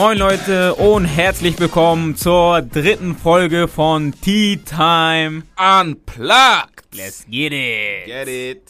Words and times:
Moin 0.00 0.16
Leute 0.16 0.76
und 0.76 1.04
herzlich 1.04 1.58
willkommen 1.60 2.16
zur 2.16 2.62
dritten 2.62 3.14
Folge 3.14 3.68
von 3.68 4.14
Tea 4.18 4.56
Time 4.56 5.42
Unplugged. 5.58 6.86
Let's 6.94 7.26
get 7.30 7.52
it. 7.52 8.06
Get 8.06 8.26
it. 8.26 8.62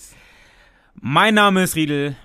Mein 1.01 1.35
Name 1.35 1.62
ist 1.62 1.77
Riedel 1.77 2.16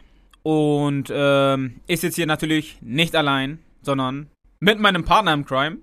und 0.42 1.14
ähm, 1.14 1.82
ich 1.86 2.00
sitze 2.00 2.16
hier 2.16 2.26
natürlich 2.26 2.80
nicht 2.82 3.16
allein, 3.16 3.60
sondern 3.84 4.32
mit 4.60 4.80
meinem 4.80 5.06
Partner 5.06 5.34
im 5.34 5.46
Crime. 5.46 5.78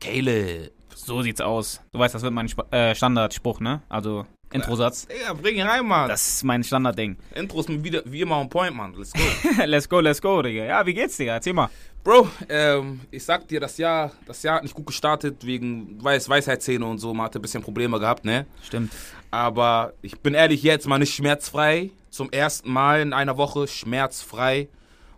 Caleb. 0.00 0.72
So 0.92 1.22
sieht's 1.22 1.40
aus. 1.40 1.80
Du 1.92 2.00
weißt, 2.00 2.16
das 2.16 2.22
wird 2.22 2.32
mein 2.34 2.46
Sp 2.50 2.66
äh, 2.72 2.96
Standardspruch, 2.96 3.60
ne? 3.60 3.82
Also 3.88 4.26
Introsatz. 4.56 5.06
Digga, 5.06 5.32
bring 5.34 5.56
ihn 5.56 5.66
rein, 5.66 5.86
Mann. 5.86 6.08
Das 6.08 6.26
ist 6.26 6.44
mein 6.44 6.62
Standardding. 6.64 7.16
Intro 7.34 7.60
ist 7.60 7.68
wieder 7.68 8.02
wie 8.04 8.20
immer 8.20 8.38
on 8.38 8.48
point, 8.48 8.74
Mann. 8.74 8.94
Let's 8.94 9.12
go. 9.12 9.20
let's 9.64 9.88
go, 9.88 10.00
let's 10.00 10.20
go, 10.20 10.42
Digga. 10.42 10.64
Ja, 10.64 10.84
wie 10.86 10.94
geht's, 10.94 11.16
Digga? 11.16 11.34
Erzähl 11.34 11.52
mal. 11.52 11.70
Bro, 12.06 12.28
ähm, 12.48 13.00
ich 13.10 13.24
sag 13.24 13.48
dir, 13.48 13.58
das 13.58 13.78
Jahr, 13.78 14.12
das 14.26 14.42
Jahr 14.44 14.56
hat 14.56 14.62
nicht 14.62 14.76
gut 14.76 14.86
gestartet 14.86 15.44
wegen 15.44 16.02
Weiß 16.02 16.28
Weisheitszähne 16.28 16.86
und 16.86 16.98
so. 16.98 17.12
Man 17.12 17.26
hatte 17.26 17.40
ein 17.40 17.42
bisschen 17.42 17.64
Probleme 17.64 17.98
gehabt, 17.98 18.24
ne? 18.24 18.46
Stimmt. 18.62 18.92
Aber 19.32 19.92
ich 20.02 20.20
bin 20.20 20.34
ehrlich 20.34 20.62
jetzt 20.62 20.86
mal 20.86 20.98
nicht 20.98 21.14
schmerzfrei. 21.14 21.90
Zum 22.10 22.30
ersten 22.30 22.72
Mal 22.72 23.00
in 23.00 23.12
einer 23.12 23.36
Woche 23.36 23.66
schmerzfrei. 23.66 24.68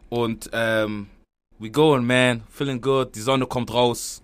Und 0.09 0.49
ähm, 0.55 1.09
we 1.59 1.71
going, 1.71 2.07
man. 2.07 2.43
Feeling 2.51 2.81
good. 2.81 3.15
Die 3.15 3.21
Sonne 3.21 3.47
kommt 3.47 3.73
raus. 3.73 4.23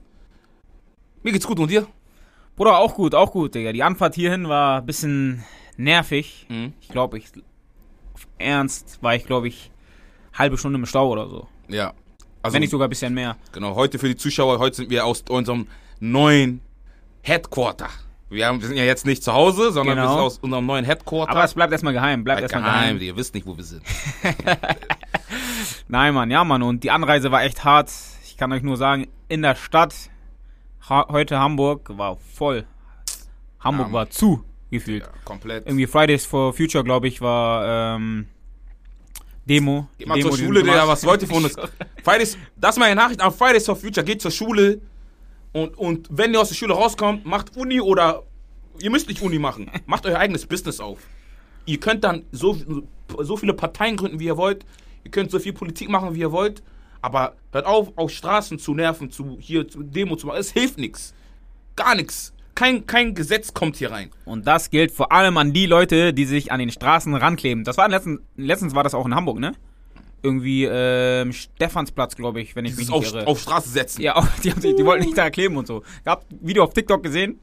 Mir 1.22 1.32
geht's 1.32 1.46
gut 1.46 1.58
und 1.58 1.70
dir? 1.70 1.86
Bruder, 2.56 2.78
auch 2.78 2.94
gut, 2.94 3.14
auch 3.14 3.32
gut, 3.32 3.54
Digga. 3.54 3.72
Die 3.72 3.82
Anfahrt 3.82 4.14
hierhin 4.14 4.48
war 4.48 4.78
ein 4.80 4.86
bisschen 4.86 5.44
nervig. 5.76 6.46
Mhm. 6.48 6.72
Ich 6.80 6.88
glaube, 6.88 7.18
ich. 7.18 7.26
Auf 8.14 8.28
Ernst 8.38 8.98
war 9.02 9.14
ich, 9.16 9.26
glaube 9.26 9.48
ich, 9.48 9.72
halbe 10.32 10.56
Stunde 10.56 10.78
im 10.78 10.86
Stau 10.86 11.08
oder 11.10 11.28
so. 11.28 11.48
Ja. 11.68 11.92
Also, 12.42 12.54
Wenn 12.54 12.60
nicht 12.60 12.70
sogar 12.70 12.86
ein 12.86 12.90
bisschen 12.90 13.12
mehr. 13.14 13.36
Genau, 13.52 13.74
heute 13.74 13.98
für 13.98 14.06
die 14.06 14.16
Zuschauer, 14.16 14.58
heute 14.60 14.76
sind 14.76 14.90
wir 14.90 15.04
aus 15.04 15.24
unserem 15.28 15.66
neuen 15.98 16.60
Headquarter. 17.22 17.88
Wir, 18.28 18.46
haben, 18.46 18.60
wir 18.60 18.68
sind 18.68 18.76
ja 18.76 18.84
jetzt 18.84 19.04
nicht 19.06 19.22
zu 19.24 19.32
Hause, 19.32 19.72
sondern 19.72 19.96
Genau. 19.96 20.08
wir 20.08 20.12
sind 20.14 20.20
aus 20.26 20.38
unserem 20.38 20.66
neuen 20.66 20.84
Headquarter. 20.84 21.30
Aber 21.32 21.42
es 21.44 21.54
bleibt 21.54 21.72
erstmal 21.72 21.92
geheim. 21.92 22.22
Bleibt 22.22 22.42
erstmal 22.42 22.62
geheim, 22.62 22.98
geheim. 22.98 23.00
ihr 23.00 23.16
wisst 23.16 23.34
nicht, 23.34 23.46
wo 23.46 23.56
wir 23.56 23.64
sind. 23.64 23.82
Nein, 25.88 26.14
Mann, 26.14 26.30
ja, 26.30 26.44
Mann. 26.44 26.62
Und 26.62 26.84
die 26.84 26.90
Anreise 26.90 27.30
war 27.32 27.42
echt 27.44 27.64
hart. 27.64 27.90
Ich 28.24 28.36
kann 28.36 28.52
euch 28.52 28.62
nur 28.62 28.76
sagen, 28.76 29.08
in 29.28 29.42
der 29.42 29.54
Stadt, 29.54 29.94
ha 30.88 31.06
heute 31.10 31.38
Hamburg, 31.38 31.90
war 31.96 32.16
voll. 32.16 32.64
Hamburg 33.60 33.88
Ja, 33.88 33.92
war 33.92 34.10
zu, 34.10 34.44
gefühlt. 34.70 35.04
Ja, 35.04 35.12
komplett. 35.24 35.66
Irgendwie 35.66 35.86
Fridays 35.86 36.26
for 36.26 36.52
Future, 36.52 36.84
glaube 36.84 37.08
ich, 37.08 37.20
war 37.20 37.96
ähm, 37.96 38.26
Demo. 39.46 39.88
Geht 39.98 40.08
mal 40.08 40.14
Demo, 40.16 40.30
zur 40.30 40.38
Schule, 40.38 40.62
Digga, 40.62 40.82
gemacht. 40.82 41.02
was 41.04 41.22
ihr 41.22 41.28
von 41.28 41.44
uns? 41.44 41.56
Fridays, 42.04 42.36
das 42.56 42.76
ist 42.76 42.78
meine 42.78 42.94
Nachricht 42.94 43.20
an 43.20 43.32
Fridays 43.32 43.66
for 43.66 43.76
Future. 43.76 44.04
Geht 44.04 44.20
zur 44.20 44.30
Schule 44.30 44.80
und, 45.52 45.76
und 45.78 46.08
wenn 46.10 46.32
ihr 46.34 46.40
aus 46.40 46.48
der 46.48 46.56
Schule 46.56 46.74
rauskommt, 46.74 47.24
macht 47.24 47.56
Uni 47.56 47.80
oder 47.80 48.22
ihr 48.80 48.90
müsst 48.90 49.08
nicht 49.08 49.22
Uni 49.22 49.38
machen. 49.38 49.70
Macht 49.86 50.04
euer 50.06 50.18
eigenes 50.18 50.46
Business 50.46 50.80
auf. 50.80 50.98
Ihr 51.66 51.80
könnt 51.80 52.04
dann 52.04 52.24
so, 52.32 52.58
so 53.20 53.36
viele 53.36 53.54
Parteien 53.54 53.96
gründen, 53.96 54.18
wie 54.20 54.26
ihr 54.26 54.36
wollt. 54.36 54.66
Ihr 55.04 55.10
könnt 55.10 55.30
so 55.30 55.38
viel 55.38 55.52
Politik 55.52 55.88
machen, 55.88 56.14
wie 56.14 56.20
ihr 56.20 56.32
wollt. 56.32 56.62
Aber 57.04 57.34
hört 57.52 57.66
auf, 57.66 57.92
auf 57.96 58.10
Straßen 58.10 58.58
zu 58.58 58.72
nerven, 58.74 59.10
zu 59.10 59.36
hier 59.38 59.68
zu 59.68 59.82
Demo 59.82 60.16
zu 60.16 60.26
machen. 60.26 60.38
Es 60.40 60.50
hilft 60.52 60.78
nichts. 60.78 61.12
Gar 61.76 61.96
nichts. 61.96 62.32
Kein, 62.54 62.86
kein 62.86 63.14
Gesetz 63.14 63.52
kommt 63.52 63.76
hier 63.76 63.90
rein. 63.90 64.10
Und 64.24 64.46
das 64.46 64.70
gilt 64.70 64.90
vor 64.90 65.12
allem 65.12 65.36
an 65.36 65.52
die 65.52 65.66
Leute, 65.66 66.14
die 66.14 66.24
sich 66.24 66.50
an 66.50 66.60
den 66.60 66.70
Straßen 66.70 67.14
rankleben. 67.14 67.64
Das 67.64 67.76
war 67.76 67.88
letztens, 67.90 68.20
letztens 68.36 68.74
war 68.74 68.84
das 68.84 68.94
auch 68.94 69.04
in 69.04 69.14
Hamburg, 69.14 69.38
ne? 69.38 69.52
Irgendwie 70.22 70.64
ähm, 70.64 71.34
Stephansplatz, 71.34 72.16
glaube 72.16 72.40
ich, 72.40 72.56
wenn 72.56 72.64
ich 72.64 72.70
Dieses 72.76 72.88
mich 72.90 73.00
nicht 73.00 73.08
auf, 73.08 73.14
irre. 73.14 73.26
auf 73.26 73.38
Straße 73.40 73.68
setzen. 73.68 74.00
ja, 74.00 74.16
auch, 74.16 74.26
die, 74.42 74.50
sich, 74.52 74.74
die 74.74 74.84
wollten 74.86 75.04
nicht 75.04 75.18
da 75.18 75.28
kleben 75.28 75.56
und 75.58 75.66
so. 75.66 75.82
Ich 76.00 76.06
hab 76.06 76.24
ein 76.30 76.38
Video 76.40 76.64
auf 76.64 76.72
TikTok 76.72 77.02
gesehen. 77.02 77.38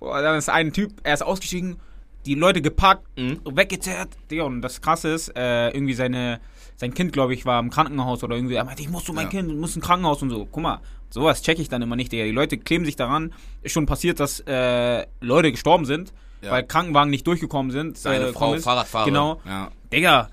Boah, 0.00 0.20
da 0.20 0.36
ist 0.36 0.48
ein 0.48 0.72
Typ, 0.72 0.90
er 1.04 1.14
ist 1.14 1.22
ausgestiegen, 1.22 1.76
die 2.24 2.34
Leute 2.34 2.60
gepackt, 2.60 3.06
Mhm. 3.16 3.38
weggezerrt. 3.52 4.08
Und 4.42 4.62
das 4.62 4.80
krasse 4.80 5.10
ist, 5.10 5.28
äh, 5.36 5.68
irgendwie 5.68 5.94
seine, 5.94 6.40
sein 6.76 6.92
Kind, 6.94 7.12
glaube 7.12 7.34
ich, 7.34 7.46
war 7.46 7.58
im 7.60 7.70
Krankenhaus 7.70 8.22
oder 8.22 8.36
irgendwie. 8.36 8.54
Er 8.54 8.64
meinte, 8.64 8.82
ich 8.82 8.88
muss 8.88 9.04
zu 9.04 9.12
mein 9.12 9.24
Ja. 9.26 9.30
Kind, 9.30 9.58
muss 9.58 9.76
ein 9.76 9.82
Krankenhaus 9.82 10.22
und 10.22 10.30
so. 10.30 10.46
Guck 10.50 10.62
mal, 10.62 10.80
sowas 11.10 11.42
check 11.42 11.58
ich 11.58 11.68
dann 11.68 11.82
immer 11.82 11.96
nicht, 11.96 12.12
Digga. 12.12 12.24
Die 12.24 12.30
Leute 12.32 12.58
kleben 12.58 12.84
sich 12.84 12.96
daran. 12.96 13.32
Ist 13.62 13.72
schon 13.72 13.86
passiert, 13.86 14.20
dass 14.20 14.40
äh, 14.40 15.06
Leute 15.20 15.50
gestorben 15.50 15.84
sind, 15.86 16.12
Ja. 16.42 16.50
weil 16.50 16.64
Krankenwagen 16.64 17.10
nicht 17.10 17.26
durchgekommen 17.26 17.72
sind. 17.72 17.96
Seine 17.98 18.26
äh, 18.26 18.32
Frau, 18.32 18.54
ist. 18.54 18.64
Fahrradfahrerin. 18.64 19.14
Genau. 19.14 19.40
Ja. 19.46 19.70
Digga, 19.92 20.28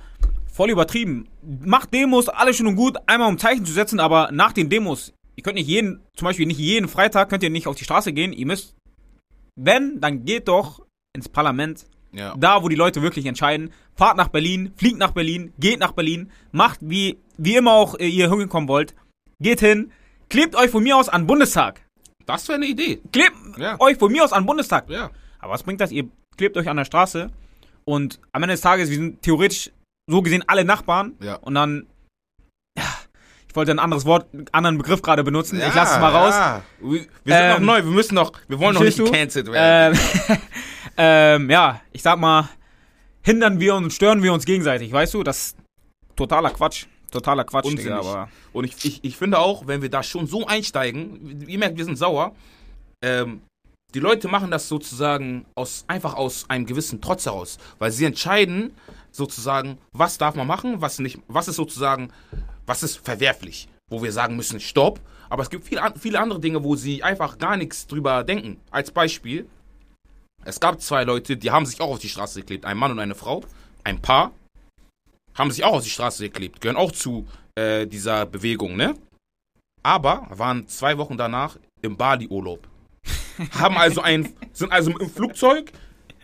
voll 0.51 0.69
übertrieben. 0.69 1.27
Macht 1.63 1.93
Demos, 1.93 2.27
alles 2.29 2.57
schön 2.57 2.67
und 2.67 2.75
gut, 2.75 2.97
einmal 3.07 3.29
um 3.29 3.37
Zeichen 3.37 3.65
zu 3.65 3.71
setzen, 3.73 3.99
aber 3.99 4.29
nach 4.31 4.51
den 4.53 4.69
Demos, 4.69 5.13
ihr 5.35 5.43
könnt 5.43 5.55
nicht 5.55 5.67
jeden, 5.67 6.01
zum 6.15 6.25
Beispiel 6.25 6.45
nicht 6.45 6.59
jeden 6.59 6.87
Freitag 6.87 7.29
könnt 7.29 7.43
ihr 7.43 7.49
nicht 7.49 7.67
auf 7.67 7.75
die 7.75 7.83
Straße 7.85 8.13
gehen. 8.13 8.33
Ihr 8.33 8.45
müsst, 8.45 8.75
wenn, 9.55 9.99
dann 10.01 10.25
geht 10.25 10.47
doch 10.47 10.81
ins 11.15 11.29
Parlament, 11.29 11.85
Ja. 12.13 12.33
da 12.37 12.63
wo 12.63 12.69
die 12.69 12.75
Leute 12.75 13.01
wirklich 13.01 13.25
entscheiden. 13.25 13.71
Fahrt 13.95 14.17
nach 14.17 14.27
Berlin, 14.29 14.71
fliegt 14.77 14.97
nach 14.97 15.11
Berlin, 15.11 15.51
geht 15.59 15.79
nach 15.79 15.91
Berlin, 15.91 16.31
macht 16.51 16.79
wie, 16.81 17.17
wie 17.37 17.55
immer 17.55 17.73
auch 17.73 17.95
äh, 17.99 18.07
ihr 18.07 18.29
hinkommen 18.29 18.69
wollt. 18.69 18.95
Geht 19.39 19.59
hin, 19.59 19.91
klebt 20.29 20.55
euch 20.55 20.69
von 20.71 20.83
mir 20.83 20.95
aus 20.97 21.09
an 21.09 21.27
Bundestag. 21.27 21.81
Das 22.25 22.47
wäre 22.47 22.55
eine 22.57 22.67
Idee. 22.67 23.01
Klebt 23.11 23.35
Ja. 23.57 23.79
euch 23.79 23.97
von 23.97 24.11
mir 24.11 24.23
aus 24.23 24.31
an 24.33 24.45
Bundestag. 24.45 24.89
Ja. 24.89 25.09
Aber 25.39 25.53
was 25.53 25.63
bringt 25.63 25.81
das? 25.81 25.91
Ihr 25.91 26.05
klebt 26.37 26.55
euch 26.57 26.69
an 26.69 26.77
der 26.77 26.85
Straße 26.85 27.29
und 27.85 28.19
am 28.31 28.43
Ende 28.43 28.53
des 28.53 28.61
Tages, 28.61 28.89
wir 28.89 28.95
sind 28.97 29.21
theoretisch 29.21 29.71
so 30.09 30.21
gesehen 30.21 30.43
alle 30.47 30.63
Nachbarn 30.65 31.13
Ja. 31.21 31.35
und 31.35 31.55
dann, 31.55 31.87
ich 33.53 33.55
wollte 33.55 33.69
ein 33.69 33.77
anderes 33.77 34.03
Wort, 34.05 34.25
einen 34.33 34.47
anderen 34.51 34.79
Begriff 34.79 35.03
gerade 35.03 35.23
benutzen. 35.23 35.59
ich 35.59 35.75
lasse 35.75 35.93
es 35.93 35.99
mal 35.99 36.09
raus. 36.11 36.33
Ja. 36.33 36.63
Wir, 36.79 36.89
wir 36.89 36.97
sind 36.99 37.07
Ähm, 37.27 37.51
noch 37.51 37.59
neu, 37.59 37.83
wir 37.83 37.91
müssen 37.91 38.15
noch, 38.15 38.31
wir 38.47 38.57
wollen 38.57 38.73
noch 38.73 38.81
nicht 38.81 38.97
gecancelt 38.97 39.51
werden. 39.51 39.95
Ähm, 40.27 40.37
ähm, 40.97 41.49
ja, 41.51 41.79
ich 41.91 42.01
sag 42.01 42.17
mal, 42.17 42.49
hindern 43.21 43.59
wir 43.59 43.75
uns, 43.75 43.93
stören 43.93 44.23
wir 44.23 44.33
uns 44.33 44.45
gegenseitig, 44.45 44.91
weißt 44.91 45.13
du? 45.13 45.21
Das 45.21 45.37
ist 45.37 45.57
totaler 46.15 46.49
Quatsch. 46.49 46.87
Totaler 47.11 47.43
Quatsch, 47.43 47.65
Unsinnig. 47.65 47.93
Digga, 47.93 47.99
aber 47.99 48.29
Und 48.53 48.63
ich, 48.63 48.83
ich, 48.85 49.03
ich 49.03 49.17
finde 49.17 49.37
auch, 49.37 49.67
wenn 49.67 49.83
wir 49.83 49.89
da 49.91 50.01
schon 50.01 50.25
so 50.25 50.47
einsteigen, 50.47 51.45
ihr 51.47 51.59
merkt, 51.59 51.77
wir 51.77 51.85
sind 51.85 51.95
sauer, 51.97 52.33
ähm, 53.03 53.43
die 53.93 53.99
Leute 53.99 54.29
machen 54.29 54.49
das 54.49 54.67
sozusagen 54.67 55.45
aus, 55.53 55.85
einfach 55.87 56.15
aus 56.15 56.45
einem 56.49 56.65
gewissen 56.65 57.01
Trotz 57.01 57.27
heraus, 57.27 57.59
weil 57.77 57.91
sie 57.91 58.05
entscheiden 58.05 58.73
sozusagen, 59.11 59.77
was 59.91 60.17
darf 60.17 60.33
man 60.33 60.47
machen, 60.47 60.81
was 60.81 60.97
nicht, 60.97 61.19
was 61.27 61.47
ist 61.47 61.57
sozusagen, 61.57 62.09
was 62.65 62.83
ist 62.83 62.97
verwerflich, 62.97 63.67
wo 63.89 64.01
wir 64.03 64.11
sagen 64.11 64.35
müssen, 64.35 64.59
stopp. 64.59 64.99
Aber 65.29 65.43
es 65.43 65.49
gibt 65.49 65.65
viele, 65.65 65.81
an- 65.81 65.95
viele 65.97 66.19
andere 66.19 66.39
Dinge, 66.39 66.63
wo 66.63 66.75
sie 66.75 67.03
einfach 67.03 67.37
gar 67.37 67.57
nichts 67.57 67.87
drüber 67.87 68.23
denken. 68.23 68.59
Als 68.71 68.91
Beispiel, 68.91 69.47
es 70.45 70.59
gab 70.59 70.81
zwei 70.81 71.03
Leute, 71.03 71.37
die 71.37 71.51
haben 71.51 71.65
sich 71.65 71.81
auch 71.81 71.89
auf 71.89 71.99
die 71.99 72.09
Straße 72.09 72.41
geklebt, 72.41 72.65
ein 72.65 72.77
Mann 72.77 72.91
und 72.91 72.99
eine 72.99 73.15
Frau, 73.15 73.43
ein 73.83 74.01
Paar, 74.01 74.31
haben 75.35 75.51
sich 75.51 75.63
auch 75.63 75.73
auf 75.73 75.83
die 75.83 75.89
Straße 75.89 76.23
geklebt, 76.23 76.61
gehören 76.61 76.77
auch 76.77 76.91
zu 76.91 77.25
äh, 77.55 77.87
dieser 77.87 78.25
Bewegung, 78.25 78.75
ne? 78.75 78.95
Aber 79.81 80.27
waren 80.29 80.67
zwei 80.67 80.97
Wochen 80.97 81.17
danach 81.17 81.57
im 81.81 81.97
Bali-Urlaub. 81.97 82.67
haben 83.51 83.77
also 83.77 84.01
ein, 84.01 84.33
sind 84.53 84.71
also 84.71 84.91
im 84.97 85.09
Flugzeug 85.09 85.71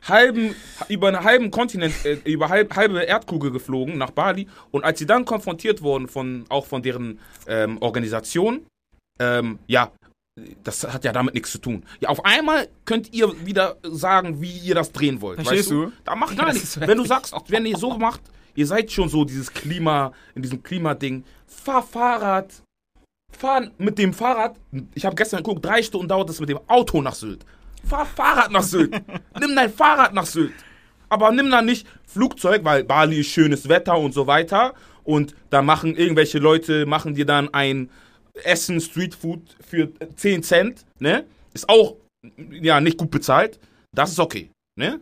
halben, 0.07 0.55
über 0.87 1.09
einen 1.09 1.23
halben 1.23 1.51
Kontinent, 1.51 1.93
äh, 2.05 2.17
über 2.25 2.49
halb, 2.49 2.75
halbe 2.75 3.01
Erdkugel 3.01 3.51
geflogen 3.51 3.97
nach 3.97 4.11
Bali. 4.11 4.47
Und 4.71 4.83
als 4.83 4.99
sie 4.99 5.05
dann 5.05 5.25
konfrontiert 5.25 5.81
wurden 5.81 6.07
von, 6.07 6.45
auch 6.49 6.65
von 6.65 6.81
deren 6.81 7.19
ähm, 7.47 7.77
Organisation, 7.81 8.65
ähm, 9.19 9.59
ja, 9.67 9.91
das 10.63 10.83
hat 10.83 11.03
ja 11.03 11.11
damit 11.11 11.33
nichts 11.33 11.51
zu 11.51 11.57
tun. 11.57 11.83
Ja, 11.99 12.09
auf 12.09 12.23
einmal 12.25 12.69
könnt 12.85 13.13
ihr 13.13 13.45
wieder 13.45 13.77
sagen, 13.83 14.41
wie 14.41 14.57
ihr 14.59 14.75
das 14.75 14.91
drehen 14.91 15.21
wollt. 15.21 15.35
Verstehst 15.35 15.69
weißt 15.69 15.71
du? 15.71 15.91
Da 16.05 16.15
macht 16.15 16.37
gar 16.37 16.47
Das 16.47 16.55
nichts. 16.55 16.79
Wenn 16.79 16.97
du 16.97 17.05
sagst, 17.05 17.33
wenn 17.47 17.65
ihr 17.65 17.77
so 17.77 17.97
macht, 17.97 18.21
ihr 18.55 18.65
seid 18.65 18.91
schon 18.91 19.09
so 19.09 19.25
dieses 19.25 19.53
Klima, 19.53 20.13
in 20.35 20.41
diesem 20.41 20.63
Klimading, 20.63 21.23
fahr 21.45 21.83
Fahrrad, 21.83 22.53
fahr 23.31 23.69
mit 23.77 23.97
dem 23.97 24.13
Fahrrad. 24.13 24.55
Ich 24.95 25.05
habe 25.05 25.15
gestern 25.15 25.43
geguckt, 25.43 25.65
drei 25.65 25.83
Stunden 25.83 26.07
dauert 26.07 26.29
es 26.29 26.39
mit 26.39 26.49
dem 26.49 26.59
Auto 26.67 27.01
nach 27.01 27.15
Sylt. 27.15 27.45
Fahr 27.87 28.05
Fahrrad 28.05 28.51
nach 28.51 28.63
Sylt. 28.63 28.91
nimm 29.39 29.55
dein 29.55 29.71
Fahrrad 29.71 30.13
nach 30.13 30.25
Sylt. 30.25 30.53
Aber 31.09 31.31
nimm 31.31 31.49
dann 31.49 31.65
nicht 31.65 31.87
Flugzeug, 32.05 32.63
weil 32.63 32.83
Bali 32.83 33.19
ist 33.19 33.27
schönes 33.27 33.67
Wetter 33.67 33.97
und 33.97 34.13
so 34.13 34.27
weiter. 34.27 34.73
Und 35.03 35.35
da 35.49 35.61
machen 35.61 35.95
irgendwelche 35.95 36.37
Leute, 36.39 36.85
machen 36.85 37.15
dir 37.15 37.25
dann 37.25 37.53
ein 37.53 37.89
Essen, 38.43 38.79
Streetfood 38.79 39.41
für 39.67 39.89
10 40.15 40.43
Cent, 40.43 40.85
ne? 40.99 41.25
Ist 41.53 41.67
auch, 41.67 41.95
ja, 42.51 42.79
nicht 42.79 42.97
gut 42.97 43.11
bezahlt. 43.11 43.59
Das 43.91 44.11
ist 44.11 44.19
okay, 44.19 44.51
ne? 44.75 44.99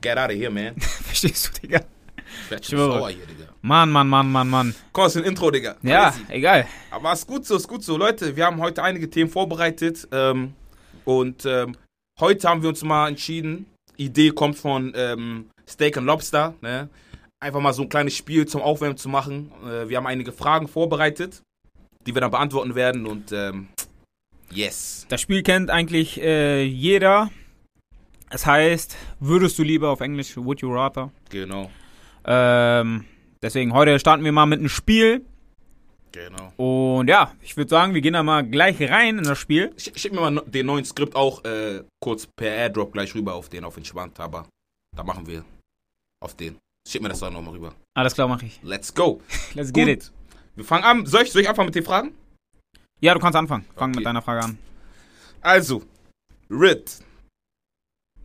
Get 0.00 0.18
out 0.18 0.30
of 0.30 0.36
here, 0.36 0.50
man. 0.50 0.76
verstehst 0.80 1.48
du, 1.48 1.60
Digga? 1.60 1.80
Ich 2.44 2.50
werd 2.50 2.64
schon 2.64 2.78
sauer 2.78 3.10
hier, 3.10 3.26
Digga. 3.26 3.48
Mann, 3.62 3.90
Mann, 3.90 4.08
Mann, 4.08 4.30
Mann, 4.30 4.48
Mann. 4.48 4.74
Komm, 4.92 5.06
ist 5.06 5.16
ein 5.16 5.24
Intro, 5.24 5.50
Digga. 5.50 5.76
Ja, 5.82 6.10
Crazy. 6.10 6.24
egal. 6.28 6.66
Aber 6.90 7.12
ist 7.12 7.26
gut 7.26 7.46
so, 7.46 7.56
ist 7.56 7.66
gut 7.66 7.82
so. 7.82 7.96
Leute, 7.96 8.36
wir 8.36 8.44
haben 8.44 8.60
heute 8.60 8.82
einige 8.82 9.08
Themen 9.08 9.30
vorbereitet. 9.30 10.06
Ähm, 10.12 10.54
und 11.04 11.44
ähm, 11.46 11.76
heute 12.20 12.48
haben 12.48 12.62
wir 12.62 12.68
uns 12.68 12.82
mal 12.82 13.08
entschieden, 13.08 13.66
Idee 13.96 14.30
kommt 14.30 14.56
von 14.56 14.92
ähm, 14.96 15.50
Steak 15.68 15.96
and 15.96 16.06
Lobster, 16.06 16.54
ne? 16.60 16.88
Einfach 17.40 17.60
mal 17.60 17.72
so 17.72 17.82
ein 17.82 17.88
kleines 17.88 18.16
Spiel 18.16 18.46
zum 18.46 18.62
Aufwärmen 18.62 18.96
zu 18.96 19.08
machen. 19.08 19.52
Äh, 19.64 19.88
wir 19.88 19.98
haben 19.98 20.06
einige 20.06 20.32
Fragen 20.32 20.66
vorbereitet. 20.68 21.42
die 22.06 22.14
wir 22.14 22.20
dann 22.20 22.30
beantworten 22.30 22.74
werden 22.74 23.06
und 23.06 23.32
ähm, 23.32 23.68
yes. 24.50 25.06
Das 25.08 25.20
Spiel 25.22 25.42
kennt 25.42 25.70
eigentlich 25.70 26.20
äh, 26.20 26.62
jeder. 26.62 27.30
Es 28.30 28.44
heißt, 28.46 28.96
würdest 29.20 29.58
du 29.58 29.62
lieber 29.62 29.88
auf 29.90 30.00
Englisch, 30.00 30.36
would 30.36 30.60
you 30.60 30.70
rather? 30.72 31.10
Genau, 31.30 31.70
Ähm, 32.26 33.04
deswegen, 33.42 33.72
heute 33.72 33.98
starten 33.98 34.24
wir 34.24 34.32
mal 34.32 34.46
mit 34.46 34.58
einem 34.58 34.68
Spiel. 34.68 35.24
Genau. 36.14 36.52
Und 36.56 37.08
ja, 37.08 37.32
ich 37.42 37.56
würde 37.56 37.68
sagen, 37.68 37.92
wir 37.94 38.00
gehen 38.00 38.14
da 38.14 38.22
mal 38.22 38.42
gleich 38.48 38.80
rein 38.80 39.18
in 39.18 39.24
das 39.24 39.38
Spiel. 39.38 39.74
Sch 39.76 39.90
schick 39.96 40.12
mir 40.12 40.20
mal 40.20 40.42
den 40.46 40.66
neuen 40.66 40.84
Skript 40.84 41.14
auch 41.14 41.44
äh, 41.44 41.82
kurz 42.00 42.26
per 42.26 42.50
Airdrop 42.50 42.92
gleich 42.92 43.14
rüber 43.14 43.34
auf 43.34 43.48
den, 43.48 43.64
auf 43.64 43.76
entspannt, 43.76 44.18
aber 44.20 44.46
da 44.96 45.02
machen 45.02 45.26
wir 45.26 45.44
auf 46.22 46.34
den. 46.34 46.56
Schick 46.88 47.02
mir 47.02 47.08
das 47.08 47.20
dann 47.20 47.32
nochmal 47.32 47.54
rüber. 47.54 47.74
Alles 47.96 48.14
klar, 48.14 48.28
mache 48.28 48.46
ich. 48.46 48.60
Let's 48.62 48.94
go. 48.94 49.20
Let's 49.54 49.72
get 49.72 49.86
Gut. 49.86 49.88
it. 49.88 50.12
Wir 50.56 50.64
fangen 50.64 50.84
an. 50.84 51.06
Soll 51.06 51.22
ich, 51.22 51.32
soll 51.32 51.42
ich 51.42 51.48
anfangen 51.48 51.66
mit 51.66 51.74
den 51.74 51.84
Fragen? 51.84 52.14
Ja, 53.00 53.14
du 53.14 53.20
kannst 53.20 53.36
anfangen. 53.36 53.64
Fang 53.74 53.90
Okay. 53.90 53.98
mit 53.98 54.06
deiner 54.06 54.22
Frage 54.22 54.44
an. 54.44 54.58
Also, 55.40 55.82
Rit. 56.50 56.98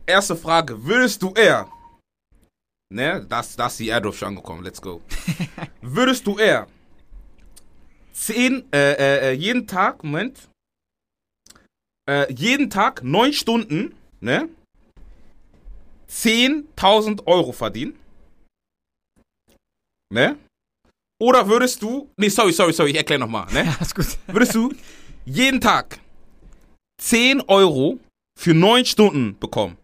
Erste 0.06 0.36
Frage. 0.36 0.84
Würdest 0.84 1.22
du 1.22 1.32
eher. 1.32 1.68
Ne, 2.92 3.24
das, 3.28 3.56
das 3.56 3.72
ist 3.72 3.80
die 3.80 3.88
Airdrop 3.88 4.14
schon 4.14 4.28
angekommen. 4.28 4.62
Let's 4.64 4.80
go. 4.82 5.00
Würdest 5.80 6.26
du 6.26 6.38
eher. 6.38 6.66
Zehn, 8.20 8.70
äh, 8.70 8.92
äh, 8.92 9.30
äh, 9.30 9.32
jeden 9.32 9.66
Tag, 9.66 10.04
Moment. 10.04 10.50
Äh, 12.06 12.30
jeden 12.34 12.68
Tag 12.68 13.02
neun 13.02 13.32
Stunden, 13.32 13.94
ne? 14.20 14.50
10.000 16.10 17.26
Euro 17.26 17.52
verdienen. 17.52 17.98
Ne? 20.12 20.36
Oder 21.18 21.48
würdest 21.48 21.80
du. 21.80 22.10
Nee, 22.18 22.28
sorry, 22.28 22.52
sorry, 22.52 22.74
sorry, 22.74 22.90
ich 22.90 22.96
erkläre 22.96 23.20
nochmal, 23.20 23.50
ne? 23.54 23.64
Ja, 23.64 23.76
ist 23.80 23.94
gut. 23.94 24.18
würdest 24.26 24.54
du 24.54 24.74
jeden 25.24 25.60
Tag 25.60 25.98
10 27.00 27.40
Euro 27.48 27.98
für 28.38 28.52
9 28.52 28.84
Stunden 28.84 29.38
bekommen. 29.38 29.78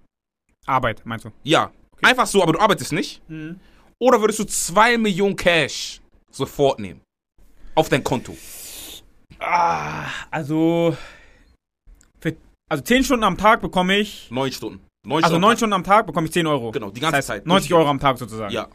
Arbeit, 0.66 1.00
meinst 1.06 1.24
du? 1.24 1.32
Ja. 1.42 1.72
Einfach 2.02 2.26
so, 2.26 2.42
aber 2.42 2.52
du 2.52 2.60
arbeitest 2.60 2.92
nicht. 2.92 3.22
Mhm. 3.30 3.58
Oder 3.98 4.20
würdest 4.20 4.40
du 4.40 4.44
2 4.44 4.98
Millionen 4.98 5.36
Cash 5.36 6.02
sofort 6.30 6.80
nehmen? 6.80 7.00
Auf 7.76 7.88
dein 7.90 8.02
Konto. 8.02 8.36
Ah, 9.38 10.06
also. 10.30 10.96
Für, 12.20 12.34
also 12.70 12.82
10 12.82 13.04
Stunden 13.04 13.24
am 13.24 13.36
Tag 13.36 13.60
bekomme 13.60 13.98
ich. 13.98 14.30
9 14.30 14.50
Stunden. 14.50 14.80
9 15.06 15.22
Also 15.22 15.34
Stunden. 15.34 15.42
9 15.42 15.56
Stunden 15.58 15.72
am 15.74 15.84
Tag 15.84 16.06
bekomme 16.06 16.26
ich 16.26 16.32
10 16.32 16.46
Euro. 16.46 16.72
Genau, 16.72 16.90
die 16.90 17.00
ganze 17.00 17.18
das 17.18 17.28
heißt, 17.28 17.42
Zeit. 17.42 17.46
90 17.46 17.74
Euro 17.74 17.88
am 17.88 18.00
Tag 18.00 18.18
sozusagen. 18.18 18.52
Ja. 18.52 18.68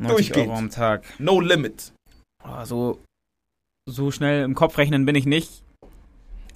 90 0.00 0.26
durchgehend. 0.26 0.48
Euro 0.48 0.58
am 0.58 0.70
Tag. 0.70 1.04
No 1.18 1.38
limit. 1.38 1.92
Also, 2.42 2.98
so 3.86 4.10
schnell 4.10 4.42
im 4.44 4.54
Kopf 4.54 4.78
rechnen 4.78 5.04
bin 5.04 5.14
ich 5.14 5.26
nicht. 5.26 5.62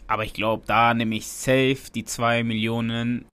Aber 0.08 0.24
ich 0.24 0.32
glaube, 0.32 0.64
da 0.66 0.94
nehme 0.94 1.16
ich 1.16 1.26
safe 1.26 1.90
die 1.94 2.04
2 2.04 2.44
Millionen 2.44 3.26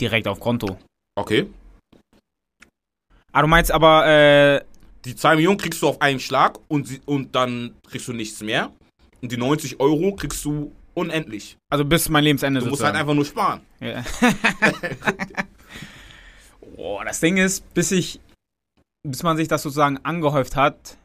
direkt 0.00 0.28
auf 0.28 0.40
Konto. 0.40 0.78
Okay. 1.16 1.46
Ah, 3.32 3.42
du 3.42 3.48
meinst 3.48 3.70
aber, 3.70 4.06
äh, 4.06 4.64
Die 5.04 5.14
2 5.14 5.36
Millionen 5.36 5.58
kriegst 5.58 5.82
du 5.82 5.88
auf 5.88 6.00
einen 6.00 6.20
Schlag 6.20 6.58
und, 6.68 6.88
sie, 6.88 7.00
und 7.04 7.34
dann 7.34 7.74
kriegst 7.88 8.08
du 8.08 8.12
nichts 8.12 8.40
mehr. 8.40 8.72
Und 9.20 9.32
die 9.32 9.36
90 9.36 9.80
Euro 9.80 10.14
kriegst 10.14 10.44
du 10.44 10.72
unendlich. 10.94 11.56
also 11.70 11.84
bis 11.84 12.08
mein 12.08 12.24
Lebensende 12.24 12.60
Du 12.60 12.66
musst 12.66 12.82
halt 12.82 12.94
sozusagen. 12.94 13.00
einfach 13.00 13.14
nur 13.14 13.24
sparen. 13.24 13.60
Ja. 13.80 14.04
oh, 16.76 17.00
das 17.04 17.20
Ding 17.20 17.36
ist, 17.36 17.72
bis 17.74 17.90
ich, 17.90 18.20
bis 19.06 19.22
man 19.22 19.36
sich 19.36 19.48
das 19.48 19.62
sozusagen 19.62 19.98
angehäuft 20.04 20.56
hat, 20.56 20.96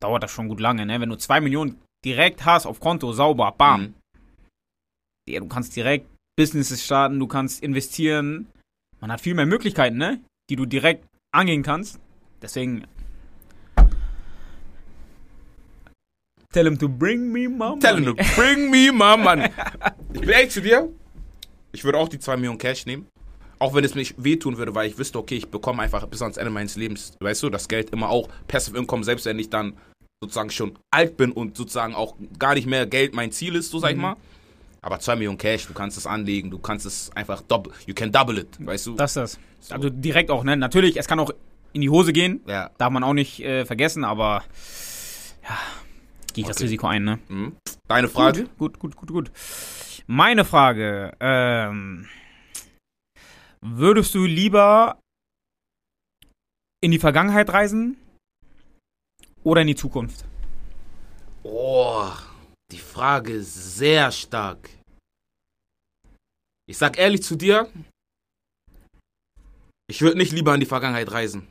dauert 0.00 0.22
das 0.22 0.30
schon 0.30 0.48
gut 0.48 0.60
lange, 0.60 0.84
ne? 0.86 1.00
Wenn 1.00 1.08
du 1.08 1.16
zwei 1.16 1.40
Millionen 1.40 1.80
direkt 2.04 2.44
hast 2.44 2.66
auf 2.66 2.80
Konto, 2.80 3.12
sauber, 3.12 3.52
bam. 3.56 3.80
Mhm. 3.80 3.94
Ja, 5.28 5.40
du 5.40 5.48
kannst 5.48 5.74
direkt 5.74 6.06
Businesses 6.36 6.84
starten, 6.84 7.18
du 7.18 7.26
kannst 7.26 7.62
investieren. 7.62 8.48
Man 9.00 9.10
hat 9.10 9.20
viel 9.20 9.34
mehr 9.34 9.46
Möglichkeiten, 9.46 9.96
ne? 9.96 10.20
Die 10.50 10.56
du 10.56 10.66
direkt 10.66 11.06
angehen 11.34 11.62
kannst. 11.62 11.98
Deswegen. 12.42 12.86
Tell 16.56 16.66
him 16.66 16.78
to 16.78 16.88
bring 16.88 17.30
me 17.30 17.48
my 17.50 17.78
Tell 17.80 18.00
money. 18.00 18.06
him 18.06 18.16
to 18.16 18.24
bring 18.34 18.70
me 18.70 18.90
my 18.90 19.14
money. 19.22 19.50
Ich 20.14 20.20
bin 20.22 20.30
ehrlich 20.30 20.50
zu 20.50 20.62
dir. 20.62 20.88
Ich 21.72 21.84
würde 21.84 21.98
auch 21.98 22.08
die 22.08 22.18
2 22.18 22.36
Millionen 22.36 22.56
Cash 22.56 22.86
nehmen. 22.86 23.06
Auch 23.58 23.74
wenn 23.74 23.84
es 23.84 23.94
mich 23.94 24.14
wehtun 24.16 24.56
würde, 24.56 24.74
weil 24.74 24.88
ich 24.88 24.96
wüsste, 24.96 25.18
okay, 25.18 25.34
ich 25.36 25.48
bekomme 25.48 25.82
einfach 25.82 26.06
bis 26.06 26.22
ans 26.22 26.38
Ende 26.38 26.50
meines 26.50 26.76
Lebens, 26.76 27.12
weißt 27.20 27.42
du, 27.42 27.50
das 27.50 27.68
Geld 27.68 27.90
immer 27.90 28.08
auch 28.08 28.30
Passive 28.48 28.78
Income, 28.78 29.04
selbst 29.04 29.26
wenn 29.26 29.38
ich 29.38 29.50
dann 29.50 29.74
sozusagen 30.22 30.48
schon 30.48 30.78
alt 30.90 31.18
bin 31.18 31.30
und 31.30 31.58
sozusagen 31.58 31.94
auch 31.94 32.14
gar 32.38 32.54
nicht 32.54 32.66
mehr 32.66 32.86
Geld 32.86 33.14
mein 33.14 33.32
Ziel 33.32 33.54
ist, 33.54 33.70
so 33.70 33.78
sag 33.78 33.90
ich 33.90 33.96
Mhm. 33.96 34.02
mal. 34.02 34.16
Aber 34.80 34.98
2 34.98 35.16
Millionen 35.16 35.36
Cash, 35.36 35.66
du 35.66 35.74
kannst 35.74 35.98
es 35.98 36.06
anlegen, 36.06 36.50
du 36.50 36.58
kannst 36.58 36.86
es 36.86 37.10
einfach 37.14 37.42
double, 37.42 37.74
you 37.86 37.92
can 37.92 38.10
double 38.10 38.38
it, 38.38 38.48
weißt 38.58 38.86
du? 38.86 38.94
Das 38.94 39.10
ist 39.10 39.16
das. 39.16 39.38
So. 39.60 39.74
Also 39.74 39.90
direkt 39.90 40.30
auch, 40.30 40.42
ne? 40.42 40.56
Natürlich, 40.56 40.96
es 40.96 41.06
kann 41.06 41.20
auch 41.20 41.32
in 41.74 41.82
die 41.82 41.90
Hose 41.90 42.14
gehen. 42.14 42.40
ja. 42.46 42.70
Darf 42.78 42.90
man 42.90 43.04
auch 43.04 43.12
nicht 43.12 43.40
äh, 43.40 43.66
vergessen, 43.66 44.04
aber 44.04 44.42
ja, 45.42 45.58
gehe 46.36 46.42
ich 46.42 46.48
das 46.48 46.58
Okay. 46.58 46.64
Risiko 46.64 46.86
ein, 46.86 47.04
ne? 47.04 47.18
Mhm. 47.28 47.56
Deine 47.88 48.08
Frage? 48.08 48.48
Gut, 48.58 48.78
gut, 48.78 48.94
gut, 48.94 49.08
gut. 49.08 49.30
Meine 50.06 50.44
Frage, 50.44 51.16
ähm, 51.18 52.08
würdest 53.60 54.14
du 54.14 54.24
lieber 54.24 55.00
in 56.80 56.90
die 56.90 56.98
Vergangenheit 56.98 57.48
reisen 57.50 57.96
oder 59.42 59.62
in 59.62 59.68
die 59.68 59.74
Zukunft? 59.74 60.24
Oh, 61.42 62.12
die 62.70 62.78
Frage 62.78 63.32
ist 63.32 63.78
sehr 63.78 64.12
stark. 64.12 64.68
Ich 66.68 66.76
sag 66.76 66.98
ehrlich 66.98 67.22
zu 67.22 67.36
dir, 67.36 67.70
ich 69.88 70.02
würde 70.02 70.18
nicht 70.18 70.32
lieber 70.32 70.52
in 70.54 70.60
die 70.60 70.66
Vergangenheit 70.66 71.10
reisen. 71.10 71.48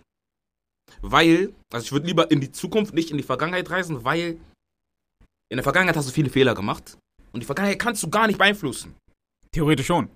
Weil, 1.02 1.54
also 1.74 1.86
ich 1.86 1.92
würde 1.92 2.06
lieber 2.06 2.30
in 2.30 2.42
die 2.42 2.52
Zukunft, 2.52 2.94
nicht 2.94 3.10
in 3.10 3.18
die 3.18 3.24
Vergangenheit 3.24 3.70
reisen, 3.70 4.04
weil 4.04 4.40
in 5.50 5.58
der 5.58 5.64
Vergangenheit 5.64 5.96
hast 5.96 6.08
du 6.10 6.14
viele 6.14 6.30
Fehler 6.30 6.54
gemacht. 6.56 6.98
Und 7.32 7.42
die 7.42 7.46
Vergangenheit 7.46 7.80
kannst 7.80 8.02
du 8.04 8.10
gar 8.10 8.28
nicht 8.28 8.38
beeinflussen. 8.38 8.96
Theoretisch 9.52 9.88
schon. 9.88 10.10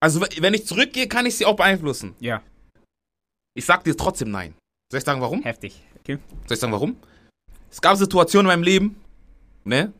Also 0.00 0.20
wenn 0.20 0.54
ich 0.54 0.66
zurückgehe, 0.66 1.08
kann 1.08 1.26
ich 1.26 1.36
sie 1.36 1.44
auch 1.46 1.56
beeinflussen. 1.56 2.14
Ja, 2.20 2.42
Ich 3.56 3.64
sag 3.64 3.84
dir 3.84 3.96
trotzdem 3.96 4.30
nein. 4.30 4.54
Soll 4.92 4.98
ich 4.98 5.04
sagen, 5.04 5.20
warum? 5.20 5.42
heftig. 5.42 5.82
Okay. 6.00 6.18
Soll 6.46 6.54
ich 6.54 6.60
sagen, 6.60 6.72
warum? 6.72 6.96
Es 7.70 7.80
gab 7.80 7.96
Situationen 7.96 8.46
in 8.46 8.52
meinem 8.58 8.62
Leben, 8.62 9.00
ne, 9.64 9.92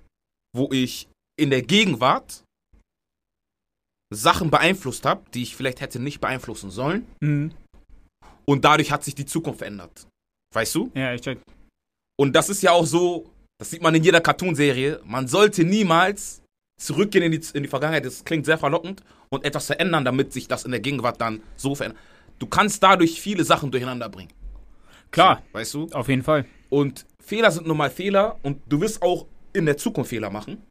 wo 0.55 0.71
ich 0.73 1.09
in 1.39 1.51
der 1.51 1.63
Gegenwart 1.63 2.45
Sachen 4.15 4.51
beeinflusst 4.51 5.05
habe, 5.05 5.29
die 5.33 5.43
ich 5.43 5.57
vielleicht 5.57 5.81
hätte 5.81 5.99
nicht 5.99 6.21
beeinflussen 6.21 6.71
sollen. 6.71 7.07
Mhm. 7.21 7.53
Und 8.45 8.65
dadurch 8.65 8.93
hat 8.93 9.03
sich 9.03 9.15
die 9.17 9.27
Zukunft 9.27 9.59
verändert. 9.59 10.07
Weißt 10.55 10.75
du? 10.77 10.93
Ja, 10.95 11.13
ich 11.13 11.23
check. 11.23 11.41
Und 12.19 12.33
das 12.35 12.49
ist 12.49 12.63
ja 12.63 12.71
auch 12.71 12.87
so, 12.87 13.29
das 13.59 13.71
sieht 13.71 13.83
man 13.83 13.95
in 13.95 14.03
jeder 14.05 14.21
Cartoonserie. 14.21 15.01
Man 15.05 15.29
sollte 15.29 15.65
niemals 15.65 16.43
zurückgehen 16.81 17.25
in 17.25 17.33
die, 17.33 17.41
in 17.55 17.63
die 17.63 17.69
Vergangenheit. 17.69 18.05
Das 18.05 18.25
klingt 18.25 18.45
sehr 18.47 18.59
verlockend. 18.59 19.03
Und 19.29 19.45
etwas 19.45 19.67
verändern, 19.67 20.05
damit 20.05 20.33
sich 20.33 20.47
das 20.47 20.65
in 20.65 20.71
der 20.71 20.79
Gegenwart 20.81 21.21
dann 21.21 21.43
so 21.57 21.75
verändert. 21.75 22.01
Du 22.39 22.47
kannst 22.47 22.81
dadurch 22.83 23.21
viele 23.21 23.43
Sachen 23.45 23.71
durcheinander 23.73 24.09
bringen. 24.09 24.31
Klar, 25.11 25.43
So, 25.53 25.55
weißt 25.59 25.75
du? 25.75 25.89
auf 25.93 26.09
jeden 26.09 26.23
Fall. 26.23 26.45
Und 26.69 27.07
Fehler 27.25 27.51
sind 27.51 27.67
nun 27.67 27.77
mal 27.77 27.91
Fehler 27.91 28.39
und 28.43 28.61
du 28.69 28.81
wirst 28.81 29.03
auch 29.03 29.27
in 29.53 29.67
der 29.67 29.77
Zukunft 29.79 30.11
Fehler 30.11 30.31
machen, 30.31 30.63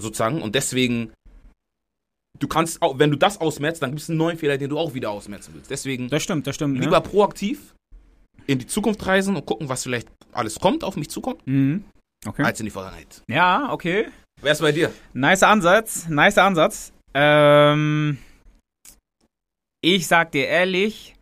sozusagen. 0.00 0.40
Und 0.40 0.54
deswegen, 0.54 1.12
du 2.38 2.48
kannst 2.48 2.80
auch, 2.80 2.98
wenn 2.98 3.10
du 3.10 3.16
das 3.18 3.38
ausmerzt, 3.40 3.82
dann 3.82 3.90
gibt 3.90 4.00
es 4.02 4.08
einen 4.08 4.18
neuen 4.18 4.38
Fehler, 4.38 4.56
den 4.56 4.70
du 4.70 4.78
auch 4.78 4.94
wieder 4.94 5.10
ausmerzen 5.10 5.52
willst. 5.54 5.70
Deswegen 5.70 6.08
Das 6.08 6.22
stimmt, 6.22 6.46
das 6.46 6.54
stimmt. 6.54 6.78
Lieber 6.80 7.00
proaktiv 7.02 7.74
in 8.46 8.58
die 8.58 8.66
Zukunft 8.66 9.04
reisen 9.06 9.36
und 9.36 9.44
gucken, 9.44 9.68
was 9.68 9.82
vielleicht 9.82 10.08
alles 10.32 10.58
kommt, 10.60 10.82
auf 10.84 10.96
mich 10.96 11.10
zukommt, 11.10 11.46
Mhm. 11.46 11.84
Okay. 12.26 12.42
als 12.42 12.60
in 12.60 12.66
die 12.66 12.70
Vergangenheit. 12.70 13.22
Ja, 13.28 13.72
okay. 13.72 14.08
Wer 14.40 14.52
ist 14.52 14.60
bei 14.60 14.72
dir? 14.72 14.92
Nice 15.12 15.42
Ansatz, 15.42 16.08
nice 16.08 16.38
Ansatz. 16.38 16.92
Ähm, 17.14 18.18
ich 19.80 20.06
sag 20.06 20.32
dir 20.32 20.46
ehrlich, 20.46 21.14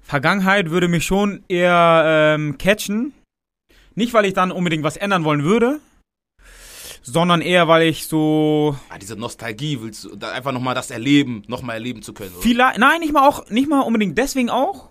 Vergangenheit 0.00 0.70
würde 0.70 0.88
mich 0.88 1.04
schon 1.04 1.44
eher 1.48 2.34
ähm, 2.36 2.58
catchen. 2.58 3.14
Nicht, 3.94 4.12
weil 4.12 4.26
ich 4.26 4.34
dann 4.34 4.52
unbedingt 4.52 4.84
was 4.84 4.96
ändern 4.96 5.24
wollen 5.24 5.44
würde, 5.44 5.80
sondern 7.02 7.40
eher, 7.40 7.68
weil 7.68 7.82
ich 7.82 8.06
so 8.06 8.76
Ah, 8.88 8.98
diese 8.98 9.16
Nostalgie, 9.16 9.80
willst 9.80 10.04
du 10.04 10.18
einfach 10.26 10.52
nochmal 10.52 10.74
das 10.74 10.90
erleben, 10.90 11.42
nochmal 11.46 11.76
erleben 11.76 12.02
zu 12.02 12.12
können. 12.12 12.32
Oder? 12.32 12.42
vielleicht, 12.42 12.78
nein, 12.78 13.00
nicht 13.00 13.12
mal 13.12 13.28
auch, 13.28 13.48
nicht 13.50 13.68
mal 13.68 13.80
unbedingt 13.80 14.18
deswegen 14.18 14.50
auch. 14.50 14.90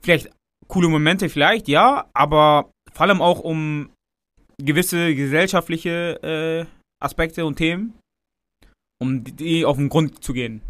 Vielleicht 0.00 0.30
coole 0.68 0.88
Momente, 0.88 1.28
vielleicht, 1.28 1.68
ja, 1.68 2.08
aber 2.14 2.70
vor 2.92 3.06
allem 3.06 3.20
auch 3.22 3.40
um 3.40 3.90
gewisse 4.62 5.14
gesellschaftliche 5.14 6.20
äh, 6.22 6.66
Aspekte 7.02 7.44
und 7.46 7.56
Themen, 7.56 7.94
um 9.00 9.24
die 9.24 9.64
auf 9.64 9.76
den 9.76 9.88
Grund 9.88 10.22
zu 10.22 10.32
gehen. 10.32 10.60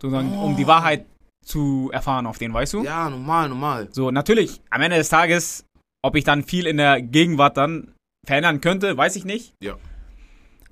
Sozusagen, 0.00 0.32
um 0.38 0.56
die 0.56 0.64
Oh. 0.64 0.68
Wahrheit 0.68 1.06
zu 1.44 1.90
erfahren 1.92 2.26
auf 2.26 2.38
den, 2.38 2.52
weißt 2.52 2.74
du? 2.74 2.84
Ja, 2.84 3.10
normal, 3.10 3.48
normal. 3.48 3.88
So, 3.92 4.10
natürlich, 4.10 4.60
am 4.70 4.82
Ende 4.82 4.96
des 4.96 5.08
Tages 5.08 5.64
Ob 6.02 6.16
ich 6.16 6.24
dann 6.24 6.44
viel 6.44 6.66
in 6.66 6.78
der 6.78 7.02
Gegenwart 7.02 7.58
dann 7.58 7.92
verändern 8.26 8.62
könnte, 8.62 8.96
weiß 8.96 9.16
ich 9.16 9.26
nicht. 9.26 9.52
Ja. 9.62 9.76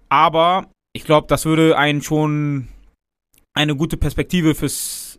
Aber 0.09 0.71
ich 0.95 1.05
glaube, 1.05 1.27
das 1.27 1.45
würde 1.45 1.77
einen 1.77 2.01
schon 2.01 2.69
eine 3.55 3.77
gute 3.77 3.97
Perspektive 3.99 4.55
fürs 4.55 5.19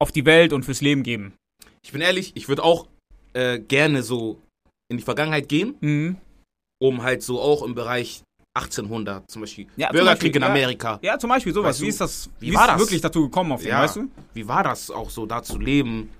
auf 0.00 0.10
die 0.10 0.24
Welt 0.24 0.52
und 0.52 0.64
fürs 0.64 0.80
Leben 0.80 1.04
geben. 1.04 1.34
Ich 1.84 1.92
bin 1.92 2.00
ehrlich, 2.00 2.32
ich 2.34 2.48
würde 2.48 2.64
auch 2.64 2.88
äh, 3.34 3.60
gerne 3.60 4.02
so 4.02 4.42
in 4.88 4.96
die 4.98 5.02
Vergangenheit 5.02 5.48
gehen, 5.48 5.74
Mhm. 5.80 6.16
um 6.80 7.02
halt 7.02 7.22
so 7.22 7.40
auch 7.40 7.62
im 7.62 7.74
Bereich 7.74 8.22
1800 8.54 9.30
zum 9.30 9.42
Beispiel 9.42 9.66
Ja, 9.76 9.88
zum 9.88 9.96
Bürgerkrieg 9.96 10.32
Beispiel, 10.32 10.36
in 10.36 10.42
ja. 10.42 10.48
Amerika. 10.48 10.98
Ja, 11.02 11.18
zum 11.18 11.28
Beispiel 11.30 11.52
sowas. 11.52 11.70
Weißt 11.70 11.80
du, 11.80 11.84
wie 11.84 11.88
ist 11.88 12.00
das? 12.00 12.30
wie 12.40 12.50
Wie, 12.50 12.54
war 12.54 12.62
ist 12.62 12.68
das? 12.72 12.80
wirklich 12.80 13.00
dazu 13.00 13.22
gekommen 13.22 13.52
auf 13.52 13.60
den, 13.62 13.68
Ja. 13.70 13.82
weißt 13.82 13.96
du? 13.96 14.08
Wie 14.34 14.48
war 14.48 14.62
das 14.64 14.90
auch 14.90 15.10
so 15.10 15.26
da 15.26 15.42
zu 15.42 15.58
leben 15.58 16.10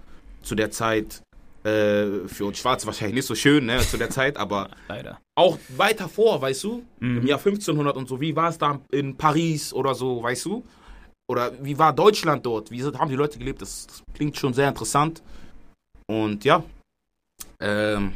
zu 0.42 0.54
der 0.54 0.70
Zeit? 0.70 1.22
Äh, 1.64 2.28
für 2.28 2.44
uns 2.44 2.58
Schwarze 2.58 2.86
wahrscheinlich 2.86 3.16
nicht 3.16 3.26
so 3.26 3.34
schön, 3.34 3.66
ne, 3.66 3.80
zu 3.80 3.96
der 3.96 4.08
Zeit, 4.08 4.36
aber 4.36 4.70
Leider. 4.88 5.18
auch 5.34 5.58
weiter 5.76 6.08
vor, 6.08 6.40
weißt 6.40 6.62
du? 6.62 6.84
Mhm. 7.00 7.18
Im 7.18 7.26
Jahr 7.26 7.38
1500 7.40 7.96
und 7.96 8.06
so. 8.06 8.20
Wie 8.20 8.36
war 8.36 8.50
es 8.50 8.58
da 8.58 8.78
in 8.92 9.16
Paris 9.16 9.72
oder 9.72 9.92
so, 9.96 10.22
weißt 10.22 10.44
du? 10.44 10.64
Oder 11.28 11.52
wie 11.64 11.76
war 11.76 11.92
Deutschland 11.92 12.46
dort? 12.46 12.70
Wie 12.70 12.84
haben 12.84 13.08
die 13.08 13.16
Leute 13.16 13.36
gelebt? 13.40 13.62
Das, 13.62 13.88
das 13.88 14.02
klingt 14.14 14.36
schon 14.36 14.54
sehr 14.54 14.68
interessant. 14.68 15.22
Und 16.06 16.44
ja, 16.44 16.62
ähm, 17.60 18.12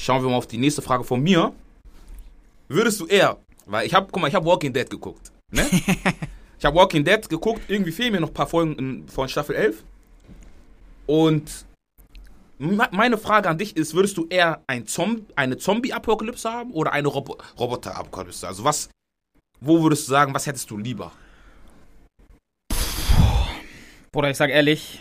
schauen 0.00 0.22
wir 0.22 0.30
mal 0.30 0.36
auf 0.36 0.46
die 0.46 0.58
nächste 0.58 0.82
Frage 0.82 1.04
von 1.04 1.22
mir. 1.22 1.52
Würdest 2.68 3.00
du 3.00 3.06
eher, 3.06 3.38
weil 3.66 3.86
ich 3.86 3.94
habe, 3.94 4.08
guck 4.10 4.20
mal, 4.22 4.28
ich 4.28 4.34
habe 4.34 4.46
Walking 4.46 4.72
Dead 4.72 4.88
geguckt, 4.88 5.30
ne? 5.50 5.66
ich 6.58 6.64
habe 6.64 6.76
Walking 6.76 7.04
Dead 7.04 7.28
geguckt, 7.28 7.62
irgendwie 7.68 7.92
fehlen 7.92 8.12
mir 8.12 8.20
noch 8.20 8.28
ein 8.28 8.34
paar 8.34 8.46
Folgen 8.46 8.76
in, 8.78 9.08
von 9.08 9.28
Staffel 9.28 9.56
11. 9.56 9.82
Und 11.06 11.64
me- 12.58 12.88
meine 12.92 13.18
Frage 13.18 13.48
an 13.48 13.58
dich 13.58 13.76
ist, 13.76 13.94
würdest 13.94 14.16
du 14.16 14.26
eher 14.28 14.62
ein 14.68 14.86
Zom 14.86 15.26
eine 15.34 15.56
Zombie-Apokalypse 15.58 16.50
haben 16.50 16.70
oder 16.72 16.92
eine 16.92 17.08
Robo 17.08 17.36
Roboter-Apokalypse? 17.58 18.46
Also 18.46 18.62
was, 18.62 18.88
wo 19.60 19.82
würdest 19.82 20.06
du 20.06 20.12
sagen, 20.12 20.32
was 20.32 20.46
hättest 20.46 20.70
du 20.70 20.76
lieber? 20.78 21.10
Bruder, 24.12 24.30
ich 24.30 24.36
sag 24.36 24.50
ehrlich. 24.50 25.00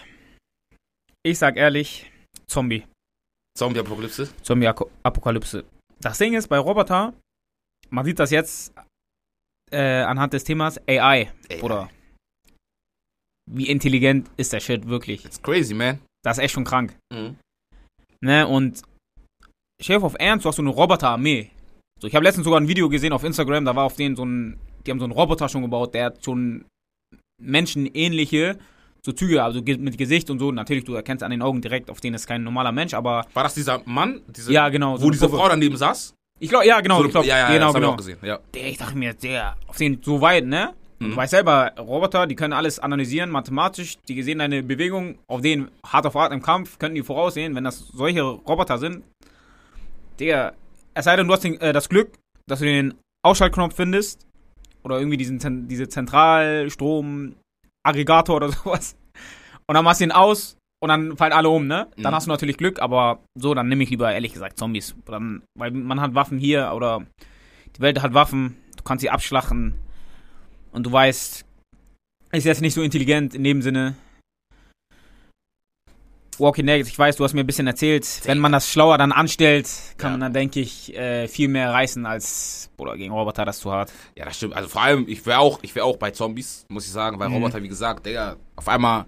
Ich 1.23 1.37
sag 1.37 1.57
ehrlich, 1.57 2.11
Zombie. 2.47 2.83
Zombie-Apokalypse? 3.59 4.29
Zombie-Apokalypse. 4.41 5.65
Das 5.99 6.17
Ding 6.17 6.33
ist, 6.33 6.47
bei 6.47 6.57
Roboter, 6.57 7.13
man 7.89 8.05
sieht 8.05 8.17
das 8.17 8.31
jetzt 8.31 8.73
äh, 9.71 10.01
anhand 10.01 10.33
des 10.33 10.45
Themas 10.45 10.79
AI, 10.87 11.29
AI. 11.49 11.59
Bruder. 11.59 11.89
Wie 13.51 13.67
intelligent 13.67 14.29
ist 14.37 14.53
der 14.53 14.61
Shit 14.61 14.87
wirklich? 14.87 15.25
It's 15.25 15.41
crazy, 15.41 15.73
man. 15.73 15.99
Das 16.23 16.37
ist 16.37 16.43
echt 16.43 16.53
schon 16.53 16.63
krank. 16.63 16.95
Mhm. 17.11 17.37
Ne, 18.21 18.47
und 18.47 18.81
Chef 19.81 20.03
auf 20.03 20.15
Ernst, 20.19 20.45
du 20.45 20.49
hast 20.49 20.57
so 20.57 20.61
eine 20.61 20.71
Roboterarmee. 20.71 21.51
So, 22.01 22.07
ich 22.07 22.15
habe 22.15 22.23
letztens 22.23 22.45
sogar 22.45 22.59
ein 22.59 22.67
Video 22.67 22.89
gesehen 22.89 23.13
auf 23.13 23.23
Instagram, 23.23 23.65
da 23.65 23.75
war 23.75 23.85
auf 23.85 23.95
denen 23.95 24.15
so 24.15 24.23
ein, 24.23 24.59
die 24.85 24.91
haben 24.91 24.99
so 24.99 25.05
einen 25.05 25.13
Roboter 25.13 25.49
schon 25.49 25.63
gebaut, 25.63 25.93
der 25.93 26.05
hat 26.05 26.23
schon 26.23 26.65
menschenähnliche 27.41 28.57
so 29.05 29.11
Züge, 29.11 29.43
also 29.43 29.61
mit 29.61 29.97
Gesicht 29.97 30.29
und 30.29 30.39
so. 30.39 30.51
Natürlich, 30.51 30.83
du 30.83 30.93
erkennst 30.93 31.23
an 31.23 31.31
den 31.31 31.41
Augen 31.41 31.61
direkt, 31.61 31.89
auf 31.89 32.01
denen 32.01 32.15
ist 32.15 32.27
kein 32.27 32.43
normaler 32.43 32.71
Mensch, 32.71 32.93
aber 32.93 33.25
War 33.33 33.43
das 33.43 33.53
dieser 33.53 33.81
Mann, 33.85 34.21
diese, 34.27 34.51
ja, 34.51 34.69
genau. 34.69 34.97
so 34.97 35.03
wo 35.03 35.05
eine 35.07 35.11
diese 35.13 35.25
Puppe. 35.25 35.37
Frau 35.37 35.49
daneben 35.49 35.77
saß? 35.77 36.13
Ich 36.39 36.49
glaube, 36.49 36.65
ja, 36.65 36.79
genau, 36.79 36.99
so, 36.99 37.05
ich 37.05 37.11
glaub, 37.11 37.25
ja, 37.25 37.37
ja, 37.37 37.47
genau, 37.53 37.67
das 37.67 37.67
hab 37.67 37.75
ich 37.75 37.81
genau. 37.81 37.93
auch 37.93 37.97
gesehen. 37.97 38.17
Ja. 38.21 38.39
Der, 38.53 38.67
ich 38.67 38.77
dachte 38.77 38.97
mir, 38.97 39.13
der, 39.13 39.57
auf 39.67 39.77
den 39.77 40.01
so 40.01 40.21
weit, 40.21 40.45
ne? 40.45 40.73
Mhm. 40.99 41.11
Du 41.11 41.15
weißt 41.15 41.31
selber, 41.31 41.73
Roboter, 41.77 42.27
die 42.27 42.35
können 42.35 42.53
alles 42.53 42.79
analysieren, 42.79 43.29
mathematisch, 43.29 43.97
die 44.07 44.21
sehen 44.23 44.39
deine 44.39 44.63
Bewegung, 44.63 45.17
auf 45.27 45.41
denen 45.41 45.69
hart 45.85 46.05
auf 46.05 46.15
hart 46.15 46.31
im 46.33 46.41
Kampf, 46.41 46.79
können 46.79 46.95
die 46.95 47.03
voraussehen, 47.03 47.55
wenn 47.55 47.63
das 47.63 47.79
solche 47.93 48.21
Roboter 48.21 48.77
sind. 48.77 49.03
Digga, 50.19 50.53
es 50.93 51.05
sei 51.05 51.15
denn, 51.15 51.27
du 51.27 51.33
hast 51.33 51.43
den, 51.43 51.59
äh, 51.61 51.73
das 51.73 51.89
Glück, 51.89 52.13
dass 52.47 52.59
du 52.59 52.65
den 52.65 52.93
Ausschaltknopf 53.23 53.75
findest, 53.75 54.25
oder 54.83 54.97
irgendwie 54.97 55.17
diesen, 55.17 55.67
diese 55.67 55.89
Zentralstrom-Aggregator 57.85 58.35
oder 58.35 58.49
sowas. 58.51 58.95
Und 59.67 59.75
dann 59.75 59.83
machst 59.85 60.01
du 60.01 60.05
ihn 60.05 60.11
aus 60.11 60.57
und 60.81 60.89
dann 60.89 61.17
fallen 61.17 61.33
alle 61.33 61.49
um, 61.49 61.67
ne? 61.67 61.87
Dann 61.97 62.11
Mhm. 62.11 62.15
hast 62.15 62.25
du 62.27 62.31
natürlich 62.31 62.57
Glück, 62.57 62.81
aber 62.81 63.19
so, 63.35 63.53
dann 63.53 63.67
nehme 63.67 63.83
ich 63.83 63.89
lieber, 63.89 64.11
ehrlich 64.11 64.33
gesagt, 64.33 64.57
Zombies. 64.57 64.95
Dann, 65.05 65.43
weil 65.57 65.71
man 65.71 66.01
hat 66.01 66.15
Waffen 66.15 66.37
hier 66.37 66.71
oder 66.75 67.05
die 67.75 67.81
Welt 67.81 68.01
hat 68.01 68.13
Waffen, 68.13 68.57
du 68.77 68.83
kannst 68.83 69.01
sie 69.01 69.09
abschlachten 69.09 69.75
und 70.71 70.85
du 70.85 70.91
weißt, 70.91 71.45
ist 72.31 72.45
jetzt 72.45 72.61
nicht 72.61 72.73
so 72.73 72.81
intelligent 72.81 73.35
in 73.35 73.43
dem 73.43 73.61
Sinne. 73.61 73.95
Walking 76.39 76.65
Dead, 76.67 76.85
ich 76.87 76.97
weiß, 76.97 77.15
du 77.17 77.23
hast 77.23 77.33
mir 77.33 77.41
ein 77.41 77.47
bisschen 77.47 77.67
erzählt, 77.67 78.07
wenn 78.25 78.39
man 78.39 78.51
das 78.51 78.69
schlauer 78.71 78.97
dann 78.97 79.11
anstellt, 79.11 79.69
kann 79.97 80.07
Ja. 80.07 80.11
man 80.11 80.19
dann, 80.21 80.33
denke 80.33 80.59
ich, 80.59 80.95
äh, 80.95 81.27
viel 81.27 81.47
mehr 81.47 81.71
reißen 81.71 82.05
als, 82.05 82.69
oder 82.77 82.95
gegen 82.97 83.13
Roboter, 83.13 83.45
das 83.45 83.57
ist 83.57 83.61
zu 83.63 83.71
hart. 83.71 83.91
ja, 84.15 84.25
das 84.25 84.37
stimmt. 84.37 84.53
Also 84.55 84.69
vor 84.69 84.81
allem, 84.81 85.05
ich 85.07 85.25
wäre 85.25 85.39
auch, 85.39 85.59
ich 85.61 85.73
wär 85.75 85.85
auch 85.85 85.97
bei 85.97 86.11
Zombies, 86.11 86.65
muss 86.69 86.85
ich 86.85 86.91
sagen, 86.91 87.19
weil 87.19 87.29
Mhm. 87.29 87.35
Roboter, 87.35 87.61
wie 87.63 87.67
gesagt, 87.67 88.05
Digga, 88.05 88.35
auf 88.55 88.67
einmal, 88.67 89.05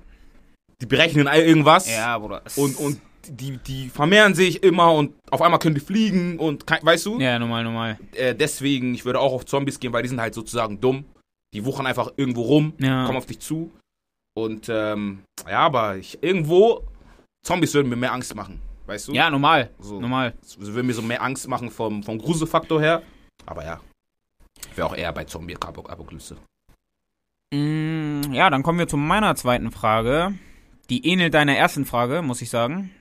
die 0.82 0.86
berechnen 0.86 1.28
irgendwas. 1.28 1.90
Ja, 1.90 2.18
Bruder. 2.18 2.42
Und, 2.56 2.76
und 2.78 3.00
die, 3.28 3.58
die 3.58 3.90
vermehren 3.90 4.34
sich 4.34 4.64
immer 4.64 4.92
und 4.94 5.14
auf 5.30 5.42
einmal 5.44 5.60
können 5.60 5.76
die 5.76 5.82
fliegen 5.82 6.40
und, 6.40 6.66
weißt 6.70 7.06
du? 7.06 7.20
Ja, 7.20 7.38
normal, 7.38 7.64
normal. 7.64 8.00
Äh, 8.16 8.34
deswegen, 8.34 8.96
ich 8.96 9.06
würde 9.06 9.20
auch 9.20 9.32
auf 9.34 9.46
Zombies 9.46 9.80
gehen, 9.80 9.94
weil 9.94 10.02
die 10.04 10.10
sind 10.10 10.20
halt 10.20 10.34
sozusagen 10.34 10.82
dumm. 10.82 11.06
Die 11.54 11.64
wuchern 11.66 11.86
einfach 11.86 12.12
irgendwo 12.18 12.42
rum, 12.44 12.74
Ja. 12.80 13.06
kommen 13.06 13.18
auf 13.20 13.26
dich 13.28 13.40
zu. 13.40 13.70
Und, 14.34 14.70
ähm, 14.70 15.20
ja, 15.48 15.60
aber 15.60 15.98
ich, 15.98 16.18
irgendwo, 16.24 16.84
Zombies 17.44 17.74
würden 17.74 17.90
mir 17.90 17.96
mehr 17.96 18.14
Angst 18.14 18.36
machen, 18.36 18.62
weißt 18.86 19.08
du? 19.10 19.14
Ja, 19.14 19.30
normal. 19.30 19.72
So. 19.80 20.00
Normal. 20.00 20.34
Sie 20.42 20.60
würden 20.60 20.88
mir 20.88 20.94
so 20.94 21.02
mehr 21.02 21.22
Angst 21.22 21.48
machen 21.48 21.72
vom, 21.72 22.04
vom 22.04 22.18
Gruselfaktor 22.20 22.80
her. 22.80 23.02
Aber 23.46 23.64
ja, 23.66 23.80
wäre 24.76 24.88
auch 24.88 24.96
eher 24.96 25.12
bei 25.12 25.24
Zombie-Apokalypse. 25.26 26.38
Mm, 27.54 28.32
ja, 28.32 28.50
dann 28.50 28.64
kommen 28.64 28.80
wir 28.80 28.88
zu 28.88 28.98
meiner 28.98 29.36
zweiten 29.36 29.72
Frage. 29.72 30.38
Die 30.90 31.06
ähnelt 31.08 31.34
deiner 31.34 31.56
ersten 31.56 31.86
Frage, 31.86 32.22
muss 32.22 32.42
ich 32.42 32.50
sagen. 32.50 32.92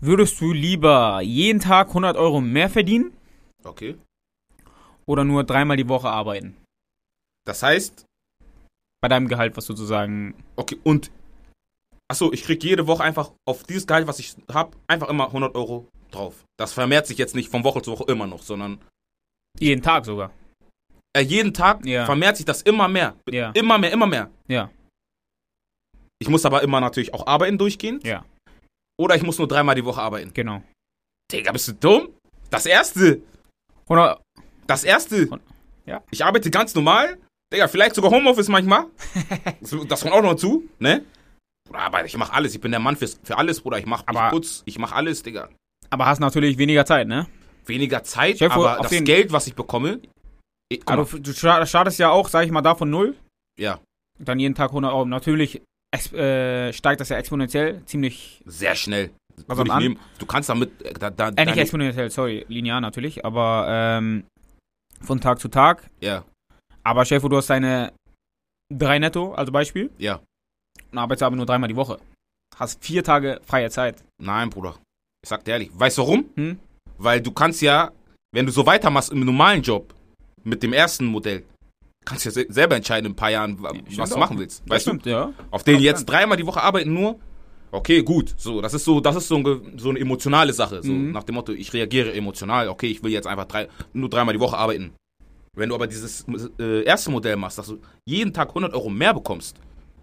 Würdest 0.00 0.40
du 0.40 0.52
lieber 0.52 1.20
jeden 1.22 1.60
Tag 1.60 1.88
100 1.88 2.16
Euro 2.16 2.40
mehr 2.40 2.70
verdienen 2.70 3.12
Okay. 3.64 3.96
oder 5.06 5.24
nur 5.24 5.42
dreimal 5.44 5.76
die 5.76 5.88
Woche 5.88 6.08
arbeiten? 6.08 6.56
Das 7.44 7.62
heißt, 7.62 8.04
Bei 9.00 9.08
deinem 9.08 9.28
Gehalt, 9.28 9.56
was 9.56 9.66
sozusagen. 9.66 10.34
okay, 10.56 10.78
und, 10.84 11.10
achso, 12.10 12.32
ich 12.32 12.42
krieg 12.44 12.62
jede 12.64 12.86
Woche 12.86 13.02
einfach 13.04 13.32
auf 13.46 13.64
dieses 13.64 13.86
Gehalt, 13.86 14.06
was 14.06 14.18
ich 14.18 14.34
hab, 14.52 14.76
einfach 14.86 15.08
immer 15.08 15.26
100 15.26 15.54
Euro 15.54 15.88
drauf. 16.10 16.44
Das 16.58 16.72
vermehrt 16.72 17.06
sich 17.06 17.18
jetzt 17.18 17.34
nicht 17.34 17.50
von 17.50 17.64
Woche 17.64 17.82
zu 17.82 17.92
Woche 17.92 18.04
immer 18.10 18.26
noch, 18.26 18.42
sondern 18.42 18.80
Jeden 19.58 19.82
Tag 19.82 20.04
sogar. 20.04 20.30
äh, 21.16 21.20
jeden 21.22 21.52
Tag 21.54 21.84
Ja. 21.84 22.04
vermehrt 22.06 22.36
sich 22.36 22.46
das 22.46 22.62
immer 22.62 22.88
mehr. 22.88 23.16
Ja. 23.30 23.50
Immer 23.52 23.78
mehr, 23.78 23.92
immer 23.92 24.06
mehr. 24.06 24.30
Ja. 24.46 24.70
Ich 26.20 26.28
muss 26.28 26.44
aber 26.44 26.62
immer 26.62 26.80
natürlich 26.80 27.14
auch 27.14 27.26
arbeiten 27.26 27.58
durchgehend. 27.58 28.04
Ja. 28.04 28.24
Oder 29.00 29.14
ich 29.16 29.22
muss 29.22 29.38
nur 29.38 29.46
dreimal 29.48 29.74
die 29.76 29.84
Woche 29.84 30.00
arbeiten. 30.00 30.32
Genau. 30.34 30.62
Digga, 31.30 31.52
bist 31.52 31.68
du 31.68 31.72
dumm? 31.74 32.08
Das 32.50 32.66
erste. 32.66 33.20
100, 33.88 34.20
Das 34.66 34.84
erste. 34.84 35.28
Ja. 35.86 36.02
Ich 36.10 36.24
arbeite 36.24 36.50
ganz 36.50 36.74
normal. 36.74 37.18
Digga, 37.52 37.68
vielleicht 37.68 37.94
sogar 37.94 38.10
Homeoffice 38.10 38.48
manchmal. 38.48 38.86
Das 39.88 40.00
kommt 40.02 40.12
auch 40.14 40.22
noch 40.22 40.34
zu, 40.34 40.68
ne? 40.78 41.04
Bruder, 41.68 41.80
aber 41.80 42.04
ich 42.04 42.16
mach 42.16 42.30
alles. 42.32 42.54
Ich 42.54 42.60
bin 42.60 42.70
der 42.72 42.80
Mann 42.80 42.96
fürs, 42.96 43.20
für 43.22 43.36
alles, 43.38 43.60
Bruder. 43.60 43.78
Ich 43.78 43.86
mach, 43.86 44.02
ich 44.02 44.08
Aber- 44.08 44.30
putz, 44.30 44.62
ich 44.66 44.78
mach 44.78 44.92
alles, 44.92 45.22
Digga. 45.22 45.48
aber 45.90 46.06
hast 46.06 46.18
natürlich 46.20 46.58
weniger 46.58 46.84
Zeit, 46.84 47.06
ne? 47.08 47.26
Weniger 47.66 48.02
Zeit, 48.02 48.38
Chef, 48.38 48.50
aber 48.52 48.78
das 48.82 48.90
Geld, 49.04 49.30
was 49.32 49.46
ich 49.46 49.54
bekomme. 49.54 50.00
Ich, 50.70 50.80
guck 50.80 50.90
Aber 50.90 51.02
mal, 51.04 51.10
du, 51.10 51.18
du 51.20 51.32
sta- 51.32 51.64
startest 51.66 51.98
ja 51.98 52.10
auch, 52.10 52.28
sag 52.28 52.44
ich 52.44 52.50
mal, 52.50 52.62
da 52.62 52.74
von 52.74 52.90
null. 52.90 53.14
ja, 53.58 53.78
Dann 54.18 54.38
jeden 54.40 54.54
Tag 54.54 54.70
100 54.70 54.92
Euro. 54.92 55.04
Natürlich 55.06 55.62
äh, 56.12 56.72
steigt 56.72 57.00
das 57.00 57.08
ja 57.10 57.16
exponentiell. 57.18 57.82
Ziemlich. 57.86 58.42
sehr 58.46 58.74
schnell. 58.74 59.10
Was 59.46 59.56
Würde 59.58 59.68
ich 59.68 59.74
an? 59.74 59.82
nehmen. 59.82 59.98
Du 60.18 60.26
kannst 60.26 60.48
damit. 60.50 60.82
äh, 60.82 60.92
Da, 60.94 61.10
da, 61.10 61.28
Äh, 61.28 61.44
nicht 61.46 61.56
exponentiell, 61.58 62.10
sorry. 62.10 62.44
Linear 62.48 62.80
natürlich. 62.80 63.24
Aber 63.24 63.66
ähm, 63.68 64.24
von 65.00 65.20
Tag 65.20 65.38
zu 65.40 65.48
Tag. 65.48 65.88
ja, 66.00 66.24
Aber 66.82 67.04
Chef, 67.04 67.22
du 67.22 67.36
hast 67.36 67.48
deine 67.48 67.92
drei 68.74 68.98
netto, 68.98 69.32
also 69.34 69.52
Beispiel. 69.52 69.90
ja. 69.98 70.20
Und 70.92 70.98
arbeitest 70.98 71.22
aber 71.22 71.36
nur 71.36 71.46
dreimal 71.46 71.68
die 71.68 71.76
Woche. 71.76 71.98
Hast 72.56 72.82
vier 72.84 73.04
Tage 73.04 73.40
freie 73.44 73.70
Zeit. 73.70 74.02
Nein, 74.20 74.50
Bruder. 74.50 74.76
Ich 75.22 75.28
sag 75.28 75.44
dir 75.44 75.52
ehrlich. 75.52 75.70
Weißt 75.74 75.98
du 75.98 76.02
warum? 76.02 76.24
Hm? 76.34 76.58
Weil 76.96 77.20
du 77.20 77.30
kannst 77.32 77.60
ja, 77.62 77.92
wenn 78.32 78.46
du 78.46 78.52
so 78.52 78.64
weitermachst 78.66 79.12
im 79.12 79.20
normalen 79.20 79.62
Job, 79.62 79.94
mit 80.44 80.62
dem 80.62 80.72
ersten 80.72 81.06
Modell, 81.06 81.44
kannst 82.04 82.24
du 82.24 82.28
ja 82.30 82.32
se 82.32 82.46
selber 82.48 82.76
entscheiden 82.76 83.06
in 83.06 83.12
ein 83.12 83.16
paar 83.16 83.30
Jahren, 83.30 83.62
was 83.62 84.10
du 84.10 84.18
machen 84.18 84.38
willst. 84.38 84.62
Weißt 84.68 84.86
du? 84.86 84.90
stimmt, 84.90 85.06
ja. 85.06 85.32
Auf 85.50 85.62
Auf 85.62 85.66
jetzt 85.68 86.06
dreimal 86.06 86.36
die 86.36 86.46
Woche 86.46 86.62
arbeiten 86.62 86.94
nur, 86.94 87.18
okay, 87.70 88.02
gut. 88.02 88.34
So, 88.38 88.60
das 88.60 88.72
ist 88.74 88.84
so, 88.84 89.00
das 89.00 89.16
ist 89.16 89.28
so, 89.28 89.36
ein, 89.36 89.78
so 89.78 89.90
eine 89.90 89.98
emotionale 89.98 90.52
Sache. 90.52 90.82
So 90.82 90.90
Mhm. 90.92 91.12
nach 91.12 91.24
dem 91.24 91.34
Motto, 91.34 91.52
ich 91.52 91.72
reagiere 91.72 92.14
emotional, 92.14 92.68
okay, 92.68 92.86
ich 92.88 93.02
will 93.02 93.12
jetzt 93.12 93.26
einfach 93.26 93.44
drei, 93.44 93.68
nur 93.92 94.08
dreimal 94.08 94.32
die 94.34 94.40
Woche 94.40 94.56
arbeiten. 94.56 94.94
Wenn 95.56 95.68
du 95.68 95.74
aber 95.74 95.86
dieses 95.86 96.24
äh, 96.58 96.82
erste 96.84 97.10
Modell 97.10 97.36
machst, 97.36 97.58
dass 97.58 97.66
du 97.66 97.78
jeden 98.06 98.32
Tag 98.32 98.48
100 98.48 98.72
Euro 98.72 98.88
mehr 98.88 99.12
bekommst, 99.12 99.56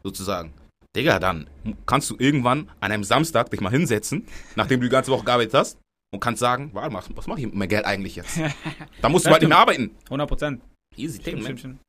sozusagen, 0.04 0.54
Digga, 0.96 1.20
dann 1.20 1.50
kannst 1.86 2.10
du 2.10 2.16
irgendwann 2.18 2.70
an 2.80 2.92
einem 2.92 3.04
Samstag 3.04 3.52
dich 3.52 3.62
mal 3.62 3.70
hinsetzen, 3.70 4.26
nachdem 4.56 4.80
du 4.80 4.88
die 4.88 4.92
ganze 4.92 5.12
Woche 5.12 5.26
gearbeitet 5.26 5.54
hast, 5.54 5.78
und 6.14 6.20
kannst 6.22 6.40
sagen, 6.40 6.70
warte 6.74 6.92
mal, 6.92 7.04
was 7.16 7.28
mache 7.28 7.40
ich 7.40 7.46
mit 7.46 7.56
meinem 7.56 7.70
Geld 7.70 7.86
eigentlich 7.86 8.16
jetzt? 8.16 8.40
Da 9.02 9.10
musst 9.10 9.26
du 9.26 9.30
halt 9.30 9.42
nicht 9.42 9.50
mehr 9.50 9.58
arbeiten. 9.58 9.96
100 10.06 10.28
Prozent. 10.28 10.62
Easy 10.96 11.20
stimmt. 11.20 11.80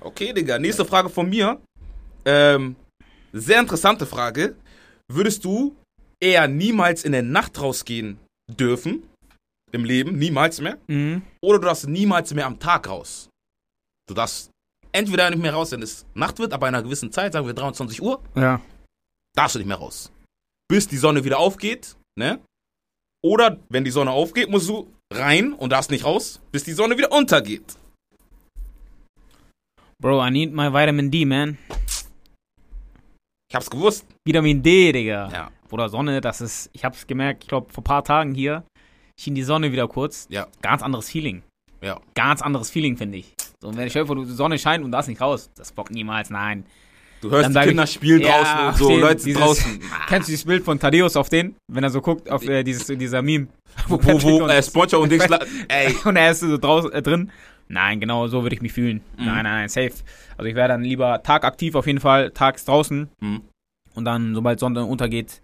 Okay, 0.00 0.32
Digga, 0.32 0.58
nächste 0.58 0.84
Frage 0.84 1.08
von 1.08 1.28
mir. 1.28 1.60
Ähm, 2.24 2.76
sehr 3.32 3.60
interessante 3.60 4.06
Frage. 4.06 4.54
Würdest 5.10 5.44
du 5.44 5.74
eher 6.20 6.46
niemals 6.46 7.04
in 7.04 7.12
der 7.12 7.22
Nacht 7.22 7.60
rausgehen 7.60 8.18
dürfen? 8.48 9.02
Im 9.72 9.84
Leben, 9.84 10.18
niemals 10.18 10.60
mehr? 10.60 10.78
Mhm. 10.86 11.22
Oder 11.42 11.58
du 11.58 11.66
darfst 11.66 11.88
niemals 11.88 12.32
mehr 12.32 12.46
am 12.46 12.58
Tag 12.58 12.88
raus? 12.88 13.28
Du 14.08 14.14
darfst 14.14 14.50
entweder 14.98 15.30
nicht 15.30 15.40
mehr 15.40 15.54
raus, 15.54 15.72
wenn 15.72 15.82
es 15.82 16.04
Nacht 16.14 16.38
wird, 16.38 16.52
aber 16.52 16.66
einer 16.66 16.82
gewissen 16.82 17.12
Zeit, 17.12 17.32
sagen 17.32 17.46
wir 17.46 17.54
23 17.54 18.02
Uhr, 18.02 18.22
Ja. 18.34 18.60
darfst 19.34 19.54
du 19.54 19.58
nicht 19.60 19.68
mehr 19.68 19.76
raus. 19.78 20.10
Bis 20.68 20.88
die 20.88 20.98
Sonne 20.98 21.24
wieder 21.24 21.38
aufgeht, 21.38 21.96
ne? 22.16 22.40
Oder 23.24 23.58
wenn 23.68 23.84
die 23.84 23.90
Sonne 23.90 24.10
aufgeht, 24.10 24.50
musst 24.50 24.68
du 24.68 24.86
rein 25.12 25.52
und 25.52 25.70
darfst 25.70 25.90
nicht 25.90 26.04
raus, 26.04 26.40
bis 26.52 26.64
die 26.64 26.72
Sonne 26.72 26.96
wieder 26.98 27.10
untergeht. 27.12 27.76
Bro, 30.00 30.24
I 30.26 30.30
need 30.30 30.52
my 30.52 30.72
Vitamin 30.72 31.10
D, 31.10 31.24
man. 31.24 31.58
Ich 33.50 33.54
hab's 33.56 33.70
gewusst. 33.70 34.06
Vitamin 34.26 34.62
D, 34.62 34.92
Digga. 34.92 35.28
Ja. 35.32 35.50
Oder 35.70 35.88
Sonne, 35.88 36.20
das 36.20 36.40
ist, 36.40 36.70
ich 36.72 36.84
hab's 36.84 37.06
gemerkt, 37.06 37.44
ich 37.44 37.48
glaube, 37.48 37.72
vor 37.72 37.80
ein 37.82 37.84
paar 37.84 38.04
Tagen 38.04 38.34
hier 38.34 38.62
schien 39.18 39.34
die 39.34 39.42
Sonne 39.42 39.72
wieder 39.72 39.88
kurz. 39.88 40.26
Ja. 40.30 40.46
Ganz 40.62 40.82
anderes 40.82 41.08
Feeling. 41.10 41.42
Ja. 41.80 42.00
Ganz 42.14 42.42
anderes 42.42 42.70
Feeling, 42.70 42.96
finde 42.96 43.18
ich. 43.18 43.34
So, 43.60 43.68
und 43.68 43.76
wenn 43.76 43.86
ich 43.86 43.94
höre, 43.94 44.14
die 44.14 44.24
Sonne 44.26 44.58
scheint 44.58 44.84
und 44.84 44.92
darfst 44.92 45.08
nicht 45.08 45.20
raus, 45.20 45.50
das 45.56 45.72
bockt 45.72 45.90
niemals, 45.92 46.30
nein. 46.30 46.64
Du 47.20 47.30
hörst 47.30 47.46
Dann 47.46 47.50
die 47.50 47.54
sag 47.54 47.62
ich- 47.64 47.68
Kinder 47.70 47.86
spielen 47.88 48.20
Ja, 48.20 48.28
draußen 48.42 48.66
und 48.68 48.76
so, 48.76 48.88
den- 48.90 49.00
Leute 49.00 49.24
dieses- 49.24 49.42
draußen. 49.42 49.80
Kennst 50.08 50.28
du 50.28 50.30
dieses 50.32 50.44
Bild 50.44 50.64
von 50.64 50.78
Thaddeus 50.78 51.16
auf 51.16 51.28
den? 51.28 51.56
Wenn 51.66 51.82
er 51.82 51.90
so 51.90 52.00
guckt, 52.00 52.30
auf 52.30 52.44
äh, 52.46 52.62
dieses, 52.62 52.86
dieser 52.86 53.22
Meme. 53.22 53.48
Wo, 53.88 53.98
Patrick 53.98 54.22
wo, 54.22 54.44
und- 54.44 54.50
äh, 54.50 54.62
Spongebob 54.62 55.02
und 55.02 55.10
Dings, 55.12 55.26
ey, 55.68 55.94
und 56.04 56.16
er 56.16 56.30
ist 56.30 56.40
so 56.40 56.56
draußen 56.56 56.92
äh, 56.92 57.02
drin. 57.02 57.32
Nein, 57.66 57.98
genau 58.00 58.28
so 58.28 58.42
würde 58.44 58.54
ich 58.54 58.62
mich 58.62 58.72
fühlen. 58.72 59.02
Mhm. 59.18 59.24
Nein, 59.26 59.34
nein, 59.42 59.44
nein, 59.44 59.68
safe. 59.68 59.92
Also 60.36 60.48
ich 60.48 60.54
wäre 60.54 60.68
dann 60.68 60.82
lieber 60.82 61.20
tagaktiv 61.24 61.74
auf 61.74 61.86
jeden 61.88 62.00
Fall, 62.00 62.30
tags 62.30 62.64
draußen. 62.64 63.08
Mhm. 63.20 63.40
Und 63.94 64.04
dann, 64.04 64.34
sobald 64.36 64.60
Sonne 64.60 64.84
untergeht, 64.84 65.42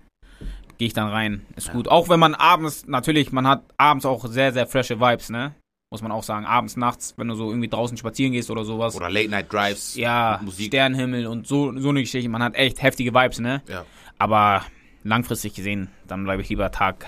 gehe 0.78 0.86
ich 0.86 0.94
dann 0.94 1.08
rein. 1.08 1.44
Ist 1.56 1.66
Ja. 1.68 1.72
gut. 1.72 1.88
Auch 1.88 2.08
wenn 2.08 2.20
man 2.20 2.34
abends, 2.36 2.86
natürlich, 2.86 3.32
man 3.32 3.46
hat 3.48 3.64
abends 3.76 4.06
auch 4.06 4.24
sehr, 4.26 4.52
sehr 4.52 4.66
frische 4.68 5.00
Vibes, 5.00 5.28
ne? 5.28 5.54
Muss 5.94 6.02
man 6.02 6.10
auch 6.10 6.24
sagen. 6.24 6.44
Abends, 6.44 6.76
nachts, 6.76 7.14
wenn 7.18 7.28
du 7.28 7.36
so 7.36 7.50
irgendwie 7.50 7.68
draußen 7.68 7.96
spazieren 7.96 8.32
gehst 8.32 8.50
oder 8.50 8.64
sowas. 8.64 8.96
oder 8.96 9.08
Late 9.08 9.28
Night 9.28 9.52
Drives, 9.52 9.94
ja, 9.94 10.40
Musik. 10.42 10.66
Sternenhimmel 10.66 11.28
und 11.28 11.46
so, 11.46 11.72
so 11.78 11.90
eine 11.90 12.00
Geschichte. 12.00 12.28
Man 12.28 12.42
hat 12.42 12.56
echt 12.56 12.82
heftige 12.82 13.14
Vibes, 13.14 13.38
ne? 13.38 13.62
Ja. 13.68 13.86
Aber 14.18 14.64
langfristig 15.04 15.54
gesehen, 15.54 15.88
dann 16.08 16.24
bleibe 16.24 16.42
ich 16.42 16.48
lieber 16.48 16.72
Tag, 16.72 17.06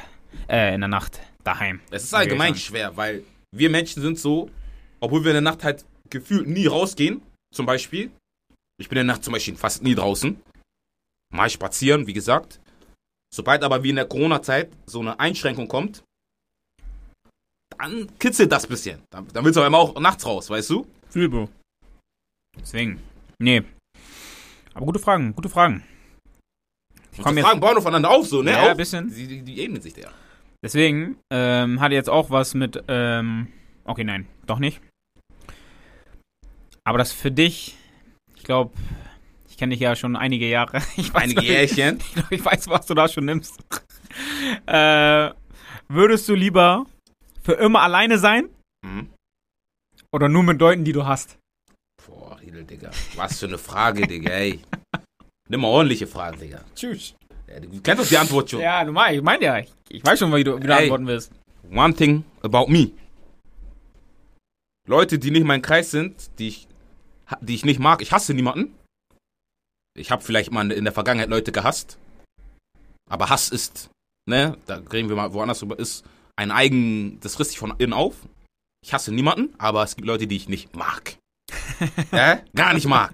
äh, 0.48 0.72
in 0.72 0.82
der 0.82 0.86
Nacht 0.86 1.18
daheim. 1.42 1.80
Es 1.90 2.04
ist 2.04 2.14
allgemein 2.14 2.54
schwer, 2.54 2.96
weil 2.96 3.24
wir 3.50 3.70
Menschen 3.70 4.02
sind 4.02 4.20
so, 4.20 4.50
obwohl 5.00 5.24
wir 5.24 5.32
in 5.32 5.42
der 5.42 5.52
Nacht 5.52 5.64
halt 5.64 5.84
gefühlt 6.08 6.46
nie 6.46 6.68
rausgehen, 6.68 7.22
zum 7.52 7.66
Beispiel. 7.66 8.12
Ich 8.78 8.88
bin 8.88 8.98
in 8.98 9.08
der 9.08 9.14
Nacht 9.16 9.24
zum 9.24 9.32
Beispiel 9.32 9.56
fast 9.56 9.82
nie 9.82 9.96
draußen. 9.96 10.40
Mal 11.34 11.50
spazieren, 11.50 12.06
wie 12.06 12.12
gesagt. 12.12 12.60
Sobald 13.34 13.64
aber 13.64 13.82
wie 13.82 13.90
in 13.90 13.96
der 13.96 14.06
Corona-Zeit 14.06 14.70
so 14.86 15.00
eine 15.00 15.18
Einschränkung 15.18 15.66
kommt, 15.66 16.04
dann 17.78 18.08
kitzelt 18.18 18.50
das 18.52 18.66
bisschen. 18.66 19.00
Dann, 19.10 19.26
dann 19.32 19.44
willst 19.44 19.56
du 19.56 19.62
aber 19.62 19.78
auch 19.78 19.98
nachts 20.00 20.24
raus, 20.26 20.50
weißt 20.50 20.70
du? 20.70 20.86
Viel, 21.10 21.28
Bro. 21.28 21.48
Deswegen. 22.58 23.00
Nee. 23.38 23.62
Aber 24.74 24.86
gute 24.86 24.98
Fragen, 24.98 25.34
gute 25.34 25.48
Fragen. 25.48 25.82
Ich 27.12 27.22
komm 27.22 27.36
jetzt- 27.36 27.46
Fragen 27.46 27.60
bauen 27.60 27.76
aufeinander 27.76 28.10
auf, 28.10 28.26
so, 28.26 28.42
ne? 28.42 28.50
Ja, 28.52 28.62
Auf- 28.64 28.68
ein 28.70 28.76
bisschen. 28.76 29.08
Die, 29.14 29.26
die, 29.26 29.42
die 29.42 29.60
ähneln 29.60 29.80
sich 29.80 29.96
ja. 29.96 30.10
Deswegen 30.62 31.18
ähm, 31.32 31.80
hat 31.80 31.92
jetzt 31.92 32.10
auch 32.10 32.30
was 32.30 32.54
mit. 32.54 32.82
Ähm, 32.88 33.48
okay, 33.84 34.04
nein, 34.04 34.26
doch 34.46 34.58
nicht. 34.58 34.80
Aber 36.84 36.98
das 36.98 37.12
für 37.12 37.30
dich, 37.30 37.76
ich 38.36 38.42
glaube, 38.44 38.72
ich 39.48 39.56
kenne 39.56 39.70
dich 39.70 39.80
ja 39.80 39.96
schon 39.96 40.16
einige 40.16 40.48
Jahre. 40.48 40.82
Ich 40.96 41.12
weiß, 41.12 41.22
Einige 41.22 41.42
Jährchen. 41.42 41.98
Ich, 42.00 42.14
glaub, 42.14 42.32
ich 42.32 42.44
weiß, 42.44 42.68
was 42.68 42.86
du 42.86 42.94
da 42.94 43.08
schon 43.08 43.24
nimmst. 43.24 43.58
äh, 44.66 45.30
würdest 45.88 46.28
du 46.28 46.34
lieber 46.34 46.86
für 47.46 47.54
immer 47.54 47.80
alleine 47.82 48.18
sein 48.18 48.48
Mhm. 48.84 49.08
oder 50.12 50.28
nur 50.28 50.42
mit 50.42 50.60
Leuten, 50.60 50.84
die 50.84 50.92
du 50.92 51.06
hast? 51.06 51.38
Boah, 52.06 52.38
Riedel, 52.40 52.64
Digga. 52.64 52.90
Was 53.14 53.38
für 53.40 53.46
eine 53.46 53.58
Frage, 53.58 54.06
Digga, 54.06 54.30
ey. 54.30 54.60
Nimm 55.48 55.60
mal 55.60 55.68
ordentliche 55.68 56.06
Fragen, 56.06 56.38
Digga. 56.38 56.64
Tschüss. 56.74 57.14
Ja, 57.48 57.60
du 57.60 57.80
kennst 57.80 58.02
doch 58.02 58.08
die 58.08 58.18
Antwort 58.18 58.50
schon. 58.50 58.60
Ja, 58.60 58.84
du 58.84 58.92
mein, 58.92 59.14
ich 59.14 59.22
meine 59.22 59.44
ja, 59.44 59.58
ich, 59.58 59.72
ich 59.88 60.04
weiß 60.04 60.18
schon, 60.18 60.34
wie 60.34 60.42
du, 60.44 60.56
wie 60.56 60.66
du 60.66 60.72
Ey. 60.74 60.82
antworten 60.82 61.06
wirst. 61.06 61.32
One 61.72 61.94
thing 61.94 62.24
about 62.42 62.66
me. 62.68 62.90
Leute, 64.88 65.18
die 65.18 65.30
nicht 65.30 65.44
mein 65.46 65.62
Kreis 65.62 65.90
sind, 65.90 66.30
die 66.38 66.48
ich, 66.48 66.68
die 67.40 67.54
ich 67.54 67.64
nicht 67.64 67.80
mag, 67.80 68.02
ich 68.02 68.12
hasse 68.12 68.34
niemanden. 68.34 68.74
Ich 69.98 70.10
habe 70.10 70.22
vielleicht 70.22 70.52
mal 70.52 70.70
in 70.70 70.84
der 70.84 70.92
Vergangenheit 70.92 71.30
Leute 71.30 71.52
gehasst. 71.52 71.98
Aber 73.08 73.30
Hass 73.30 73.48
ist, 73.50 73.88
ne, 74.28 74.56
da 74.66 74.76
reden 74.92 75.08
wir 75.08 75.16
mal 75.16 75.32
woanders 75.32 75.60
drüber, 75.60 75.78
ist 75.78 76.04
ein 76.36 76.50
eigen, 76.50 77.18
das 77.20 77.34
frisst 77.34 77.50
sich 77.50 77.58
von 77.58 77.74
innen 77.78 77.92
auf. 77.92 78.28
Ich 78.84 78.92
hasse 78.92 79.12
niemanden, 79.12 79.54
aber 79.58 79.82
es 79.82 79.96
gibt 79.96 80.06
Leute, 80.06 80.26
die 80.26 80.36
ich 80.36 80.48
nicht 80.48 80.76
mag. 80.76 81.18
äh? 82.12 82.38
Gar 82.54 82.74
nicht 82.74 82.86
mag. 82.86 83.12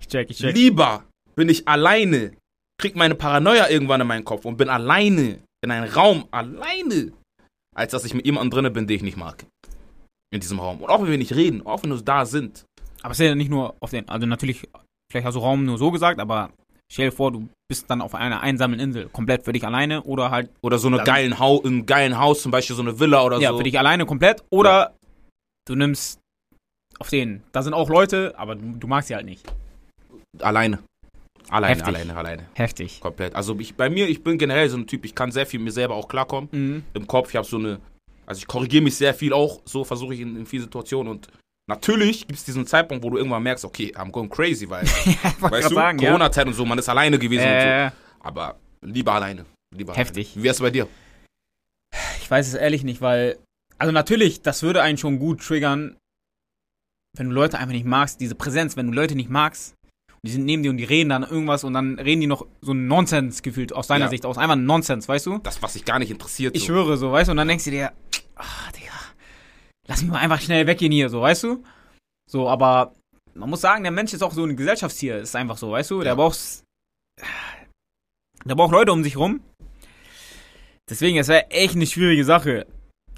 Ich 0.00 0.08
check, 0.08 0.30
ich 0.30 0.38
check. 0.38 0.54
Lieber 0.54 1.04
bin 1.34 1.48
ich 1.48 1.68
alleine, 1.68 2.32
krieg 2.80 2.96
meine 2.96 3.14
Paranoia 3.14 3.68
irgendwann 3.68 4.00
in 4.00 4.06
meinen 4.06 4.24
Kopf 4.24 4.44
und 4.44 4.56
bin 4.56 4.68
alleine 4.68 5.40
in 5.62 5.70
einem 5.70 5.90
Raum, 5.92 6.26
alleine, 6.30 7.12
als 7.74 7.92
dass 7.92 8.04
ich 8.04 8.14
mit 8.14 8.24
jemandem 8.24 8.50
drinne 8.50 8.70
bin, 8.70 8.86
den 8.86 8.96
ich 8.96 9.02
nicht 9.02 9.16
mag. 9.16 9.44
In 10.30 10.40
diesem 10.40 10.60
Raum. 10.60 10.82
Und 10.82 10.90
auch 10.90 11.02
wenn 11.02 11.10
wir 11.10 11.18
nicht 11.18 11.34
reden, 11.34 11.64
auch 11.66 11.82
wenn 11.82 11.90
wir 11.90 12.00
da 12.02 12.26
sind. 12.26 12.64
Aber 13.02 13.12
es 13.12 13.20
ist 13.20 13.26
ja 13.26 13.34
nicht 13.34 13.50
nur 13.50 13.76
auf 13.80 13.90
den, 13.90 14.08
also 14.08 14.26
natürlich, 14.26 14.68
vielleicht 15.10 15.26
hast 15.26 15.34
du 15.34 15.40
Raum 15.40 15.64
nur 15.64 15.78
so 15.78 15.90
gesagt, 15.90 16.20
aber 16.20 16.50
stell 16.90 17.10
dir 17.10 17.16
vor, 17.16 17.32
du 17.32 17.48
bist 17.68 17.90
dann 17.90 18.00
auf 18.00 18.14
einer 18.14 18.40
einsamen 18.40 18.80
Insel, 18.80 19.08
komplett 19.08 19.44
für 19.44 19.52
dich 19.52 19.64
alleine 19.64 20.02
oder 20.02 20.30
halt, 20.30 20.50
Oder 20.62 20.78
so 20.78 20.88
eine 20.88 21.04
geilen 21.04 21.38
Haus, 21.38 21.64
ein 21.64 21.86
geilen 21.86 22.18
Haus, 22.18 22.42
zum 22.42 22.50
Beispiel 22.50 22.76
so 22.76 22.82
eine 22.82 22.98
Villa 22.98 23.22
oder 23.24 23.38
ja, 23.38 23.50
so. 23.50 23.58
für 23.58 23.64
dich 23.64 23.78
alleine 23.78 24.06
komplett 24.06 24.42
oder 24.50 24.94
du 25.66 25.74
nimmst 25.74 26.20
auf 26.98 27.10
den, 27.10 27.42
da 27.52 27.62
sind 27.62 27.74
auch 27.74 27.90
Leute, 27.90 28.34
aber 28.36 28.56
du, 28.56 28.72
du 28.78 28.86
magst 28.86 29.08
sie 29.08 29.14
halt 29.14 29.26
nicht. 29.26 29.46
Alleine. 30.40 30.80
Alleine, 31.50 31.76
Heftig. 31.76 31.88
alleine, 31.88 32.16
alleine. 32.16 32.48
Heftig. 32.54 33.00
Komplett. 33.00 33.34
Also 33.34 33.58
ich, 33.58 33.74
bei 33.74 33.88
mir, 33.88 34.08
ich 34.08 34.22
bin 34.22 34.36
generell 34.36 34.68
so 34.68 34.76
ein 34.76 34.86
Typ, 34.86 35.04
ich 35.04 35.14
kann 35.14 35.30
sehr 35.30 35.46
viel 35.46 35.60
mir 35.60 35.70
selber 35.70 35.94
auch 35.94 36.08
klarkommen. 36.08 36.48
Mhm. 36.52 36.84
Im 36.94 37.06
Kopf, 37.06 37.30
ich 37.30 37.36
habe 37.36 37.46
so 37.46 37.56
eine, 37.56 37.80
also 38.26 38.38
ich 38.38 38.46
korrigiere 38.46 38.84
mich 38.84 38.96
sehr 38.96 39.14
viel 39.14 39.32
auch, 39.32 39.60
so 39.64 39.84
versuche 39.84 40.14
ich 40.14 40.20
in, 40.20 40.36
in 40.36 40.46
vielen 40.46 40.64
Situationen 40.64 41.10
und 41.10 41.28
natürlich 41.68 42.26
gibt 42.26 42.38
es 42.38 42.44
diesen 42.44 42.66
Zeitpunkt, 42.66 43.04
wo 43.04 43.10
du 43.10 43.18
irgendwann 43.18 43.42
merkst, 43.42 43.64
okay, 43.64 43.92
I'm 43.94 44.10
going 44.10 44.28
crazy, 44.28 44.68
weil, 44.68 44.82
weißt 45.40 45.70
du, 45.70 45.74
ja. 45.76 45.94
Corona-Zeit 45.94 46.46
und 46.46 46.54
so, 46.54 46.64
man 46.64 46.78
ist 46.78 46.88
alleine 46.88 47.18
gewesen 47.18 47.44
und 47.44 47.60
so. 47.60 47.66
Äh, 47.66 47.90
Aber 48.20 48.56
lieber 48.82 49.12
alleine. 49.12 49.44
Lieber 49.74 49.94
Heftig. 49.94 50.28
Alleine. 50.28 50.42
Wie 50.42 50.44
wär's 50.44 50.60
bei 50.60 50.70
dir? 50.70 50.88
ich 52.20 52.30
weiß 52.30 52.46
es 52.48 52.54
ehrlich 52.54 52.84
nicht, 52.84 53.00
weil, 53.00 53.38
also 53.78 53.90
natürlich, 53.90 54.42
das 54.42 54.62
würde 54.62 54.82
einen 54.82 54.98
schon 54.98 55.18
gut 55.18 55.40
triggern, 55.42 55.96
wenn 57.16 57.30
du 57.30 57.34
Leute 57.34 57.58
einfach 57.58 57.72
nicht 57.72 57.86
magst, 57.86 58.20
diese 58.20 58.34
Präsenz, 58.34 58.76
wenn 58.76 58.88
du 58.88 58.92
Leute 58.92 59.14
nicht 59.14 59.30
magst, 59.30 59.74
und 60.12 60.26
die 60.28 60.32
sind 60.32 60.44
neben 60.44 60.62
dir 60.62 60.70
und 60.70 60.76
die 60.76 60.84
reden 60.84 61.08
dann 61.08 61.22
irgendwas 61.22 61.64
und 61.64 61.72
dann 61.72 61.98
reden 61.98 62.20
die 62.20 62.26
noch 62.26 62.44
so 62.60 62.72
ein 62.72 62.86
Nonsens 62.86 63.42
gefühlt 63.42 63.72
aus 63.72 63.86
deiner 63.86 64.06
Ja. 64.06 64.10
Sicht 64.10 64.26
aus. 64.26 64.36
Einfach 64.36 64.56
ein 64.56 64.66
Nonsens, 64.66 65.08
weißt 65.08 65.24
du? 65.24 65.38
Das, 65.38 65.62
was 65.62 65.72
dich 65.72 65.84
gar 65.86 65.98
nicht 66.00 66.10
interessiert. 66.10 66.54
Ich 66.54 66.62
so. 66.62 66.66
schwöre 66.66 66.96
so, 66.98 67.12
weißt 67.12 67.28
du? 67.28 67.30
Und 67.30 67.36
dann 67.38 67.48
denkst 67.48 67.64
du 67.64 67.70
dir, 67.70 67.92
ach, 68.34 68.72
Digga, 68.72 68.92
lass 69.88 70.02
mich 70.02 70.10
mal 70.10 70.18
einfach 70.18 70.40
schnell 70.40 70.66
weggehen 70.66 70.92
hier, 70.92 71.08
so, 71.08 71.20
weißt 71.22 71.44
du? 71.44 71.64
So, 72.30 72.48
aber 72.48 72.94
man 73.34 73.50
muss 73.50 73.60
sagen, 73.60 73.82
der 73.82 73.92
Mensch 73.92 74.12
ist 74.12 74.22
auch 74.22 74.32
so 74.32 74.44
ein 74.44 74.56
Gesellschaftstier, 74.56 75.18
ist 75.18 75.34
einfach 75.34 75.56
so, 75.56 75.70
weißt 75.72 75.90
du? 75.90 76.00
Der 76.00 76.12
Ja. 76.12 76.14
braucht, 76.14 76.38
der 78.44 78.54
braucht 78.54 78.72
Leute 78.72 78.92
um 78.92 79.02
sich 79.02 79.16
rum. 79.16 79.40
Deswegen, 80.88 81.18
es 81.18 81.28
wäre 81.28 81.50
echt 81.50 81.74
eine 81.74 81.86
schwierige 81.86 82.24
Sache. 82.24 82.66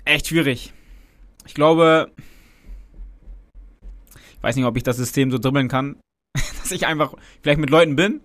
Echt 0.05 0.29
schwierig. 0.29 0.73
Ich 1.47 1.55
glaube, 1.55 2.11
ich 4.37 4.43
weiß 4.43 4.57
nicht, 4.57 4.65
ob 4.65 4.77
ich 4.77 4.83
das 4.83 4.97
System 4.97 5.31
so 5.31 5.39
dribbeln 5.39 5.69
kann, 5.69 5.97
dass 6.61 6.71
ich 6.71 6.87
einfach 6.87 7.15
vielleicht 7.43 7.61
mit 7.61 7.71
Leuten 7.71 7.97
bin, 7.97 8.21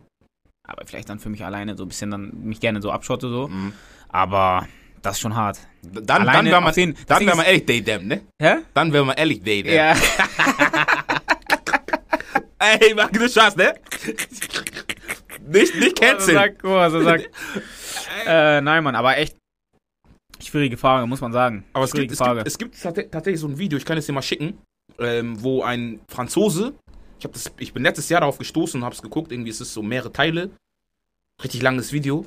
aber 0.68 0.86
vielleicht 0.86 1.10
dann 1.10 1.20
für 1.20 1.30
mich 1.30 1.44
alleine 1.46 1.78
so 1.78 1.84
ein 1.84 1.90
bisschen 1.90 2.12
dann 2.12 2.32
mich 2.44 2.60
gerne 2.60 2.82
so 2.82 2.92
abschotte 2.92 3.30
so. 3.30 3.48
Mhm. 3.48 3.74
Aber 4.10 4.68
das 5.06 5.16
ist 5.16 5.22
schon 5.22 5.36
hart. 5.36 5.60
Dann, 5.84 6.06
dann 6.06 6.22
Alleine 6.28 6.50
wäre 6.50 6.62
man, 6.62 6.74
den- 6.74 6.94
das 6.96 7.06
dann 7.06 7.26
wär 7.28 7.36
man 7.36 7.46
ehrlich 7.46 7.66
Daydam, 7.66 8.08
ne? 8.08 8.22
Hä? 8.42 8.56
Dann 8.74 8.92
wäre 8.92 9.06
man 9.06 9.16
ehrlich 9.16 9.44
Daydam. 9.44 9.74
Ja. 9.74 9.96
Ey, 12.60 12.94
mach 12.96 13.10
du 13.12 13.28
Spaß, 13.30 13.56
ne? 13.58 13.76
nicht, 15.48 15.76
nicht 15.76 16.02
Also 16.02 16.34
canceln. 16.34 16.58
oh, 16.64 16.70
also 16.76 17.02
sag. 17.04 17.22
äh, 18.26 18.62
nein, 18.62 18.84
Mann, 18.84 18.96
aber 18.96 19.18
echt 19.18 19.36
schwierige 20.44 20.78
Frage, 20.78 21.06
muss 21.06 21.22
man 21.22 21.32
sagen. 21.34 21.64
Aber 21.74 21.86
es 21.86 21.92
gibt, 21.92 22.12
es, 22.12 22.18
Frage. 22.18 22.44
gibt, 22.44 22.76
es 22.76 22.82
gibt 22.82 23.12
tatsächlich 23.12 23.40
so 23.40 23.48
ein 23.48 23.58
Video, 23.58 23.78
ich 23.78 23.86
kann 23.86 23.98
es 23.98 24.06
dir 24.06 24.14
mal 24.14 24.22
schicken, 24.22 24.58
ähm, 25.00 25.42
wo 25.44 25.64
ein 25.64 26.00
Franzose 26.10 26.74
Ich, 27.20 27.28
das, 27.28 27.52
ich 27.58 27.74
bin 27.74 27.84
letztes 27.84 28.10
Jahr 28.10 28.22
darauf 28.22 28.38
gestoßen 28.38 28.80
und 28.80 28.86
hab's 28.86 29.02
geguckt. 29.02 29.32
Irgendwie 29.32 29.50
ist 29.52 29.62
es 29.62 29.74
so 29.74 29.84
mehrere 29.84 30.12
Teile. 30.12 30.50
Richtig 31.44 31.62
langes 31.62 31.92
Video. 31.92 32.26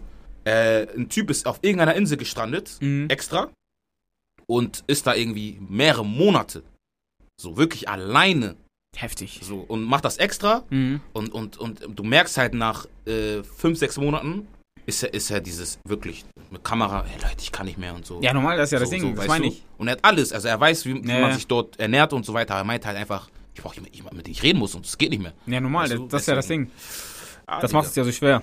Äh, 0.48 0.86
ein 0.96 1.08
Typ 1.08 1.30
ist 1.30 1.46
auf 1.46 1.58
irgendeiner 1.62 1.94
Insel 1.94 2.16
gestrandet, 2.16 2.76
Mhm. 2.80 3.08
extra. 3.10 3.50
Und 4.46 4.82
ist 4.86 5.06
da 5.06 5.14
irgendwie 5.14 5.58
mehrere 5.68 6.04
Monate. 6.06 6.62
So 7.40 7.56
wirklich 7.56 7.88
alleine. 7.88 8.56
Heftig. 8.96 9.40
So, 9.42 9.58
und 9.68 9.82
macht 9.82 10.04
das 10.06 10.16
extra. 10.16 10.64
Mhm. 10.70 11.00
Und, 11.12 11.32
und, 11.34 11.58
und 11.58 11.82
du 11.94 12.02
merkst 12.02 12.38
halt 12.38 12.54
nach 12.54 12.86
äh, 13.06 13.42
fünf, 13.42 13.78
sechs 13.78 13.98
Monaten, 13.98 14.48
ist 14.86 15.02
er, 15.02 15.12
ist 15.12 15.30
er 15.30 15.40
dieses 15.40 15.78
wirklich 15.86 16.24
mit 16.50 16.64
Kamera, 16.64 17.04
hey 17.06 17.20
Leute, 17.20 17.36
ich 17.42 17.52
kann 17.52 17.66
nicht 17.66 17.76
mehr 17.76 17.94
und 17.94 18.06
so. 18.06 18.22
Ja, 18.22 18.32
normal, 18.32 18.56
das 18.56 18.68
ist 18.68 18.72
ja 18.72 18.78
das 18.78 18.88
so, 18.88 18.94
Ding, 18.94 19.02
so, 19.02 19.12
das 19.14 19.26
meine 19.26 19.46
ich. 19.48 19.62
Und 19.76 19.88
er 19.88 19.92
hat 19.92 20.04
alles, 20.04 20.32
also 20.32 20.48
er 20.48 20.58
weiß, 20.58 20.86
wie, 20.86 21.04
wie 21.04 21.08
Ja. 21.10 21.20
man 21.20 21.34
sich 21.34 21.46
dort 21.46 21.78
ernährt 21.78 22.14
und 22.14 22.24
so 22.24 22.32
weiter. 22.32 22.54
Er 22.54 22.64
meint 22.64 22.86
halt 22.86 22.96
einfach, 22.96 23.28
ich 23.54 23.60
brauche 23.60 23.76
jemanden, 23.92 24.16
mit 24.16 24.26
dem 24.26 24.32
ich 24.32 24.42
reden 24.42 24.58
muss 24.58 24.74
und 24.74 24.86
es 24.86 24.96
geht 24.96 25.10
nicht 25.10 25.22
mehr. 25.22 25.34
Ja, 25.46 25.60
normal, 25.60 25.84
Weißt 25.84 25.92
das, 25.92 25.98
du, 26.00 26.06
das 26.08 26.22
ist 26.22 26.26
ja 26.28 26.34
das. 26.34 26.46
Ding. 26.46 26.70
Ah, 27.46 27.60
Das 27.60 27.72
macht 27.72 27.86
es 27.88 27.94
ja 27.96 28.04
so 28.04 28.12
schwer. 28.12 28.42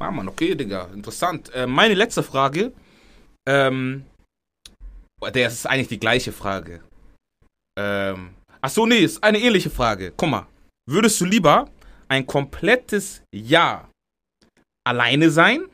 Ah, 0.00 0.10
Mann, 0.10 0.28
okay, 0.28 0.54
Digga, 0.54 0.88
interessant. 0.94 1.50
Äh, 1.54 1.66
meine 1.66 1.94
letzte 1.94 2.22
Frage, 2.22 2.72
ähm, 3.46 4.04
der 5.34 5.46
ist 5.48 5.66
eigentlich 5.66 5.88
die 5.88 6.00
gleiche 6.00 6.32
Frage. 6.32 6.80
Ähm, 7.78 8.30
ach 8.62 8.70
so, 8.70 8.86
nee, 8.86 8.98
ist 9.00 9.22
eine 9.22 9.38
ähnliche 9.38 9.68
Frage. 9.70 10.12
Guck 10.16 10.30
mal, 10.30 10.46
würdest 10.88 11.20
du 11.20 11.26
lieber 11.26 11.68
ein 12.08 12.26
komplettes 12.26 13.22
Jahr 13.34 13.90
alleine 14.86 15.30
sein, 15.30 15.66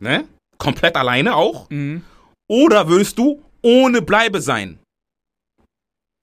ne? 0.00 0.28
Komplett 0.58 0.96
alleine 0.96 1.34
auch, 1.34 1.68
Mhm. 1.70 2.04
oder 2.48 2.88
würdest 2.88 3.18
du 3.18 3.42
ohne 3.62 4.02
Bleibe 4.02 4.40
sein 4.40 4.78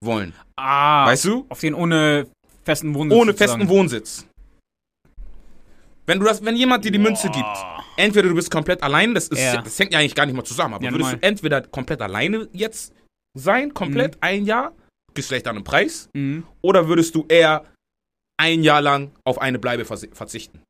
wollen? 0.04 0.34
Ah, 0.58 1.06
Weißt 1.06 1.26
du? 1.26 1.46
auf 1.50 1.60
den 1.60 1.74
ohne 1.74 2.28
festen 2.64 2.94
Wohnsitz. 2.96 3.18
Ohne 3.20 3.32
sozusagen. 3.34 3.60
festen 3.60 3.70
Wohnsitz. 3.70 4.26
Wenn 6.12 6.20
du 6.20 6.26
das, 6.26 6.44
wenn 6.44 6.58
jemand 6.58 6.84
dir 6.84 6.92
die 6.92 7.00
Münze 7.00 7.30
gibt, 7.30 7.48
entweder 7.96 8.28
du 8.28 8.36
bist 8.36 8.52
komplett 8.52 8.84
allein, 8.84 9.14
das 9.16 9.30
ist, 9.30 9.40
Ja. 9.40 9.62
das 9.62 9.80
hängt 9.80 9.94
ja 9.94 10.00
eigentlich 10.00 10.14
gar 10.14 10.26
nicht 10.26 10.36
mal 10.36 10.44
zusammen, 10.44 10.74
aber 10.74 10.84
Ja, 10.84 10.92
würdest 10.92 11.12
normal. 11.12 11.22
du 11.22 11.26
entweder 11.26 11.62
komplett 11.62 12.02
alleine 12.02 12.50
jetzt 12.52 12.94
sein, 13.34 13.74
komplett 13.74 14.18
ein 14.20 14.44
Jahr, 14.44 14.74
gibst 15.14 15.30
vielleicht 15.30 15.46
dann 15.46 15.56
einen 15.56 15.64
Preis, 15.64 16.10
Mhm. 16.14 16.44
oder 16.62 16.90
würdest 16.90 17.16
du 17.16 17.26
eher 17.30 17.64
ein 18.36 18.62
Jahr 18.62 18.82
lang 18.82 19.12
auf 19.24 19.40
eine 19.40 19.58
Bleibe 19.58 19.86
verzichten? 19.86 20.62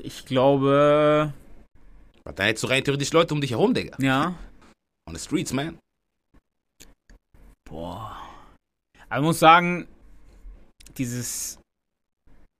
Ich 0.00 0.26
glaube, 0.26 1.32
Weil 2.24 2.34
Da 2.34 2.42
hättest 2.44 2.64
du 2.64 2.68
rein 2.68 2.84
theoretisch 2.84 3.12
Leute 3.14 3.32
um 3.32 3.40
dich 3.40 3.52
herum, 3.52 3.72
Digga. 3.72 3.96
ja. 3.98 4.34
On 5.08 5.14
the 5.14 5.20
streets, 5.22 5.54
man. 5.54 5.78
Boah. 7.64 8.14
Aber 9.08 9.20
ich 9.20 9.24
muss 9.26 9.38
sagen, 9.38 9.88
dieses 10.98 11.58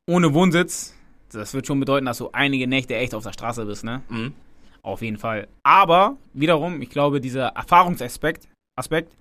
ohne 0.09 0.33
Wohnsitz, 0.35 0.95
das 1.33 1.53
wird 1.55 1.67
schon 1.67 1.81
bedeuten, 1.81 2.07
dass 2.07 2.19
du 2.19 2.31
einige 2.33 2.67
Nächte 2.67 2.95
echt 2.97 3.15
auf 3.15 3.25
der 3.25 3.33
Straße 3.33 3.65
bist, 3.67 3.85
ne? 3.85 4.03
Mhm. 4.09 4.33
Auf 4.83 5.03
jeden 5.03 5.19
Fall. 5.19 5.49
Aber 5.65 6.17
wiederum, 6.33 6.81
ich 6.81 6.91
glaube, 6.91 7.21
dieser 7.21 7.49
Erfahrungsaspekt, 7.49 8.47
Aspekt, 8.79 9.13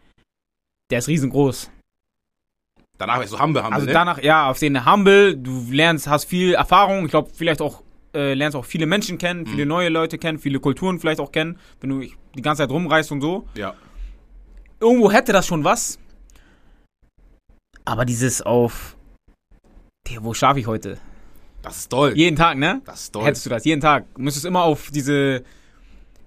der 0.91 0.99
ist 0.99 1.07
riesengroß. 1.07 1.71
Danach 2.99 3.19
wärst 3.19 3.33
du 3.33 3.39
Humble, 3.39 3.61
Humble, 3.63 3.73
Also 3.73 3.87
ne? 3.87 3.93
danach, 3.93 4.21
ja, 4.21 4.49
auf 4.49 4.59
den 4.59 4.85
Humble, 4.89 5.35
du 5.35 5.65
lernst, 5.71 6.07
hast 6.07 6.25
viel 6.25 6.53
Erfahrung, 6.53 7.05
ich 7.05 7.11
glaube, 7.11 7.31
vielleicht 7.33 7.61
auch, 7.61 7.81
äh, 8.13 8.35
lernst 8.35 8.55
auch 8.55 8.63
viele 8.63 8.85
Menschen 8.85 9.17
kennen, 9.17 9.45
viele 9.47 9.65
Mhm. 9.65 9.69
neue 9.69 9.89
Leute 9.89 10.17
kennen, 10.19 10.37
viele 10.37 10.59
Kulturen 10.59 10.99
vielleicht 10.99 11.19
auch 11.19 11.31
kennen, 11.31 11.59
wenn 11.81 11.89
du 11.89 11.99
die 12.35 12.41
ganze 12.41 12.61
Zeit 12.63 12.69
rumreist 12.69 13.11
und 13.11 13.21
so. 13.21 13.47
Ja. 13.55 13.73
Irgendwo 14.79 15.11
hätte 15.11 15.33
das 15.33 15.47
schon 15.47 15.63
was. 15.63 15.97
Aber 17.85 18.05
dieses 18.05 18.41
auf, 18.41 18.95
Digga, 20.07 20.23
wo 20.23 20.33
schlafe 20.33 20.59
ich 20.59 20.67
heute? 20.67 20.97
Das 21.61 21.77
ist 21.77 21.89
toll. 21.89 22.13
Jeden 22.15 22.35
Tag, 22.35 22.57
ne? 22.57 22.81
Das 22.85 23.01
ist 23.03 23.11
toll. 23.13 23.23
Hättest 23.23 23.45
du 23.45 23.49
das 23.49 23.65
jeden 23.65 23.81
Tag. 23.81 24.05
Du 24.13 24.21
müsstest 24.21 24.45
immer 24.45 24.63
auf 24.63 24.91
diese, 24.91 25.43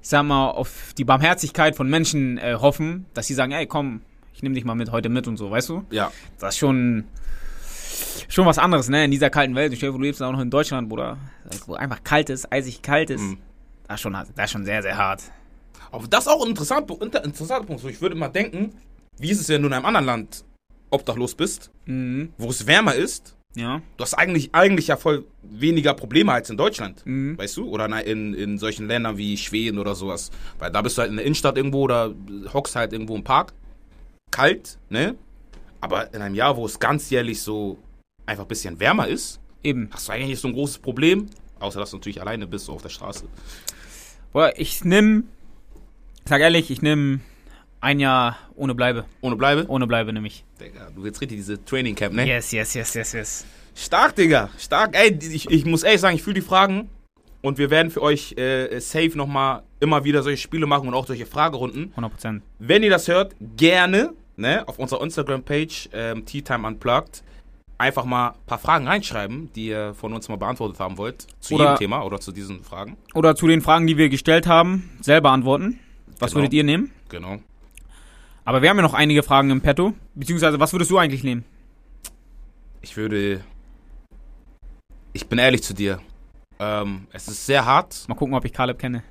ich 0.02 0.08
sag 0.08 0.24
mal, 0.24 0.50
auf 0.50 0.92
die 0.98 1.04
Barmherzigkeit 1.04 1.76
von 1.76 1.88
Menschen 1.88 2.38
äh, 2.38 2.56
hoffen, 2.60 3.06
dass 3.14 3.26
sie 3.28 3.34
sagen, 3.34 3.52
ey, 3.52 3.66
komm, 3.66 4.00
ich 4.32 4.42
nehme 4.42 4.54
dich 4.56 4.64
mal 4.64 4.74
mit 4.74 4.90
heute 4.90 5.08
mit 5.08 5.28
und 5.28 5.36
so, 5.36 5.50
weißt 5.50 5.68
du? 5.68 5.84
Ja. 5.90 6.10
Das 6.40 6.54
ist 6.54 6.58
schon, 6.58 7.04
schon 8.28 8.46
was 8.46 8.58
anderes, 8.58 8.88
ne? 8.88 9.04
In 9.04 9.12
dieser 9.12 9.30
kalten 9.30 9.54
Welt. 9.54 9.72
Ich 9.72 9.78
stell 9.78 9.92
du 9.92 9.98
lebst 9.98 10.20
auch 10.22 10.32
noch 10.32 10.40
in 10.40 10.50
Deutschland, 10.50 10.88
Bruder. 10.88 11.18
Wo 11.66 11.74
einfach 11.74 12.02
kalt 12.02 12.30
ist, 12.30 12.52
eisig 12.52 12.82
kalt 12.82 13.10
ist. 13.10 13.20
Mhm. 13.20 13.38
Das, 13.86 13.96
ist 13.96 14.00
schon, 14.00 14.12
das 14.12 14.28
ist 14.28 14.50
schon 14.50 14.64
sehr, 14.64 14.82
sehr 14.82 14.96
hart. 14.98 15.22
Aber 15.92 16.06
das 16.08 16.26
ist 16.26 16.28
auch 16.28 16.42
ein 16.42 16.50
interessant, 16.50 16.90
inter, 17.00 17.24
interessanter 17.24 17.64
Punkt. 17.64 17.80
So, 17.82 17.88
ich 17.88 18.00
würde 18.00 18.16
mal 18.16 18.28
denken, 18.28 18.74
wie 19.18 19.30
ist 19.30 19.40
es, 19.40 19.48
wenn 19.48 19.62
du 19.62 19.68
in 19.68 19.74
einem 19.74 19.86
anderen 19.86 20.06
Land 20.06 20.44
obdachlos 20.90 21.34
bist, 21.36 21.70
Mhm. 21.86 22.32
wo 22.38 22.50
es 22.50 22.66
wärmer 22.66 22.94
ist? 22.94 23.36
Ja. 23.54 23.82
Du 23.96 24.02
hast 24.02 24.14
eigentlich, 24.14 24.50
eigentlich 24.54 24.88
ja 24.88 24.96
voll 24.96 25.24
weniger 25.42 25.94
Probleme 25.94 26.32
als 26.32 26.50
in 26.50 26.56
Deutschland. 26.56 27.04
Mhm. 27.04 27.38
Weißt 27.38 27.56
du? 27.56 27.68
Oder 27.68 27.86
in, 28.06 28.34
in 28.34 28.58
solchen 28.58 28.86
Ländern 28.86 29.16
wie 29.16 29.36
Schweden 29.36 29.78
oder 29.78 29.94
sowas. 29.94 30.30
Weil 30.58 30.70
da 30.70 30.82
bist 30.82 30.96
du 30.96 31.02
halt 31.02 31.10
in 31.10 31.16
der 31.16 31.24
Innenstadt 31.24 31.56
irgendwo 31.56 31.82
oder 31.82 32.14
hockst 32.52 32.76
halt 32.76 32.92
irgendwo 32.92 33.16
im 33.16 33.24
Park. 33.24 33.52
Kalt, 34.30 34.78
ne? 34.90 35.16
Aber 35.80 36.12
in 36.12 36.20
einem 36.20 36.34
Jahr, 36.34 36.56
wo 36.56 36.66
es 36.66 36.78
ganzjährlich 36.78 37.40
so 37.40 37.78
einfach 38.26 38.44
ein 38.44 38.48
bisschen 38.48 38.78
wärmer 38.78 39.08
ist, 39.08 39.40
Eben. 39.62 39.88
hast 39.92 40.08
du 40.08 40.12
eigentlich 40.12 40.28
nicht 40.28 40.40
so 40.40 40.48
ein 40.48 40.54
großes 40.54 40.78
Problem. 40.78 41.26
Außer, 41.60 41.80
dass 41.80 41.90
du 41.90 41.96
natürlich 41.96 42.20
alleine 42.20 42.46
bist, 42.46 42.66
so 42.66 42.72
auf 42.72 42.82
der 42.82 42.88
Straße. 42.88 43.24
Boah, 44.32 44.52
ich 44.56 44.84
nimm, 44.84 45.28
sag 46.26 46.40
ehrlich, 46.40 46.70
ich 46.70 46.82
nimm 46.82 47.20
ein 47.80 48.00
Jahr 48.00 48.36
ohne 48.54 48.74
Bleibe. 48.74 49.04
Ohne 49.20 49.36
Bleibe. 49.36 49.66
Ohne 49.68 49.86
Bleibe 49.86 50.12
nämlich. 50.12 50.44
Digga, 50.60 50.88
du 50.94 51.02
willst 51.04 51.20
richtig 51.20 51.38
diese 51.38 51.64
Training 51.64 51.94
Camp, 51.94 52.14
ne? 52.14 52.26
Yes, 52.26 52.50
yes, 52.52 52.74
yes, 52.74 52.94
yes, 52.94 53.12
yes. 53.12 53.44
Stark, 53.74 54.16
Digga. 54.16 54.50
Stark. 54.58 54.96
Ey, 54.96 55.16
ich, 55.20 55.48
ich 55.50 55.64
muss 55.64 55.82
ehrlich 55.84 56.00
sagen, 56.00 56.16
ich 56.16 56.22
fühle 56.22 56.34
die 56.34 56.40
Fragen. 56.42 56.88
Und 57.40 57.56
wir 57.56 57.70
werden 57.70 57.92
für 57.92 58.02
euch 58.02 58.32
äh, 58.36 58.80
safe 58.80 59.12
nochmal 59.16 59.62
immer 59.78 60.02
wieder 60.02 60.24
solche 60.24 60.38
Spiele 60.42 60.66
machen 60.66 60.88
und 60.88 60.94
auch 60.94 61.06
solche 61.06 61.24
Fragerunden. 61.24 61.90
100 61.90 62.10
Prozent. 62.12 62.42
Wenn 62.58 62.82
ihr 62.82 62.90
das 62.90 63.06
hört, 63.06 63.36
gerne 63.56 64.12
ne, 64.36 64.66
auf 64.66 64.80
unserer 64.80 65.02
Instagram-Page 65.04 65.90
ähm, 65.92 66.26
Tea 66.26 66.42
Time 66.42 66.66
Unplugged 66.66 67.22
einfach 67.78 68.04
mal 68.04 68.30
ein 68.30 68.34
paar 68.46 68.58
Fragen 68.58 68.88
reinschreiben, 68.88 69.52
die 69.54 69.68
ihr 69.68 69.94
von 69.94 70.12
uns 70.12 70.28
mal 70.28 70.34
beantwortet 70.36 70.80
haben 70.80 70.98
wollt. 70.98 71.28
Zu 71.38 71.54
Oder- 71.54 71.64
jedem 71.66 71.78
Thema 71.78 72.02
oder 72.02 72.18
zu 72.18 72.32
diesen 72.32 72.64
Fragen. 72.64 72.96
Oder 73.14 73.36
zu 73.36 73.46
den 73.46 73.60
Fragen, 73.60 73.86
die 73.86 73.96
wir 73.96 74.08
gestellt 74.08 74.48
haben, 74.48 74.90
selber 75.00 75.30
antworten. 75.30 75.78
Was 76.18 76.32
Genau. 76.32 76.42
würdet 76.42 76.54
ihr 76.54 76.64
nehmen? 76.64 76.90
Genau. 77.08 77.38
Aber 78.48 78.62
wir 78.62 78.70
haben 78.70 78.78
ja 78.78 78.82
noch 78.82 78.94
einige 78.94 79.22
Fragen 79.22 79.50
im 79.50 79.60
Petto. 79.60 79.92
Beziehungsweise, 80.14 80.58
was 80.58 80.72
würdest 80.72 80.90
du 80.90 80.96
eigentlich 80.96 81.22
nehmen? 81.22 81.44
Ich 82.80 82.96
würde. 82.96 83.42
Ich 85.12 85.26
bin 85.26 85.38
ehrlich 85.38 85.62
zu 85.62 85.74
dir. 85.74 86.00
Ähm, 86.58 87.06
es 87.12 87.28
ist 87.28 87.44
sehr 87.44 87.66
hart. 87.66 88.08
Mal 88.08 88.14
gucken, 88.14 88.34
ob 88.34 88.42
ich 88.46 88.52
Caleb 88.54 88.78
kenne. 88.78 89.02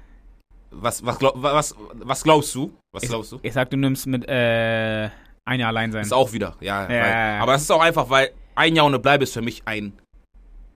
Was, 0.71 1.06
was, 1.06 1.19
glaub, 1.19 1.36
was, 1.39 1.76
was 1.93 2.23
glaubst 2.23 2.56
du? 2.56 2.73
Was 2.91 3.04
Ich- 3.04 3.10
glaubst 3.10 3.32
du? 3.32 3.39
Ich 3.43 3.54
sag, 3.54 3.69
du 3.69 3.78
nimmst 3.78 4.08
mit 4.08 4.28
äh, 4.28 5.10
ein 5.45 5.60
Jahr 5.60 5.69
allein 5.69 5.91
sein. 5.91 6.02
Ist 6.02 6.13
auch 6.13 6.34
wieder, 6.34 6.56
ja. 6.60 6.91
Ja. 6.91 7.04
Weil, 7.04 7.41
aber 7.41 7.54
es 7.54 7.62
ist 7.62 7.71
auch 7.71 7.82
einfach, 7.82 8.10
weil 8.10 8.32
ein 8.56 8.76
Jahr 8.76 8.88
ohne 8.88 8.97
Bleibe 8.97 9.23
ist 9.26 9.34
für 9.34 9.43
mich 9.43 9.62
ein. 9.65 9.93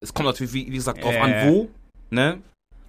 Es 0.02 0.13
kommt 0.13 0.28
natürlich, 0.28 0.54
wie, 0.54 0.67
wie 0.67 0.76
gesagt, 0.76 1.04
drauf 1.04 1.15
Äh. 1.15 1.19
an, 1.19 1.50
wo, 1.50 1.67
ne? 2.12 2.38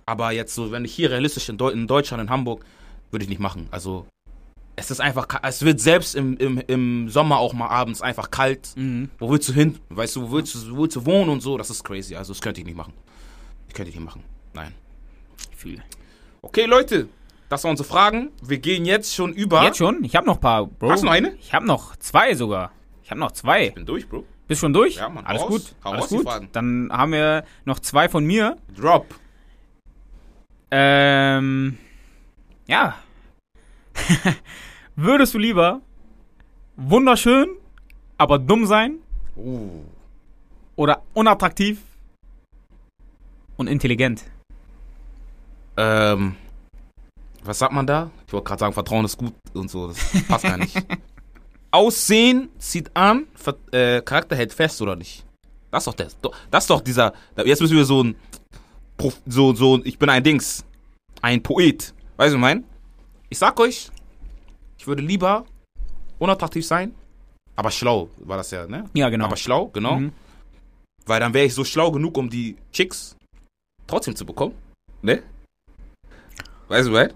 Aber 0.04 0.32
jetzt 0.32 0.54
so, 0.54 0.70
wenn 0.70 0.84
ich 0.84 0.94
hier 0.94 1.10
realistisch 1.10 1.48
in, 1.48 1.56
Deu 1.56 1.70
in 1.70 1.86
Deutschland, 1.86 2.22
in 2.22 2.28
Hamburg, 2.28 2.62
würde 3.10 3.22
ich 3.24 3.30
nicht 3.30 3.40
machen. 3.40 3.68
Also, 3.70 4.06
es 4.76 4.90
ist 4.90 5.00
einfach, 5.00 5.26
es 5.42 5.62
wird 5.64 5.80
selbst 5.80 6.14
im, 6.14 6.36
im, 6.38 6.58
im 6.66 7.08
Sommer 7.08 7.38
auch 7.38 7.52
mal 7.52 7.68
abends 7.68 8.00
einfach 8.00 8.30
kalt. 8.30 8.70
Mhm. 8.76 9.10
Wo 9.18 9.30
willst 9.30 9.48
du 9.48 9.52
hin? 9.52 9.78
Weißt 9.90 10.16
du, 10.16 10.22
wo 10.22 10.32
willst 10.36 10.54
du, 10.54 10.76
wo 10.76 10.82
willst 10.82 10.96
du 10.96 11.04
wohnen 11.06 11.28
und 11.30 11.40
so? 11.40 11.58
Das 11.58 11.70
ist 11.70 11.84
crazy. 11.84 12.16
Also, 12.16 12.32
das 12.32 12.40
könnte 12.40 12.60
ich 12.60 12.66
nicht 12.66 12.76
machen. 12.76 12.92
Ich 13.68 13.74
könnte 13.74 13.90
ich 13.90 13.96
nicht 13.96 14.04
machen. 14.04 14.22
Nein. 14.54 14.74
Fühle. 15.56 15.82
Okay, 16.40 16.64
Leute, 16.64 17.08
das 17.48 17.64
waren 17.64 17.72
unsere 17.72 17.88
Fragen. 17.88 18.30
Wir 18.42 18.58
gehen 18.58 18.84
jetzt 18.84 19.14
schon 19.14 19.32
über. 19.34 19.62
Jetzt 19.62 19.78
schon? 19.78 20.02
Ich 20.04 20.16
habe 20.16 20.26
noch 20.26 20.36
ein 20.36 20.40
paar, 20.40 20.66
Bro. 20.66 20.90
Hast 20.90 21.02
du 21.02 21.06
noch 21.06 21.12
eine? 21.12 21.34
Ich 21.34 21.52
habe 21.52 21.66
noch 21.66 21.96
zwei 21.96 22.34
sogar. 22.34 22.72
Ich 23.04 23.10
habe 23.10 23.20
noch 23.20 23.32
zwei. 23.32 23.68
Ich 23.68 23.74
bin 23.74 23.84
durch, 23.86 24.08
Bro. 24.08 24.24
Bist 24.48 24.60
schon 24.60 24.72
durch? 24.72 24.96
Ja, 24.96 25.08
Mann, 25.08 25.24
Alles 25.26 25.42
raus. 25.42 25.48
gut. 25.48 25.74
Hau 25.84 25.90
Alles 25.92 26.08
gut. 26.08 26.24
Fragen. 26.24 26.48
Dann 26.52 26.88
haben 26.90 27.12
wir 27.12 27.44
noch 27.64 27.78
zwei 27.78 28.08
von 28.08 28.24
mir. 28.24 28.56
Drop. 28.76 29.14
Ähm, 30.70 31.78
ja. 32.66 32.96
Würdest 34.96 35.34
du 35.34 35.38
lieber 35.38 35.80
wunderschön, 36.76 37.48
aber 38.18 38.38
dumm 38.38 38.66
sein 38.66 38.98
Uh. 39.36 39.82
oder 40.76 41.02
unattraktiv 41.14 41.80
und 43.56 43.66
intelligent? 43.68 44.24
Ähm, 45.76 46.36
was 47.44 47.58
sagt 47.58 47.72
man 47.72 47.86
da? 47.86 48.10
Ich 48.26 48.32
wollte 48.32 48.44
gerade 48.44 48.60
sagen, 48.60 48.72
Vertrauen 48.74 49.04
ist 49.06 49.16
gut 49.16 49.32
und 49.54 49.70
so. 49.70 49.88
Das 49.88 49.98
passt 50.28 50.44
gar 50.44 50.58
nicht. 50.58 50.76
Aussehen 51.70 52.50
zieht 52.58 52.94
an, 52.94 53.26
äh, 53.72 54.02
Charakter 54.02 54.36
hält 54.36 54.52
fest 54.52 54.82
oder 54.82 54.94
nicht? 54.96 55.24
Das 55.70 55.86
ist 55.86 55.86
doch 55.86 55.94
doch- 56.20 56.36
Das 56.50 56.64
ist 56.64 56.70
doch 56.70 56.82
dieser. 56.82 57.14
Jetzt 57.46 57.62
müssen 57.62 57.76
wir 57.76 57.86
so 57.86 58.02
ein. 58.04 58.14
So, 59.26 59.54
so, 59.54 59.80
ich 59.84 59.98
bin 59.98 60.10
ein 60.10 60.22
Dings. 60.22 60.64
Ein 61.22 61.42
Poet. 61.42 61.94
Weißt 62.18 62.32
du, 62.32 62.36
ich 62.36 62.40
mein? 62.40 62.64
Ich 63.30 63.38
sag 63.38 63.58
euch, 63.58 63.90
ich 64.82 64.88
würde 64.88 65.02
lieber 65.02 65.46
unattraktiv 66.18 66.66
sein, 66.66 66.92
aber 67.54 67.70
schlau 67.70 68.10
war 68.16 68.36
das 68.36 68.50
ja, 68.50 68.66
ne? 68.66 68.90
Ja, 68.94 69.10
genau. 69.10 69.26
Aber 69.26 69.36
schlau, 69.36 69.68
genau. 69.68 70.00
Mhm. 70.00 70.12
Weil 71.06 71.20
dann 71.20 71.32
wäre 71.32 71.46
ich 71.46 71.54
so 71.54 71.62
schlau 71.62 71.92
genug, 71.92 72.18
um 72.18 72.28
die 72.28 72.56
Chicks 72.72 73.16
trotzdem 73.86 74.16
zu 74.16 74.26
bekommen. 74.26 74.56
Ne? 75.00 75.22
Weißt 76.66 76.88
du, 76.88 76.94
right? 76.94 77.14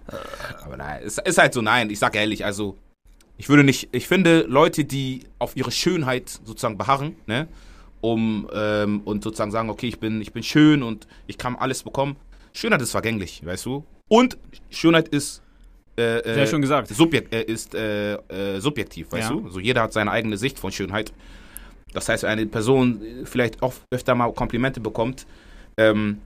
Aber 0.65 0.77
nein, 0.77 1.03
es 1.05 1.19
ist 1.19 1.39
halt 1.39 1.55
so, 1.55 1.61
nein, 1.61 1.91
ich 1.91 1.99
sag 1.99 2.15
ehrlich, 2.15 2.45
also 2.45 2.79
ich 3.37 3.49
würde 3.49 3.65
nicht, 3.65 3.89
ich 3.91 4.07
finde 4.07 4.43
Leute, 4.43 4.85
die 4.85 5.25
auf 5.41 5.57
ihre 5.57 5.73
Schönheit 5.73 6.29
sozusagen 6.29 6.79
beharren, 6.79 7.17
ne? 7.27 7.49
Um, 8.01 8.49
ähm, 8.55 9.01
und 9.05 9.25
sozusagen 9.25 9.51
sagen, 9.51 9.71
okay, 9.71 9.89
ich 9.89 9.99
bin, 9.99 10.21
ich 10.21 10.33
bin 10.33 10.45
schön 10.45 10.85
und 10.85 11.09
ich 11.27 11.37
kann 11.37 11.57
alles 11.57 11.83
bekommen. 11.83 12.15
Schönheit 12.53 12.81
ist 12.81 12.93
vergänglich, 12.93 13.45
weißt 13.45 13.67
du? 13.67 13.85
Und 14.09 14.39
Schönheit 14.71 15.09
ist 15.09 15.43
äh, 15.99 16.19
äh, 16.19 16.35
Sehr 16.35 16.47
schön 16.47 16.61
gesagt. 16.63 16.89
Subjekt, 16.89 17.33
äh, 17.35 17.43
ist 17.43 17.75
äh, 17.75 18.15
äh, 18.15 18.61
subjektiv, 18.61 19.11
weißt 19.13 19.31
Ja. 19.31 19.35
du? 19.37 19.45
Also 19.45 19.61
jeder 19.61 19.83
hat 19.83 19.93
seine 19.93 20.11
eigene 20.11 20.37
Sicht 20.37 20.59
von 20.59 20.71
Schönheit. 20.73 21.13
Das 21.93 22.09
heißt, 22.09 22.25
wenn 22.25 22.31
eine 22.31 22.47
Person 22.47 23.01
äh, 23.03 23.25
vielleicht 23.27 23.63
auch 23.63 23.73
öfter 23.91 24.15
mal 24.15 24.33
Komplimente 24.33 24.81
bekommt, 24.81 25.27
ähm, 25.79 26.19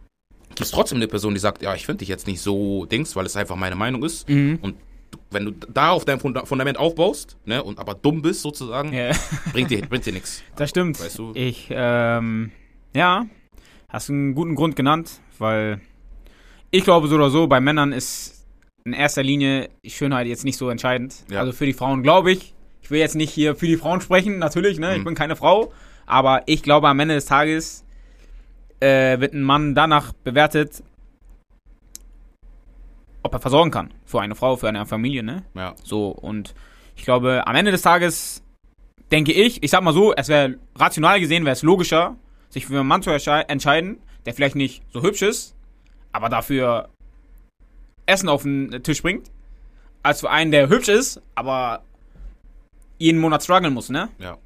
gibt 0.49 0.63
es 0.63 0.71
trotzdem 0.73 0.97
eine 0.97 1.07
Person, 1.09 1.35
die 1.35 1.41
sagt, 1.41 1.63
ja, 1.63 1.75
ich 1.75 1.87
finde 1.87 1.99
dich 2.01 2.09
jetzt 2.09 2.27
nicht 2.27 2.41
so 2.41 2.85
Dings, 2.87 3.15
weil 3.15 3.27
es 3.27 3.37
einfach 3.37 3.57
meine 3.57 3.77
Meinung 3.77 4.03
ist. 4.05 4.29
Mhm. 4.29 4.59
Und 4.63 4.75
wenn 5.31 5.45
du 5.45 5.53
da 5.53 5.91
auf 5.91 6.05
dein 6.05 6.19
Funda- 6.21 6.45
Fundament 6.45 6.77
aufbaust, 6.79 7.37
ne, 7.45 7.63
und 7.63 7.79
aber 7.79 7.95
dumm 7.95 8.23
bist 8.23 8.43
sozusagen, 8.43 8.93
Ja, 8.93 9.11
bringt 9.53 9.71
dir, 9.71 9.83
bringt 9.83 10.07
dir 10.07 10.13
nichts. 10.13 10.43
das 10.57 10.71
stimmt. 10.71 11.01
Weißt 11.01 11.19
du? 11.19 11.33
Ich, 11.35 11.69
ähm, 11.71 12.51
ja, 12.95 13.27
hast 13.89 14.11
einen 14.11 14.35
guten 14.35 14.55
Grund 14.57 14.75
genannt, 14.77 15.21
weil 15.39 15.81
ich 16.73 16.83
glaube 16.85 17.07
so 17.09 17.15
oder 17.17 17.31
so, 17.31 17.47
bei 17.47 17.61
Männern 17.61 17.93
ist 17.93 18.40
in 18.85 18.93
erster 18.93 19.23
Linie 19.23 19.69
Schönheit 19.87 20.27
jetzt 20.27 20.45
nicht 20.45 20.57
so 20.57 20.71
entscheidend. 20.71 21.15
Ja. 21.31 21.41
Also 21.41 21.53
für 21.53 21.67
die 21.67 21.73
Frauen 21.73 22.03
glaube 22.03 22.33
ich. 22.33 22.55
Ich 22.83 22.91
will 22.91 22.99
jetzt 22.99 23.15
nicht 23.15 23.31
hier 23.31 23.55
für 23.55 23.67
die 23.67 23.77
Frauen 23.77 24.01
sprechen, 24.01 24.39
natürlich, 24.39 24.79
ne? 24.79 24.93
Ich 24.95 25.01
Mhm. 25.01 25.05
bin 25.05 25.15
keine 25.15 25.37
Frau. 25.37 25.73
Aber 26.07 26.43
ich 26.47 26.63
glaube, 26.63 26.89
am 26.89 26.99
Ende 26.99 27.15
des 27.15 27.27
Tages 27.27 27.85
äh, 28.81 29.21
wird 29.21 29.35
ein 29.35 29.43
Mann 29.43 29.75
danach 29.75 30.13
bewertet, 30.25 30.83
ob 33.23 33.33
er 33.35 33.41
versorgen 33.41 33.71
kann. 33.71 33.93
Für 34.07 34.21
eine 34.21 34.35
Frau, 34.35 34.57
für 34.57 34.69
eine 34.69 34.87
Familie, 34.87 35.23
ne? 35.23 35.45
Ja. 35.55 35.75
So, 35.85 36.09
und 36.09 36.55
ich 36.97 37.05
glaube, 37.05 37.47
am 37.47 37.55
Ende 37.55 37.71
des 37.71 37.83
Tages 37.83 38.43
denke 39.13 39.33
ich, 39.33 39.63
ich 39.63 39.71
sag 39.71 39.83
mal 39.83 39.93
so, 39.93 40.15
es 40.15 40.29
wäre 40.29 40.57
rational 40.77 41.21
gesehen, 41.21 41.45
wäre 41.45 41.53
es 41.53 41.63
logischer, 41.63 42.17
sich 42.49 42.67
für 42.67 42.79
einen 42.79 42.89
Mann 42.89 43.03
zu 43.03 43.11
entsche- 43.11 43.49
entscheiden, 43.49 43.99
der 44.27 44.35
vielleicht 44.35 44.57
nicht 44.57 44.83
so 44.91 45.03
hübsch 45.03 45.23
ist, 45.23 45.55
aber 46.13 46.29
dafür 46.29 46.89
Essen 48.11 48.29
auf 48.29 48.43
den 48.43 48.83
Tisch 48.83 49.03
bringt, 49.03 49.31
als 50.03 50.21
für 50.21 50.31
einen, 50.31 50.51
der 50.51 50.69
hübsch 50.69 50.89
ist, 50.89 51.21
aber 51.35 51.83
jeden 52.99 53.21
Monat 53.21 53.43
strugglen 53.43 53.73
muss, 53.73 53.89
ne? 53.89 54.09
Ja. 54.19 54.39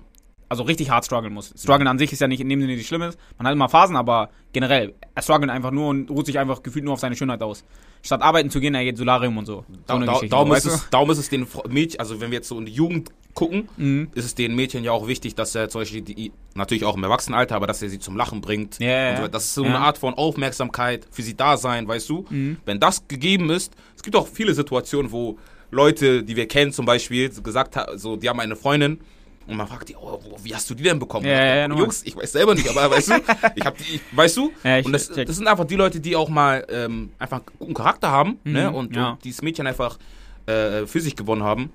Also 0.49 0.63
richtig 0.63 0.91
hart 0.91 1.05
strugglen 1.05 1.33
muss. 1.33 1.53
Struggeln 1.57 1.89
an 1.89 1.99
sich 1.99 2.13
ist 2.13 2.21
ja 2.21 2.29
nicht 2.29 2.41
in 2.41 2.49
dem 2.49 2.61
Sinne 2.61 2.77
nicht 2.77 2.87
Schlimmes. 2.87 3.19
Man 3.39 3.47
hat 3.47 3.55
immer 3.55 3.69
Phasen, 3.69 3.97
aber 3.97 4.31
generell, 4.53 4.95
er 5.15 5.23
struggelt 5.23 5.51
einfach 5.51 5.73
nur 5.73 5.89
und 5.89 6.11
ruht 6.11 6.27
sich 6.27 6.39
einfach 6.39 6.63
gefühlt 6.63 6.85
nur 6.85 6.95
auf 6.95 7.01
seine 7.01 7.17
Schönheit 7.17 7.43
aus. 7.43 7.65
Statt 8.03 8.23
arbeiten 8.23 8.51
zu 8.51 8.61
gehen, 8.61 8.75
er 8.75 8.85
geht 8.85 8.97
Solarium 8.97 9.39
und 9.39 9.47
so. 9.47 9.65
so 9.69 9.99
Da, 9.99 9.99
da, 9.99 10.21
darum, 10.29 10.53
ist 10.53 10.67
es, 10.67 10.89
darum 10.91 11.11
ist 11.11 11.19
es 11.19 11.29
den 11.31 11.47
Mädchen, 11.69 11.99
also 11.99 12.21
wenn 12.21 12.31
wir 12.31 12.37
jetzt 12.37 12.49
so 12.49 12.59
in 12.59 12.67
die 12.67 12.73
Jugend 12.73 13.11
gucken, 13.35 13.69
Mhm. 13.77 14.09
ist 14.15 14.25
es 14.25 14.35
den 14.35 14.55
Mädchen 14.55 14.85
ja 14.85 14.93
auch 14.93 15.07
wichtig, 15.09 15.35
dass 15.35 15.55
er 15.55 15.69
zum 15.69 15.81
Beispiel 15.83 16.03
die, 16.03 16.33
natürlich 16.55 16.85
auch 16.85 16.97
im 16.97 17.03
Erwachsenenalter, 17.05 17.57
aber 17.57 17.67
dass 17.67 17.83
er 17.83 17.89
sie 17.89 17.99
zum 17.99 18.17
Lachen 18.17 18.41
bringt. 18.41 18.79
Und 18.81 19.17
so. 19.23 19.29
Das 19.29 19.45
ist 19.45 19.55
so 19.55 19.63
Ja. 19.65 19.71
eine 19.71 19.79
Art 19.81 19.99
von 19.99 20.15
Aufmerksamkeit 20.15 21.07
für 21.11 21.23
sie 21.23 21.37
da 21.37 21.57
sein, 21.57 21.87
weißt 21.89 22.09
du? 22.09 22.25
Mhm. 22.31 22.59
Wenn 22.65 22.79
das 22.81 23.07
gegeben 23.09 23.51
ist, 23.51 23.73
es 23.97 24.03
gibt 24.03 24.15
auch 24.17 24.29
viele 24.29 24.55
Situationen, 24.55 25.11
wo 25.13 25.39
Leute, 25.71 26.23
die 26.23 26.37
wir 26.37 26.47
kennen 26.47 26.73
zum 26.73 26.87
Beispiel, 26.87 27.29
gesagt 27.43 27.77
haben, 27.77 27.99
so, 27.99 28.17
die 28.17 28.29
haben 28.29 28.39
eine 28.39 28.55
Freundin 28.55 29.01
und 29.49 29.57
man 29.57 29.67
fragt 29.67 29.89
die, 29.89 29.97
oh, 29.97 30.21
wie 30.43 30.55
hast 30.55 30.71
du 30.71 30.75
die 30.75 30.85
denn 30.85 30.99
bekommen? 31.01 31.27
Ja, 31.27 31.33
ja, 31.45 31.57
ja. 31.67 31.69
Jungs, 31.69 32.03
ich 32.05 32.17
weiß 32.17 32.31
selber 32.33 32.55
nicht, 32.55 32.69
aber 32.69 32.89
weißt 32.91 33.09
du, 33.11 33.15
ich 33.57 33.65
hab 33.67 33.77
die, 33.77 33.97
ich, 33.97 34.01
weißt 34.13 34.37
du? 34.37 34.53
Ja, 34.63 34.79
ich 34.79 34.87
und 34.87 34.93
das, 34.93 35.09
das 35.09 35.37
sind 35.37 35.49
einfach 35.49 35.65
die 35.65 35.75
Leute, 35.77 35.99
die 35.99 36.15
auch 36.15 36.29
mal 36.29 36.65
ähm, 36.71 37.11
einfach 37.19 37.39
einen 37.39 37.47
guten 37.59 37.75
Charakter 37.75 38.11
haben, 38.13 38.39
ne? 38.45 38.71
Mhm, 38.71 38.75
Und, 38.77 38.95
ja. 38.97 39.11
und 39.11 39.25
dieses 39.25 39.43
Mädchen 39.43 39.67
einfach 39.67 39.99
äh, 40.47 40.87
für 40.87 41.01
sich 41.01 41.17
gewonnen 41.17 41.43
haben. 41.43 41.71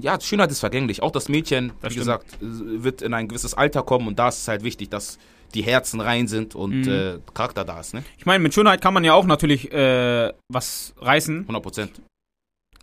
Ja, 0.00 0.20
Schönheit 0.20 0.50
ist 0.50 0.60
vergänglich. 0.60 1.02
Auch 1.02 1.10
das 1.10 1.28
Mädchen, 1.28 1.72
Das 1.80 1.90
wie 1.94 2.00
stimmt. 2.00 2.22
gesagt, 2.22 2.34
äh, 2.42 2.82
wird 2.84 3.02
in 3.02 3.14
ein 3.14 3.28
gewisses 3.28 3.54
Alter 3.54 3.82
kommen 3.82 4.06
und 4.08 4.18
da 4.18 4.28
ist 4.28 4.38
es 4.42 4.48
halt 4.48 4.62
wichtig, 4.62 4.90
dass 4.90 5.18
die 5.54 5.62
Herzen 5.62 6.00
rein 6.00 6.28
sind 6.28 6.54
und 6.54 6.82
Mhm. 6.82 6.88
äh, 6.88 7.18
Charakter 7.34 7.64
da 7.64 7.80
ist, 7.80 7.94
ne? 7.94 8.04
Ich 8.18 8.26
meine, 8.26 8.42
mit 8.42 8.52
Schönheit 8.54 8.80
kann 8.82 8.92
man 8.94 9.02
ja 9.02 9.14
auch 9.14 9.24
natürlich 9.26 9.72
äh, 9.72 10.32
was 10.48 10.94
reißen. 10.98 11.40
100 11.42 11.62
Prozent. 11.62 12.02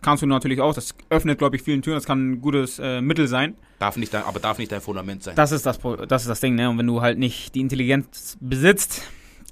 Kannst 0.02 0.22
du 0.22 0.26
natürlich 0.26 0.60
auch. 0.60 0.74
Das 0.74 0.94
öffnet, 1.08 1.38
glaube 1.38 1.56
ich, 1.56 1.62
vielen 1.62 1.80
Türen. 1.82 1.96
Das 1.96 2.04
kann 2.04 2.32
ein 2.32 2.40
gutes 2.42 2.78
äh, 2.78 3.00
Mittel 3.00 3.28
sein. 3.28 3.54
Darf 3.78 3.96
nicht 3.96 4.12
dein, 4.12 4.24
aber 4.24 4.40
darf 4.40 4.58
nicht 4.58 4.70
dein 4.70 4.80
Fundament 4.82 5.22
sein. 5.22 5.34
Das 5.36 5.52
ist 5.52 5.64
das, 5.64 5.78
das 6.08 6.22
ist 6.22 6.28
das 6.28 6.40
Ding, 6.40 6.54
ne? 6.54 6.68
Und 6.68 6.76
wenn 6.78 6.86
du 6.86 7.00
halt 7.00 7.18
nicht 7.18 7.54
die 7.54 7.60
Intelligenz 7.60 8.36
besitzt, 8.40 9.02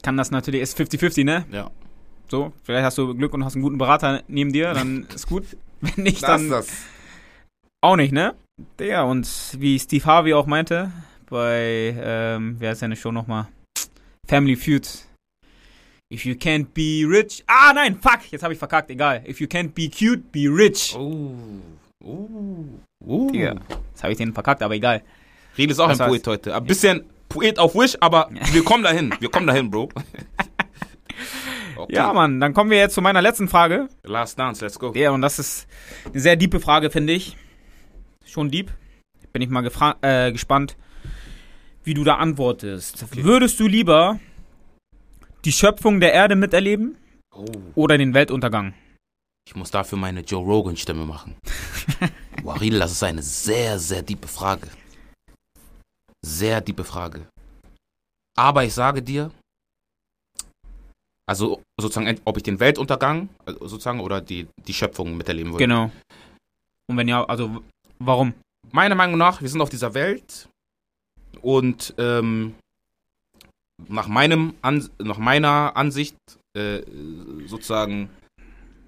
kann 0.02 0.16
das 0.18 0.30
natürlich, 0.30 0.60
ist 0.60 0.78
50-50, 0.78 1.24
ne? 1.24 1.46
ja. 1.50 1.70
So, 2.28 2.52
vielleicht 2.62 2.84
hast 2.84 2.98
du 2.98 3.14
Glück 3.14 3.32
und 3.34 3.44
hast 3.44 3.54
einen 3.54 3.62
guten 3.62 3.78
Berater 3.78 4.22
neben 4.28 4.52
dir, 4.52 4.74
dann 4.74 5.06
ist 5.14 5.26
gut. 5.26 5.44
Wenn 5.80 6.04
nicht, 6.04 6.22
Das 6.22 6.28
dann 6.28 6.42
ist 6.44 6.50
das. 6.50 6.68
Auch 7.84 7.96
nicht, 7.96 8.12
ne? 8.12 8.34
Digga, 8.80 9.02
und 9.02 9.28
wie 9.58 9.78
Steve 9.78 10.04
Harvey 10.04 10.32
auch 10.32 10.46
meinte, 10.46 10.90
bei, 11.28 11.94
ähm, 11.98 12.56
wer 12.58 12.72
ist 12.72 12.80
seine 12.80 12.96
Show 12.96 13.12
nochmal? 13.12 13.48
Family 14.26 14.56
Feud. 14.56 14.88
If 16.12 16.24
you 16.24 16.34
can't 16.34 16.66
be 16.72 17.06
rich. 17.06 17.44
Ah, 17.46 17.72
nein, 17.74 17.98
fuck, 18.00 18.20
jetzt 18.30 18.42
habe 18.42 18.52
ich 18.52 18.58
verkackt, 18.58 18.90
egal. 18.90 19.22
If 19.28 19.40
you 19.40 19.46
can't 19.46 19.74
be 19.74 19.88
cute, 19.88 20.22
be 20.32 20.48
rich. 20.48 20.94
Oh. 20.96 21.34
Uh. 22.02 22.80
Uh. 23.04 23.30
Digga, 23.30 23.56
jetzt 23.90 24.02
habe 24.02 24.12
ich 24.12 24.18
den 24.18 24.32
verkackt, 24.32 24.62
aber 24.62 24.74
egal. 24.74 25.02
Riel 25.58 25.70
ist 25.70 25.80
auch 25.80 25.88
Das 25.88 26.00
ein 26.00 26.08
Poet 26.08 26.26
heute. 26.26 26.54
Ein 26.54 26.64
bisschen 26.64 27.04
Poet 27.28 27.58
auf 27.58 27.74
Wish, 27.74 27.96
aber 28.00 28.30
wir 28.52 28.64
kommen 28.64 28.84
dahin. 28.84 29.14
Wir 29.20 29.30
kommen 29.30 29.46
dahin, 29.46 29.70
Bro. 29.70 29.90
Okay. 31.76 31.96
Ja, 31.96 32.12
Mann, 32.12 32.38
dann 32.40 32.54
kommen 32.54 32.70
wir 32.70 32.78
jetzt 32.78 32.94
zu 32.94 33.02
meiner 33.02 33.20
letzten 33.20 33.48
Frage. 33.48 33.88
Last 34.04 34.38
Dance, 34.38 34.64
let's 34.64 34.78
go. 34.78 34.92
Ja, 34.94 35.10
und 35.10 35.22
das 35.22 35.40
ist 35.40 35.66
eine 36.04 36.20
sehr 36.20 36.36
diepe 36.36 36.60
Frage, 36.60 36.88
finde 36.88 37.12
ich. 37.12 37.36
Schon 38.34 38.50
deep. 38.50 38.72
Bin 39.32 39.42
ich 39.42 39.48
mal 39.48 39.64
äh, 40.02 40.32
gespannt, 40.32 40.76
wie 41.84 41.94
du 41.94 42.02
da 42.02 42.16
antwortest. 42.16 43.06
Würdest 43.14 43.60
du 43.60 43.68
lieber 43.68 44.18
die 45.44 45.52
Schöpfung 45.52 46.00
der 46.00 46.12
Erde 46.12 46.34
miterleben 46.34 46.96
Oh. 47.32 47.46
oder 47.76 47.96
den 47.96 48.12
Weltuntergang? 48.12 48.74
Ich 49.46 49.54
muss 49.54 49.70
dafür 49.70 49.98
meine 49.98 50.20
Joe 50.22 50.44
Rogan 50.44 50.76
Stimme 50.76 51.06
machen. 51.06 51.36
Riedel, 52.60 52.80
das 52.80 52.90
ist 52.90 53.04
eine 53.04 53.22
sehr, 53.22 53.78
sehr 53.78 54.02
diepe 54.02 54.26
Frage. 54.26 54.68
Sehr 56.24 56.60
diepe 56.60 56.82
Frage. 56.82 57.28
Aber 58.36 58.64
ich 58.64 58.74
sage 58.74 59.00
dir, 59.00 59.30
also 61.28 61.62
sozusagen, 61.80 62.20
ob 62.24 62.36
ich 62.36 62.42
den 62.42 62.58
Weltuntergang 62.58 63.28
also 63.46 63.68
sozusagen 63.68 64.00
oder 64.00 64.20
die, 64.20 64.48
die 64.66 64.74
Schöpfung 64.74 65.16
miterleben 65.16 65.52
würde. 65.52 65.64
Genau. 65.64 65.92
Und 66.88 66.96
wenn 66.96 67.08
ja, 67.08 67.24
also 67.24 67.62
warum? 67.98 68.34
Meiner 68.72 68.94
Meinung 68.94 69.18
nach, 69.18 69.40
wir 69.40 69.48
sind 69.48 69.60
auf 69.60 69.70
dieser 69.70 69.94
Welt 69.94 70.48
und 71.42 71.94
ähm, 71.98 72.54
nach 73.88 74.08
meinem 74.08 74.54
An 74.62 74.88
nach 74.98 75.18
meiner 75.18 75.76
Ansicht 75.76 76.16
äh, 76.56 76.82
sozusagen 77.46 78.10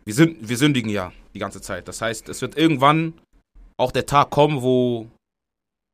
wir 0.05 0.15
sind 0.15 0.49
wir 0.49 0.57
sündigen 0.57 0.91
ja 0.91 1.13
die 1.35 1.39
ganze 1.39 1.61
Zeit. 1.61 1.89
Das 1.89 2.01
heißt, 2.01 2.29
es 2.29 2.41
wird 2.41 2.57
irgendwann 2.57 3.15
auch 3.77 3.93
der 3.93 4.07
Tag 4.07 4.31
kommen, 4.31 4.63
wo 4.63 5.09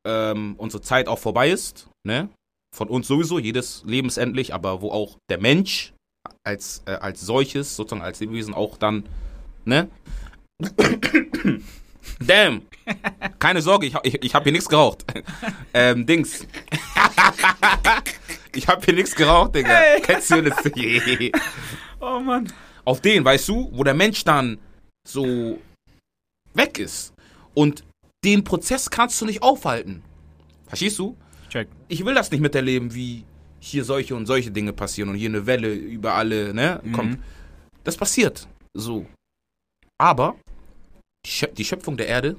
ähm, 0.05 0.55
unsere 0.57 0.81
Zeit 0.81 1.07
auch 1.07 1.19
vorbei 1.19 1.49
ist, 1.49 1.89
ne? 2.05 2.29
Von 2.75 2.89
uns 2.89 3.07
sowieso, 3.07 3.37
jedes 3.39 3.83
lebensendlich, 3.85 4.53
aber 4.53 4.81
wo 4.81 4.89
auch 4.91 5.17
der 5.29 5.39
Mensch 5.39 5.93
als 6.43 6.83
äh, 6.85 6.93
als 6.93 7.21
solches 7.21 7.75
sozusagen 7.75 8.01
als 8.01 8.19
Lebewesen 8.19 8.53
auch 8.53 8.77
dann, 8.77 9.03
ne? 9.65 9.89
Damn. 12.19 12.61
Keine 13.39 13.61
Sorge, 13.61 13.87
ich, 13.87 13.95
hab- 13.95 14.05
ich, 14.05 14.21
ich 14.23 14.35
habe 14.35 14.43
hier 14.43 14.51
nichts 14.53 14.67
geraucht. 14.67 15.05
ähm, 15.73 16.05
Dings. 16.05 16.45
ich 18.55 18.67
habe 18.67 18.83
hier 18.83 18.93
nichts 18.93 19.15
geraucht, 19.15 19.55
Digga. 19.55 19.69
Hey. 19.69 20.01
Kennst 20.01 20.31
du 20.31 20.41
das? 20.41 20.57
Oh 21.99 22.19
Mann. 22.19 22.51
Auf 22.83 22.99
den, 22.99 23.23
weißt 23.23 23.47
du, 23.47 23.69
wo 23.71 23.85
der 23.85 23.93
Mensch 23.93 24.25
dann 24.25 24.57
so 25.07 25.57
weg 26.53 26.79
ist. 26.79 27.13
Und 27.53 27.85
den 28.25 28.43
Prozess 28.43 28.89
kannst 28.89 29.21
du 29.21 29.25
nicht 29.25 29.41
aufhalten. 29.41 30.03
Verstehst 30.67 30.99
du? 30.99 31.15
Check. 31.49 31.69
Ich 31.87 32.03
will 32.05 32.13
das 32.13 32.29
nicht 32.31 32.41
miterleben, 32.41 32.93
wie 32.93 33.23
hier 33.59 33.85
solche 33.85 34.15
und 34.15 34.25
solche 34.25 34.51
Dinge 34.51 34.73
passieren 34.73 35.09
und 35.09 35.15
hier 35.15 35.29
eine 35.29 35.45
Welle 35.45 35.73
über 35.73 36.15
alle, 36.15 36.53
ne, 36.53 36.81
kommt. 36.93 37.11
Mhm. 37.11 37.23
Das 37.85 37.95
passiert. 37.95 38.47
So. 38.73 39.05
Aber 39.97 40.35
die 41.25 41.29
Schö- 41.29 41.53
die 41.53 41.65
Schöpfung 41.65 41.97
der 41.97 42.07
Erde, 42.07 42.35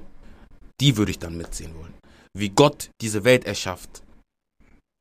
die 0.79 0.97
würde 0.97 1.11
ich 1.11 1.19
dann 1.19 1.37
mitsehen 1.37 1.75
wollen. 1.75 1.93
Wie 2.37 2.49
Gott 2.49 2.89
diese 3.01 3.23
Welt 3.23 3.45
erschafft. 3.45 4.03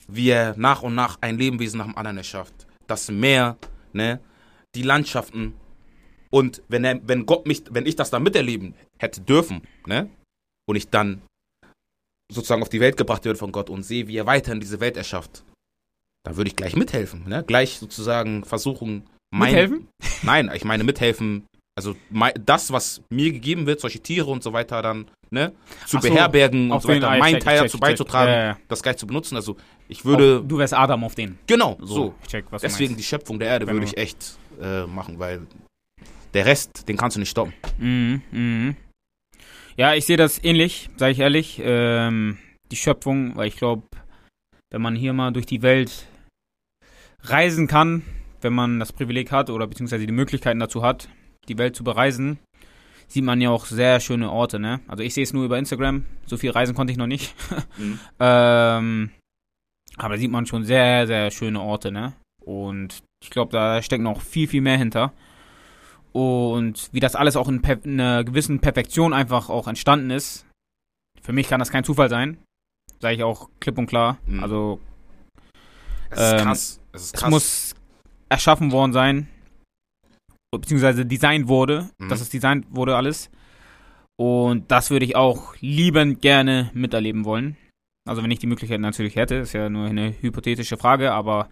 Wie 0.07 0.29
er 0.29 0.57
nach 0.57 0.83
und 0.83 0.95
nach 0.95 1.19
ein 1.21 1.39
Lebewesen 1.39 1.79
nach 1.79 1.87
dem 1.87 1.97
anderen 1.97 2.19
erschafft. 2.19 2.67
Das 2.87 3.11
Meer, 3.11 3.57
ne, 3.93 4.21
die 4.75 4.83
Landschaften. 4.83 5.55
Und 6.31 6.63
wenn 6.69 6.85
er, 6.85 7.01
wenn 7.09 7.27
Gott 7.27 7.47
mich, 7.47 7.63
wenn 7.71 7.87
ich 7.87 7.97
das 7.97 8.11
dann 8.11 8.23
miterleben 8.23 8.75
hätte 8.99 9.21
dürfen, 9.21 9.63
ne, 9.87 10.11
und 10.67 10.77
ich 10.77 10.89
dann 10.89 11.23
sozusagen 12.33 12.63
auf 12.63 12.69
die 12.69 12.81
Welt 12.81 12.97
gebracht 12.97 13.25
wird 13.25 13.39
von 13.39 13.53
Gott 13.53 13.71
und 13.71 13.83
sehe, 13.83 14.09
wie 14.09 14.17
er 14.17 14.27
weiterhin 14.27 14.61
diese 14.61 14.81
Welt 14.81 14.97
erschafft, 14.97 15.45
da 16.25 16.37
würde 16.37 16.49
ich 16.49 16.57
gleich 16.57 16.75
mithelfen, 16.75 17.29
ne? 17.29 17.45
Gleich 17.47 17.79
sozusagen 17.79 18.45
versuchen, 18.45 19.07
mein, 19.31 19.53
Mithelfen? 19.53 19.89
Nein, 20.23 20.51
ich 20.55 20.65
meine 20.65 20.85
mithelfen, 20.85 21.47
also 21.77 21.97
das, 22.45 22.73
was 22.73 23.03
mir 23.11 23.33
gegeben 23.33 23.67
wird, 23.67 23.81
solche 23.81 24.01
Tiere 24.01 24.31
und 24.31 24.43
so 24.43 24.53
weiter 24.53 24.81
dann, 24.81 25.07
ne, 25.31 25.53
zu 25.87 25.99
so, 26.01 26.09
beherbergen 26.09 26.71
und 26.71 26.81
so 26.83 26.89
weiter, 26.89 27.11
meinen 27.19 27.35
check, 27.35 27.45
Teil 27.45 27.57
ich 27.57 27.63
dazu 27.63 27.79
check, 27.79 27.81
check. 27.81 27.81
beizutragen, 27.81 28.33
ja. 28.33 28.57
das 28.69 28.83
gleich 28.83 28.97
zu 28.97 29.07
benutzen. 29.07 29.35
Also 29.37 29.57
ich 29.89 30.05
würde, 30.05 30.39
Auf, 30.41 30.49
du 30.49 30.59
wärst 30.59 30.75
Adam 30.75 31.03
auf 31.05 31.15
den. 31.17 31.39
genau, 31.47 31.77
So, 31.81 31.95
so. 31.95 32.15
check, 32.29 32.45
Deswegen 32.63 32.97
die 32.97 33.03
Schöpfung 33.03 33.39
der 33.39 33.49
Erde 33.49 33.67
Wenn 33.67 33.75
würde 33.75 33.87
du- 33.87 33.93
ich 33.93 33.99
echt 33.99 34.39
äh, 34.61 34.87
machen, 34.87 35.19
weil 35.19 35.43
der 36.33 36.47
Rest, 36.47 36.89
den 36.89 36.97
kannst 36.97 37.17
du 37.17 37.21
nicht 37.21 37.31
stoppen. 37.31 37.53
Mhm, 37.79 38.23
mhm. 38.31 38.77
Ja, 39.77 39.95
ich 39.95 40.07
sehe 40.07 40.17
das 40.17 40.43
ähnlich, 40.45 40.89
sage 40.97 41.11
ich 41.13 41.19
ehrlich. 41.19 41.61
Ähm, 41.63 42.39
die 42.71 42.77
Schöpfung, 42.77 43.37
weil 43.37 43.49
ich 43.49 43.57
glaube, 43.57 43.83
wenn 44.71 44.81
man 44.83 44.95
hier 44.95 45.13
mal 45.13 45.33
durch 45.33 45.47
die 45.47 45.63
Welt 45.63 46.07
reisen 47.23 47.67
kann, 47.67 48.03
wenn 48.41 48.53
man 48.53 48.79
das 48.79 48.93
Privileg 48.93 49.33
hat 49.33 49.51
oder 49.51 49.67
beziehungsweise 49.67 50.07
die 50.07 50.13
Möglichkeiten 50.13 50.61
dazu 50.61 50.83
hat, 50.85 51.09
die 51.49 51.59
Welt 51.59 51.77
zu 51.77 51.85
bereisen, 51.85 52.39
sieht 53.09 53.25
man 53.25 53.41
ja 53.41 53.51
auch 53.51 53.67
sehr 53.67 54.01
schöne 54.01 54.31
Orte, 54.31 54.59
ne? 54.59 54.81
Also 54.89 55.03
ich 55.03 55.15
sehe 55.15 55.25
es 55.25 55.33
nur 55.33 55.45
über 55.45 55.59
Instagram, 55.59 56.05
so 56.27 56.37
viel 56.37 56.51
reisen 56.51 56.75
konnte 56.75 56.93
ich 56.93 56.99
noch 56.99 57.07
nicht. 57.07 57.35
Mhm. 57.77 57.99
Ähm, 58.21 59.11
aber 59.97 60.15
da 60.15 60.21
sieht 60.21 60.31
man 60.31 60.47
schon 60.47 60.65
sehr, 60.65 61.07
sehr 61.07 61.31
schöne 61.31 61.61
Orte, 61.61 61.91
ne? 61.93 62.13
Und 62.45 63.03
ich 63.23 63.31
glaube, 63.31 63.53
da 63.53 63.83
steckt 63.83 64.03
noch 64.03 64.21
viel, 64.21 64.47
viel 64.49 64.61
mehr 64.61 64.79
hinter. 64.79 65.13
Und 66.13 66.89
wie 66.93 67.01
das 67.01 67.17
alles 67.17 67.37
auch 67.37 67.49
in, 67.49 67.63
per 67.63 67.85
in 67.85 68.01
einer 68.01 68.23
gewissen 68.23 68.61
Perfektion 68.61 69.13
einfach 69.13 69.49
auch 69.51 69.67
entstanden 69.67 70.11
ist, 70.11 70.47
für 71.21 71.33
mich 71.33 71.49
kann 71.49 71.59
das 71.59 71.71
kein 71.73 71.83
Zufall 71.85 72.09
sein. 72.09 72.39
Sage 73.01 73.17
ich 73.17 73.23
auch 73.25 73.49
klipp 73.61 73.79
und 73.79 73.87
klar. 73.87 74.19
Mhm. 74.27 74.43
Also 74.43 74.81
Es 76.11 76.21
ist 76.21 76.33
Ähm, 76.33 76.39
krass. 76.41 76.81
Es 76.93 77.03
ist 77.03 77.15
es 77.15 77.21
krass. 77.21 77.31
muss 77.31 77.75
erschaffen 78.29 78.71
worden 78.73 78.93
sein, 78.93 79.29
beziehungsweise 80.59 81.07
designt 81.07 81.49
wurde, 81.49 81.91
Mhm. 81.99 82.09
dass 82.09 82.21
es 82.21 82.31
designt 82.31 82.67
wurde 82.71 82.97
alles. 82.97 83.31
Und 84.17 84.71
das 84.71 84.91
würde 84.91 85.05
ich 85.05 85.17
auch 85.17 85.55
liebend 85.61 86.23
gerne 86.23 86.71
miterleben 86.73 87.25
wollen. 87.25 87.57
Also 88.09 88.23
wenn 88.23 88.31
ich 88.31 88.39
die 88.39 88.47
Möglichkeit 88.47 88.81
natürlich 88.81 89.17
hätte, 89.17 89.37
ist 89.37 89.55
ja 89.55 89.69
nur 89.69 89.87
eine 89.87 90.15
hypothetische 90.21 90.77
Frage, 90.77 91.13
aber 91.13 91.49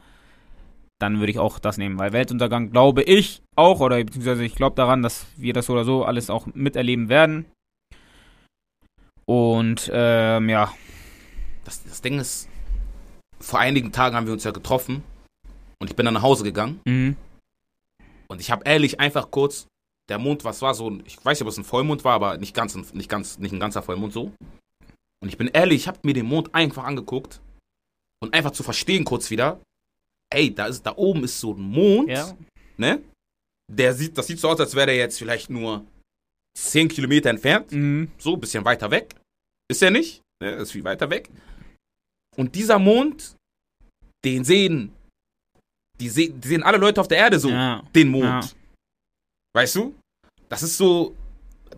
dann 1.00 1.18
würde 1.18 1.32
ich 1.32 1.38
auch 1.38 1.58
das 1.58 1.78
nehmen, 1.78 1.98
weil 1.98 2.12
Weltuntergang 2.12 2.70
glaube 2.70 3.02
ich 3.02 3.42
auch, 3.56 3.80
oder 3.80 3.96
beziehungsweise 4.04 4.44
ich 4.44 4.54
glaube 4.54 4.76
daran, 4.76 5.02
dass 5.02 5.26
wir 5.36 5.52
das 5.52 5.68
oder 5.70 5.84
so 5.84 6.04
alles 6.04 6.30
auch 6.30 6.46
miterleben 6.54 7.08
werden. 7.08 7.46
Und 9.26 9.90
ähm, 9.92 10.48
ja, 10.48 10.72
das, 11.64 11.82
das 11.84 12.02
Ding 12.02 12.18
ist, 12.18 12.48
vor 13.40 13.58
einigen 13.58 13.90
Tagen 13.92 14.14
haben 14.14 14.26
wir 14.26 14.32
uns 14.32 14.44
ja 14.44 14.50
getroffen 14.50 15.02
und 15.80 15.90
ich 15.90 15.96
bin 15.96 16.04
dann 16.04 16.14
nach 16.14 16.22
Hause 16.22 16.44
gegangen 16.44 16.80
mhm. 16.86 17.16
Und 18.32 18.40
ich 18.40 18.50
habe 18.50 18.62
ehrlich 18.64 18.98
einfach 19.00 19.30
kurz, 19.30 19.66
der 20.08 20.18
Mond, 20.18 20.44
was 20.44 20.60
war 20.62 20.74
so, 20.74 20.90
ich 21.04 21.16
weiß 21.24 21.38
nicht, 21.38 21.42
ob 21.42 21.48
es 21.48 21.58
ein 21.58 21.64
Vollmond 21.64 22.04
war, 22.04 22.14
aber 22.14 22.36
nicht 22.38 22.54
ganz, 22.54 22.74
ein- 22.74 22.86
nicht 22.92 23.08
ganz, 23.08 23.38
nicht 23.38 23.52
ein 23.52 23.60
ganzer 23.60 23.82
Vollmond 23.82 24.12
so. 24.12 24.32
Und 25.22 25.28
ich 25.28 25.38
bin 25.38 25.48
ehrlich, 25.48 25.82
ich 25.82 25.88
habe 25.88 26.00
mir 26.02 26.14
den 26.14 26.26
Mond 26.26 26.54
einfach 26.54 26.84
angeguckt 26.84 27.40
und 28.20 28.34
einfach 28.34 28.50
zu 28.50 28.62
verstehen 28.62 29.04
kurz 29.04 29.30
wieder, 29.30 29.60
ey, 30.34 30.52
da 30.52 30.66
ist, 30.66 30.82
da 30.84 30.94
oben 30.96 31.24
ist 31.24 31.38
so 31.38 31.54
ein 31.54 31.60
Mond, 31.60 32.08
ja, 32.08 32.36
ne? 32.76 33.02
Der 33.70 33.94
sieht, 33.94 34.18
das 34.18 34.26
sieht 34.26 34.40
so 34.40 34.48
aus, 34.48 34.58
als 34.60 34.74
wäre 34.74 34.86
der 34.86 34.96
jetzt 34.96 35.16
vielleicht 35.18 35.48
nur 35.48 35.86
10 36.58 36.88
Kilometer 36.88 37.30
entfernt. 37.30 37.70
mhm. 37.72 38.10
so 38.18 38.34
ein 38.34 38.40
bisschen 38.40 38.64
weiter 38.64 38.90
weg. 38.90 39.14
Ist 39.70 39.82
er 39.82 39.90
nicht? 39.90 40.20
Ne, 40.42 40.50
ist 40.56 40.72
viel 40.72 40.84
weiter 40.84 41.08
weg. 41.08 41.30
Und 42.36 42.54
dieser 42.54 42.78
Mond, 42.78 43.36
den 44.24 44.44
sehen, 44.44 44.92
die, 46.02 46.08
se 46.08 46.28
die 46.30 46.48
sehen 46.48 46.62
alle 46.62 46.78
Leute 46.78 47.00
auf 47.00 47.08
der 47.08 47.18
Erde 47.18 47.38
so, 47.38 47.48
ja. 47.48 47.82
den 47.94 48.08
Mond. 48.08 48.24
Ja. 48.24 48.40
Weißt 49.54 49.76
du? 49.76 49.94
Das 50.48 50.62
ist 50.62 50.76
so, 50.76 51.14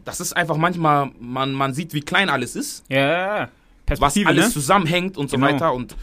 das 0.04 0.20
ist 0.20 0.32
einfach 0.32 0.56
manchmal, 0.56 1.10
man, 1.20 1.52
man 1.52 1.74
sieht, 1.74 1.92
wie 1.94 2.00
klein 2.00 2.28
alles 2.28 2.56
ist, 2.56 2.84
Ja, 2.88 3.48
was 3.86 4.16
alles 4.24 4.46
ne? 4.46 4.52
zusammenhängt 4.52 5.16
und 5.16 5.30
so 5.30 5.36
Genau. 5.36 5.48
weiter. 5.48 5.72
Und 5.72 5.94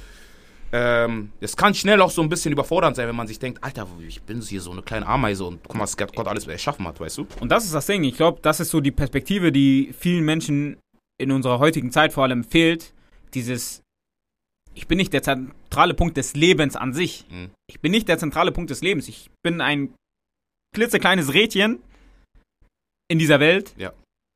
ähm, 0.72 1.32
es 1.42 1.58
kann 1.58 1.74
schnell 1.74 2.00
auch 2.02 2.12
so 2.12 2.22
ein 2.22 2.30
bisschen 2.30 2.54
überfordernd 2.54 2.96
sein, 2.96 3.08
wenn 3.08 3.16
man 3.16 3.28
sich 3.28 3.40
denkt, 3.40 3.62
Alter, 3.64 3.88
ich 4.08 4.22
bin 4.22 4.40
hier 4.42 4.62
so 4.62 4.72
eine 4.72 4.82
kleine 4.82 5.06
Ameise 5.06 5.44
und 5.46 5.62
guck 5.64 5.76
mal, 5.76 5.84
was 5.84 5.98
Gott 5.98 6.28
alles 6.28 6.48
erschaffen 6.48 6.88
hat, 6.88 7.00
weißt 7.00 7.18
du? 7.18 7.28
Und 7.40 7.50
das 7.52 7.66
ist 7.66 7.74
das 7.74 7.88
Ding. 7.88 8.04
Ich 8.04 8.16
glaube, 8.16 8.40
das 8.42 8.60
ist 8.60 8.70
so 8.70 8.80
die 8.80 8.92
Perspektive, 8.92 9.52
die 9.52 9.94
vielen 9.98 10.24
Menschen 10.24 10.78
in 11.18 11.32
unserer 11.32 11.60
heutigen 11.60 11.92
Zeit 11.92 12.14
vor 12.14 12.24
allem 12.24 12.44
fehlt. 12.44 12.94
Dieses, 13.34 13.82
ich 14.74 14.88
bin 14.88 14.98
nicht 14.98 15.14
der 15.14 15.24
zentrale 15.24 15.94
Punkt 15.94 16.18
des 16.18 16.34
Lebens 16.36 16.76
an 16.76 16.94
sich. 16.94 17.26
Mhm. 17.30 17.50
Ich 17.68 17.80
bin 17.80 17.92
nicht 17.92 18.08
der 18.08 18.18
zentrale 18.18 18.52
Punkt 18.52 18.70
des 18.70 18.82
Lebens. 18.82 19.08
Ich 19.08 19.30
bin 19.44 19.62
ein 19.62 19.94
klitzekleines 20.76 21.34
Rädchen 21.34 21.80
in 23.10 23.20
dieser 23.20 23.40
Welt 23.40 23.74
Ja. 23.78 23.92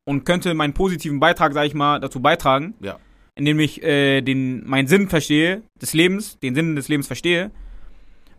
und 0.07 0.25
könnte 0.25 0.53
meinen 0.53 0.73
positiven 0.73 1.19
Beitrag, 1.19 1.53
sag 1.53 1.65
ich 1.65 1.73
mal, 1.73 1.99
dazu 1.99 2.19
beitragen, 2.19 2.73
Ja. 2.81 2.99
indem 3.37 3.59
ich 3.59 3.81
äh, 3.83 4.21
den, 4.21 4.67
meinen 4.67 4.87
Sinn 4.87 5.07
verstehe 5.09 5.61
des 5.81 5.93
Lebens, 5.93 6.37
den 6.39 6.55
Sinn 6.55 6.75
des 6.75 6.89
Lebens 6.89 7.07
verstehe. 7.07 7.51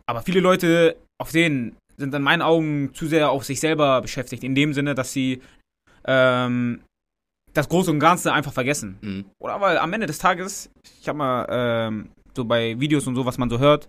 Aber 0.06 0.22
viele 0.22 0.40
Leute 0.40 0.96
auf 1.18 1.32
denen 1.32 1.76
sind 1.96 2.14
in 2.14 2.22
meinen 2.22 2.42
Augen 2.42 2.92
zu 2.94 3.06
sehr 3.06 3.30
auf 3.30 3.44
sich 3.44 3.58
selber 3.60 4.02
beschäftigt, 4.02 4.44
in 4.44 4.54
dem 4.54 4.74
Sinne, 4.74 4.94
dass 4.94 5.12
sie 5.14 5.40
ähm, 6.04 6.82
das 7.56 7.68
Große 7.68 7.90
und 7.90 8.00
Ganze 8.00 8.32
einfach 8.32 8.52
vergessen. 8.52 8.98
Mhm. 9.00 9.24
Oder 9.38 9.60
weil 9.60 9.78
am 9.78 9.92
Ende 9.92 10.06
des 10.06 10.18
Tages, 10.18 10.70
ich 11.00 11.08
habe 11.08 11.18
mal 11.18 11.46
ähm, 11.50 12.10
so 12.34 12.44
bei 12.44 12.78
Videos 12.78 13.06
und 13.06 13.14
so, 13.14 13.24
was 13.26 13.38
man 13.38 13.50
so 13.50 13.58
hört, 13.58 13.88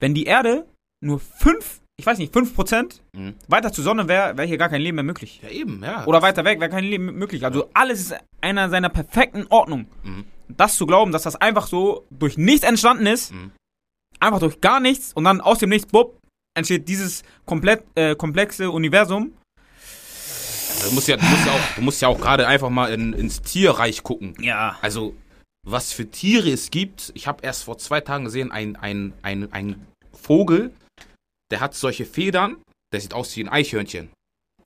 wenn 0.00 0.14
die 0.14 0.24
Erde 0.24 0.66
nur 1.02 1.18
5, 1.20 1.80
ich 1.98 2.06
weiß 2.06 2.18
nicht, 2.18 2.34
5% 2.34 3.00
Mhm. 3.14 3.34
weiter 3.48 3.72
zur 3.72 3.84
Sonne 3.84 4.08
wäre, 4.08 4.36
wäre 4.36 4.46
hier 4.46 4.58
gar 4.58 4.68
kein 4.68 4.82
Leben 4.82 4.96
mehr 4.96 5.04
möglich. 5.04 5.40
Ja, 5.42 5.48
eben, 5.48 5.82
ja. 5.82 6.06
Oder 6.06 6.22
weiter 6.22 6.44
weg 6.44 6.60
wäre 6.60 6.70
kein 6.70 6.84
Leben 6.84 7.06
möglich. 7.14 7.44
Also 7.44 7.70
alles 7.74 8.00
ist 8.00 8.14
einer 8.40 8.68
seiner 8.68 8.88
perfekten 8.90 9.46
Ordnung. 9.48 9.86
Mhm. 10.04 10.24
Das 10.48 10.76
zu 10.76 10.86
glauben, 10.86 11.12
dass 11.12 11.22
das 11.24 11.36
einfach 11.36 11.66
so 11.66 12.04
durch 12.10 12.36
nichts 12.38 12.64
entstanden 12.66 13.06
ist, 13.06 13.32
Mhm. 13.32 13.50
einfach 14.20 14.38
durch 14.40 14.60
gar 14.60 14.80
nichts 14.80 15.12
und 15.12 15.24
dann 15.24 15.40
aus 15.40 15.58
dem 15.58 15.70
Nichts, 15.70 15.90
bupp, 15.90 16.18
entsteht 16.56 16.88
dieses 16.88 17.22
komplett 17.46 17.84
äh, 17.96 18.14
komplexe 18.14 18.70
Universum. 18.70 19.32
Du 20.84 20.92
musst 20.94 21.08
ja, 21.08 21.16
du 21.16 21.24
musst 21.24 21.46
ja 21.46 21.52
auch, 21.52 21.74
du 21.76 21.80
musst 21.82 22.02
ja 22.02 22.08
auch 22.08 22.20
gerade 22.20 22.46
einfach 22.46 22.70
mal 22.70 22.92
in, 22.92 23.12
ins 23.12 23.42
Tierreich 23.42 24.02
gucken. 24.02 24.34
Ja. 24.40 24.78
Also, 24.82 25.14
was 25.66 25.92
für 25.92 26.08
Tiere 26.10 26.50
es 26.50 26.70
gibt. 26.70 27.10
Ich 27.14 27.26
habe 27.26 27.42
erst 27.42 27.64
vor 27.64 27.78
zwei 27.78 28.00
Tagen 28.00 28.24
gesehen, 28.24 28.52
ein, 28.52 28.76
ein, 28.76 29.12
ein, 29.22 29.52
ein 29.52 29.86
Vogel, 30.12 30.72
der 31.50 31.60
hat 31.60 31.74
solche 31.74 32.04
Federn, 32.06 32.56
der 32.92 33.00
sieht 33.00 33.14
aus 33.14 33.34
wie 33.36 33.42
ein 33.44 33.48
Eichhörnchen. 33.48 34.10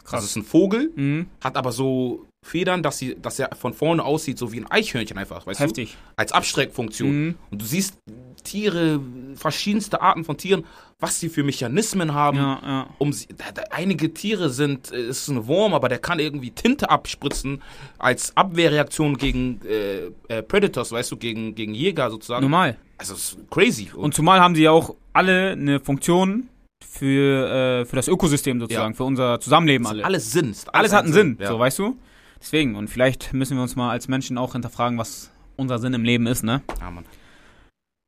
Krass. 0.05 0.23
Das 0.23 0.31
ist 0.31 0.37
ein 0.37 0.45
Vogel, 0.45 0.91
Mhm. 0.97 1.27
hat 1.43 1.57
aber 1.57 1.73
so 1.73 2.27
Federn, 2.47 2.83
dass, 2.83 2.99
sie, 2.99 3.17
dass 3.21 3.39
er 3.39 3.55
von 3.55 3.75
vorne 3.75 4.03
aussieht, 4.05 4.39
so 4.39 4.51
wie 4.53 4.61
ein 4.61 4.71
Eichhörnchen 4.71 5.19
einfach, 5.19 5.47
weißt 5.47 5.61
Heftig. 5.61 5.93
du? 5.93 5.97
Als 6.17 6.33
Abschreckfunktion. 6.33 7.11
Mhm. 7.27 7.35
Und 7.51 7.63
du 7.63 7.67
siehst 7.67 7.95
Tiere, 8.43 9.01
verschiedenste 9.35 10.01
Arten 10.01 10.25
von 10.25 10.37
Tieren, 10.37 10.65
was 10.99 11.19
sie 11.19 11.29
für 11.29 11.43
Mechanismen 11.43 12.13
haben. 12.15 12.37
Ja, 12.37 12.61
ja. 12.63 12.87
Um 12.99 13.13
sie, 13.13 13.29
da, 13.29 13.45
da, 13.55 13.63
einige 13.71 14.13
Tiere 14.13 14.51
sind, 14.51 14.93
äh, 14.93 15.09
ist 15.09 15.29
ein 15.29 15.47
Wurm, 15.47 15.73
aber 15.75 15.89
der 15.89 15.99
kann 15.99 16.19
irgendwie 16.19 16.51
Tinte 16.51 16.91
abspritzen 16.91 17.63
als 17.99 18.37
Abwehrreaktion 18.37 19.17
gegen 19.17 19.61
äh, 19.67 20.11
äh, 20.29 20.43
Predators, 20.43 20.93
weißt 20.93 21.11
du, 21.13 21.17
gegen, 21.17 21.55
gegen 21.55 21.75
Jäger 21.75 22.11
sozusagen. 22.11 22.43
Normal. 22.43 22.77
Also 22.99 23.15
es 23.15 23.33
ist 23.33 23.51
crazy. 23.51 23.91
Und 23.95 24.15
zumal 24.15 24.41
haben 24.41 24.55
sie 24.55 24.63
ja 24.65 24.71
auch 24.73 24.95
alle 25.13 25.53
eine 25.53 25.81
Funktion 25.81 26.49
für, 26.87 27.81
äh, 27.83 27.85
für 27.87 27.97
das 27.97 28.09
Ökosystem 28.09 28.61
sozusagen, 28.61 28.93
Ja. 28.93 28.97
für 28.97 29.05
unser 29.05 29.41
Zusammenleben 29.41 29.87
alles, 29.87 29.99
alle. 30.05 30.07
alles 30.07 30.33
Sinn. 30.33 30.51
ist 30.51 30.75
Alles 30.75 30.93
hat 30.93 31.05
einen 31.05 31.13
Sinn, 31.13 31.39
Ja. 31.41 31.49
so 31.49 31.59
weißt 31.59 31.79
du? 31.79 31.97
Deswegen, 32.41 32.75
und 32.75 32.89
vielleicht 32.89 33.33
müssen 33.33 33.57
wir 33.57 33.63
uns 33.63 33.77
mal 33.77 33.91
als 33.91 34.09
Menschen 34.09 34.39
auch 34.39 34.53
hinterfragen, 34.53 34.99
was 34.99 35.31
unser 35.57 35.79
Sinn 35.79 35.93
im 35.95 36.05
Leben 36.05 36.27
ist, 36.27 36.43
ne? 36.43 36.63
ja, 36.81 36.91
Mann. 36.91 37.05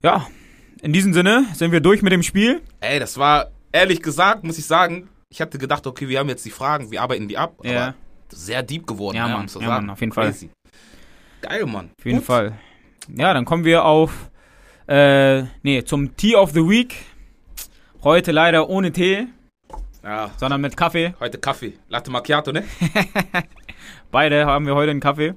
Ja, 0.02 0.26
in 0.82 0.92
diesem 0.92 1.12
Sinne 1.12 1.46
sind 1.54 1.70
wir 1.72 1.80
durch 1.80 2.02
mit 2.02 2.12
dem 2.12 2.22
Spiel. 2.22 2.60
Ey, 2.80 2.98
das 2.98 3.18
war, 3.18 3.50
ehrlich 3.70 4.02
gesagt, 4.02 4.42
muss 4.44 4.58
ich 4.58 4.66
sagen, 4.66 5.08
ich 5.28 5.40
hatte 5.40 5.58
gedacht, 5.58 5.86
okay, 5.86 6.08
wir 6.08 6.18
haben 6.18 6.28
jetzt 6.28 6.44
die 6.44 6.50
Fragen, 6.50 6.90
wir 6.90 7.00
arbeiten 7.02 7.28
die 7.28 7.38
ab. 7.38 7.54
Ja. 7.62 7.82
Aber 7.84 7.94
sehr 8.30 8.62
deep 8.62 8.86
geworden, 8.86 9.16
Ja, 9.16 9.26
ne, 9.26 9.32
Mann, 9.34 9.42
um 9.42 9.48
zu 9.48 9.60
ja, 9.60 9.66
sagen. 9.68 9.86
Mann, 9.86 9.90
auf 9.92 10.00
jeden 10.00 10.12
Fall. 10.12 10.26
Crazy. 10.30 10.50
Geil, 11.40 11.66
Mann. 11.66 11.90
Auf 11.98 12.04
jeden 12.04 12.18
Gut. 12.18 12.26
Fall. 12.26 12.58
Ja, 13.14 13.32
dann 13.34 13.44
kommen 13.44 13.64
wir 13.64 13.84
auf, 13.84 14.30
äh, 14.88 15.42
nee, 15.62 15.84
zum 15.84 16.16
Tea 16.16 16.36
of 16.36 16.50
the 16.52 16.68
Week. 16.68 16.96
Heute 18.02 18.32
leider 18.32 18.68
ohne 18.68 18.90
Tee, 18.92 19.28
Ja, 20.02 20.30
sondern 20.36 20.60
mit 20.60 20.76
Kaffee. 20.76 21.14
heute 21.20 21.38
Kaffee. 21.38 21.74
Latte 21.88 22.10
Macchiato, 22.10 22.50
ne? 22.52 22.64
Beide 24.10 24.46
haben 24.46 24.66
wir 24.66 24.74
heute 24.74 24.90
einen 24.90 25.00
Kaffee. 25.00 25.34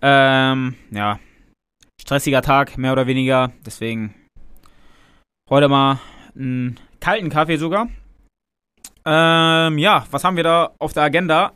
Ähm, 0.00 0.74
ja. 0.90 1.18
Stressiger 2.08 2.40
Tag, 2.40 2.78
mehr 2.78 2.92
oder 2.92 3.06
weniger. 3.06 3.52
Deswegen 3.66 4.14
heute 5.50 5.68
mal 5.68 5.98
einen 6.34 6.80
kalten 7.00 7.28
Kaffee 7.28 7.58
sogar. 7.58 7.90
Ähm, 9.04 9.76
ja, 9.76 10.06
was 10.10 10.24
haben 10.24 10.36
wir 10.36 10.42
da 10.42 10.70
auf 10.78 10.94
der 10.94 11.02
Agenda? 11.02 11.52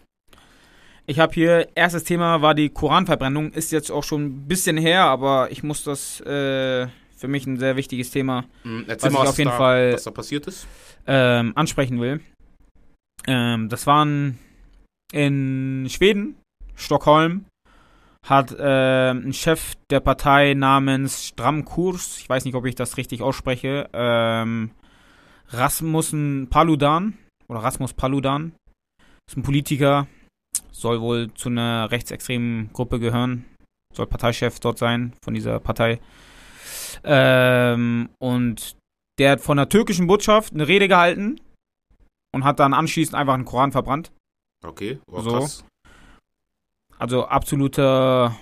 ich 1.07 1.19
habe 1.19 1.33
hier, 1.33 1.69
erstes 1.75 2.05
Thema 2.05 2.43
war 2.43 2.55
die 2.55 2.69
Koranverbrennung. 2.69 3.53
Ist 3.53 3.73
jetzt 3.73 3.91
auch 3.91 4.05
schon 4.05 4.27
ein 4.27 4.47
bisschen 4.47 4.77
her, 4.77 5.05
aber 5.05 5.51
ich 5.51 5.63
muss 5.63 5.85
das 5.85 6.21
äh, 6.21 6.87
für 7.17 7.29
mich 7.29 7.47
ein 7.47 7.57
sehr 7.59 7.77
wichtiges 7.77 8.11
Thema 8.11 8.45
Erzähl 8.87 9.07
Was 9.07 9.13
mal, 9.15 9.23
ich 9.23 9.29
auf 9.31 9.39
jeden 9.39 9.51
da, 9.53 9.57
Fall- 9.57 9.93
was 9.95 10.05
da 10.05 10.11
passiert 10.11 10.47
ist. 10.49 10.67
ähm, 11.07 11.53
ansprechen 11.57 11.99
will. 11.99 12.21
Ähm, 13.27 13.71
das 13.71 13.87
waren 13.87 14.39
in 15.15 15.87
Schweden, 15.89 16.37
Stockholm, 16.75 17.47
hat 18.27 18.55
ähm, 18.59 19.27
ein 19.27 19.33
Chef 19.33 19.75
der 19.91 20.01
Partei 20.01 20.55
namens 20.55 21.27
Stramkurs, 21.27 22.19
ich 22.21 22.29
weiß 22.29 22.45
nicht, 22.45 22.55
ob 22.55 22.67
ich 22.67 22.75
das 22.75 22.97
richtig 22.97 23.23
ausspreche, 23.23 23.89
ähm, 23.93 24.71
Rasmussen 25.49 26.49
Paludan 26.49 27.19
oder 27.49 27.61
Rasmus 27.61 27.93
Paludan, 27.95 28.53
ist 29.29 29.37
ein 29.37 29.43
Politiker, 29.43 30.07
soll 30.71 31.01
wohl 31.01 31.33
zu 31.35 31.49
einer 31.49 31.91
rechtsextremen 31.91 32.73
Gruppe 32.73 33.01
gehören, 33.01 33.45
soll 33.93 34.07
Parteichef 34.07 34.61
dort 34.61 34.79
sein 34.79 35.15
von 35.23 35.35
dieser 35.35 35.59
Partei. 35.59 36.01
Ähm, 37.05 38.09
und 38.19 38.77
der 39.19 39.33
hat 39.33 39.41
von 39.41 39.57
der 39.57 39.69
türkischen 39.69 40.07
Botschaft 40.07 40.55
eine 40.55 40.69
Rede 40.69 40.89
gehalten 40.89 41.41
und 42.33 42.45
hat 42.45 42.61
dann 42.61 42.73
anschließend 42.73 43.15
einfach 43.17 43.35
einen 43.35 43.45
Koran 43.45 43.73
verbrannt. 43.73 44.13
Okay, 44.65 45.01
oh, 45.11 45.21
So. 45.21 45.31
krass. 45.31 45.65
Also 47.03 47.27
absoluter 47.27 48.37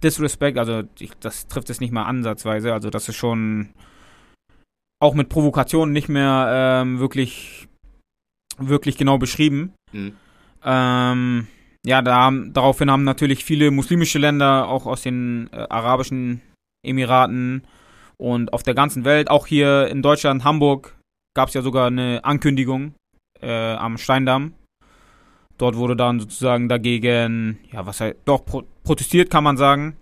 Disrespect, 0.00 0.56
also 0.56 0.84
ich, 1.00 1.10
das 1.18 1.48
trifft 1.48 1.68
es 1.68 1.80
nicht 1.80 1.92
mal 1.92 2.04
ansatzweise. 2.04 2.72
Also 2.72 2.90
das 2.90 3.08
ist 3.08 3.16
schon 3.16 3.70
auch 5.02 5.14
mit 5.14 5.28
Provokation 5.28 5.90
nicht 5.90 6.08
mehr 6.08 6.46
ähm, 6.52 7.00
wirklich, 7.00 7.66
wirklich 8.56 8.96
genau 8.96 9.18
beschrieben. 9.18 9.72
Mhm. 9.92 10.14
Ähm, 10.62 11.48
ja, 11.84 12.02
da 12.02 12.30
daraufhin 12.30 12.88
haben 12.88 13.02
natürlich 13.02 13.44
viele 13.44 13.72
muslimische 13.72 14.20
Länder, 14.20 14.68
auch 14.68 14.86
aus 14.86 15.02
den 15.02 15.50
äh, 15.52 15.66
arabischen 15.68 16.42
Emiraten 16.86 17.66
und 18.16 18.52
auf 18.52 18.62
der 18.62 18.74
ganzen 18.74 19.04
Welt, 19.04 19.28
auch 19.28 19.48
hier 19.48 19.88
in 19.88 20.02
Deutschland, 20.02 20.44
Hamburg, 20.44 20.96
gab 21.34 21.48
es 21.48 21.54
ja 21.54 21.62
sogar 21.62 21.88
eine 21.88 22.24
Ankündigung 22.24 22.94
äh, 23.42 23.74
am 23.74 23.98
Steindamm. 23.98 24.54
Dort 25.58 25.76
wurde 25.76 25.96
dann 25.96 26.20
sozusagen 26.20 26.68
dagegen, 26.68 27.58
ja, 27.72 27.86
was 27.86 28.00
halt, 28.00 28.16
doch 28.24 28.44
pro 28.44 28.62
protestiert, 28.84 29.30
kann 29.30 29.42
man 29.42 29.56
sagen. 29.56 29.96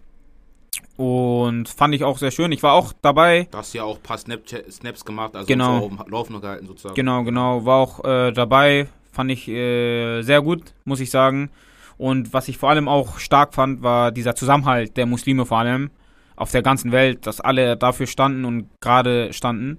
Und 0.96 1.68
fand 1.68 1.94
ich 1.94 2.04
auch 2.04 2.18
sehr 2.18 2.30
schön. 2.30 2.52
Ich 2.52 2.62
war 2.62 2.72
auch 2.72 2.92
dabei. 3.02 3.48
Da 3.50 3.58
hast 3.58 3.72
du 3.74 3.78
ja 3.78 3.84
auch 3.84 3.96
ein 3.96 4.02
paar 4.02 4.18
Snapchat, 4.18 4.70
Snaps 4.70 5.04
gemacht, 5.04 5.34
also 5.34 5.46
Genau. 5.46 5.90
Laufenden 6.06 6.42
gehalten 6.42 6.66
sozusagen. 6.66 6.94
Genau, 6.94 7.24
genau, 7.24 7.64
war 7.64 7.78
auch 7.78 8.04
äh, 8.04 8.32
dabei. 8.32 8.88
Fand 9.10 9.30
ich 9.30 9.48
äh, 9.48 10.22
sehr 10.22 10.42
gut, 10.42 10.74
muss 10.84 11.00
ich 11.00 11.10
sagen. 11.10 11.50
Und 11.96 12.32
was 12.32 12.48
ich 12.48 12.58
vor 12.58 12.70
allem 12.70 12.88
auch 12.88 13.18
stark 13.18 13.54
fand, 13.54 13.82
war 13.82 14.12
dieser 14.12 14.34
Zusammenhalt 14.34 14.96
der 14.96 15.06
Muslime 15.06 15.46
vor 15.46 15.58
allem 15.58 15.90
auf 16.36 16.50
der 16.50 16.62
ganzen 16.62 16.90
Welt, 16.92 17.26
dass 17.26 17.40
alle 17.40 17.76
dafür 17.76 18.06
standen 18.06 18.44
und 18.44 18.68
gerade 18.80 19.32
standen. 19.32 19.78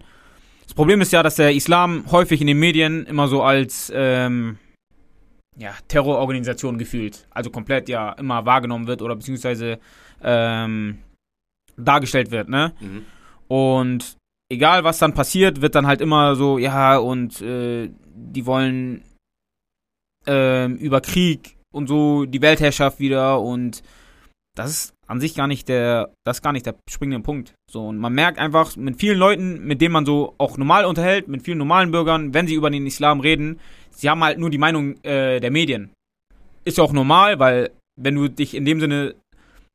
Das 0.63 0.73
Problem 0.73 1.01
ist 1.01 1.11
ja, 1.11 1.21
dass 1.21 1.35
der 1.35 1.53
Islam 1.53 2.05
häufig 2.11 2.41
in 2.41 2.47
den 2.47 2.57
Medien 2.57 3.05
immer 3.05 3.27
so 3.27 3.43
als 3.43 3.91
ähm, 3.93 4.57
ja, 5.57 5.73
Terrororganisation 5.87 6.77
gefühlt, 6.77 7.27
also 7.31 7.49
komplett 7.49 7.89
ja 7.89 8.11
immer 8.13 8.45
wahrgenommen 8.45 8.87
wird 8.87 9.01
oder 9.01 9.15
beziehungsweise 9.15 9.79
ähm, 10.21 10.99
dargestellt 11.77 12.31
wird, 12.31 12.49
ne? 12.49 12.73
Mhm. 12.79 13.05
Und 13.47 14.17
egal 14.51 14.83
was 14.83 14.99
dann 14.99 15.13
passiert, 15.13 15.61
wird 15.61 15.75
dann 15.75 15.87
halt 15.87 16.01
immer 16.01 16.35
so, 16.35 16.57
ja, 16.57 16.97
und 16.97 17.41
äh, 17.41 17.89
die 18.13 18.45
wollen 18.45 19.03
ähm, 20.25 20.77
über 20.77 21.01
Krieg 21.01 21.57
und 21.73 21.87
so 21.87 22.25
die 22.25 22.41
Weltherrschaft 22.41 22.99
wieder 22.99 23.39
und 23.41 23.83
das 24.55 24.69
ist 24.69 24.93
an 25.07 25.19
sich 25.19 25.35
gar 25.35 25.47
nicht 25.47 25.67
der, 25.67 26.13
das 26.25 26.41
gar 26.41 26.53
nicht 26.53 26.65
der 26.65 26.75
springende 26.89 27.23
Punkt. 27.23 27.53
So, 27.69 27.87
und 27.87 27.97
man 27.97 28.13
merkt 28.13 28.39
einfach 28.39 28.75
mit 28.75 28.99
vielen 28.99 29.19
Leuten, 29.19 29.65
mit 29.65 29.81
denen 29.81 29.93
man 29.93 30.05
so 30.05 30.33
auch 30.37 30.57
normal 30.57 30.85
unterhält, 30.85 31.27
mit 31.27 31.43
vielen 31.43 31.57
normalen 31.57 31.91
Bürgern, 31.91 32.33
wenn 32.33 32.47
sie 32.47 32.55
über 32.55 32.69
den 32.69 32.87
Islam 32.87 33.19
reden, 33.19 33.59
sie 33.95 34.09
haben 34.09 34.23
halt 34.23 34.39
nur 34.39 34.49
die 34.49 34.57
Meinung 34.57 34.95
äh, 35.03 35.39
der 35.39 35.51
Medien. 35.51 35.91
Ist 36.63 36.77
ja 36.77 36.83
auch 36.83 36.93
normal, 36.93 37.39
weil 37.39 37.71
wenn 37.99 38.15
du 38.15 38.27
dich 38.27 38.53
in 38.53 38.65
dem 38.65 38.79
Sinne, 38.79 39.15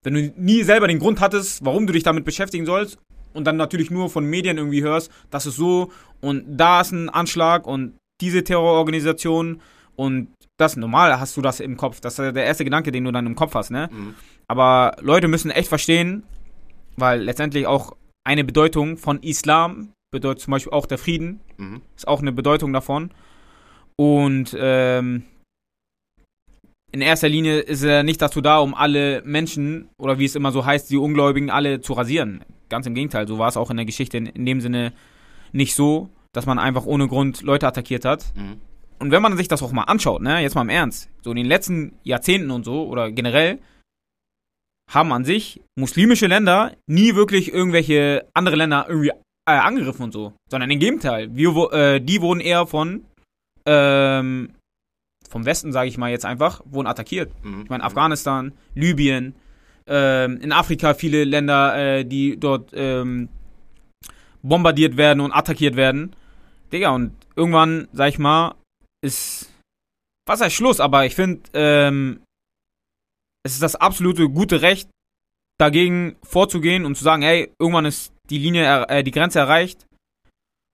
wenn 0.03 0.14
du 0.14 0.33
nie 0.37 0.62
selber 0.62 0.89
den 0.89 0.99
Grund 0.99 1.21
hattest, 1.21 1.64
warum 1.64 1.87
du 1.87 1.93
dich 1.93 2.03
damit 2.03 2.25
beschäftigen 2.25 2.66
sollst, 2.66 2.99
und 3.33 3.45
dann 3.45 3.57
natürlich 3.57 3.91
nur 3.91 4.11
von 4.11 4.25
Medien 4.25 4.59
irgendwie 4.59 4.83
hörst, 4.83 5.11
das 5.31 5.47
ist 5.47 5.57
so 5.57 5.93
und 6.21 6.45
da 6.49 6.81
ist 6.81 6.91
ein 6.91 7.09
Anschlag 7.09 7.66
und 7.66 7.97
diese 8.21 8.43
Terrororganisation 8.43 9.61
und 9.97 10.29
das 10.59 10.77
normal 10.77 11.18
hast 11.21 11.37
du 11.37 11.41
das 11.43 11.61
im 11.61 11.77
Kopf. 11.77 12.01
Das 12.01 12.18
ist 12.18 12.35
der 12.35 12.45
erste 12.45 12.64
Gedanke, 12.64 12.91
den 12.93 13.05
du 13.05 13.12
dann 13.12 13.27
im 13.27 13.37
Kopf 13.37 13.55
hast, 13.55 13.71
ne? 13.71 13.89
Mhm. 13.93 14.14
Aber 14.49 14.97
Leute 15.01 15.29
müssen 15.29 15.51
echt 15.51 15.68
verstehen, 15.68 16.25
weil 16.97 17.23
letztendlich 17.23 17.66
auch 17.66 17.97
eine 18.27 18.45
Bedeutung 18.45 18.97
von 18.97 19.23
Islam 19.23 19.93
bedeutet 20.12 20.43
zum 20.43 20.51
Beispiel 20.51 20.73
auch 20.73 20.87
der 20.87 20.99
Frieden, 20.99 21.41
Mhm. 21.57 21.83
ist 21.97 22.09
auch 22.09 22.21
eine 22.21 22.33
Bedeutung 22.33 22.73
davon. 22.73 23.11
Und 24.01 24.57
ähm, 24.59 25.24
in 26.90 27.03
erster 27.03 27.28
Linie 27.28 27.59
ist 27.59 27.82
er 27.82 28.03
nicht 28.03 28.22
dazu 28.22 28.40
da, 28.40 28.57
um 28.61 28.74
alle 28.74 29.20
Menschen, 29.26 29.90
oder 29.98 30.18
wie 30.18 30.24
es 30.24 30.36
immer 30.36 30.53
so 30.53 30.64
heißt, 30.64 30.88
die 30.88 30.96
Ungläubigen 30.96 31.51
alle 31.51 31.82
zu 31.82 31.92
rasieren. 31.92 32.42
Ganz 32.70 32.86
im 32.86 32.94
Gegenteil, 32.94 33.28
so 33.28 33.36
war 33.36 33.48
es 33.48 33.59
auch 33.59 33.70
in 33.70 33.76
der 33.76 33.84
Geschichte 33.84 34.16
in, 34.16 34.24
in 34.24 34.46
dem 34.46 34.62
Sinne 34.62 34.94
nicht 35.53 35.74
so, 35.74 36.09
dass 36.32 36.46
man 36.46 36.59
einfach 36.59 36.86
ohne 36.86 37.09
Grund 37.09 37.42
Leute 37.42 37.66
attackiert 37.66 38.07
hat. 38.07 38.24
Mhm. 38.34 38.62
Und 39.01 39.11
wenn 39.11 39.20
man 39.20 39.36
sich 39.36 39.48
das 39.48 39.62
auch 39.62 39.70
mal 39.70 39.82
anschaut, 39.82 40.22
ne, 40.22 40.40
jetzt 40.40 40.55
mal 40.55 40.62
im 40.62 40.70
Ernst, 40.70 41.11
so 41.20 41.28
in 41.32 41.36
den 41.36 41.44
letzten 41.44 41.92
Jahrzehnten 42.03 42.51
und 42.51 42.64
so, 42.64 42.86
oder 42.86 43.12
generell, 43.12 43.59
haben 44.90 45.12
an 45.12 45.26
sich 45.26 45.61
muslimische 45.78 46.26
Länder 46.26 46.74
nie 46.86 47.16
wirklich 47.16 47.53
irgendwelche 47.53 48.26
andere 48.32 48.57
Länder 48.57 48.86
irgendwie 48.88 49.11
äh, 49.46 49.53
angegriffen 49.53 50.05
und 50.05 50.12
so, 50.12 50.32
sondern 50.51 50.70
im 50.70 50.78
Gegenteil. 50.78 51.28
Wir, 51.36 51.51
äh, 51.72 52.01
die 52.01 52.22
wurden 52.22 52.40
eher 52.40 52.66
von, 52.66 53.05
ähm, 53.66 54.54
vom 55.28 55.46
Westen, 55.46 55.72
sage 55.72 55.88
ich 55.88 55.98
mal 55.98 56.11
jetzt 56.11 56.26
einfach, 56.26 56.61
wurden 56.64 56.86
attackiert. 56.86 57.32
Mhm. 57.44 57.62
Ich 57.62 57.70
meine, 57.70 57.84
Afghanistan, 57.84 58.52
Libyen, 58.74 59.34
ähm, 59.86 60.38
in 60.40 60.52
Afrika 60.52 60.94
viele 60.94 61.24
Länder, 61.24 61.76
äh, 61.76 62.04
die 62.04 62.38
dort 62.38 62.70
ähm, 62.74 63.28
bombardiert 64.42 64.96
werden 64.96 65.20
und 65.20 65.32
attackiert 65.32 65.76
werden. 65.76 66.14
Digga, 66.72 66.90
und 66.90 67.12
irgendwann, 67.36 67.88
sag 67.92 68.08
ich 68.08 68.18
mal, 68.18 68.54
ist. 69.02 69.50
Was 70.26 70.40
heißt 70.40 70.54
Schluss? 70.54 70.80
Aber 70.80 71.06
ich 71.06 71.14
finde, 71.14 71.42
ähm, 71.54 72.20
es 73.42 73.54
ist 73.54 73.62
das 73.62 73.74
absolute 73.74 74.28
gute 74.28 74.62
Recht, 74.62 74.88
dagegen 75.58 76.16
vorzugehen 76.22 76.84
und 76.84 76.96
zu 76.96 77.04
sagen, 77.04 77.22
hey, 77.22 77.52
irgendwann 77.58 77.84
ist 77.84 78.12
die 78.30 78.38
Linie, 78.38 78.86
äh, 78.88 79.02
die 79.02 79.11
Grenze 79.11 79.40
erreicht. 79.40 79.86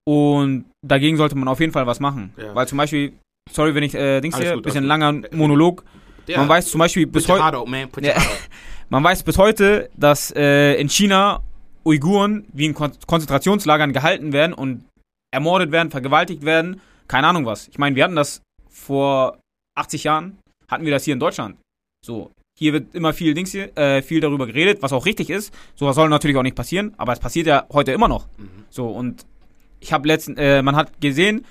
Und 0.07 0.65
dagegen 0.85 1.17
sollte 1.17 1.35
man 1.35 1.47
auf 1.47 1.59
jeden 1.59 1.73
Fall 1.73 1.87
was 1.87 1.99
machen. 1.99 2.33
Ja. 2.37 2.53
Weil 2.53 2.67
zum 2.67 2.77
Beispiel, 2.77 3.13
sorry, 3.51 3.73
wenn 3.73 3.83
ich, 3.83 3.95
äh, 3.95 4.21
Dings 4.21 4.35
Alles 4.35 4.47
hier, 4.47 4.55
gut, 4.55 4.63
bisschen 4.63 4.83
gut. 4.83 4.89
langer 4.89 5.21
Monolog. 5.31 5.83
Ja. 6.27 6.39
Man 6.39 6.49
weiß 6.49 6.67
zum 6.67 6.79
Beispiel 6.79 7.07
bis 7.07 7.27
heute. 7.27 7.65
Ja. 8.01 8.15
Man 8.89 9.03
weiß 9.03 9.23
bis 9.23 9.37
heute, 9.39 9.89
dass 9.97 10.31
äh, 10.35 10.75
in 10.75 10.89
China 10.89 11.41
Uiguren 11.83 12.45
wie 12.53 12.65
in 12.65 12.73
Kon 12.75 12.91
Konzentrationslagern 13.07 13.93
gehalten 13.93 14.31
werden 14.31 14.53
und 14.53 14.85
ermordet 15.31 15.71
werden, 15.71 15.89
vergewaltigt 15.89 16.45
werden. 16.45 16.81
Keine 17.07 17.27
Ahnung 17.27 17.45
was. 17.45 17.67
Ich 17.67 17.77
meine, 17.77 17.95
wir 17.95 18.03
hatten 18.03 18.15
das 18.15 18.41
vor 18.69 19.39
80 19.75 20.03
Jahren, 20.03 20.37
hatten 20.67 20.85
wir 20.85 20.91
das 20.91 21.03
hier 21.03 21.13
in 21.13 21.19
Deutschland. 21.19 21.57
So, 22.05 22.31
hier 22.57 22.73
wird 22.73 22.95
immer 22.95 23.13
viel 23.13 23.33
Dings 23.33 23.51
hier, 23.51 23.75
äh, 23.77 24.01
viel 24.01 24.19
darüber 24.19 24.47
geredet, 24.47 24.81
was 24.81 24.93
auch 24.93 25.05
richtig 25.05 25.29
ist. 25.29 25.53
Sowas 25.75 25.95
soll 25.95 26.09
natürlich 26.09 26.37
auch 26.37 26.43
nicht 26.43 26.55
passieren, 26.55 26.93
aber 26.97 27.13
es 27.13 27.19
passiert 27.19 27.47
ja 27.47 27.65
heute 27.71 27.91
immer 27.91 28.07
noch. 28.07 28.27
Mhm. 28.37 28.65
So, 28.69 28.87
und 28.87 29.25
ich 29.79 29.93
habe 29.93 30.07
letzten, 30.07 30.37
äh, 30.37 30.61
man 30.61 30.75
hat 30.75 30.99
gesehen, 31.01 31.45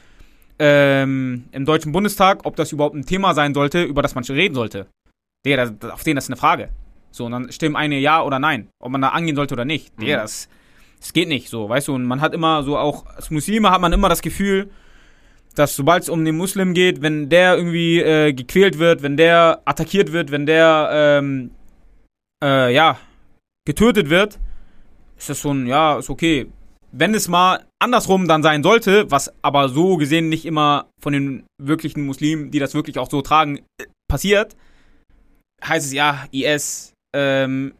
ähm, 0.58 1.44
im 1.52 1.64
Deutschen 1.64 1.92
Bundestag, 1.92 2.44
ob 2.44 2.56
das 2.56 2.72
überhaupt 2.72 2.94
ein 2.94 3.06
Thema 3.06 3.34
sein 3.34 3.54
sollte, 3.54 3.82
über 3.82 4.02
das 4.02 4.14
man 4.14 4.24
reden 4.24 4.54
sollte. 4.54 4.86
Digga, 5.44 5.66
das, 5.66 5.90
auf 5.90 6.04
den 6.04 6.16
das 6.16 6.24
ist 6.24 6.30
eine 6.30 6.36
Frage. 6.36 6.70
So, 7.10 7.26
und 7.26 7.32
dann 7.32 7.52
stimmen 7.52 7.76
eine 7.76 7.98
ja 7.98 8.22
oder 8.22 8.38
nein, 8.38 8.68
ob 8.80 8.90
man 8.90 9.00
da 9.00 9.08
angehen 9.08 9.36
sollte 9.36 9.54
oder 9.54 9.64
nicht. 9.64 9.92
Digga, 10.00 10.16
Mhm. 10.16 10.22
das, 10.22 10.48
das 11.00 11.12
geht 11.12 11.28
nicht 11.28 11.48
so, 11.48 11.68
weißt 11.68 11.88
du, 11.88 11.94
und 11.94 12.04
man 12.04 12.20
hat 12.20 12.34
immer 12.34 12.62
so 12.62 12.78
auch, 12.78 13.06
als 13.06 13.30
Muslime 13.30 13.70
hat 13.70 13.80
man 13.80 13.92
immer 13.92 14.08
das 14.08 14.22
Gefühl, 14.22 14.70
dass 15.54 15.76
sobald 15.76 16.02
es 16.02 16.08
um 16.08 16.24
den 16.24 16.36
Muslim 16.36 16.74
geht, 16.74 17.02
wenn 17.02 17.28
der 17.28 17.56
irgendwie 17.56 18.00
äh, 18.00 18.32
gequält 18.32 18.78
wird, 18.78 19.02
wenn 19.02 19.16
der 19.16 19.60
attackiert 19.64 20.12
wird, 20.12 20.30
wenn 20.32 20.46
der, 20.46 20.88
ähm, 20.92 21.50
äh, 22.42 22.74
ja, 22.74 22.98
getötet 23.64 24.10
wird, 24.10 24.38
ist 25.16 25.30
das 25.30 25.38
schon, 25.40 25.66
ja, 25.66 25.98
ist 25.98 26.10
okay. 26.10 26.46
Wenn 26.96 27.12
es 27.14 27.26
mal 27.26 27.64
andersrum 27.82 28.28
dann 28.28 28.44
sein 28.44 28.62
sollte, 28.62 29.10
was 29.10 29.32
aber 29.42 29.68
so 29.68 29.96
gesehen 29.96 30.28
nicht 30.28 30.44
immer 30.44 30.88
von 31.00 31.12
den 31.12 31.44
wirklichen 31.60 32.06
Muslimen, 32.06 32.52
die 32.52 32.60
das 32.60 32.74
wirklich 32.74 32.98
auch 32.98 33.10
so 33.10 33.20
tragen, 33.20 33.58
äh, 33.80 33.86
passiert, 34.08 34.54
heißt 35.62 35.86
es 35.86 35.92
ja, 35.92 36.26
IS, 36.30 36.92
ähm, 37.16 37.74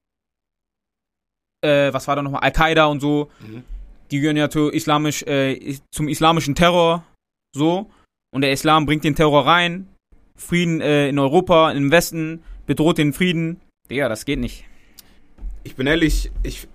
äh, 1.64 1.92
was 1.92 2.08
war 2.08 2.16
da 2.16 2.22
nochmal, 2.22 2.40
Al-Qaida 2.42 2.86
und 2.86 3.00
so, 3.00 3.30
Mhm. 3.40 3.62
die 4.10 4.18
gehören 4.18 4.36
ja 4.36 4.50
zu 4.50 4.70
islamisch, 4.70 5.22
äh, 5.22 5.78
zum 5.92 6.08
islamischen 6.08 6.56
Terror, 6.56 7.04
so, 7.54 7.90
und 8.32 8.40
der 8.40 8.52
Islam 8.52 8.84
bringt 8.84 9.04
den 9.04 9.14
Terror 9.14 9.46
rein, 9.46 9.88
Frieden 10.36 10.80
äh, 10.80 11.08
in 11.08 11.20
Europa, 11.20 11.70
im 11.70 11.92
Westen, 11.92 12.42
bedroht 12.66 12.98
den 12.98 13.12
Frieden. 13.12 13.60
Digga, 13.88 14.08
das 14.08 14.24
geht 14.24 14.40
nicht. 14.40 14.64
Ich 15.62 15.76
bin 15.76 15.86
ehrlich, 15.86 16.32
ich, 16.42 16.66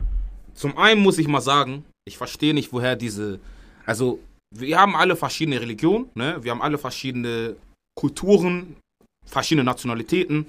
zum 0.53 0.77
einen 0.77 1.01
muss 1.01 1.17
ich 1.17 1.27
mal 1.27 1.41
sagen, 1.41 1.83
ich 2.05 2.17
verstehe 2.17 2.53
nicht, 2.53 2.73
woher 2.73 2.95
diese, 2.95 3.39
also 3.85 4.19
wir 4.55 4.79
haben 4.79 4.95
alle 4.95 5.15
verschiedene 5.15 5.61
Religionen, 5.61 6.09
ne? 6.15 6.43
wir 6.43 6.51
haben 6.51 6.61
alle 6.61 6.77
verschiedene 6.77 7.55
Kulturen, 7.95 8.77
verschiedene 9.25 9.63
Nationalitäten. 9.63 10.47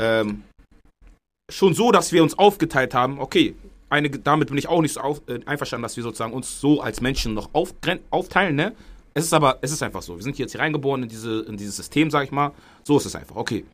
Ähm, 0.00 0.42
schon 1.50 1.74
so, 1.74 1.90
dass 1.90 2.12
wir 2.12 2.22
uns 2.22 2.38
aufgeteilt 2.38 2.94
haben, 2.94 3.18
okay, 3.18 3.54
eine, 3.88 4.08
damit 4.10 4.48
bin 4.48 4.58
ich 4.58 4.68
auch 4.68 4.82
nicht 4.82 4.92
so 4.92 5.00
auf, 5.00 5.22
äh, 5.28 5.40
einverstanden, 5.46 5.82
dass 5.82 5.96
wir 5.96 6.04
sozusagen 6.04 6.32
uns 6.32 6.60
so 6.60 6.80
als 6.80 7.00
Menschen 7.00 7.34
noch 7.34 7.50
auf, 7.54 7.74
aufteilen, 8.10 8.54
ne? 8.54 8.74
Es 9.12 9.24
ist 9.24 9.32
aber, 9.32 9.58
es 9.60 9.72
ist 9.72 9.82
einfach 9.82 10.02
so. 10.02 10.16
Wir 10.16 10.22
sind 10.22 10.38
jetzt 10.38 10.52
hier 10.52 10.60
reingeboren 10.60 11.02
in, 11.02 11.08
diese, 11.08 11.40
in 11.40 11.56
dieses 11.56 11.76
System, 11.76 12.10
sag 12.10 12.24
ich 12.24 12.30
mal. 12.30 12.52
So 12.84 12.96
ist 12.96 13.06
es 13.06 13.16
einfach. 13.16 13.34
Okay. 13.34 13.66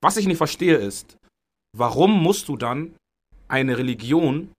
Was 0.00 0.16
ich 0.16 0.28
nicht 0.28 0.36
verstehe 0.36 0.76
ist, 0.76 1.16
warum 1.76 2.22
musst 2.22 2.48
du 2.48 2.56
dann 2.56 2.94
eine 3.48 3.76
Religion, 3.76 4.52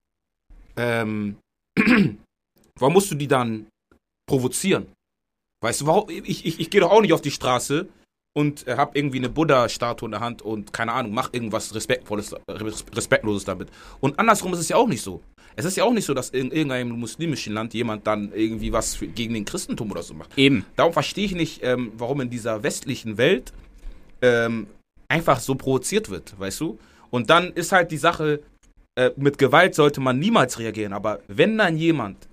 ähm, 0.76 1.38
warum 2.80 2.94
musst 2.94 3.12
du 3.12 3.16
die 3.16 3.28
dann 3.28 3.68
provozieren? 4.28 4.88
Weißt 5.64 5.82
du, 5.82 5.86
warum? 5.86 6.10
Ich, 6.10 6.46
ich, 6.46 6.60
ich 6.60 6.70
gehe 6.70 6.82
doch 6.82 6.92
auch 6.92 7.02
nicht 7.02 7.14
auf 7.14 7.22
die 7.22 7.32
Straße 7.32 7.88
und 8.34 8.68
äh, 8.68 8.78
hab 8.78 8.96
irgendwie 8.96 9.18
eine 9.18 9.30
Buddha-Statue 9.30 10.08
in 10.08 10.12
der 10.12 10.20
Hand 10.22 10.42
und 10.42 10.74
keine 10.74 10.94
Ahnung, 10.94 11.14
mach 11.14 11.34
irgendwas 11.34 11.74
Respektvolles, 11.76 12.36
Respektloses 12.50 13.46
damit. 13.46 13.70
Und 14.00 14.18
andersrum 14.20 14.54
ist 14.54 14.60
es 14.60 14.70
ja 14.70 14.78
auch 14.78 14.88
nicht 14.88 15.02
so. 15.02 15.22
Es 15.56 15.66
ist 15.66 15.76
ja 15.76 15.84
auch 15.84 15.94
nicht 15.94 16.06
so, 16.06 16.14
dass 16.14 16.30
in 16.30 16.52
irgendeinem 16.52 16.92
muslimischen 16.92 17.54
Land 17.54 17.74
jemand 17.74 18.08
dann 18.08 18.32
irgendwie 18.34 18.72
was 18.72 18.96
für, 18.96 19.08
gegen 19.08 19.34
den 19.34 19.46
Christentum 19.46 19.92
oder 19.92 20.02
so 20.02 20.14
macht. 20.14 20.38
Eben. 20.38 20.66
Darum 20.78 20.94
verstehe 20.94 21.26
ich 21.26 21.36
nicht, 21.36 21.62
ähm, 21.64 21.92
warum 21.98 22.22
in 22.22 22.30
dieser 22.30 22.64
westlichen 22.64 23.18
Welt 23.18 23.52
ähm, 24.22 24.68
einfach 25.10 25.40
so 25.42 25.56
provoziert 25.56 26.10
wird, 26.10 26.40
weißt 26.40 26.62
du? 26.62 26.80
Und 27.10 27.30
dann 27.30 27.52
ist 27.52 27.74
halt 27.74 27.92
die 27.92 27.98
Sache, 27.98 28.42
äh, 28.96 29.12
mit 29.16 29.38
Gewalt 29.38 29.76
sollte 29.76 30.02
man 30.02 30.20
niemals 30.20 30.60
reagieren, 30.60 30.94
aber 30.94 31.20
wenn 31.28 31.58
dann 31.58 31.78
jemand 31.78 32.28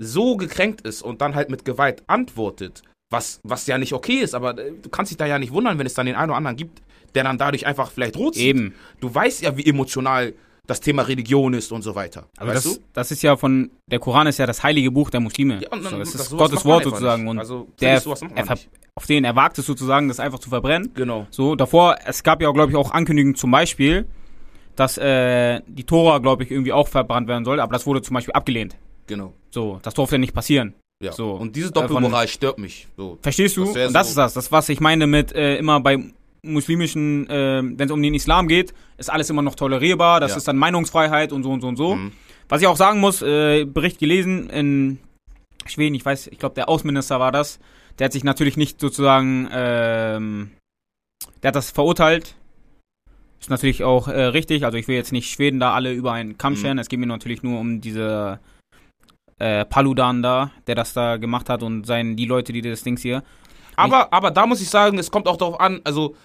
so 0.00 0.36
gekränkt 0.36 0.82
ist 0.82 1.02
und 1.02 1.20
dann 1.20 1.34
halt 1.34 1.50
mit 1.50 1.64
Gewalt 1.64 2.02
antwortet, 2.06 2.82
was, 3.10 3.40
was 3.42 3.66
ja 3.66 3.78
nicht 3.78 3.92
okay 3.92 4.18
ist, 4.18 4.34
aber 4.34 4.56
äh, 4.58 4.72
du 4.82 4.88
kannst 4.88 5.10
dich 5.10 5.16
da 5.16 5.26
ja 5.26 5.38
nicht 5.38 5.52
wundern, 5.52 5.78
wenn 5.78 5.86
es 5.86 5.94
dann 5.94 6.06
den 6.06 6.14
einen 6.14 6.30
oder 6.30 6.36
anderen 6.36 6.56
gibt, 6.56 6.82
der 7.14 7.24
dann 7.24 7.38
dadurch 7.38 7.66
einfach 7.66 7.90
vielleicht 7.90 8.16
rot. 8.16 8.36
Eben. 8.36 8.74
Du 9.00 9.12
weißt 9.12 9.42
ja, 9.42 9.56
wie 9.56 9.64
emotional 9.66 10.34
das 10.66 10.80
Thema 10.80 11.02
Religion 11.02 11.54
ist 11.54 11.72
und 11.72 11.80
so 11.80 11.94
weiter. 11.94 12.26
Weißt 12.38 12.66
das, 12.66 12.74
du? 12.74 12.80
das 12.92 13.10
ist 13.10 13.22
ja 13.22 13.36
von, 13.36 13.70
der 13.90 13.98
Koran 13.98 14.26
ist 14.26 14.38
ja 14.38 14.44
das 14.46 14.62
heilige 14.62 14.90
Buch 14.90 15.08
der 15.08 15.20
Muslime. 15.20 15.60
Ja, 15.62 15.70
und 15.70 15.82
so, 15.82 15.96
das 15.98 16.12
das- 16.12 16.20
ist 16.22 16.30
Gottes 16.36 16.64
Wort 16.66 16.84
sozusagen. 16.84 17.22
nicht. 17.22 17.30
Und 17.30 17.38
Also, 17.38 17.68
der, 17.80 18.02
er 18.02 18.58
auf 18.94 19.06
den 19.06 19.24
er 19.24 19.34
wagt 19.34 19.58
es 19.58 19.64
sozusagen, 19.64 20.08
das 20.08 20.20
einfach 20.20 20.40
zu 20.40 20.50
verbrennen. 20.50 20.90
Genau. 20.94 21.26
So, 21.30 21.54
davor, 21.54 21.96
es 22.04 22.22
gab 22.22 22.42
ja, 22.42 22.50
glaube 22.50 22.72
ich, 22.72 22.76
auch 22.76 22.90
Ankündigungen 22.90 23.36
zum 23.36 23.50
Beispiel, 23.50 24.06
dass 24.78 24.96
äh, 24.98 25.60
die 25.66 25.84
Tora, 25.84 26.18
glaube 26.18 26.44
ich, 26.44 26.50
irgendwie 26.50 26.72
auch 26.72 26.86
verbrannt 26.88 27.26
werden 27.26 27.44
soll, 27.44 27.58
aber 27.60 27.72
das 27.72 27.86
wurde 27.86 28.00
zum 28.02 28.14
Beispiel 28.14 28.32
abgelehnt. 28.32 28.76
Genau. 29.06 29.32
So, 29.50 29.80
das 29.82 29.94
durfte 29.94 30.18
nicht 30.18 30.34
passieren. 30.34 30.74
Ja. 31.02 31.12
So, 31.12 31.32
und 31.32 31.56
diese 31.56 31.68
äh, 31.68 31.72
Doppelmoral 31.72 32.28
stört 32.28 32.58
mich. 32.58 32.86
So. 32.96 33.18
Verstehst 33.22 33.56
du? 33.56 33.64
Das 33.72 33.92
das 33.92 34.06
so- 34.06 34.10
ist 34.10 34.16
das. 34.18 34.34
Das, 34.34 34.52
was 34.52 34.68
ich 34.68 34.80
meine 34.80 35.06
mit 35.06 35.32
äh, 35.32 35.56
immer 35.56 35.80
bei 35.80 35.98
muslimischen, 36.44 37.28
äh, 37.28 37.60
wenn 37.62 37.86
es 37.86 37.90
um 37.90 38.02
den 38.02 38.14
Islam 38.14 38.46
geht, 38.46 38.72
ist 38.98 39.10
alles 39.10 39.28
immer 39.30 39.42
noch 39.42 39.54
tolerierbar. 39.56 40.20
Das 40.20 40.32
Ja. 40.32 40.36
ist 40.36 40.46
dann 40.48 40.56
Meinungsfreiheit 40.56 41.32
und 41.32 41.42
so 41.42 41.50
und 41.50 41.60
so 41.60 41.68
und 41.68 41.76
so. 41.76 41.96
Mhm. 41.96 42.12
Was 42.48 42.60
ich 42.60 42.66
auch 42.68 42.76
sagen 42.76 43.00
muss, 43.00 43.20
äh, 43.22 43.64
Bericht 43.64 43.98
gelesen 43.98 44.48
in 44.50 44.98
Schweden, 45.66 45.94
ich 45.96 46.04
weiß, 46.04 46.28
ich 46.28 46.38
glaube, 46.38 46.54
der 46.54 46.68
Außenminister 46.68 47.18
war 47.20 47.32
das. 47.32 47.58
Der 47.98 48.06
hat 48.06 48.12
sich 48.12 48.24
natürlich 48.24 48.56
nicht 48.56 48.80
sozusagen, 48.80 49.48
ähm, 49.52 50.50
der 51.42 51.48
hat 51.48 51.56
das 51.56 51.70
verurteilt. 51.72 52.36
Ist 53.40 53.50
natürlich 53.50 53.84
auch 53.84 54.08
äh, 54.08 54.20
richtig. 54.24 54.64
Also 54.64 54.78
ich 54.78 54.88
will 54.88 54.96
jetzt 54.96 55.12
nicht 55.12 55.30
Schweden 55.30 55.60
da 55.60 55.72
alle 55.74 55.92
über 55.92 56.12
einen 56.12 56.38
Kamm 56.38 56.54
Mhm. 56.54 56.56
scheren. 56.56 56.78
Es 56.78 56.88
geht 56.88 56.98
mir 56.98 57.06
natürlich 57.06 57.42
nur 57.42 57.58
um 57.60 57.80
diese 57.80 58.40
äh, 59.38 59.64
Paludan 59.64 60.22
da, 60.22 60.50
der 60.66 60.74
das 60.74 60.92
da 60.94 61.16
gemacht 61.16 61.48
hat 61.48 61.62
und 61.62 61.86
sein, 61.86 62.16
die 62.16 62.24
Leute, 62.26 62.52
die 62.52 62.60
das 62.62 62.82
Dings 62.82 63.02
hier. 63.02 63.22
Aber, 63.76 64.12
aber 64.12 64.32
da 64.32 64.46
muss 64.46 64.60
ich 64.60 64.68
sagen, 64.68 64.98
es 64.98 65.10
kommt 65.12 65.28
auch 65.28 65.36
darauf 65.36 65.60
an, 65.60 65.80
also 65.84 66.16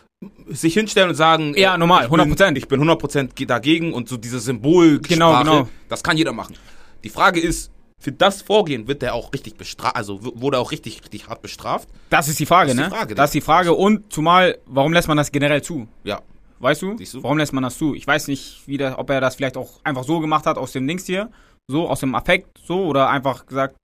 sich 0.48 0.74
hinstellen 0.74 1.10
und 1.10 1.16
sagen, 1.16 1.54
Ja, 1.56 1.78
normal, 1.78 2.06
ich 2.06 2.10
bin- 2.10 2.20
100%. 2.20 2.58
Ich 2.58 2.68
bin 2.68 2.80
100% 2.82 3.46
dagegen 3.46 3.94
und 3.94 4.10
so 4.10 4.18
diese 4.18 4.40
Symbolsprache, 4.40 5.14
Genau, 5.14 5.38
genau. 5.44 5.70
das 5.90 6.02
kann 6.02 6.18
jeder 6.18 6.32
machen. 6.34 6.56
Die 7.04 7.10
Frage 7.10 7.40
ist, 7.40 7.70
für 8.00 8.12
das 8.12 8.42
Vorgehen 8.42 8.88
wird 8.88 9.02
der 9.04 9.14
auch 9.14 9.32
richtig 9.32 9.56
bestraft, 9.58 9.96
also 9.96 10.20
wurde 10.24 10.58
er 10.58 10.62
auch 10.62 10.72
richtig, 10.72 11.02
richtig 11.04 11.28
hart 11.28 11.42
bestraft. 11.44 11.88
Das 12.10 12.28
ist 12.28 12.40
die 12.40 12.46
Frage, 12.48 12.70
Das 12.70 12.76
ist 12.76 12.80
die 12.80 12.90
ne? 12.90 12.96
Frage, 12.98 13.16
das 13.16 13.26
ist 13.30 13.34
die 13.36 13.42
Frage. 13.42 13.74
Und 13.76 14.12
zumal, 14.12 14.58
warum 14.66 14.92
lässt 14.94 15.08
man 15.08 15.18
das 15.18 15.32
generell 15.32 15.62
zu? 15.62 15.88
Ja, 16.04 16.22
Weißt 16.60 16.82
du? 16.82 16.96
Du? 16.96 17.24
Warum 17.24 17.38
lässt 17.38 17.54
man 17.54 17.64
das 17.64 17.78
zu? 17.78 17.94
Ich 17.94 18.08
weiß 18.08 18.28
nicht, 18.28 18.62
wie 18.68 18.78
der, 18.78 18.98
ob 19.00 19.10
er 19.10 19.20
das 19.22 19.36
vielleicht 19.36 19.58
auch 19.58 19.80
einfach 19.84 20.04
so 20.04 20.20
gemacht 20.20 20.46
hat 20.46 20.58
aus 20.58 20.72
dem 20.72 20.88
Dings 20.88 21.06
hier, 21.06 21.30
so 21.68 21.90
aus 21.90 22.00
dem 22.00 22.16
Affekt, 22.16 22.58
so 22.64 22.86
oder 22.86 23.10
einfach 23.10 23.46
gesagt, 23.46 23.76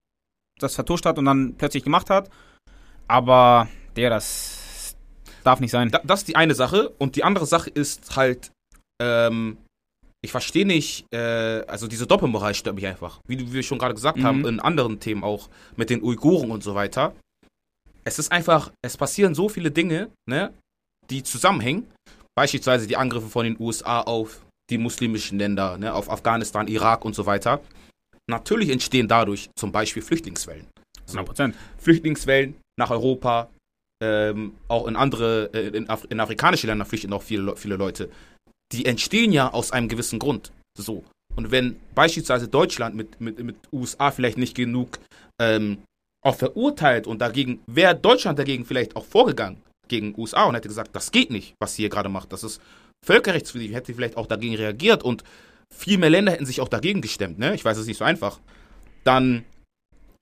das 0.60 0.76
vertuscht 0.76 1.06
hat 1.06 1.18
und 1.18 1.26
dann 1.26 1.56
plötzlich 1.58 1.84
gemacht 1.84 2.10
hat. 2.10 2.30
Aber 3.08 3.68
der, 3.96 4.10
das 4.10 4.96
darf 5.44 5.60
nicht 5.60 5.72
sein. 5.72 5.90
da, 5.90 6.00
das 6.04 6.22
ist 6.22 6.28
die 6.28 6.36
eine 6.36 6.56
Sache. 6.56 6.90
Und 7.00 7.16
die 7.16 7.24
andere 7.24 7.46
Sache 7.46 7.70
ist 7.70 8.16
halt, 8.16 8.52
ähm, 9.02 9.58
ich 10.22 10.32
verstehe 10.32 10.66
nicht, 10.66 11.06
äh, 11.14 11.64
also 11.68 11.88
diese 11.88 12.06
Doppelmoral 12.06 12.54
stört 12.54 12.76
mich 12.76 12.86
einfach. 12.86 13.20
Wie 13.28 13.38
du- 13.38 13.52
wir 13.52 13.64
schon 13.64 13.78
gerade 13.80 13.94
gesagt 13.94 14.18
Mhm. 14.18 14.24
haben, 14.24 14.46
in 14.46 14.60
anderen 14.60 15.00
Themen 15.00 15.24
auch, 15.24 15.50
mit 15.76 15.90
den 15.90 16.04
Uiguren 16.04 16.52
und 16.52 16.64
so 16.64 16.76
weiter. 16.76 17.14
Es 18.04 18.20
ist 18.20 18.32
einfach, 18.32 18.72
es 18.82 18.98
passieren 18.98 19.34
so 19.36 19.50
viele 19.50 19.72
Dinge, 19.72 20.10
ne, 20.30 20.54
die 21.10 21.24
zusammenhängen. 21.24 21.88
Beispielsweise 22.36 22.88
die 22.88 22.98
Angriffe 22.98 23.28
von 23.28 23.46
den 23.46 23.58
USA 23.60 24.02
auf 24.02 24.42
die 24.70 24.78
muslimischen 24.78 25.40
Länder, 25.40 25.78
ne, 25.78 25.94
auf 25.94 26.10
Afghanistan, 26.10 26.68
Irak 26.68 27.04
und 27.04 27.16
so 27.16 27.26
weiter. 27.26 27.60
Natürlich 28.30 28.70
entstehen 28.70 29.08
dadurch 29.08 29.50
zum 29.56 29.72
Beispiel 29.72 30.04
Flüchtlingswellen. 30.04 30.68
100 31.08 31.26
Prozent. 31.26 31.56
Flüchtlingswellen 31.80 32.56
nach 32.78 32.92
Europa, 32.92 33.50
ähm, 34.04 34.54
auch 34.68 34.88
in 34.88 34.96
andere, 34.96 35.50
äh, 35.54 35.70
in, 35.76 35.90
Af 35.90 36.06
in 36.10 36.20
afrikanische 36.20 36.68
Länder 36.68 36.86
flüchten 36.86 37.12
auch 37.12 37.24
viele, 37.24 37.42
Le- 37.44 37.56
viele 37.58 37.76
Leute. 37.76 38.10
Die 38.72 38.86
entstehen 38.86 39.32
ja 39.32 39.52
aus 39.52 39.72
einem 39.72 39.88
gewissen 39.90 40.20
Grund. 40.20 40.52
So. 40.78 41.04
Und 41.36 41.52
wenn 41.52 41.80
beispielsweise 41.96 42.48
Deutschland 42.48 42.96
mit, 42.96 43.20
mit, 43.20 43.44
mit 43.44 43.56
USA 43.74 44.12
vielleicht 44.12 44.38
nicht 44.38 44.56
genug 44.56 45.00
ähm, 45.42 45.80
auch 46.24 46.36
verurteilt 46.36 47.08
und 47.08 47.20
dagegen, 47.20 47.62
wäre 47.66 47.96
Deutschland 47.96 48.38
dagegen 48.38 48.66
vielleicht 48.66 48.96
auch 48.96 49.06
vorgegangen 49.06 49.62
gegen 49.90 50.14
USA 50.18 50.44
und 50.46 50.56
hätte 50.56 50.68
gesagt, 50.68 50.96
das 50.96 51.12
geht 51.12 51.32
nicht, 51.32 51.56
was 51.60 51.76
sie 51.76 51.84
hier 51.84 51.90
gerade 51.90 52.10
macht. 52.10 52.32
Das 52.32 52.44
ist 52.44 52.62
völkerrechtswidrig, 53.06 53.74
hätte 53.74 53.94
vielleicht 53.94 54.18
auch 54.18 54.28
dagegen 54.28 54.56
reagiert 54.56 55.04
und 55.04 55.24
viel 55.74 55.98
mehr 55.98 56.10
Länder 56.10 56.32
hätten 56.32 56.46
sich 56.46 56.62
auch 56.62 56.68
dagegen 56.68 57.02
gestemmt, 57.02 57.38
ne? 57.38 57.54
Ich 57.54 57.64
weiß, 57.64 57.78
es 57.78 57.82
ist 57.82 57.88
nicht 57.88 57.98
so 57.98 58.06
einfach. 58.06 58.40
Dann 59.04 59.46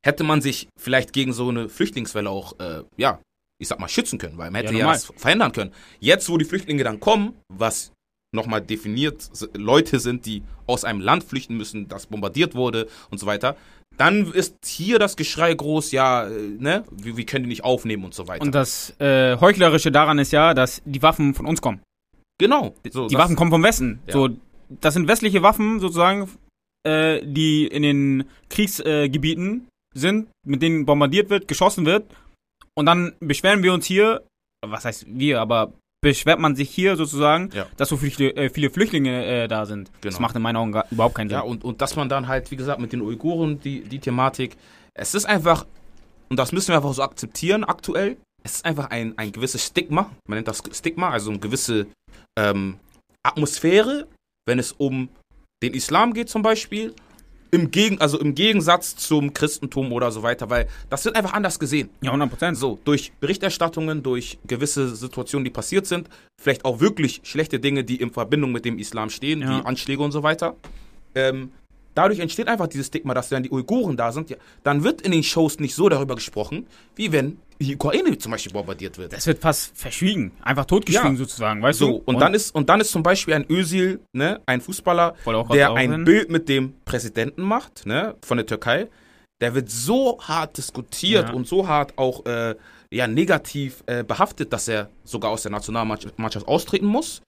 hätte 0.05 0.23
man 0.23 0.41
sich 0.41 0.67
vielleicht 0.79 1.13
gegen 1.13 1.33
so 1.33 1.49
eine 1.49 1.69
Flüchtlingswelle 1.69 2.29
auch, 2.29 2.59
äh, 2.59 2.83
ja, 2.97 3.19
ich 3.59 3.67
sag 3.67 3.79
mal, 3.79 3.87
schützen 3.87 4.19
können, 4.19 4.37
weil 4.37 4.51
man 4.51 4.61
hätte 4.61 4.73
Ja, 4.73 4.79
ja, 4.79 4.87
was 4.87 5.11
verhindern 5.15 5.51
können. 5.51 5.73
Jetzt, 5.99 6.29
wo 6.29 6.37
die 6.37 6.45
Flüchtlinge 6.45 6.83
dann 6.83 6.99
kommen, 6.99 7.33
was 7.49 7.91
nochmal 8.33 8.61
definiert 8.61 9.29
Leute 9.53 9.99
sind, 9.99 10.25
die 10.25 10.43
aus 10.67 10.83
einem 10.83 10.99
Land 10.99 11.23
flüchten 11.23 11.55
müssen, 11.55 11.87
das 11.87 12.07
bombardiert 12.07 12.55
wurde 12.55 12.87
und 13.09 13.19
so 13.19 13.25
weiter, 13.25 13.55
dann 13.97 14.31
ist 14.31 14.57
hier 14.65 14.99
das 14.99 15.17
Geschrei 15.17 15.53
groß, 15.53 15.91
ja, 15.91 16.27
äh, 16.27 16.31
ne, 16.31 16.83
wir, 16.91 17.17
wir 17.17 17.25
können 17.25 17.43
die 17.43 17.49
nicht 17.49 17.63
aufnehmen 17.63 18.05
und 18.05 18.13
so 18.13 18.27
weiter. 18.27 18.43
Und 18.43 18.53
das 18.53 18.93
äh, 18.99 19.37
Heuchlerische 19.39 19.91
daran 19.91 20.19
ist 20.19 20.31
ja, 20.31 20.53
dass 20.53 20.81
die 20.85 21.01
Waffen 21.01 21.33
von 21.33 21.45
uns 21.45 21.61
kommen. 21.61 21.81
genau. 22.39 22.75
So, 22.89 23.07
die 23.07 23.15
Waffen 23.15 23.35
kommen 23.35 23.51
vom 23.51 23.63
Westen. 23.63 23.99
Ja. 24.07 24.13
So, 24.13 24.29
das 24.69 24.93
sind 24.93 25.07
westliche 25.07 25.41
Waffen 25.41 25.79
sozusagen, 25.79 26.29
äh, 26.83 27.25
die 27.25 27.67
in 27.67 27.83
den 27.83 28.23
Kriegsgebieten 28.49 29.67
äh, 29.67 29.99
sind, 29.99 30.27
mit 30.45 30.61
denen 30.61 30.85
bombardiert 30.85 31.29
wird, 31.29 31.47
geschossen 31.47 31.85
wird. 31.85 32.05
Und 32.75 32.85
dann 32.85 33.13
beschweren 33.19 33.63
wir 33.63 33.73
uns 33.73 33.85
hier, 33.85 34.23
was 34.63 34.85
heißt 34.85 35.05
wir, 35.07 35.41
aber 35.41 35.73
beschwert 36.01 36.39
man 36.39 36.55
sich 36.55 36.69
hier 36.69 36.95
sozusagen, 36.95 37.49
Ja. 37.53 37.65
dass 37.77 37.89
so 37.89 37.97
viele, 37.97 38.35
äh, 38.35 38.49
viele 38.49 38.69
Flüchtlinge 38.69 39.25
äh, 39.25 39.47
da 39.47 39.65
sind. 39.65 39.91
Das 40.01 40.15
Genau. 40.15 40.27
macht 40.27 40.35
in 40.35 40.41
meinen 40.41 40.55
Augen 40.57 40.71
gar, 40.71 40.85
überhaupt 40.91 41.15
keinen 41.15 41.29
Sinn. 41.29 41.37
Ja, 41.37 41.43
und, 41.43 41.63
und 41.63 41.81
dass 41.81 41.95
man 41.95 42.07
dann 42.09 42.27
halt, 42.27 42.51
wie 42.51 42.55
gesagt, 42.55 42.79
mit 42.79 42.93
den 42.93 43.01
Uiguren 43.01 43.59
die, 43.59 43.81
die 43.81 43.99
Thematik, 43.99 44.55
es 44.93 45.13
ist 45.15 45.25
einfach, 45.25 45.65
und 46.29 46.37
das 46.37 46.51
müssen 46.51 46.69
wir 46.69 46.75
einfach 46.77 46.93
so 46.93 47.01
akzeptieren 47.03 47.63
aktuell, 47.63 48.17
es 48.43 48.55
ist 48.57 48.65
einfach 48.65 48.89
ein, 48.91 49.17
ein 49.17 49.31
gewisses 49.31 49.65
Stigma, 49.65 50.11
man 50.27 50.37
nennt 50.37 50.47
das 50.47 50.61
Stigma, 50.71 51.09
also 51.09 51.31
eine 51.31 51.39
gewisse 51.39 51.87
ähm, 52.37 52.77
Atmosphäre, 53.23 54.07
wenn 54.45 54.59
es 54.59 54.71
um 54.71 55.09
den 55.63 55.73
Islam 55.73 56.13
geht 56.13 56.29
zum 56.29 56.43
Beispiel, 56.43 56.93
im, 57.51 57.71
Gegen, 57.71 57.99
also 58.01 58.19
im 58.19 58.35
Gegensatz 58.35 58.95
zum 58.95 59.33
Christentum 59.33 59.91
oder 59.91 60.11
so 60.11 60.23
weiter, 60.23 60.49
weil 60.49 60.67
das 60.89 61.05
wird 61.05 61.15
einfach 61.15 61.33
anders 61.33 61.59
gesehen. 61.59 61.89
Ja, 62.01 62.09
100 62.11 62.29
Prozent. 62.29 62.57
So, 62.57 62.79
durch 62.83 63.11
Berichterstattungen, 63.19 64.03
durch 64.03 64.37
gewisse 64.45 64.95
Situationen, 64.95 65.45
die 65.45 65.51
passiert 65.51 65.85
sind, 65.85 66.09
vielleicht 66.41 66.65
auch 66.65 66.79
wirklich 66.79 67.21
schlechte 67.23 67.59
Dinge, 67.59 67.83
die 67.83 67.97
in 67.97 68.11
Verbindung 68.11 68.51
mit 68.51 68.65
dem 68.65 68.79
Islam 68.79 69.09
stehen, 69.09 69.41
Ja. 69.41 69.59
wie 69.61 69.65
Anschläge 69.65 70.01
und 70.03 70.11
so 70.11 70.23
weiter. 70.23 70.55
Ähm, 71.15 71.51
dadurch 71.97 72.19
entsteht 72.19 72.47
einfach 72.47 72.67
dieses 72.67 72.87
Stigma, 72.87 73.13
dass 73.13 73.29
dann 73.29 73.43
die 73.43 73.51
Uiguren 73.51 73.97
da 73.97 74.11
sind. 74.11 74.29
Ja, 74.29 74.37
dann 74.63 74.83
wird 74.83 75.01
in 75.01 75.11
den 75.11 75.23
Shows 75.23 75.59
nicht 75.59 75.75
so 75.75 75.89
darüber 75.89 76.15
gesprochen, 76.15 76.67
wie 76.95 77.11
wenn 77.11 77.37
die 77.59 77.75
Ukraine 77.75 78.15
zum 78.17 78.31
Beispiel 78.31 78.53
bombardiert 78.53 78.97
wird. 78.99 79.13
Das 79.13 79.25
wird 79.25 79.39
fast 79.39 79.75
verschwiegen, 79.75 80.31
einfach 80.43 80.65
totgeschwiegen 80.65 81.13
Ja. 81.13 81.17
sozusagen, 81.17 81.61
weißt 81.61 81.79
So, 81.79 81.87
du? 81.87 82.01
und, 82.05 82.19
dann 82.21 82.33
ist, 82.35 82.53
und 82.53 82.69
dann 82.69 82.79
ist 82.81 82.91
zum 82.91 83.01
Beispiel 83.01 83.33
ein 83.33 83.45
Özil, 83.49 83.99
ne, 84.13 84.39
ein 84.45 84.61
Fußballer, 84.61 85.15
der 85.51 85.73
ein 85.73 85.91
hin. 85.91 86.03
Bild 86.03 86.29
mit 86.29 86.47
dem 86.49 86.73
Präsidenten 86.85 87.41
macht, 87.41 87.85
ne, 87.87 88.15
von 88.23 88.37
der 88.37 88.45
Türkei, 88.45 88.87
der 89.41 89.55
wird 89.55 89.69
so 89.71 90.19
hart 90.21 90.57
diskutiert 90.57 91.29
Ja. 91.29 91.33
und 91.33 91.47
so 91.47 91.67
hart 91.67 91.97
auch 91.97 92.25
äh, 92.27 92.55
ja, 92.91 93.07
negativ 93.07 93.83
äh, 93.87 94.03
behaftet, 94.03 94.53
dass 94.53 94.67
er 94.67 94.89
sogar 95.03 95.31
aus 95.31 95.41
der 95.41 95.51
Nationalmannschaft 95.51 96.47
austreten 96.47 96.85
muss. 96.85 97.21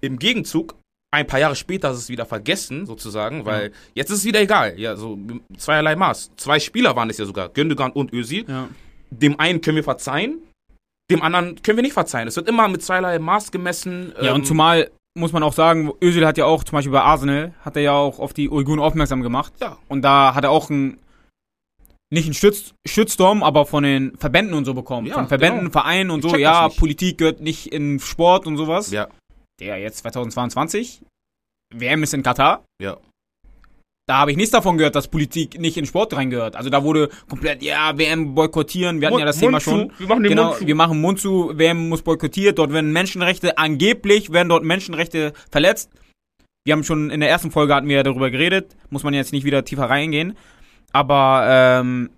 Im 0.00 0.18
Gegenzug, 0.18 0.74
ein 1.10 1.26
paar 1.26 1.40
Jahre 1.40 1.56
später 1.56 1.90
ist 1.92 1.98
es 1.98 2.08
wieder 2.08 2.26
vergessen, 2.26 2.84
sozusagen, 2.86 3.44
weil 3.46 3.72
jetzt 3.94 4.10
ist 4.10 4.18
es 4.18 4.24
wieder 4.24 4.40
egal. 4.40 4.78
Ja, 4.78 4.96
so 4.96 5.18
zweierlei 5.56 5.96
Maß. 5.96 6.32
Zwei 6.36 6.58
Spieler 6.60 6.94
waren 6.96 7.08
es 7.10 7.18
ja 7.18 7.24
sogar, 7.24 7.48
Gündogan 7.48 7.92
und 7.92 8.12
Özil. 8.12 8.44
ja. 8.48 8.68
Dem 9.10 9.38
einen 9.38 9.60
können 9.60 9.76
wir 9.76 9.84
verzeihen, 9.84 10.40
dem 11.10 11.22
anderen 11.22 11.62
können 11.62 11.78
wir 11.78 11.82
nicht 11.82 11.92
verzeihen. 11.92 12.26
Es 12.26 12.34
wird 12.36 12.48
immer 12.48 12.66
mit 12.66 12.82
zweierlei 12.82 13.18
Maß 13.20 13.52
gemessen. 13.52 14.12
ja, 14.20 14.30
ähm, 14.30 14.34
und 14.36 14.46
zumal 14.46 14.90
muss 15.16 15.32
man 15.32 15.44
auch 15.44 15.52
sagen, 15.52 15.92
Özil 16.02 16.26
hat 16.26 16.36
ja 16.38 16.44
auch 16.44 16.64
zum 16.64 16.72
Beispiel 16.76 16.92
bei 16.92 17.00
Arsenal, 17.00 17.54
hat 17.64 17.76
er 17.76 17.82
ja 17.82 17.92
auch 17.92 18.18
auf 18.18 18.34
die 18.34 18.50
Uiguren 18.50 18.80
aufmerksam 18.80 19.22
gemacht. 19.22 19.52
Ja. 19.60 19.78
Und 19.88 20.02
da 20.02 20.34
hat 20.34 20.42
er 20.44 20.50
auch 20.50 20.68
einen, 20.70 20.98
nicht 22.12 22.26
einen 22.26 22.34
Schütz, 22.34 22.74
Shitstorm, 22.86 23.42
aber 23.44 23.64
von 23.64 23.84
den 23.84 24.16
Verbänden 24.18 24.54
und 24.54 24.64
so 24.64 24.74
bekommen. 24.74 25.06
Ja, 25.06 25.14
von 25.14 25.28
Verbänden, 25.28 25.60
genau. 25.60 25.72
Vereinen 25.72 26.10
und 26.10 26.24
Ich 26.24 26.30
so, 26.30 26.36
ja. 26.36 26.68
Politik 26.68 27.18
gehört 27.18 27.40
nicht 27.40 27.68
in 27.68 28.00
Sport 28.00 28.46
und 28.46 28.56
sowas. 28.56 28.90
Ja, 28.90 29.08
Der 29.60 29.78
jetzt 29.78 29.98
2022, 29.98 31.02
WM 31.74 32.02
ist 32.02 32.14
in 32.14 32.22
Katar. 32.22 32.64
ja. 32.80 32.96
Da 34.08 34.18
habe 34.18 34.30
ich 34.30 34.36
nichts 34.36 34.52
davon 34.52 34.78
gehört, 34.78 34.94
dass 34.94 35.08
Politik 35.08 35.58
nicht 35.58 35.76
in 35.76 35.84
Sport 35.84 36.14
reingehört. 36.14 36.54
Also 36.54 36.70
da 36.70 36.84
wurde 36.84 37.10
komplett, 37.28 37.60
ja, 37.60 37.98
WM 37.98 38.36
boykottieren. 38.36 39.00
Wir 39.00 39.08
hatten 39.08 39.18
ja 39.18 39.24
das 39.24 39.40
Thema 39.40 39.58
schon. 39.58 39.90
Wir 39.98 40.06
machen 40.06 40.22
den 40.22 40.30
Genau, 40.30 40.44
Mund 40.50 40.58
zu. 40.60 40.66
wir 40.68 40.74
machen 40.76 41.00
Mund 41.00 41.18
zu, 41.20 41.58
WM 41.58 41.88
muss 41.88 42.02
boykottiert, 42.02 42.56
dort 42.56 42.72
werden 42.72 42.92
Menschenrechte, 42.92 43.58
angeblich 43.58 44.30
werden 44.32 44.48
dort 44.48 44.62
Menschenrechte 44.62 45.32
verletzt. 45.50 45.90
Wir 46.64 46.74
haben 46.74 46.84
schon 46.84 47.10
in 47.10 47.18
der 47.18 47.28
ersten 47.30 47.50
Folge 47.50 47.74
hatten 47.74 47.88
wir 47.88 47.96
ja 47.96 48.02
darüber 48.04 48.30
geredet, 48.30 48.76
muss 48.90 49.02
man 49.02 49.12
jetzt 49.12 49.32
nicht 49.32 49.42
wieder 49.44 49.64
tiefer 49.64 49.90
reingehen. 49.90 50.36
Aber 50.92 51.44
ähm, 51.50 52.10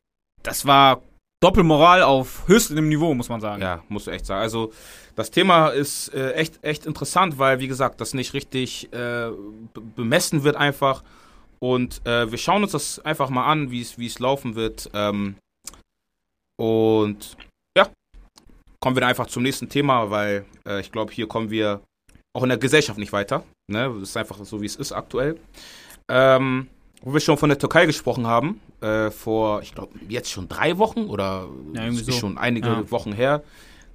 das 0.42 0.66
war 0.66 1.00
Doppelmoral 1.42 2.02
auf 2.02 2.48
höchstem 2.48 2.86
Niveau, 2.90 3.14
muss 3.14 3.30
man 3.30 3.40
sagen. 3.40 3.62
Ja, 3.62 3.82
musst 3.88 4.08
du 4.08 4.10
echt 4.10 4.26
sagen. 4.26 4.42
Also 4.42 4.72
das 5.18 5.30
Thema 5.30 5.68
ist 5.68 6.14
äh, 6.14 6.32
echt, 6.34 6.62
echt 6.62 6.86
interessant, 6.86 7.38
weil, 7.38 7.58
wie 7.58 7.68
gesagt, 7.68 8.00
das 8.00 8.14
nicht 8.14 8.34
richtig 8.34 8.92
äh, 8.92 9.30
be- 9.74 9.80
bemessen 9.96 10.44
wird 10.44 10.56
einfach. 10.56 11.02
Und 11.60 12.00
äh, 12.06 12.30
wir 12.30 12.38
schauen 12.38 12.62
uns 12.62 12.70
das 12.72 13.00
einfach 13.04 13.28
mal 13.28 13.44
an, 13.50 13.70
wie 13.72 13.80
es 13.82 14.18
laufen 14.20 14.54
wird. 14.54 14.88
Ähm, 14.94 15.34
und 16.60 17.36
ja, 17.76 17.88
kommen 18.80 18.94
wir 18.96 19.00
dann 19.00 19.10
einfach 19.10 19.26
zum 19.26 19.42
nächsten 19.42 19.68
Thema, 19.68 20.10
weil 20.10 20.44
äh, 20.66 20.80
ich 20.80 20.92
glaube, 20.92 21.12
hier 21.12 21.26
kommen 21.26 21.50
wir 21.50 21.80
auch 22.36 22.44
in 22.44 22.48
der 22.50 22.58
Gesellschaft 22.58 22.98
nicht 22.98 23.12
weiter. 23.12 23.42
Ne? 23.68 23.92
Das 23.98 24.10
ist 24.10 24.16
einfach 24.16 24.38
so, 24.44 24.62
wie 24.62 24.66
es 24.66 24.76
ist 24.76 24.92
aktuell. 24.92 25.38
Ähm, 26.08 26.68
wo 27.02 27.12
wir 27.12 27.20
schon 27.20 27.38
von 27.38 27.48
der 27.48 27.58
Türkei 27.58 27.86
gesprochen 27.86 28.26
haben, 28.26 28.60
äh, 28.80 29.10
vor, 29.10 29.62
ich 29.62 29.74
glaube, 29.74 29.98
jetzt 30.08 30.30
schon 30.30 30.48
drei 30.48 30.78
Wochen 30.78 31.06
oder 31.06 31.48
Ja, 31.74 31.90
so. 31.92 32.12
schon 32.12 32.38
einige 32.38 32.68
Ja. 32.68 32.90
Wochen 32.90 33.12
her, 33.12 33.42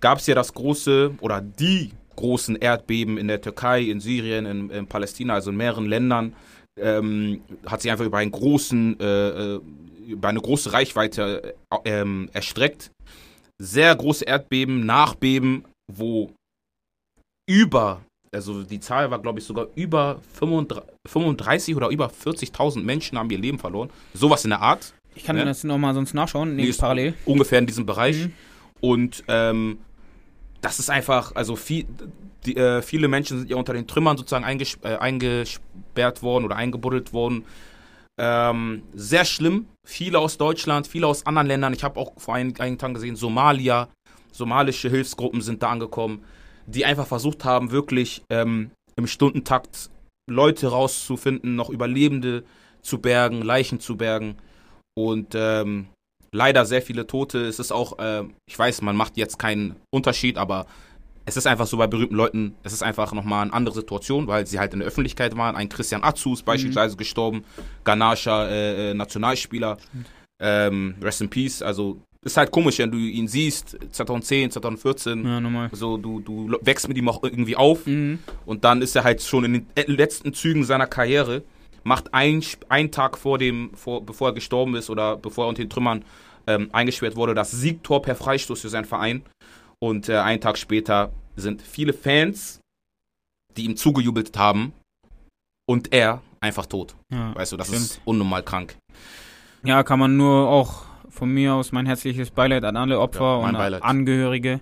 gab 0.03 0.19
es 0.19 0.27
ja 0.27 0.35
das 0.35 0.53
große 0.53 1.15
oder 1.21 1.39
die 1.39 1.91
großen 2.17 2.57
Erdbeben 2.57 3.17
in 3.17 3.29
der 3.29 3.39
Türkei, 3.41 3.83
in 3.83 4.01
Syrien, 4.01 4.45
in, 4.45 4.69
in 4.69 4.85
Palästina, 4.85 5.33
also 5.33 5.49
in 5.49 5.55
mehreren 5.57 5.85
Ländern. 5.85 6.33
Ähm, 6.79 7.41
hat 7.65 7.81
sich 7.81 7.89
einfach 7.89 8.03
über 8.05 8.17
einen 8.17 8.31
großen, 8.31 8.99
äh, 8.99 9.55
äh, 9.55 9.59
über 10.07 10.27
eine 10.27 10.41
große 10.41 10.73
Reichweite 10.73 11.55
äh, 11.85 12.05
erstreckt. 12.33 12.91
Sehr 13.61 13.95
große 13.95 14.25
Erdbeben, 14.25 14.85
Nachbeben, 14.85 15.63
wo 15.91 16.31
über, 17.49 18.01
also 18.33 18.63
die 18.63 18.81
Zahl 18.81 19.09
war, 19.09 19.19
glaube 19.19 19.39
ich, 19.39 19.45
sogar 19.45 19.67
über 19.75 20.19
35, 20.33 20.83
35 21.07 21.75
oder 21.75 21.87
über 21.89 22.07
40.000 22.07 22.81
Menschen 22.81 23.17
haben 23.17 23.29
ihr 23.29 23.37
Leben 23.39 23.57
verloren. 23.59 23.89
Sowas 24.13 24.43
in 24.43 24.49
der 24.49 24.61
Art, 24.61 24.93
Ich 25.15 25.23
kann 25.23 25.37
Ja. 25.37 25.45
das 25.45 25.63
nochmal 25.63 25.93
sonst 25.93 26.13
nachschauen, 26.13 26.55
nee, 26.57 26.71
parallel. 26.73 27.13
ungefähr 27.25 27.59
in 27.59 27.67
diesem 27.67 27.85
Bereich. 27.85 28.17
Mhm. 28.25 28.33
Und 28.81 29.23
ähm, 29.29 29.77
das 30.63 30.79
ist 30.79 30.89
einfach, 30.89 31.35
also 31.35 31.55
viel, 31.55 31.85
die, 32.45 32.55
äh, 32.55 32.81
viele 32.81 33.07
Menschen 33.07 33.37
sind 33.39 33.49
ja 33.49 33.57
unter 33.57 33.73
den 33.73 33.85
Trümmern 33.85 34.17
sozusagen 34.17 34.45
einges 34.45 34.79
äh, 34.83 34.95
eingesperrt 34.95 36.23
worden 36.23 36.45
oder 36.45 36.55
eingebuddelt 36.55 37.13
worden. 37.13 37.45
Ähm, 38.19 38.83
sehr 38.93 39.25
schlimm. 39.25 39.67
Viele 39.85 40.19
aus 40.19 40.37
Deutschland, 40.37 40.87
viele 40.87 41.07
aus 41.07 41.25
anderen 41.25 41.47
Ländern. 41.47 41.73
Ich 41.73 41.83
habe 41.83 41.99
auch 41.99 42.13
vor 42.17 42.35
ein- 42.35 42.57
einigen 42.59 42.77
Tagen 42.77 42.93
gesehen, 42.93 43.15
Somalia, 43.15 43.89
somalische 44.31 44.89
Hilfsgruppen 44.89 45.41
sind 45.41 45.61
da 45.61 45.69
angekommen, 45.69 46.23
die 46.65 46.85
einfach 46.85 47.07
versucht 47.07 47.43
haben, 47.43 47.71
wirklich 47.71 48.23
ähm, 48.29 48.71
im 48.95 49.07
Stundentakt 49.07 49.89
Leute 50.31 50.67
rauszufinden, 50.67 51.55
noch 51.55 51.69
Überlebende 51.69 52.45
zu 52.81 52.99
bergen, 52.99 53.41
Leichen 53.41 53.79
zu 53.81 53.97
bergen. 53.97 54.37
Und 54.95 55.33
ähm, 55.35 55.87
leider 56.33 56.65
sehr 56.65 56.81
viele 56.81 57.07
Tote. 57.07 57.45
Es 57.45 57.59
ist 57.59 57.71
auch, 57.71 57.97
äh, 57.99 58.23
ich 58.45 58.59
weiß, 58.59 58.81
man 58.81 58.97
macht 58.97 59.15
jetzt 59.15 59.39
keinen 59.39 59.75
Unterschied, 59.89 60.37
aber 60.37 60.65
es 61.25 61.37
ist 61.37 61.47
einfach 61.47 61.67
so 61.67 61.77
bei 61.77 61.87
berühmten 61.87 62.15
Leuten, 62.15 62.55
es 62.63 62.73
ist 62.73 62.83
einfach 62.83 63.13
nochmal 63.13 63.43
eine 63.43 63.53
andere 63.53 63.73
Situation, 63.73 64.27
weil 64.27 64.45
sie 64.45 64.59
halt 64.59 64.73
in 64.73 64.79
der 64.79 64.87
Öffentlichkeit 64.89 65.37
waren. 65.37 65.55
Ein 65.55 65.69
Christian 65.69 66.03
Atsu 66.03 66.33
ist 66.33 66.43
beispielsweise 66.43 66.97
gestorben, 66.97 67.45
Ganascha, 67.85 68.47
äh, 68.47 68.91
äh, 68.91 68.93
Nationalspieler, 68.93 69.77
ähm, 70.41 70.95
Rest 71.01 71.21
in 71.21 71.29
Peace. 71.29 71.61
Also 71.61 72.01
ist 72.25 72.37
halt 72.37 72.51
komisch, 72.51 72.79
wenn 72.79 72.91
du 72.91 72.97
ihn 72.97 73.27
siehst, 73.27 73.77
2010, 73.91 74.51
2014. 74.51 75.25
Ja, 75.25 75.39
nochmal. 75.39 75.69
So, 75.73 75.97
du, 75.97 76.19
du 76.19 76.57
wächst 76.61 76.87
mit 76.87 76.97
ihm 76.97 77.07
auch 77.09 77.23
irgendwie 77.23 77.55
auf 77.55 77.85
Mhm. 77.85 78.19
und 78.45 78.63
dann 78.63 78.81
ist 78.81 78.95
er 78.95 79.03
halt 79.03 79.21
schon 79.21 79.45
in 79.45 79.53
den 79.53 79.67
äh, 79.75 79.83
letzten 79.89 80.33
Zügen 80.33 80.63
seiner 80.63 80.87
Karriere, 80.87 81.43
macht 81.83 82.13
ein, 82.13 82.43
einen 82.69 82.91
Tag 82.91 83.17
vor 83.17 83.37
dem, 83.37 83.71
vor, 83.75 84.05
bevor 84.05 84.29
er 84.29 84.33
gestorben 84.33 84.75
ist 84.75 84.89
oder 84.89 85.17
bevor 85.17 85.45
er 85.45 85.49
unter 85.49 85.63
den 85.63 85.69
Trümmern 85.69 86.03
ähm, 86.47 86.69
eingesperrt 86.71 87.15
wurde, 87.15 87.33
das 87.33 87.51
Siegtor 87.51 88.01
per 88.01 88.15
Freistoß 88.15 88.61
für 88.61 88.69
seinen 88.69 88.85
Verein. 88.85 89.23
Und 89.79 90.09
äh, 90.09 90.17
einen 90.17 90.41
Tag 90.41 90.57
später 90.57 91.11
sind 91.35 91.61
viele 91.61 91.93
Fans, 91.93 92.59
die 93.57 93.65
ihm 93.65 93.75
zugejubelt 93.75 94.37
haben 94.37 94.73
und 95.67 95.93
er 95.93 96.21
einfach 96.39 96.65
tot. 96.65 96.95
Ja. 97.11 97.35
Weißt 97.35 97.51
du, 97.51 97.57
das 97.57 97.67
stimmt. 97.67 97.81
ist 97.81 98.01
unnormal 98.05 98.43
krank. 98.43 98.75
Ja, 99.63 99.83
kann 99.83 99.99
man 99.99 100.17
nur 100.17 100.49
auch 100.49 100.83
von 101.09 101.29
mir 101.29 101.53
aus 101.53 101.71
mein 101.71 101.85
herzliches 101.85 102.31
Beileid 102.31 102.63
an 102.63 102.75
alle 102.75 102.99
Opfer 102.99 103.39
Ja, 103.41 103.47
und 103.47 103.53
Beileid. 103.53 103.83
Angehörige. 103.83 104.59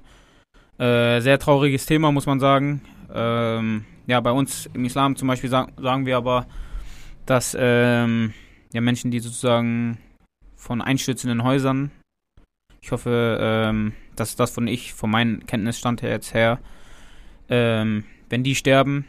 Äh, 0.78 1.22
sehr 1.22 1.40
trauriges 1.40 1.86
Thema, 1.86 2.12
muss 2.12 2.26
man 2.26 2.40
sagen. 2.40 2.82
Ähm, 3.14 3.86
ja, 4.08 4.20
bei 4.20 4.32
uns 4.32 4.70
im 4.74 4.86
Islam 4.86 5.16
zum 5.16 5.28
Beispiel 5.28 5.50
sagen, 5.50 5.74
sagen 5.82 6.06
wir 6.06 6.18
aber, 6.18 6.46
dass 7.26 7.56
ähm, 7.60 8.34
ja, 8.74 8.82
Menschen, 8.82 9.12
die 9.12 9.20
sozusagen 9.20 9.98
von 10.56 10.82
einstürzenden 10.82 11.44
Häusern, 11.44 11.92
ich 12.82 12.92
hoffe, 12.92 13.38
ähm, 13.42 13.94
dass 14.16 14.36
das 14.36 14.52
von 14.52 14.68
ich, 14.68 14.94
von 14.94 15.10
meinem 15.10 15.46
Kenntnisstand 15.46 16.02
her 16.02 16.12
jetzt 16.12 16.34
her, 16.34 16.60
ähm, 17.50 18.06
wenn 18.30 18.44
die 18.44 18.56
sterben, 18.56 19.06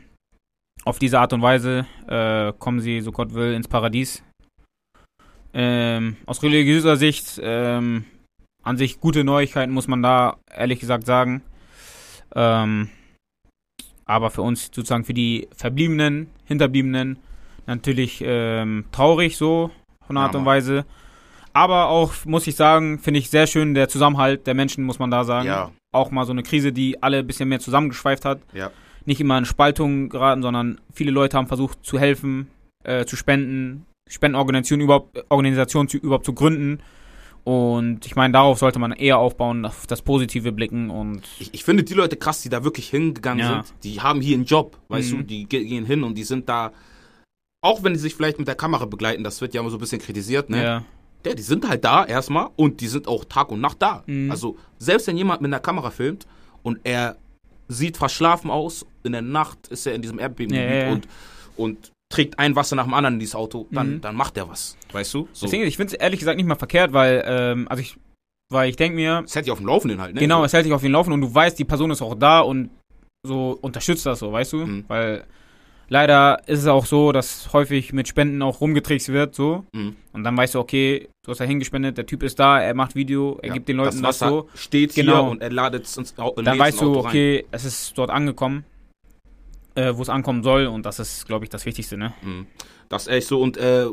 auf 0.84 0.98
diese 0.98 1.20
Art 1.20 1.32
und 1.32 1.42
Weise 1.42 1.86
äh, 2.08 2.52
kommen 2.58 2.80
sie, 2.80 3.00
so 3.00 3.12
Gott 3.12 3.34
will, 3.34 3.54
ins 3.54 3.68
Paradies. 3.68 4.22
Ähm, 5.54 6.16
aus 6.26 6.42
religiöser 6.42 6.96
Sicht 6.96 7.40
ähm, 7.42 8.04
an 8.62 8.76
sich 8.76 9.00
gute 9.00 9.22
Neuigkeiten, 9.22 9.72
muss 9.72 9.88
man 9.88 10.02
da 10.02 10.38
ehrlich 10.50 10.80
gesagt 10.80 11.06
sagen. 11.06 11.42
Ähm, 12.34 12.88
aber 14.04 14.30
für 14.30 14.42
uns 14.42 14.66
sozusagen 14.66 15.04
für 15.04 15.14
die 15.14 15.48
Verbliebenen, 15.56 16.28
Hinterbliebenen 16.46 17.18
natürlich 17.66 18.22
ähm, 18.24 18.84
traurig 18.92 19.36
so 19.36 19.70
von 20.06 20.16
der 20.16 20.22
Ja, 20.22 20.26
Art 20.26 20.36
und. 20.36 20.44
Weise. 20.44 20.84
Aber 21.54 21.88
auch, 21.88 22.12
muss 22.24 22.46
ich 22.46 22.56
sagen, 22.56 22.98
finde 22.98 23.20
ich 23.20 23.28
sehr 23.28 23.46
schön 23.46 23.74
der 23.74 23.88
Zusammenhalt 23.88 24.46
der 24.46 24.54
Menschen, 24.54 24.84
muss 24.84 24.98
man 24.98 25.10
da 25.10 25.24
sagen. 25.24 25.46
Ja, 25.46 25.70
Auch 25.92 26.10
mal 26.10 26.24
so 26.24 26.32
eine 26.32 26.42
Krise, 26.42 26.72
die 26.72 27.02
alle 27.02 27.18
ein 27.18 27.26
bisschen 27.26 27.48
mehr 27.48 27.60
zusammengeschweift 27.60 28.24
hat. 28.24 28.40
ja. 28.52 28.70
Nicht 29.04 29.20
immer 29.20 29.36
in 29.36 29.44
Spaltungen 29.44 30.08
geraten, 30.08 30.42
sondern 30.42 30.80
viele 30.94 31.10
Leute 31.10 31.36
haben 31.36 31.48
versucht 31.48 31.84
zu 31.84 31.98
helfen, 31.98 32.46
äh, 32.84 33.04
zu 33.04 33.16
spenden, 33.16 33.84
Spendenorganisationen 34.08 34.84
überhaupt, 34.84 35.24
Organisationen 35.28 35.88
zu, 35.88 35.96
überhaupt 35.96 36.24
zu 36.24 36.32
gründen. 36.34 36.78
Und 37.44 38.06
ich 38.06 38.14
meine, 38.14 38.32
darauf 38.32 38.58
sollte 38.60 38.78
man 38.78 38.92
eher 38.92 39.18
aufbauen, 39.18 39.64
auf 39.66 39.88
das 39.88 40.02
Positive 40.02 40.52
blicken 40.52 40.88
und 40.90 41.22
Ich, 41.40 41.52
ich 41.52 41.64
finde 41.64 41.82
die 41.82 41.94
Leute 41.94 42.16
krass, 42.16 42.42
die 42.42 42.48
da 42.48 42.62
wirklich 42.62 42.88
hingegangen 42.90 43.40
Ja. 43.44 43.64
sind. 43.64 43.74
Die 43.82 44.00
haben 44.00 44.20
hier 44.20 44.36
einen 44.36 44.44
Job, 44.44 44.78
weißt 44.88 45.12
Mhm. 45.14 45.16
du, 45.18 45.24
die 45.24 45.48
ge- 45.48 45.64
gehen 45.64 45.84
hin 45.84 46.04
und 46.04 46.16
die 46.16 46.22
sind 46.22 46.48
da, 46.48 46.70
auch 47.64 47.82
wenn 47.82 47.94
sie 47.94 48.00
sich 48.02 48.14
vielleicht 48.14 48.38
mit 48.38 48.48
der 48.48 48.54
Kamera 48.56 48.84
begleiten, 48.84 49.24
das 49.24 49.40
wird 49.40 49.54
ja 49.54 49.60
immer 49.60 49.70
so 49.70 49.76
ein 49.76 49.80
bisschen 49.80 50.00
kritisiert, 50.00 50.50
ne? 50.50 50.62
ja, 50.62 50.84
Ja, 51.24 51.34
die 51.34 51.42
sind 51.42 51.68
halt 51.68 51.84
da 51.84 52.04
erstmal 52.04 52.48
und 52.56 52.80
die 52.80 52.88
sind 52.88 53.06
auch 53.08 53.24
Tag 53.24 53.50
und 53.50 53.60
Nacht 53.60 53.80
da. 53.80 54.02
Mhm. 54.06 54.30
Also 54.30 54.56
selbst 54.78 55.06
wenn 55.06 55.16
jemand 55.16 55.40
mit 55.40 55.48
einer 55.48 55.60
Kamera 55.60 55.90
filmt 55.90 56.26
und 56.62 56.80
er 56.84 57.16
sieht 57.68 57.96
verschlafen 57.96 58.50
aus, 58.50 58.84
in 59.04 59.12
der 59.12 59.22
Nacht 59.22 59.68
ist 59.68 59.86
er 59.86 59.94
in 59.94 60.02
diesem 60.02 60.18
Erdbebengebiet 60.18 60.82
Ja, 60.82 60.90
und, 60.92 61.08
und 61.56 61.92
trägt 62.12 62.38
ein 62.38 62.54
Wasser 62.56 62.76
nach 62.76 62.84
dem 62.84 62.92
anderen 62.94 63.14
in 63.14 63.20
dieses 63.20 63.34
Auto, 63.36 63.66
dann, 63.70 63.94
Mhm. 63.94 64.00
dann 64.02 64.14
macht 64.16 64.36
er 64.36 64.48
was. 64.48 64.76
Weißt 64.92 65.14
du? 65.14 65.28
So. 65.32 65.46
Deswegen, 65.46 65.64
ich 65.64 65.76
finde 65.76 65.94
es 65.94 65.98
ehrlich 66.00 66.18
gesagt 66.20 66.36
nicht 66.36 66.46
mal 66.46 66.56
verkehrt, 66.56 66.92
weil, 66.92 67.22
ähm, 67.26 67.66
also 67.68 67.80
ich, 67.80 67.96
weil 68.52 68.68
ich 68.68 68.76
denke 68.76 68.96
mir, 68.96 69.22
Das 69.22 69.34
hätte 69.34 69.46
ich 69.46 69.50
auf 69.52 69.58
dem 69.58 69.66
Laufenden 69.68 70.00
halt, 70.00 70.14
ne? 70.14 70.20
genau, 70.20 70.44
es 70.44 70.52
hält 70.52 70.66
dich 70.66 70.72
auf 70.74 70.82
den 70.82 70.92
Laufen 70.92 71.12
und 71.12 71.20
du 71.22 71.32
weißt, 71.34 71.58
die 71.58 71.64
Person 71.64 71.90
ist 71.90 72.02
auch 72.02 72.14
da 72.16 72.40
und 72.40 72.68
so 73.26 73.56
unterstützt 73.62 74.04
das 74.04 74.18
so, 74.18 74.30
weißt 74.32 74.52
du? 74.52 74.66
Mhm. 74.66 74.84
Weil 74.88 75.24
leider 75.93 76.40
ist 76.49 76.61
es 76.61 76.66
auch 76.66 76.86
so, 76.86 77.12
dass 77.12 77.53
häufig 77.53 77.93
mit 77.93 78.09
Spenden 78.09 78.40
auch 78.43 78.61
rumgetrickst 78.61 79.11
wird, 79.11 79.34
so. 79.34 79.64
Mhm. 79.72 79.95
Und 80.12 80.24
dann 80.24 80.36
weißt 80.36 80.55
du, 80.55 80.59
okay, 80.59 81.09
du 81.24 81.30
hast 81.30 81.38
da 81.38 81.45
hingespendet, 81.45 81.99
der 81.99 82.07
Typ 82.07 82.22
ist 82.22 82.38
da, 82.38 82.61
er 82.61 82.74
macht 82.74 82.95
Video, 82.95 83.38
er 83.43 83.49
Ja, 83.49 83.55
gibt 83.55 83.68
den 83.68 83.76
Leuten 83.76 84.03
das 84.03 84.18
das, 84.18 84.28
so. 84.28 84.49
steht 84.55 84.95
Genau. 84.95 85.22
hier 85.22 85.30
und 85.30 85.43
er 85.43 85.51
ladet 85.51 85.84
es 85.84 85.97
ins 85.97 86.18
Au- 86.18 86.34
Dann 86.34 86.59
weißt 86.59 86.78
Auto 86.80 86.93
du, 86.95 86.99
rein. 87.01 87.07
okay, 87.07 87.45
es 87.51 87.64
ist 87.64 87.97
dort 87.97 88.11
angekommen, 88.11 88.64
äh, 89.74 89.93
wo 89.95 90.03
es 90.03 90.09
ankommen 90.09 90.43
soll 90.43 90.66
und 90.66 90.84
das 90.86 90.99
ist, 90.99 91.26
glaube 91.26 91.45
ich, 91.45 91.51
das 91.51 91.64
Wichtigste, 91.66 91.97
ne? 91.97 92.12
Mhm. 92.22 92.47
Das 92.88 93.03
ist 93.03 93.09
echt 93.09 93.26
so. 93.28 93.40
Und 93.40 93.57
äh, 93.57 93.86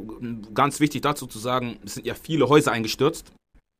ganz 0.53 0.79
wichtig 0.81 1.01
dazu 1.03 1.25
zu 1.25 1.39
sagen, 1.39 1.77
es 1.85 1.93
sind 1.93 2.05
ja 2.05 2.15
viele 2.15 2.49
Häuser 2.49 2.71
eingestürzt. 2.73 3.31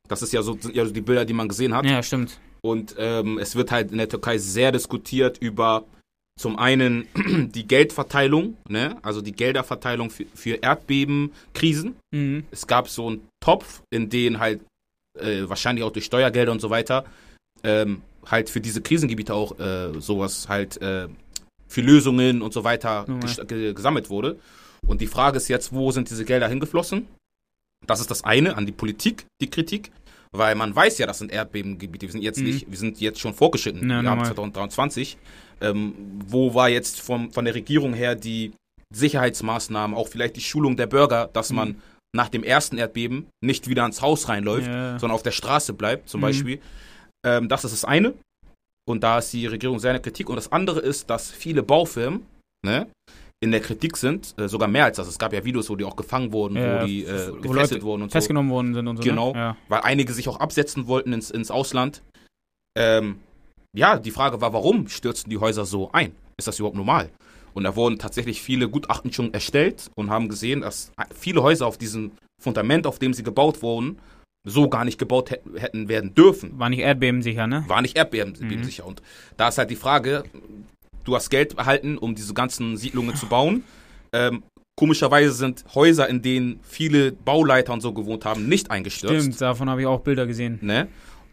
Das 0.07 0.21
ist 0.21 0.31
ja 0.31 0.41
so, 0.41 0.57
sind 0.59 0.75
ja 0.75 0.85
so 0.85 0.91
die 0.93 1.01
Bilder, 1.01 1.25
die 1.25 1.33
man 1.33 1.47
gesehen 1.49 1.73
hat. 1.75 1.85
Ja, 1.85 2.01
stimmt. 2.01 2.39
Und 2.61 2.95
ähm, 2.97 3.37
es 3.37 3.55
wird 3.55 3.71
halt 3.71 3.91
in 3.91 3.97
der 3.97 4.07
Türkei 4.09 4.37
sehr 4.37 4.71
diskutiert 4.71 5.37
über 5.39 5.83
zum 6.39 6.57
einen 6.57 7.05
die 7.53 7.67
Geldverteilung, 7.67 8.55
ne? 8.69 8.97
also 9.01 9.21
die 9.21 9.33
Gelderverteilung 9.33 10.09
für, 10.09 10.25
für 10.33 10.55
Erdbebenkrisen. 10.55 11.95
Mhm. 12.11 12.45
Es 12.49 12.65
gab 12.65 12.87
so 12.87 13.07
einen 13.07 13.27
Topf, 13.43 13.81
in 13.89 14.09
den 14.09 14.39
halt 14.39 14.61
äh, 15.19 15.49
wahrscheinlich 15.49 15.83
auch 15.83 15.91
durch 15.91 16.05
Steuergelder 16.05 16.51
und 16.51 16.61
so 16.61 16.69
weiter 16.69 17.03
ähm, 17.63 18.01
halt 18.25 18.49
für 18.49 18.61
diese 18.61 18.81
Krisengebiete 18.81 19.33
auch 19.33 19.59
äh, 19.59 19.99
sowas 19.99 20.47
halt 20.47 20.81
äh, 20.81 21.07
für 21.67 21.81
Lösungen 21.81 22.41
und 22.41 22.53
so 22.53 22.63
weiter 22.63 23.05
ge 23.47 23.73
gesammelt 23.73 24.09
wurde. 24.09 24.39
Und 24.87 25.01
die 25.01 25.07
Frage 25.07 25.37
ist 25.37 25.49
jetzt, 25.49 25.73
wo 25.73 25.91
sind 25.91 26.09
diese 26.09 26.23
Gelder 26.23 26.47
hingeflossen? 26.47 27.07
Das 27.85 27.99
ist 27.99 28.09
das 28.11 28.23
eine 28.23 28.55
an 28.55 28.65
die 28.65 28.71
Politik, 28.71 29.25
die 29.41 29.49
Kritik, 29.49 29.91
weil 30.31 30.55
man 30.55 30.73
weiß 30.75 30.97
ja, 30.99 31.05
das 31.05 31.19
sind 31.19 31.31
Erdbebengebiete. 31.31 32.05
Wir 32.07 32.11
sind 32.13 32.21
jetzt 32.21 32.39
Mhm. 32.39 32.45
nicht, 32.45 32.71
wir 32.71 32.77
sind 32.77 33.01
jetzt 33.01 33.19
schon 33.19 33.33
vorgeschritten. 33.33 33.81
Ja, 33.89 34.01
wir 34.01 34.09
haben 34.09 34.19
normal. 34.19 34.25
2023. 34.25 35.17
Ähm, 35.61 35.93
wo 36.25 36.53
war 36.53 36.69
jetzt 36.69 37.01
vom, 37.01 37.31
von 37.31 37.45
der 37.45 37.55
Regierung 37.55 37.93
her 37.93 38.15
die 38.15 38.51
Sicherheitsmaßnahmen, 38.93 39.95
auch 39.95 40.07
vielleicht 40.07 40.35
die 40.35 40.41
Schulung 40.41 40.77
der 40.77 40.87
Bürger, 40.87 41.29
dass 41.33 41.49
Mhm. 41.51 41.55
man 41.55 41.81
nach 42.15 42.29
dem 42.29 42.43
ersten 42.43 42.77
Erdbeben 42.77 43.27
nicht 43.43 43.67
wieder 43.67 43.83
ans 43.83 44.01
Haus 44.01 44.29
reinläuft, 44.29 44.67
Ja. 44.67 44.97
sondern 44.97 45.15
auf 45.15 45.23
der 45.23 45.31
Straße 45.31 45.73
bleibt, 45.73 46.09
zum 46.09 46.21
Mhm. 46.21 46.23
Beispiel. 46.23 46.59
Ähm, 47.25 47.49
das 47.49 47.63
ist 47.65 47.71
das 47.73 47.85
eine. 47.85 48.13
Und 48.87 49.03
da 49.03 49.19
ist 49.19 49.31
die 49.33 49.45
Regierung 49.45 49.77
sehr 49.79 49.91
in 49.91 49.95
der 49.95 50.01
Kritik. 50.01 50.29
Und 50.29 50.37
das 50.37 50.51
andere 50.51 50.79
ist, 50.79 51.09
dass 51.09 51.29
viele 51.29 51.61
Baufirmen 51.61 52.25
ne, 52.65 52.87
in 53.41 53.51
der 53.51 53.59
Kritik 53.61 53.95
sind, 53.95 54.33
äh, 54.39 54.47
sogar 54.49 54.67
mehr 54.67 54.85
als 54.85 54.97
das. 54.97 55.07
Es 55.07 55.19
gab 55.19 55.31
ja 55.33 55.45
Videos, 55.45 55.69
wo 55.69 55.75
die 55.75 55.85
auch 55.85 55.95
gefangen 55.95 56.31
wurden, 56.33 56.55
Ja, 56.57 56.81
wo 56.81 56.85
die 56.87 57.03
äh, 57.05 57.31
wo 57.31 57.35
gefesselt 57.53 57.83
wurden 57.83 58.01
und 58.03 58.09
so. 58.09 58.13
Festgenommen 58.13 58.49
worden 58.51 58.73
sind 58.73 58.87
und 58.87 58.97
so. 58.97 59.03
Genau. 59.03 59.33
Ne? 59.33 59.39
Ja. 59.39 59.57
Weil 59.67 59.81
einige 59.81 60.11
sich 60.13 60.27
auch 60.27 60.39
absetzen 60.39 60.87
wollten 60.87 61.13
ins, 61.13 61.29
ins 61.29 61.51
Ausland. 61.51 62.01
Ähm, 62.75 63.19
ja, 63.75 63.97
die 63.97 64.11
Frage 64.11 64.41
war, 64.41 64.53
warum 64.53 64.87
stürzten 64.87 65.29
die 65.29 65.37
Häuser 65.37 65.65
so 65.65 65.91
ein? 65.91 66.13
Ist 66.37 66.47
das 66.47 66.59
überhaupt 66.59 66.77
normal? 66.77 67.09
Und 67.53 67.63
da 67.63 67.75
wurden 67.75 67.99
tatsächlich 67.99 68.41
viele 68.41 68.69
Gutachten 68.69 69.11
schon 69.11 69.33
erstellt 69.33 69.89
und 69.95 70.09
haben 70.09 70.29
gesehen, 70.29 70.61
dass 70.61 70.91
viele 71.15 71.43
Häuser 71.43 71.67
auf 71.67 71.77
diesem 71.77 72.11
Fundament, 72.41 72.87
auf 72.87 72.99
dem 72.99 73.13
sie 73.13 73.23
gebaut 73.23 73.61
wurden, 73.61 73.99
so 74.47 74.69
gar 74.69 74.85
nicht 74.85 74.97
gebaut 74.97 75.31
hätten, 75.31 75.89
werden 75.89 76.15
dürfen. 76.15 76.57
War 76.57 76.69
nicht 76.69 76.79
erdbebensicher, 76.79 77.47
ne? 77.47 77.65
War 77.67 77.81
nicht 77.81 77.97
erdbebensicher. 77.97 78.85
Und 78.85 79.01
da 79.35 79.49
ist 79.49 79.57
halt 79.57 79.69
die 79.69 79.75
Frage, 79.75 80.23
du 81.03 81.15
hast 81.15 81.29
Geld 81.29 81.57
erhalten, 81.57 81.97
um 81.97 82.15
diese 82.15 82.33
ganzen 82.33 82.77
Siedlungen 82.77 83.15
zu 83.15 83.25
bauen. 83.25 83.63
Ähm, 84.13 84.43
komischerweise 84.77 85.33
sind 85.33 85.65
Häuser, 85.75 86.07
in 86.07 86.21
denen 86.21 86.61
viele 86.63 87.11
Bauleiter 87.11 87.73
und 87.73 87.81
so 87.81 87.93
gewohnt 87.93 88.23
haben, 88.23 88.47
nicht 88.47 88.71
eingestürzt. 88.71 89.21
Stimmt, 89.21 89.41
davon 89.41 89.69
habe 89.69 89.81
ich 89.81 89.87
auch 89.87 89.99
Bilder 89.99 90.25
gesehen. 90.25 90.59
Ne? 90.61 90.87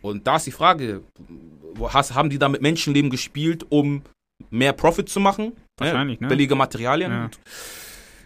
Und 0.06 0.26
da 0.26 0.36
ist 0.36 0.46
die 0.46 0.52
Frage, 0.52 1.02
hast, 1.82 2.14
haben 2.14 2.30
die 2.30 2.38
da 2.38 2.48
mit 2.48 2.62
Menschenleben 2.62 3.10
gespielt, 3.10 3.66
um 3.68 4.02
mehr 4.50 4.72
Profit 4.72 5.08
zu 5.08 5.20
machen? 5.20 5.52
Wahrscheinlich, 5.78 6.20
ne? 6.20 6.28
Billige 6.28 6.54
Materialien. 6.54 7.10
Ja. 7.10 7.24
Und 7.24 7.38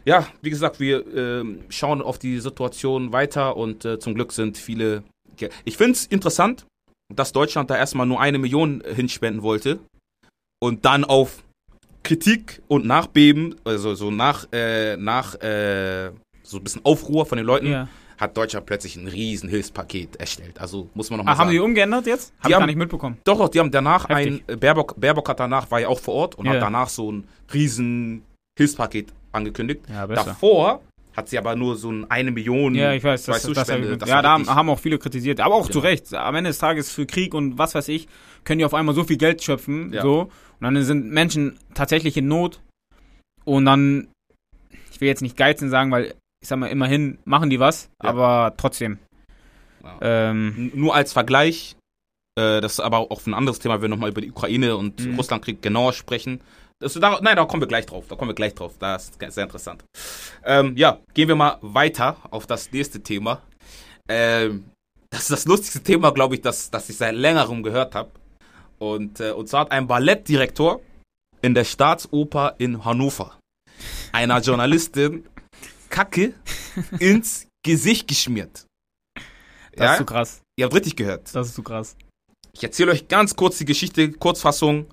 ja, 0.04 0.26
wie 0.42 0.50
gesagt, 0.50 0.80
wir 0.80 1.06
ähm, 1.14 1.60
schauen 1.68 2.00
auf 2.02 2.18
die 2.18 2.40
Situation 2.40 3.12
weiter 3.12 3.56
und 3.56 3.84
äh, 3.84 3.98
zum 3.98 4.14
Glück 4.14 4.32
sind 4.32 4.56
viele. 4.56 5.02
Ge 5.36 5.50
ich 5.64 5.76
finde 5.76 5.92
es 5.92 6.06
interessant, 6.06 6.66
dass 7.14 7.32
Deutschland 7.32 7.70
da 7.70 7.76
erstmal 7.76 8.06
nur 8.06 8.20
eine 8.20 8.38
Million 8.38 8.80
äh, 8.82 8.94
hinspenden 8.94 9.42
wollte 9.42 9.78
und 10.60 10.84
dann 10.84 11.04
auf 11.04 11.42
Kritik 12.02 12.62
und 12.68 12.86
Nachbeben, 12.86 13.56
also 13.64 13.94
so 13.94 14.10
nach, 14.10 14.46
äh, 14.52 14.96
nach 14.96 15.34
äh, 15.42 16.10
so 16.42 16.56
ein 16.56 16.64
bisschen 16.64 16.84
Aufruhr 16.84 17.26
von 17.26 17.36
den 17.36 17.46
Leuten, 17.46 17.66
Ja. 17.66 17.88
Hat 18.20 18.36
Deutschland 18.36 18.66
plötzlich 18.66 18.96
ein 18.96 19.08
riesen 19.08 19.48
Hilfspaket 19.48 20.16
erstellt. 20.16 20.60
Also 20.60 20.88
muss 20.94 21.08
man 21.10 21.18
noch 21.18 21.24
mal 21.24 21.32
Ah, 21.32 21.38
haben 21.38 21.46
sagen. 21.48 21.50
die 21.52 21.58
umgeändert 21.58 22.06
jetzt? 22.06 22.32
Hab 22.38 22.42
Die 22.42 22.48
ich 22.48 22.54
haben- 22.54 22.60
gar 22.60 22.66
nicht 22.66 22.76
mitbekommen. 22.76 23.16
Doch, 23.24 23.38
doch, 23.38 23.48
die 23.48 23.58
haben 23.58 23.70
danach 23.70 24.08
Heftig. 24.08 24.44
ein, 24.46 24.54
äh, 24.54 24.56
Baerbock, 24.56 25.00
Baerbock 25.00 25.28
hat 25.30 25.40
danach, 25.40 25.70
war 25.70 25.80
ja 25.80 25.88
auch 25.88 25.98
vor 25.98 26.14
Ort 26.14 26.34
und 26.36 26.44
Ja. 26.46 26.52
hat 26.52 26.62
danach 26.62 26.88
so 26.90 27.10
ein 27.10 27.26
riesen 27.54 28.22
Hilfspaket 28.58 29.12
angekündigt. 29.32 29.80
Ja. 29.88 30.06
Davor 30.06 30.82
hat 31.16 31.28
sie 31.28 31.38
aber 31.38 31.56
nur 31.56 31.76
so 31.76 31.90
ein 31.90 32.10
eine 32.10 32.30
Million. 32.30 32.74
Ja, 32.74 32.92
ich 32.92 33.02
weiß, 33.02 33.24
das, 33.24 33.36
weißt 33.36 33.48
du, 33.48 33.52
das, 33.54 33.66
Spende, 33.68 33.96
das 33.96 34.08
ja, 34.08 34.20
da 34.22 34.34
richtig- 34.36 34.54
haben 34.54 34.68
auch 34.68 34.78
viele 34.78 34.98
kritisiert, 34.98 35.40
aber 35.40 35.54
auch 35.54 35.66
zu 35.66 35.80
Genau. 35.80 35.84
Recht. 35.86 36.14
Am 36.14 36.34
Ende 36.34 36.50
des 36.50 36.58
Tages 36.58 36.92
für 36.92 37.06
Krieg 37.06 37.32
und 37.34 37.56
was 37.58 37.74
weiß 37.74 37.88
ich, 37.88 38.06
können 38.44 38.58
die 38.58 38.64
auf 38.64 38.74
einmal 38.74 38.94
so 38.94 39.02
viel 39.04 39.16
Geld 39.16 39.42
schöpfen, 39.42 39.92
Ja. 39.92 40.02
so, 40.02 40.20
und 40.22 40.30
dann 40.60 40.82
sind 40.84 41.10
Menschen 41.10 41.58
tatsächlich 41.74 42.16
in 42.16 42.28
Not 42.28 42.60
und 43.44 43.64
dann, 43.64 44.08
ich 44.92 45.00
will 45.00 45.08
jetzt 45.08 45.22
nicht 45.22 45.36
geizen 45.36 45.70
sagen, 45.70 45.90
weil 45.90 46.14
ich 46.42 46.48
sag 46.48 46.58
mal, 46.58 46.68
immerhin 46.68 47.18
machen 47.24 47.50
die 47.50 47.60
was, 47.60 47.90
Ja. 48.02 48.10
aber 48.10 48.54
trotzdem. 48.56 48.98
Ja. 49.82 49.98
Ähm, 50.30 50.70
Nur 50.74 50.94
als 50.94 51.12
Vergleich, 51.12 51.76
äh, 52.38 52.60
das 52.60 52.72
ist 52.74 52.80
aber 52.80 52.98
auch 53.10 53.26
ein 53.26 53.34
anderes 53.34 53.58
Thema, 53.58 53.74
wenn 53.76 53.82
wir 53.82 53.88
nochmal 53.88 54.10
über 54.10 54.20
die 54.20 54.30
Ukraine 54.30 54.76
und 54.76 55.00
Mhm. 55.04 55.16
Russlandkrieg 55.16 55.62
genauer 55.62 55.92
sprechen. 55.92 56.40
Das, 56.82 56.94
da, 56.94 57.18
nein, 57.20 57.36
da 57.36 57.44
kommen 57.44 57.62
wir 57.62 57.68
gleich 57.68 57.84
drauf. 57.86 58.06
Da 58.08 58.16
kommen 58.16 58.30
wir 58.30 58.34
gleich 58.34 58.54
drauf. 58.54 58.74
Das 58.78 59.10
ist 59.10 59.32
sehr 59.34 59.44
interessant. 59.44 59.84
Ähm, 60.44 60.76
ja, 60.76 60.98
gehen 61.12 61.28
wir 61.28 61.36
mal 61.36 61.58
weiter 61.60 62.16
auf 62.30 62.46
das 62.46 62.72
nächste 62.72 63.02
Thema. 63.02 63.42
Ähm, 64.08 64.64
das 65.10 65.22
ist 65.22 65.30
das 65.30 65.44
lustigste 65.44 65.82
Thema, 65.82 66.10
glaube 66.12 66.36
ich, 66.36 66.40
das, 66.40 66.70
das 66.70 66.88
ich 66.88 66.96
seit 66.96 67.14
längerem 67.14 67.62
gehört 67.62 67.94
habe. 67.94 68.10
Und, 68.78 69.20
äh, 69.20 69.32
und 69.32 69.46
zwar 69.48 69.62
hat 69.62 69.72
ein 69.72 69.86
Ballettdirektor 69.86 70.80
in 71.42 71.54
der 71.54 71.64
Staatsoper 71.64 72.54
in 72.58 72.82
Hannover 72.84 73.36
einer 74.12 74.40
Journalistin 74.40 75.26
Kacke 75.90 76.32
ins 76.98 77.46
Gesicht 77.62 78.08
geschmiert. 78.08 78.64
das 79.76 79.92
ist 79.92 79.98
zu 79.98 80.04
krass. 80.06 80.40
Ihr 80.58 80.64
habt 80.64 80.74
richtig 80.74 80.96
gehört. 80.96 81.34
Das 81.34 81.48
ist 81.48 81.54
zu 81.54 81.62
krass. 81.62 81.96
Ich 82.52 82.62
erzähle 82.62 82.92
euch 82.92 83.08
ganz 83.08 83.36
kurz 83.36 83.58
die 83.58 83.64
Geschichte, 83.64 84.10
Kurzfassung. 84.12 84.86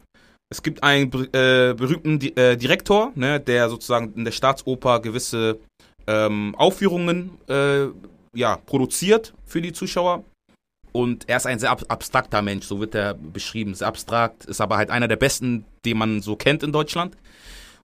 Es 0.50 0.64
gibt 0.64 0.84
einen 0.84 1.12
äh, 1.34 1.74
berühmten 1.74 2.20
Di 2.20 2.30
äh, 2.36 2.56
Direktor, 2.56 3.12
ne, 3.16 3.39
der 3.39 3.70
sozusagen 3.70 4.14
in 4.14 4.26
der 4.26 4.32
Staatsoper 4.32 5.02
gewisse 5.02 5.60
ähm, 6.08 6.56
Aufführungen 6.56 7.32
äh, 7.50 7.88
ja, 8.34 8.58
produziert 8.58 9.34
für 9.45 9.62
die 9.62 9.74
Zuschauer. 9.74 10.24
Und 10.93 11.28
er 11.28 11.38
ist 11.38 11.45
ein 11.45 11.60
sehr 11.60 11.72
ab 11.72 11.84
abstrakter 11.89 12.41
Mensch, 12.41 12.66
so 12.66 12.80
wird 12.80 12.95
er 12.95 13.14
beschrieben. 13.14 13.74
Sehr 13.74 13.88
abstrakt, 13.88 14.45
ist 14.45 14.62
aber 14.62 14.78
halt 14.78 14.89
einer 14.89 15.08
der 15.08 15.18
besten, 15.18 15.66
den 15.86 15.98
man 15.98 16.22
so 16.22 16.36
kennt 16.36 16.64
in 16.64 16.72
Deutschland. 16.72 17.18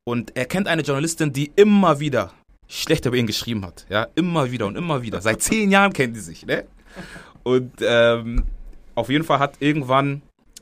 Und 0.06 0.36
er 0.36 0.46
kennt 0.46 0.68
eine 0.68 0.82
Journalistin, 0.82 1.34
die 1.34 1.52
immer 1.56 2.00
wieder 2.00 2.34
schlecht 2.68 3.06
über 3.06 3.16
ihn 3.16 3.28
geschrieben 3.28 3.66
hat. 3.66 3.86
Ja, 3.90 4.08
immer 4.16 4.52
wieder 4.52 4.66
und 4.66 4.76
immer 4.76 5.02
wieder. 5.02 5.22
Seit 5.22 5.42
zehn 5.42 5.72
Jahren 5.72 5.94
kennen 5.94 6.14
die 6.14 6.20
sich, 6.20 6.46
ne? 6.46 6.66
Und 7.44 7.74
ähm, 7.82 8.46
auf 8.96 9.10
jeden 9.10 9.24
Fall 9.24 9.40
hat 9.40 9.56
irgendwann, 9.60 10.22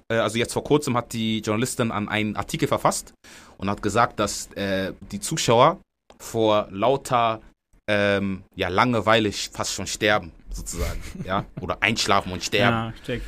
äh, 0.09 0.15
also 0.15 0.37
jetzt 0.37 0.53
vor 0.53 0.63
kurzem, 0.63 0.97
hat 0.97 1.13
die 1.13 1.39
Journalistin 1.39 1.91
an 1.91 2.09
einen 2.09 2.35
Artikel 2.35 2.67
verfasst 2.67 3.13
und 3.57 3.69
hat 3.69 3.81
gesagt, 3.81 4.19
dass 4.19 4.51
äh, 4.53 4.93
die 5.11 5.19
Zuschauer 5.19 5.79
vor 6.19 6.67
lauter 6.71 7.41
ähm, 7.87 8.43
ja, 8.55 8.69
Langeweile 8.69 9.31
fast 9.31 9.73
schon 9.73 9.87
sterben, 9.87 10.31
sozusagen. 10.49 11.01
ja, 11.25 11.45
oder 11.59 11.81
einschlafen 11.81 12.31
und 12.31 12.43
sterben. 12.43 12.93
Ja, 12.95 13.05
check. 13.05 13.21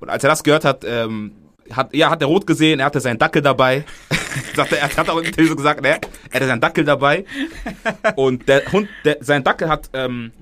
Und 0.00 0.10
als 0.10 0.24
er 0.24 0.30
das 0.30 0.42
gehört 0.42 0.64
hat, 0.64 0.84
ähm, 0.84 1.32
hat, 1.72 1.94
ja, 1.94 2.10
hat 2.10 2.20
er 2.20 2.28
rot 2.28 2.46
gesehen, 2.46 2.80
er 2.80 2.86
hatte 2.86 3.00
seinen 3.00 3.18
Dackel 3.18 3.42
dabei. 3.42 3.84
Sagte, 4.54 4.78
er 4.78 4.94
hat 4.94 5.08
auch 5.08 5.18
im 5.18 5.24
Interview 5.24 5.48
so 5.48 5.56
gesagt, 5.56 5.82
ne? 5.82 6.00
er 6.30 6.34
hatte 6.34 6.46
seinen 6.46 6.60
Dackel 6.60 6.84
dabei. 6.84 7.24
Und 8.16 8.48
der 8.48 8.70
Hund, 8.72 8.88
der, 9.04 9.18
sein 9.20 9.44
Dackel 9.44 9.68
hat 9.68 9.90
ähm, 9.92 10.32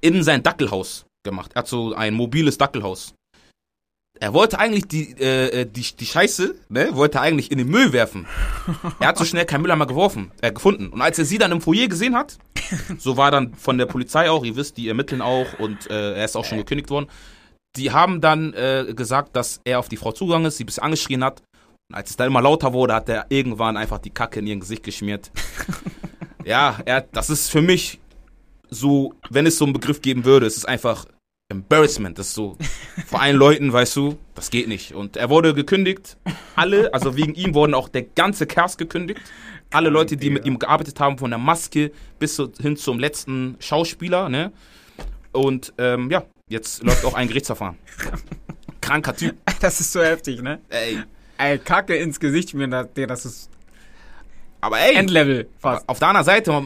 in 0.00 0.22
sein 0.22 0.42
Dackelhaus 0.42 1.06
gemacht. 1.24 1.52
Er 1.54 1.60
hat 1.60 1.68
so 1.68 1.94
ein 1.94 2.14
mobiles 2.14 2.58
Dackelhaus. 2.58 3.14
Er 4.20 4.34
wollte 4.34 4.58
eigentlich 4.58 4.88
die, 4.88 5.12
äh, 5.20 5.64
die, 5.64 5.96
die 5.96 6.06
Scheiße, 6.06 6.56
ne, 6.68 6.88
wollte 6.92 7.20
eigentlich 7.20 7.52
in 7.52 7.58
den 7.58 7.68
Müll 7.68 7.92
werfen. 7.92 8.26
Er 8.98 9.08
hat 9.08 9.18
so 9.18 9.24
schnell 9.24 9.44
keinen 9.44 9.62
Müll 9.62 9.70
einmal 9.70 9.86
geworfen, 9.86 10.32
äh, 10.40 10.52
gefunden. 10.52 10.88
Und 10.88 11.02
als 11.02 11.18
er 11.18 11.24
sie 11.24 11.38
dann 11.38 11.52
im 11.52 11.60
Foyer 11.60 11.86
gesehen 11.86 12.16
hat, 12.16 12.36
so 12.98 13.16
war 13.16 13.30
dann 13.30 13.54
von 13.54 13.78
der 13.78 13.86
Polizei 13.86 14.28
auch, 14.28 14.44
ihr 14.44 14.56
wisst, 14.56 14.76
die 14.76 14.88
ermitteln 14.88 15.22
auch 15.22 15.46
und 15.60 15.88
äh, 15.90 16.14
er 16.14 16.24
ist 16.24 16.36
auch 16.36 16.44
schon 16.44 16.58
gekündigt 16.58 16.90
worden. 16.90 17.08
Die 17.76 17.92
haben 17.92 18.20
dann 18.20 18.54
äh, 18.54 18.92
gesagt, 18.94 19.36
dass 19.36 19.60
er 19.64 19.78
auf 19.78 19.88
die 19.88 19.96
Frau 19.96 20.12
zugegangen 20.12 20.46
ist, 20.46 20.56
sie 20.56 20.64
ein 20.64 20.66
bisschen 20.66 20.82
angeschrien 20.82 21.22
hat. 21.22 21.42
Und 21.90 21.96
als 21.96 22.10
es 22.10 22.16
dann 22.16 22.26
immer 22.26 22.42
lauter 22.42 22.72
wurde, 22.72 22.94
hat 22.94 23.08
er 23.08 23.26
irgendwann 23.28 23.76
einfach 23.76 23.98
die 23.98 24.10
Kacke 24.10 24.40
in 24.40 24.46
ihr 24.46 24.56
Gesicht 24.56 24.82
geschmiert. 24.82 25.30
Ja, 26.44 26.78
er, 26.86 27.02
das 27.02 27.28
ist 27.28 27.50
für 27.50 27.60
mich 27.60 28.00
so, 28.70 29.12
wenn 29.28 29.44
es 29.44 29.58
so 29.58 29.66
einen 29.66 29.74
Begriff 29.74 30.00
geben 30.00 30.24
würde, 30.24 30.46
es 30.46 30.56
ist 30.56 30.66
einfach 30.66 31.04
Embarrassment. 31.50 32.18
Das 32.18 32.28
ist 32.28 32.34
so, 32.34 32.56
vor 33.06 33.20
allen 33.20 33.36
Leuten, 33.36 33.70
weißt 33.70 33.94
du, 33.96 34.18
das 34.34 34.48
geht 34.48 34.66
nicht. 34.66 34.92
Und 34.94 35.18
er 35.18 35.28
wurde 35.28 35.52
gekündigt. 35.52 36.16
Alle, 36.56 36.92
also 36.94 37.16
wegen 37.16 37.34
ihm 37.34 37.54
wurden 37.54 37.74
auch 37.74 37.90
der 37.90 38.02
ganze 38.02 38.46
Cast 38.46 38.78
gekündigt. 38.78 39.20
Alle 39.70 39.90
Leute, 39.90 40.16
die 40.16 40.30
mit 40.30 40.46
ihm 40.46 40.58
gearbeitet 40.58 40.98
haben, 41.00 41.18
von 41.18 41.30
der 41.30 41.38
Maske 41.38 41.92
bis 42.18 42.40
hin 42.60 42.76
zum 42.78 42.98
letzten 42.98 43.56
Schauspieler, 43.60 44.30
ne? 44.30 44.50
Und 45.32 45.74
ähm, 45.76 46.10
ja, 46.10 46.24
jetzt 46.48 46.82
läuft 46.82 47.04
auch 47.04 47.14
ein 47.14 47.28
Gerichtsverfahren. 47.28 47.76
Kranker 48.80 49.14
Typ. 49.14 49.36
Das 49.60 49.80
ist 49.80 49.92
so 49.92 50.00
heftig, 50.02 50.40
ne? 50.42 50.60
Ey. 50.68 50.98
Ey, 51.36 51.58
Kacke 51.58 51.96
ins 51.96 52.18
Gesicht 52.20 52.54
mir, 52.54 52.68
das, 52.68 52.86
das 52.94 53.24
ist 53.26 53.50
Aber 54.60 54.78
ey, 54.80 54.94
Endlevel 54.96 55.48
fast. 55.58 55.88
auf 55.88 55.98
der 55.98 56.08
anderen 56.08 56.24
Seite, 56.24 56.62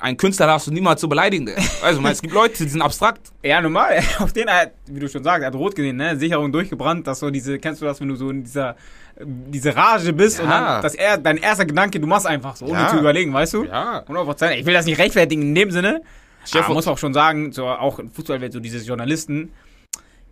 einen 0.00 0.16
Künstler 0.16 0.46
darfst 0.46 0.66
du 0.66 0.72
niemals 0.72 1.00
so 1.00 1.06
beleidigen. 1.08 1.48
Also, 1.82 2.00
es 2.06 2.20
gibt 2.22 2.34
Leute, 2.34 2.64
die 2.64 2.68
sind 2.68 2.82
abstrakt. 2.82 3.30
Ja, 3.44 3.60
normal. 3.60 4.00
Auf 4.18 4.32
den, 4.32 4.46
wie 4.86 4.98
du 4.98 5.08
schon 5.08 5.22
sagst, 5.22 5.42
er 5.42 5.46
hat 5.48 5.54
rot 5.54 5.76
gesehen, 5.76 5.96
ne? 5.96 6.16
Sicherung 6.16 6.50
durchgebrannt, 6.50 7.06
dass 7.06 7.20
so 7.20 7.30
diese, 7.30 7.58
kennst 7.60 7.80
du 7.82 7.86
das, 7.86 8.00
wenn 8.00 8.08
du 8.08 8.16
so 8.16 8.30
in 8.30 8.42
dieser, 8.42 8.74
diese 9.20 9.76
Rage 9.76 10.12
bist 10.12 10.40
und 10.40 10.48
Ja. 10.48 10.60
dann, 10.74 10.82
dass 10.82 10.94
er, 10.96 11.18
dein 11.18 11.36
erster 11.36 11.64
Gedanke, 11.66 12.00
du 12.00 12.06
machst 12.08 12.26
einfach 12.26 12.56
so, 12.56 12.66
ohne 12.66 12.80
Ja. 12.80 12.88
zu 12.88 12.98
überlegen, 12.98 13.32
weißt 13.32 13.54
du? 13.54 13.64
Ja. 13.64 14.02
100%. 14.08 14.50
Ich 14.58 14.66
will 14.66 14.74
das 14.74 14.86
nicht 14.86 14.98
rechtfertigen 14.98 15.42
in 15.42 15.54
dem 15.54 15.70
Sinne. 15.70 16.02
Chef- 16.44 16.64
Aber 16.64 16.74
muss 16.74 16.86
auch 16.88 16.98
schon 16.98 17.14
sagen, 17.14 17.52
so 17.52 17.66
auch 17.66 17.98
in 17.98 18.10
Fußballwelt, 18.10 18.52
so 18.52 18.60
diese 18.60 18.78
Journalisten, 18.84 19.50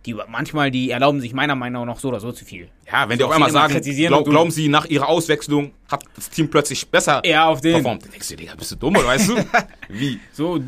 die 0.05 0.15
manchmal, 0.27 0.71
die 0.71 0.89
erlauben 0.89 1.21
sich 1.21 1.33
meiner 1.33 1.55
Meinung 1.55 1.85
nach 1.85 1.99
so 1.99 2.07
oder 2.09 2.19
so 2.19 2.31
zu 2.31 2.43
viel. 2.43 2.69
Ja, 2.91 3.07
wenn 3.07 3.17
die 3.17 3.21
So, 3.23 3.27
auf 3.27 3.33
einmal 3.33 3.49
viele 3.49 3.59
mal 3.59 3.69
sagen, 3.69 4.07
glaub, 4.07 4.25
glauben 4.29 4.49
sie, 4.51 4.67
nach 4.67 4.85
ihrer 4.85 5.07
Auswechslung 5.07 5.71
hat 5.91 6.03
das 6.15 6.29
Team 6.29 6.49
plötzlich 6.49 6.87
besser 6.87 7.21
Ja, 7.25 7.45
auf 7.45 7.61
den. 7.61 7.73
performt. 7.73 8.03
Dann 8.03 8.11
denkst 8.11 8.29
du, 8.29 8.35
Digga, 8.35 8.55
bist 8.55 8.71
du 8.71 8.75
dumm, 8.77 8.95
oder 8.95 9.05
weißt 9.07 9.29
du? 9.29 9.35
Wie? 9.89 10.19
So, 10.33 10.59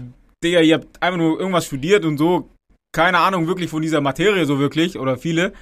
Digga, 0.43 0.59
ihr 0.61 0.75
habt 0.75 1.01
einfach 1.01 1.17
nur 1.17 1.39
irgendwas 1.39 1.65
studiert 1.65 2.05
und 2.05 2.17
so, 2.19 2.49
keine 2.95 3.17
Ahnung 3.17 3.47
wirklich 3.47 3.69
von 3.71 3.81
dieser 3.81 4.01
Materie 4.01 4.45
so 4.45 4.59
wirklich, 4.59 4.99
oder 4.99 5.17
viele. 5.17 5.53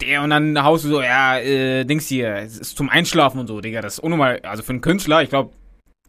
Der, 0.00 0.22
und 0.22 0.30
dann 0.30 0.60
haust 0.62 0.84
du 0.84 0.88
so, 0.88 1.02
ja, 1.02 1.38
äh, 1.38 1.84
Dings 1.84 2.06
hier, 2.08 2.34
es 2.36 2.58
ist 2.58 2.76
zum 2.76 2.88
Einschlafen 2.88 3.38
und 3.38 3.46
so, 3.46 3.60
Digga, 3.60 3.82
das 3.82 3.94
ist 3.94 3.98
unnormal, 4.00 4.40
also 4.42 4.62
für 4.62 4.70
einen 4.70 4.80
Künstler, 4.80 5.22
ich 5.22 5.28
glaube, 5.28 5.52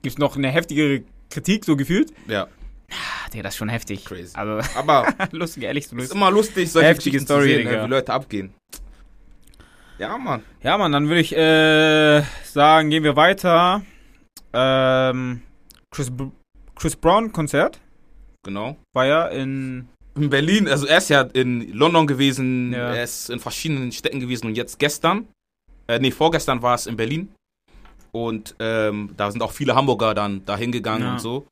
gibt's 0.01 0.17
noch 0.17 0.35
eine 0.37 0.49
heftigere 0.49 1.03
Kritik, 1.29 1.65
so 1.65 1.75
gefühlt. 1.75 2.11
Ja, 2.27 2.43
Ah, 2.45 2.47
Digga, 3.33 3.43
das 3.43 3.53
ist 3.53 3.57
schon 3.57 3.69
heftig. 3.69 4.05
Crazy. 4.05 4.35
Also, 4.35 4.59
aber 4.77 5.07
lustig, 5.31 5.63
ehrlich, 5.63 5.85
es 5.85 5.91
ist 5.93 6.13
immer 6.13 6.31
lustig, 6.31 6.71
solche 6.71 6.87
Heftige 6.89 7.19
Story, 7.19 7.41
zu 7.41 7.47
sehen, 7.49 7.57
Digga. 7.67 7.77
ne, 7.81 7.83
wie 7.85 7.89
Leute 7.89 8.13
abgehen. 8.13 8.53
Ja, 9.99 10.17
Mann. 10.17 10.43
Ja, 10.61 10.77
Mann, 10.77 10.91
dann 10.91 11.07
würde 11.07 11.21
ich, 11.21 11.35
äh, 11.35 12.23
sagen, 12.45 12.89
gehen 12.89 13.03
wir 13.03 13.15
weiter. 13.15 13.83
Ähm, 14.51 15.41
Chris, 15.91 16.11
Chris 16.75 16.95
Brown 16.95 17.31
Konzert 17.31 17.79
Genau. 18.45 18.75
war 18.93 19.05
ja 19.05 19.27
in, 19.27 19.87
In 20.15 20.29
Berlin, 20.29 20.67
also 20.67 20.85
er 20.85 20.97
ist 20.97 21.09
ja 21.09 21.21
in 21.21 21.71
London 21.73 22.05
gewesen, 22.07 22.73
Ja. 22.73 22.93
er 22.93 23.03
ist 23.03 23.29
in 23.29 23.39
verschiedenen 23.39 23.91
Städten 23.91 24.19
gewesen 24.19 24.47
und 24.47 24.55
jetzt 24.55 24.77
gestern, 24.79 25.27
äh, 25.87 25.99
nee, 25.99 26.11
vorgestern 26.11 26.61
war 26.61 26.75
es 26.75 26.85
in 26.87 26.95
Berlin. 26.97 27.29
Und 28.11 28.55
ähm, 28.59 29.11
da 29.17 29.31
sind 29.31 29.41
auch 29.41 29.51
viele 29.51 29.73
Hamburger 29.73 30.13
dann 30.13 30.45
da 30.45 30.55
hingegangen 30.55 31.01
Ja. 31.03 31.11
und 31.13 31.19
so. 31.19 31.47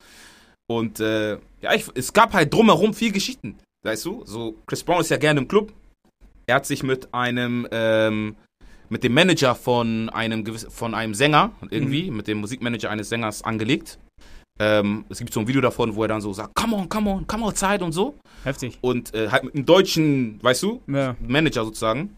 Und 0.78 0.99
äh, 0.99 1.34
ja, 1.61 1.74
ich, 1.76 1.86
es 1.95 2.13
gab 2.13 2.34
halt 2.34 2.53
drumherum 2.53 2.93
viel 2.93 3.11
Geschichten, 3.11 3.57
weißt 3.84 4.05
du? 4.05 4.24
So, 4.26 4.55
Chris 4.65 4.84
Brown 4.84 5.01
ist 5.01 5.09
ja 5.09 5.17
gerne 5.17 5.41
im 5.41 5.47
Club. 5.47 5.74
Er 6.47 6.55
hat 6.55 6.65
sich 6.65 6.84
mit 6.84 7.13
einem, 7.13 7.67
ähm, 7.72 8.36
mit 8.89 9.03
dem 9.03 9.13
Manager 9.13 9.55
von 9.55 10.09
einem, 10.09 10.45
von 10.55 10.93
einem 10.93 11.13
Sänger 11.13 11.51
irgendwie, 11.69 12.09
mit 12.11 12.28
dem 12.28 12.39
Musikmanager 12.39 12.89
eines 12.89 13.09
Sängers 13.09 13.43
angelegt. 13.43 13.99
Ähm, 14.59 15.05
es 15.09 15.19
gibt 15.19 15.34
so 15.34 15.39
ein 15.39 15.47
Video 15.47 15.61
davon, 15.61 15.95
wo 15.95 16.03
er 16.03 16.07
dann 16.09 16.22
so 16.22 16.34
sagt, 16.34 16.55
come 16.55 16.76
on, 16.76 16.89
come 16.89 17.09
on, 17.09 17.26
come 17.28 17.45
outside 17.45 17.84
und 17.84 17.93
so 17.93 18.15
heftig. 18.43 18.78
und 18.82 19.13
äh, 19.13 19.30
halt 19.30 19.43
mit 19.43 19.55
einem 19.55 19.65
deutschen, 19.65 20.39
weißt 20.43 20.61
du, 20.63 20.82
Ja. 20.88 21.15
Manager 21.19 21.63
sozusagen. 21.65 22.17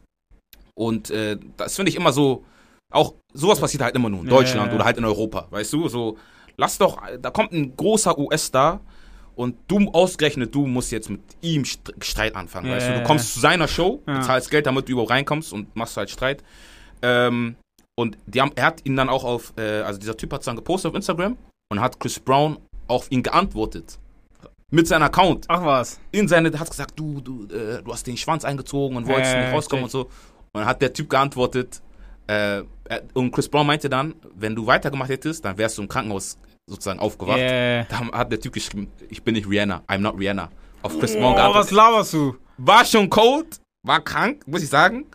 Und 0.76 1.10
äh, 1.12 1.38
das 1.58 1.76
finde 1.76 1.90
ich 1.90 1.96
immer 1.96 2.12
so, 2.12 2.44
auch 2.92 3.14
sowas 3.34 3.60
passiert 3.60 3.84
halt 3.84 3.96
immer 3.96 4.10
nur 4.10 4.22
in 4.22 4.28
Deutschland 4.28 4.66
ja, 4.68 4.72
ja. 4.72 4.76
oder 4.76 4.86
halt 4.86 4.98
in 4.98 5.06
Europa, 5.06 5.48
weißt 5.52 5.72
du, 5.74 5.88
so, 5.88 6.18
lass 6.58 6.78
doch, 6.78 7.02
da 7.22 7.30
kommt 7.30 7.52
ein 7.54 7.76
großer 7.76 8.18
US-Star 8.18 8.80
und 9.36 9.56
du 9.68 9.90
ausgerechnet, 9.92 10.54
du 10.54 10.66
musst 10.68 10.92
jetzt 10.92 11.10
mit 11.10 11.22
ihm 11.42 11.64
St- 11.64 11.94
Streit 12.04 12.36
anfangen, 12.36 12.68
Ja, 12.70 12.76
weißt 12.76 12.90
du, 12.90 12.94
du 13.00 13.04
kommst 13.04 13.34
zu 13.34 13.40
seiner 13.40 13.68
Show, 13.68 14.02
Ja. 14.08 14.20
bezahlst 14.20 14.50
Geld, 14.52 14.66
damit 14.66 14.88
du 14.88 14.92
überhaupt 14.94 15.12
reinkommst 15.12 15.52
und 15.54 15.76
machst 15.76 15.98
halt 15.98 16.10
Streit. 16.10 16.44
Ähm, 17.02 17.56
und 17.96 18.18
die 18.26 18.42
haben, 18.42 18.52
er 18.56 18.66
hat 18.68 18.82
ihn 18.86 18.96
dann 18.96 19.10
auch 19.10 19.24
auf, 19.24 19.54
äh, 19.58 19.82
also 19.82 20.00
dieser 20.00 20.18
Typ 20.18 20.34
hat 20.34 20.42
es 20.42 20.46
dann 20.46 20.56
gepostet 20.56 20.90
auf 20.90 20.96
Instagram 20.96 21.38
und 21.70 21.80
hat 21.82 22.00
Chris 22.00 22.20
Brown 22.20 22.58
auf 22.88 23.12
ihn 23.12 23.22
geantwortet. 23.24 23.98
Mit 24.72 24.88
seinem 24.88 25.04
Account 25.04 25.46
Ach 25.50 25.64
was. 25.64 26.00
in 26.12 26.28
seine, 26.28 26.52
hat 26.58 26.70
gesagt, 26.70 26.94
du, 27.00 27.22
du, 27.22 27.44
äh, 27.54 27.84
du 27.84 27.92
hast 27.94 28.08
den 28.08 28.18
Schwanz 28.18 28.44
eingezogen 28.44 28.98
und 28.98 29.08
wolltest 29.08 29.34
Ja, 29.34 29.42
nicht 29.44 29.54
rauskommen 29.54 29.86
check. 29.86 29.86
und 29.86 29.92
so. 29.92 30.02
Und 30.06 30.62
dann 30.62 30.66
hat 30.66 30.82
der 30.82 30.92
Typ 30.94 31.10
geantwortet, 31.12 31.82
äh, 32.28 32.64
er- 32.86 33.04
und 33.14 33.32
Chris 33.32 33.48
Brown 33.50 33.68
meinte 33.68 33.90
dann, 33.90 34.16
wenn 34.36 34.56
du 34.56 34.66
weitergemacht 34.66 35.10
hättest, 35.10 35.44
dann 35.46 35.58
wärst 35.58 35.78
du 35.78 35.82
im 35.82 35.88
Krankenhaus 35.88 36.38
sozusagen 36.70 37.00
aufgewacht. 37.00 37.38
Yeah. 37.38 37.84
Da 37.90 38.00
hat 38.12 38.32
der 38.32 38.40
Typ 38.40 38.54
geschrieben, 38.54 38.92
ich 39.10 39.22
bin 39.24 39.36
nicht 39.36 39.48
Rihanna, 39.50 39.84
I'm 39.88 39.98
not 40.00 40.18
Rihanna. 40.18 40.50
Auf 40.82 40.98
Chris 41.00 41.14
Brown 41.14 41.34
Oh, 41.34 41.36
was 41.36 41.68
geantwortet. 41.68 41.72
laberst 41.72 42.14
du? 42.14 42.36
War 42.58 42.86
schon 42.86 43.10
cold, 43.10 43.60
war 43.86 44.02
krank, 44.02 44.48
muss 44.48 44.64
ich 44.64 44.70
sagen. 44.70 45.06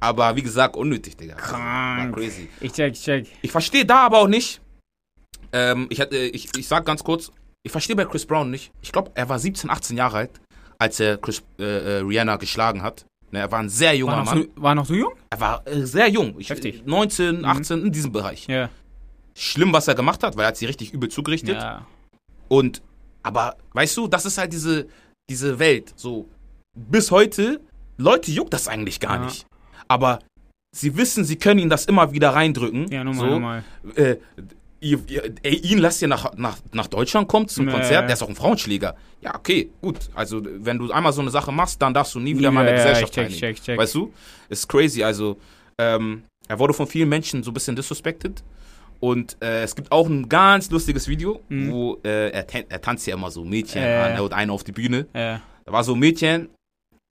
Aber 0.00 0.36
wie 0.36 0.42
gesagt, 0.42 0.76
unnötig, 0.76 1.16
Digga. 1.16 1.34
Krank. 1.34 2.12
War 2.14 2.20
crazy. 2.20 2.48
Ich 2.60 2.72
check, 2.72 2.92
ich 2.92 3.02
check. 3.02 3.26
Ich 3.42 3.50
verstehe 3.50 3.86
da 3.86 4.00
aber 4.06 4.18
auch 4.18 4.28
nicht. 4.28 4.60
Ähm, 5.52 5.86
ich, 5.90 6.00
hatte, 6.00 6.16
ich, 6.16 6.48
ich 6.56 6.68
sag 6.68 6.84
ganz 6.84 7.02
kurz, 7.04 7.30
ich 7.62 7.72
verstehe 7.72 7.96
bei 7.96 8.04
Chris 8.04 8.26
Brown 8.26 8.50
nicht. 8.50 8.70
Ich 8.82 8.92
glaube, 8.92 9.12
er 9.14 9.28
war 9.28 9.38
17, 9.38 9.70
18 9.70 9.96
Jahre 9.96 10.16
alt, 10.18 10.30
als 10.78 11.00
er 11.00 11.16
Chris, 11.16 11.42
äh, 11.58 11.62
äh, 11.64 12.00
Rihanna 12.00 12.36
geschlagen 12.36 12.82
hat. 12.82 13.06
Ne, 13.34 13.40
er 13.40 13.50
war 13.50 13.58
ein 13.58 13.68
sehr 13.68 13.94
junger 13.96 14.18
War 14.18 14.24
Mann. 14.24 14.42
so, 14.54 14.62
war 14.62 14.74
noch 14.76 14.86
so 14.86 14.94
jung? 14.94 15.12
Er 15.30 15.40
war 15.40 15.66
äh, 15.66 15.84
sehr 15.84 16.08
jung. 16.08 16.36
Ich, 16.38 16.50
Heftig. 16.50 16.82
Mhm. 16.84 16.90
19, 16.90 17.44
18, 17.44 17.86
in 17.86 17.92
diesem 17.92 18.12
Bereich. 18.12 18.46
Ja. 18.46 18.70
Schlimm, 19.34 19.72
was 19.72 19.88
er 19.88 19.96
gemacht 19.96 20.22
hat, 20.22 20.36
weil 20.36 20.44
er 20.44 20.48
hat 20.48 20.56
sie 20.56 20.66
richtig 20.66 20.92
übel 20.92 21.08
zugerichtet. 21.08 21.56
Ja. 21.56 21.84
Und, 22.48 22.80
aber, 23.24 23.56
weißt 23.72 23.96
du, 23.96 24.06
das 24.06 24.24
ist 24.24 24.38
halt 24.38 24.52
diese, 24.52 24.86
diese 25.28 25.58
Welt. 25.58 25.92
So, 25.96 26.28
bis 26.76 27.10
heute, 27.10 27.60
Leute 27.96 28.30
juckt 28.30 28.52
das 28.54 28.68
eigentlich 28.68 29.00
gar 29.00 29.16
Ja. 29.16 29.24
nicht. 29.24 29.46
Aber 29.88 30.20
sie 30.74 30.96
wissen, 30.96 31.24
sie 31.24 31.34
können 31.36 31.58
ihn 31.58 31.68
das 31.68 31.86
immer 31.86 32.12
wieder 32.12 32.30
reindrücken. 32.30 32.88
Ja, 32.92 33.02
nochmal, 33.02 33.28
so, 33.28 33.34
nochmal. 33.34 33.64
äh, 33.96 34.16
ihr, 34.84 35.00
ihr, 35.08 35.34
ey, 35.42 35.54
ihn 35.56 35.78
lasst 35.78 36.00
ihr 36.02 36.08
nach, 36.08 36.34
nach, 36.36 36.58
nach 36.72 36.86
Deutschland 36.86 37.26
kommen 37.28 37.48
zum 37.48 37.64
Nee. 37.66 37.72
Konzert, 37.72 38.08
der 38.08 38.14
ist 38.14 38.22
auch 38.22 38.28
ein 38.28 38.36
Frauenschläger. 38.36 38.94
Ja, 39.20 39.34
okay, 39.34 39.70
gut. 39.80 39.96
Also, 40.14 40.42
wenn 40.44 40.78
du 40.78 40.92
einmal 40.92 41.12
so 41.12 41.20
eine 41.22 41.30
Sache 41.30 41.50
machst, 41.50 41.80
dann 41.82 41.94
darfst 41.94 42.14
du 42.14 42.20
nie 42.20 42.36
wieder 42.38 42.50
Nie 42.50 42.54
mal 42.54 42.60
in 42.62 42.66
der 42.66 42.76
ja, 42.76 42.82
Gesellschaft 42.90 43.16
ich 43.16 43.38
check, 43.40 43.56
check, 43.56 43.62
check. 43.64 43.78
Weißt 43.78 43.94
du? 43.94 44.12
Ist 44.48 44.68
crazy. 44.68 45.02
Also, 45.02 45.38
ähm, 45.80 46.22
er 46.46 46.58
wurde 46.58 46.74
von 46.74 46.86
vielen 46.86 47.08
Menschen 47.08 47.42
so 47.42 47.50
ein 47.50 47.54
bisschen 47.54 47.74
disrespected. 47.74 48.42
Und 49.00 49.36
äh, 49.42 49.62
es 49.62 49.74
gibt 49.74 49.90
auch 49.92 50.06
ein 50.08 50.28
ganz 50.28 50.70
lustiges 50.70 51.08
Video, 51.08 51.40
Mhm. 51.48 51.70
wo 51.72 51.98
äh, 52.04 52.30
er, 52.30 52.46
er 52.70 52.80
tanzt 52.80 53.06
ja 53.06 53.14
immer 53.14 53.30
so 53.30 53.44
Mädchen 53.44 53.82
Äh. 53.82 53.86
an, 53.96 54.12
er 54.12 54.18
haut 54.18 54.32
eine 54.32 54.52
auf 54.52 54.64
die 54.64 54.72
Bühne. 54.72 55.06
Ja. 55.14 55.40
Da 55.64 55.72
war 55.72 55.82
so 55.84 55.94
ein 55.94 55.98
Mädchen, 55.98 56.48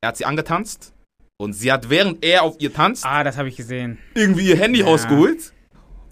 er 0.01 0.09
hat 0.09 0.17
sie 0.17 0.25
angetanzt 0.25 0.93
und 1.39 1.53
sie 1.53 1.71
hat, 1.71 1.89
während 1.89 2.23
er 2.23 2.43
auf 2.43 2.55
ihr 2.59 2.71
tanzt, 2.73 3.05
Ah, 3.05 3.23
das 3.23 3.37
habe 3.37 3.49
ich 3.49 3.55
gesehen. 3.57 3.97
irgendwie 4.15 4.47
ihr 4.47 4.57
Handy 4.57 4.79
Ja. 4.79 4.85
rausgeholt. 4.85 5.51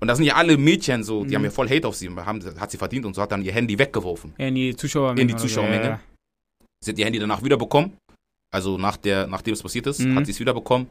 Und 0.02 0.08
da 0.08 0.16
sind 0.16 0.26
ja 0.26 0.36
alle 0.36 0.58
Mädchen 0.58 1.04
so, 1.04 1.24
die 1.24 1.30
Mhm. 1.30 1.36
haben 1.36 1.44
ja 1.46 1.52
voll 1.52 1.70
Hate 1.70 1.88
auf 1.88 1.96
sie, 1.96 2.10
haben, 2.10 2.44
hat 2.60 2.72
sie 2.72 2.78
verdient 2.78 3.06
und 3.06 3.14
so 3.14 3.22
hat 3.22 3.32
dann 3.32 3.44
ihr 3.44 3.54
Handy 3.54 3.78
weggeworfen. 3.78 4.34
Ja, 4.38 4.48
in 4.48 4.56
die 4.56 4.76
Zuschauermenge. 4.76 5.22
In 5.22 5.28
die 5.28 5.36
Zuschauermenge. 5.36 5.86
Ja, 5.86 6.00
Sie 6.84 6.92
hat 6.92 6.98
ihr 6.98 7.06
Handy 7.06 7.20
danach 7.20 7.44
wiederbekommen. 7.44 7.94
Also 8.52 8.78
nach 8.80 8.98
der, 8.98 9.28
nachdem 9.28 9.54
es 9.54 9.62
passiert 9.62 9.86
ist, 9.88 10.00
Mhm. 10.00 10.16
hat 10.18 10.26
sie 10.26 10.32
es 10.32 10.40
wiederbekommen. 10.40 10.88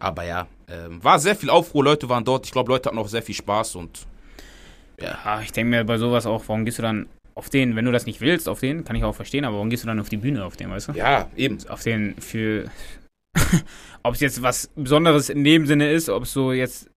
Aber 0.00 0.24
ja, 0.24 0.48
ähm, 0.68 1.02
war 1.04 1.18
sehr 1.20 1.36
viel 1.36 1.48
Aufruhr, 1.48 1.84
Leute 1.84 2.08
waren 2.08 2.24
dort. 2.24 2.44
Ich 2.46 2.50
glaube, 2.52 2.70
Leute 2.72 2.88
hatten 2.88 2.98
auch 2.98 3.06
sehr 3.08 3.22
viel 3.22 3.34
Spaß 3.36 3.76
und 3.76 4.06
ja. 5.00 5.16
Ah, 5.24 5.40
ich 5.42 5.52
denke 5.52 5.70
mir 5.70 5.84
bei 5.84 5.96
sowas 5.98 6.26
auch, 6.26 6.42
warum 6.48 6.64
gehst 6.64 6.78
du 6.78 6.82
dann 6.82 7.06
auf 7.34 7.48
den, 7.48 7.76
wenn 7.76 7.84
du 7.84 7.92
das 7.92 8.04
nicht 8.06 8.20
willst, 8.20 8.48
auf 8.48 8.60
den, 8.60 8.84
kann 8.84 8.94
ich 8.96 9.04
auch 9.04 9.14
verstehen, 9.14 9.44
aber 9.44 9.54
warum 9.56 9.70
gehst 9.70 9.84
du 9.84 9.86
dann 9.86 10.00
auf 10.00 10.08
die 10.08 10.16
Bühne 10.18 10.44
auf 10.44 10.56
den, 10.56 10.68
weißt 10.70 10.88
du? 10.88 10.92
ja, 10.92 11.30
eben. 11.36 11.58
Auf 11.68 11.82
den 11.84 12.14
für. 12.20 12.70
ob 14.02 14.14
es 14.14 14.20
jetzt 14.20 14.42
was 14.42 14.68
Besonderes 14.76 15.30
in 15.30 15.44
dem 15.44 15.66
Sinne 15.66 15.90
ist, 15.92 16.08
ob 16.08 16.24
es 16.24 16.32
so 16.32 16.52
jetzt 16.52 16.90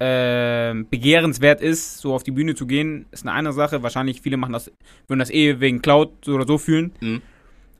ähm, 0.00 0.86
begehrenswert 0.90 1.60
ist, 1.60 1.98
so 1.98 2.14
auf 2.14 2.22
die 2.22 2.30
Bühne 2.30 2.54
zu 2.54 2.66
gehen, 2.66 3.06
ist 3.10 3.26
eine 3.26 3.32
andere 3.36 3.54
Sache. 3.54 3.82
Wahrscheinlich 3.82 4.20
viele 4.22 4.36
machen 4.36 4.52
das, 4.52 4.70
würden 5.06 5.20
das 5.20 5.30
eh 5.30 5.60
wegen 5.60 5.82
Cloud 5.82 6.10
so 6.24 6.32
oder 6.34 6.46
so 6.46 6.58
fühlen. 6.58 6.92
Mhm. 7.00 7.22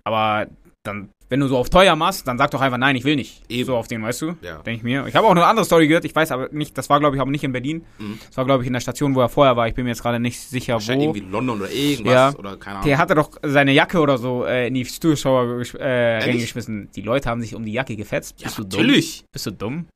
Aber 0.04 0.46
dann, 0.82 1.10
wenn 1.28 1.40
du 1.40 1.46
so 1.46 1.56
auf 1.58 1.68
teuer 1.70 1.94
machst, 1.94 2.26
dann 2.26 2.38
sag 2.38 2.50
doch 2.50 2.60
einfach 2.60 2.78
nein, 2.78 2.96
ich 2.96 3.04
will 3.04 3.14
nicht. 3.16 3.42
Eben. 3.50 3.66
So 3.66 3.76
auf 3.76 3.86
den, 3.86 4.02
weißt 4.02 4.22
du? 4.22 4.34
Ja. 4.42 4.58
Denke 4.62 4.78
ich 4.78 4.82
mir. 4.82 5.06
Ich 5.06 5.14
habe 5.14 5.26
auch 5.26 5.30
eine 5.30 5.44
andere 5.44 5.64
Story 5.64 5.86
gehört, 5.88 6.04
ich 6.04 6.14
weiß 6.14 6.32
aber 6.32 6.48
nicht, 6.52 6.76
das 6.76 6.88
war 6.90 7.00
glaube 7.00 7.16
ich 7.16 7.22
aber 7.22 7.30
nicht 7.30 7.44
in 7.44 7.52
Berlin. 7.52 7.84
Mhm. 7.98 8.18
Das 8.26 8.36
war 8.36 8.44
glaube 8.46 8.62
ich 8.62 8.66
in 8.66 8.72
der 8.72 8.80
Station, 8.80 9.14
wo 9.14 9.20
er 9.20 9.28
vorher 9.28 9.56
war. 9.56 9.68
Ich 9.68 9.74
bin 9.74 9.84
mir 9.84 9.90
jetzt 9.90 10.02
gerade 10.02 10.18
nicht 10.18 10.40
sicher, 10.40 10.78
wo. 10.80 10.90
irgendwie 10.92 11.20
London 11.20 11.60
oder 11.60 11.70
irgendwas 11.70 12.12
Ja. 12.12 12.34
oder 12.38 12.56
keine 12.56 12.76
Ahnung. 12.76 12.86
Der 12.88 12.98
hatte 12.98 13.14
doch 13.14 13.30
seine 13.42 13.72
Jacke 13.72 13.98
oder 14.00 14.18
so 14.18 14.44
äh, 14.44 14.68
in 14.68 14.74
die 14.74 14.84
Zuschauer 14.84 15.62
äh, 15.78 15.78
Ehrlich? 16.18 16.26
reingeschmissen. 16.28 16.90
Die 16.96 17.02
Leute 17.02 17.28
haben 17.28 17.40
sich 17.40 17.54
um 17.54 17.64
die 17.64 17.72
Jacke 17.72 17.94
gefetzt. 17.96 18.40
ja, 18.40 18.46
Bist 18.46 18.58
du 18.58 18.64
dumm? 18.64 18.80
natürlich. 18.80 19.24
Bist 19.32 19.46
du 19.46 19.50
dumm? 19.52 19.86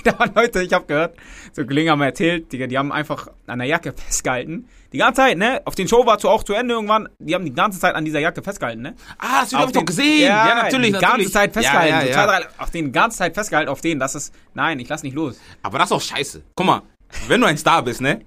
da 0.04 0.18
waren 0.18 0.32
Leute, 0.34 0.62
ich 0.62 0.72
habe 0.72 0.86
gehört, 0.86 1.16
so 1.52 1.64
Kollegen 1.64 1.90
haben 1.90 2.00
erzählt, 2.02 2.52
Digga, 2.52 2.66
die 2.66 2.78
haben 2.78 2.92
einfach 2.92 3.28
an 3.46 3.58
der 3.58 3.68
Jacke 3.68 3.92
festgehalten. 3.92 4.68
Die 4.92 4.98
ganze 4.98 5.20
Zeit, 5.20 5.38
ne? 5.38 5.60
Auf 5.64 5.74
den 5.74 5.86
Show 5.86 6.04
war 6.04 6.18
zu 6.18 6.28
auch 6.28 6.42
zu 6.42 6.52
Ende 6.52 6.74
irgendwann. 6.74 7.08
Die 7.18 7.34
haben 7.34 7.44
die 7.44 7.54
ganze 7.54 7.78
Zeit 7.78 7.94
an 7.94 8.04
dieser 8.04 8.18
Jacke 8.18 8.42
festgehalten, 8.42 8.82
ne? 8.82 8.94
Ah, 9.18 9.42
das 9.42 9.54
hab 9.54 9.68
ich 9.68 9.72
doch 9.72 9.84
gesehen. 9.84 10.26
Ja, 10.26 10.62
natürlich, 10.62 10.86
Die 10.86 10.92
natürlich. 10.92 11.00
ganze 11.00 11.32
Zeit 11.32 11.52
festgehalten. 11.52 11.94
Ja, 11.94 12.00
so 12.00 12.06
ja, 12.08 12.12
zwei, 12.12 12.20
ja. 12.20 12.40
drei, 12.40 12.48
auf 12.58 12.70
den 12.70 12.92
ganze 12.92 13.18
Zeit 13.18 13.34
festgehalten, 13.34 13.70
auf 13.70 13.80
den. 13.80 14.00
Das 14.00 14.14
ist, 14.14 14.34
nein, 14.54 14.78
ich 14.80 14.88
lass 14.88 15.02
nicht 15.02 15.14
los. 15.14 15.40
Aber 15.62 15.78
das 15.78 15.90
ist 15.90 15.92
auch 15.92 16.00
scheiße. 16.00 16.42
Guck 16.56 16.66
mal, 16.66 16.82
wenn 17.28 17.40
du 17.40 17.46
ein 17.46 17.56
Star 17.56 17.82
bist, 17.82 18.00
ne? 18.00 18.20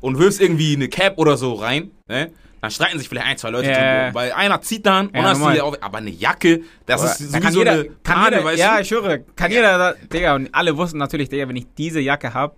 Und 0.00 0.18
wirfst 0.18 0.40
irgendwie 0.40 0.74
eine 0.76 0.88
Cap 0.88 1.18
oder 1.18 1.36
so 1.36 1.54
rein, 1.54 1.90
ne? 2.06 2.30
Dann 2.60 2.70
streiten 2.70 2.98
sich 2.98 3.08
vielleicht 3.08 3.26
ein, 3.26 3.38
zwei 3.38 3.50
Leute 3.50 3.70
Ja. 3.70 4.06
drüber, 4.06 4.14
weil 4.20 4.32
einer 4.32 4.60
zieht 4.60 4.84
dann 4.84 5.06
und 5.08 5.14
Ja, 5.16 5.22
dann 5.22 5.40
ist 5.42 5.54
die 5.54 5.60
auf, 5.62 5.82
aber 5.82 5.98
eine 5.98 6.10
Jacke, 6.10 6.60
das 6.86 7.00
Aber 7.00 7.10
ist 7.10 7.20
da 7.34 7.40
sowieso 7.40 7.60
eine 7.62 7.84
kann 8.02 8.24
jeder, 8.24 8.44
weißt 8.44 8.58
ja, 8.58 8.76
du? 8.76 8.82
ich 8.82 8.90
höre, 8.90 9.18
kann 9.36 9.50
jeder, 9.50 9.78
da- 9.78 9.94
Digga, 10.12 10.34
und 10.34 10.54
alle 10.54 10.76
wussten 10.76 10.98
natürlich, 10.98 11.28
Digga, 11.30 11.48
wenn 11.48 11.56
ich 11.56 11.66
diese 11.78 12.00
Jacke 12.00 12.34
hab, 12.34 12.56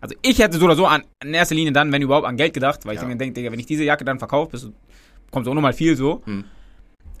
also 0.00 0.14
ich 0.22 0.38
hätte 0.38 0.58
so 0.58 0.64
oder 0.64 0.76
so 0.76 0.86
an, 0.86 1.02
in 1.22 1.34
erster 1.34 1.54
Linie 1.54 1.72
dann, 1.72 1.92
wenn 1.92 2.00
überhaupt, 2.00 2.26
an 2.26 2.36
Geld 2.36 2.54
gedacht, 2.54 2.80
weil 2.86 2.94
ich 2.94 3.02
Ja. 3.02 3.06
mir 3.06 3.16
denke, 3.16 3.34
Digga, 3.34 3.52
wenn 3.52 3.60
ich 3.60 3.66
diese 3.66 3.84
Jacke 3.84 4.04
dann 4.04 4.18
verkaufe, 4.18 4.52
bist 4.52 4.64
du- 4.64 4.72
kommt 5.30 5.44
so 5.44 5.52
nochmal 5.52 5.72
viel 5.74 5.94
so. 5.96 6.22
Hm. 6.24 6.44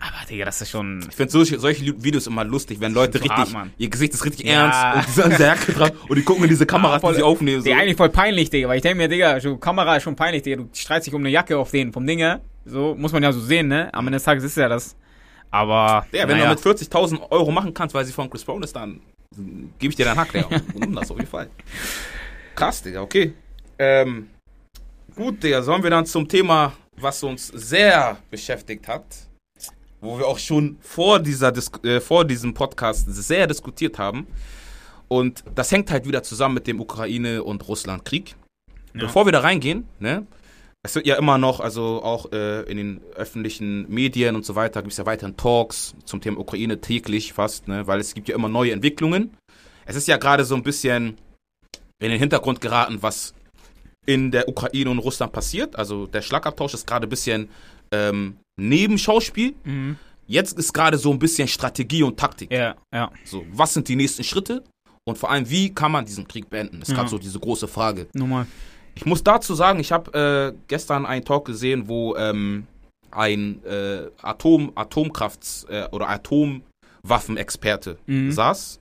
Aber, 0.00 0.24
Digga, 0.30 0.44
das 0.44 0.60
ist 0.62 0.70
schon, 0.70 1.04
Ich 1.08 1.16
finde 1.16 1.32
solche, 1.32 1.58
solche 1.58 1.84
Videos 2.02 2.26
immer 2.28 2.44
lustig, 2.44 2.78
wenn 2.80 2.92
Leute 2.94 3.14
richtig, 3.14 3.30
hart, 3.32 3.52
Mann. 3.52 3.72
ihr 3.78 3.90
Gesicht 3.90 4.14
ist 4.14 4.24
richtig 4.24 4.46
Ja. 4.46 4.66
ernst 4.66 4.96
und 4.96 5.06
die 5.08 5.12
sind 5.12 5.24
an 5.32 5.38
der 5.38 5.46
Jacke 5.48 5.72
dran 5.72 5.90
und 6.08 6.16
die 6.16 6.22
gucken 6.22 6.44
in 6.44 6.50
diese 6.50 6.66
Kameras, 6.66 7.00
voll- 7.00 7.12
die 7.14 7.16
sie 7.18 7.22
aufnehmen. 7.24 7.60
So. 7.60 7.64
Digga, 7.64 7.78
eigentlich 7.78 7.96
voll 7.96 8.08
peinlich, 8.10 8.48
Digga, 8.50 8.68
weil 8.68 8.76
ich 8.76 8.82
denke 8.82 8.98
mir, 8.98 9.08
Digga, 9.08 9.40
so 9.40 9.56
Kamera 9.56 9.96
ist 9.96 10.04
schon 10.04 10.14
peinlich, 10.14 10.42
Digga, 10.42 10.62
du 10.62 10.68
streitst 10.72 11.08
dich 11.08 11.14
um 11.14 11.22
eine 11.22 11.30
Jacke 11.30 11.58
auf 11.58 11.70
den, 11.72 11.92
vom 11.92 12.06
Dinge, 12.06 12.40
so, 12.64 12.94
muss 12.96 13.10
man 13.12 13.22
ja 13.24 13.32
so 13.32 13.40
sehen, 13.40 13.66
ne, 13.68 13.92
am 13.92 14.06
Ende 14.06 14.16
des 14.18 14.22
Tages 14.24 14.44
ist 14.44 14.56
ja 14.56 14.68
das, 14.68 14.94
aber, 15.50 16.06
Ja, 16.12 16.28
wenn 16.28 16.36
naja. 16.38 16.54
du 16.54 16.68
mit 16.68 16.78
40.000 16.78 17.30
Euro 17.32 17.50
machen 17.50 17.74
kannst, 17.74 17.92
weil 17.94 18.04
sie 18.04 18.12
von 18.12 18.30
Chris 18.30 18.44
Brown 18.44 18.62
ist, 18.62 18.76
dann 18.76 19.00
gebe 19.80 19.90
ich 19.90 19.96
dir 19.96 20.04
deinen 20.04 20.18
Hack, 20.18 20.30
Digga. 20.32 20.46
Und 20.74 20.78
nimm 20.80 20.94
das 20.94 21.10
auf 21.10 21.16
jeden 21.16 21.28
Fall. 21.28 21.48
Krass, 22.54 22.82
Digga, 22.82 23.00
okay. 23.02 23.34
Ähm, 23.80 24.28
gut, 25.16 25.42
Digga, 25.42 25.60
sollen 25.62 25.82
wir 25.82 25.90
dann 25.90 26.06
zum 26.06 26.28
Thema, 26.28 26.72
was 26.96 27.22
uns 27.22 27.48
sehr 27.48 28.16
beschäftigt 28.30 28.86
hat, 28.88 29.04
wo 30.00 30.18
wir 30.18 30.26
auch 30.26 30.38
schon 30.38 30.76
vor, 30.80 31.18
dieser 31.18 31.52
Dis 31.52 31.70
äh, 31.82 32.00
vor 32.00 32.24
diesem 32.24 32.54
Podcast 32.54 33.06
sehr 33.08 33.46
diskutiert 33.46 33.98
haben. 33.98 34.26
Und 35.08 35.42
das 35.54 35.72
hängt 35.72 35.90
halt 35.90 36.06
wieder 36.06 36.22
zusammen 36.22 36.54
mit 36.54 36.66
dem 36.66 36.80
Ukraine- 36.80 37.42
und 37.42 37.66
Russland-Krieg. 37.66 38.36
Ja. 38.94 39.00
Bevor 39.00 39.26
wir 39.26 39.32
da 39.32 39.40
reingehen, 39.40 39.86
ne, 39.98 40.26
es 40.82 40.94
wird 40.94 41.06
ja 41.06 41.16
immer 41.16 41.38
noch, 41.38 41.60
also 41.60 42.02
auch 42.02 42.30
äh, 42.32 42.62
in 42.70 42.76
den 42.76 43.00
öffentlichen 43.14 43.88
Medien 43.88 44.36
und 44.36 44.44
so 44.44 44.54
weiter, 44.54 44.82
gibt 44.82 44.92
es 44.92 44.98
ja 44.98 45.06
weiterhin 45.06 45.36
Talks 45.36 45.94
zum 46.04 46.20
Thema 46.20 46.38
Ukraine 46.38 46.80
täglich 46.80 47.32
fast, 47.32 47.68
ne, 47.68 47.86
weil 47.86 48.00
es 48.00 48.14
gibt 48.14 48.28
ja 48.28 48.34
immer 48.34 48.48
neue 48.48 48.72
Entwicklungen. 48.72 49.36
Es 49.86 49.96
ist 49.96 50.06
ja 50.06 50.18
gerade 50.18 50.44
so 50.44 50.54
ein 50.54 50.62
bisschen 50.62 51.16
in 52.00 52.10
den 52.10 52.18
Hintergrund 52.18 52.60
geraten, 52.60 52.98
was 53.00 53.34
in 54.06 54.30
der 54.30 54.48
Ukraine 54.48 54.90
und 54.90 54.98
Russland 55.00 55.32
passiert. 55.32 55.76
Also 55.76 56.06
der 56.06 56.22
Schlagabtausch 56.22 56.74
ist 56.74 56.86
gerade 56.86 57.06
ein 57.06 57.10
bisschen 57.10 57.48
ähm, 57.92 58.36
Nebenschauspiel. 58.58 59.54
Mhm. 59.64 59.96
Jetzt 60.26 60.58
ist 60.58 60.72
gerade 60.74 60.98
so 60.98 61.10
ein 61.10 61.18
bisschen 61.18 61.48
Strategie 61.48 62.02
und 62.02 62.18
Taktik. 62.18 62.52
ja, 62.52 62.74
ja, 62.92 63.10
So, 63.24 63.46
was 63.52 63.72
sind 63.72 63.88
die 63.88 63.96
nächsten 63.96 64.24
Schritte? 64.24 64.62
Und 65.04 65.16
vor 65.16 65.30
allem, 65.30 65.48
wie 65.48 65.72
kann 65.72 65.90
man 65.90 66.04
diesen 66.04 66.28
Krieg 66.28 66.50
beenden? 66.50 66.80
Das 66.80 66.88
ist 66.88 66.92
Ja. 66.92 66.98
gerade 66.98 67.08
so 67.10 67.18
diese 67.18 67.38
große 67.40 67.66
Frage. 67.66 68.08
normal, 68.12 68.46
Ich 68.94 69.06
muss 69.06 69.22
dazu 69.24 69.54
sagen, 69.54 69.80
ich 69.80 69.90
habe 69.92 70.52
äh, 70.54 70.58
gestern 70.66 71.06
einen 71.06 71.24
Talk 71.24 71.46
gesehen, 71.46 71.88
wo 71.88 72.14
ähm, 72.16 72.66
ein 73.10 73.64
äh, 73.64 74.10
Atom, 74.20 74.72
Atomkraft 74.74 75.66
äh, 75.70 75.86
oder 75.92 76.08
Atomwaffenexperte 77.02 77.98
Mhm. 78.06 78.32
saß 78.32 78.80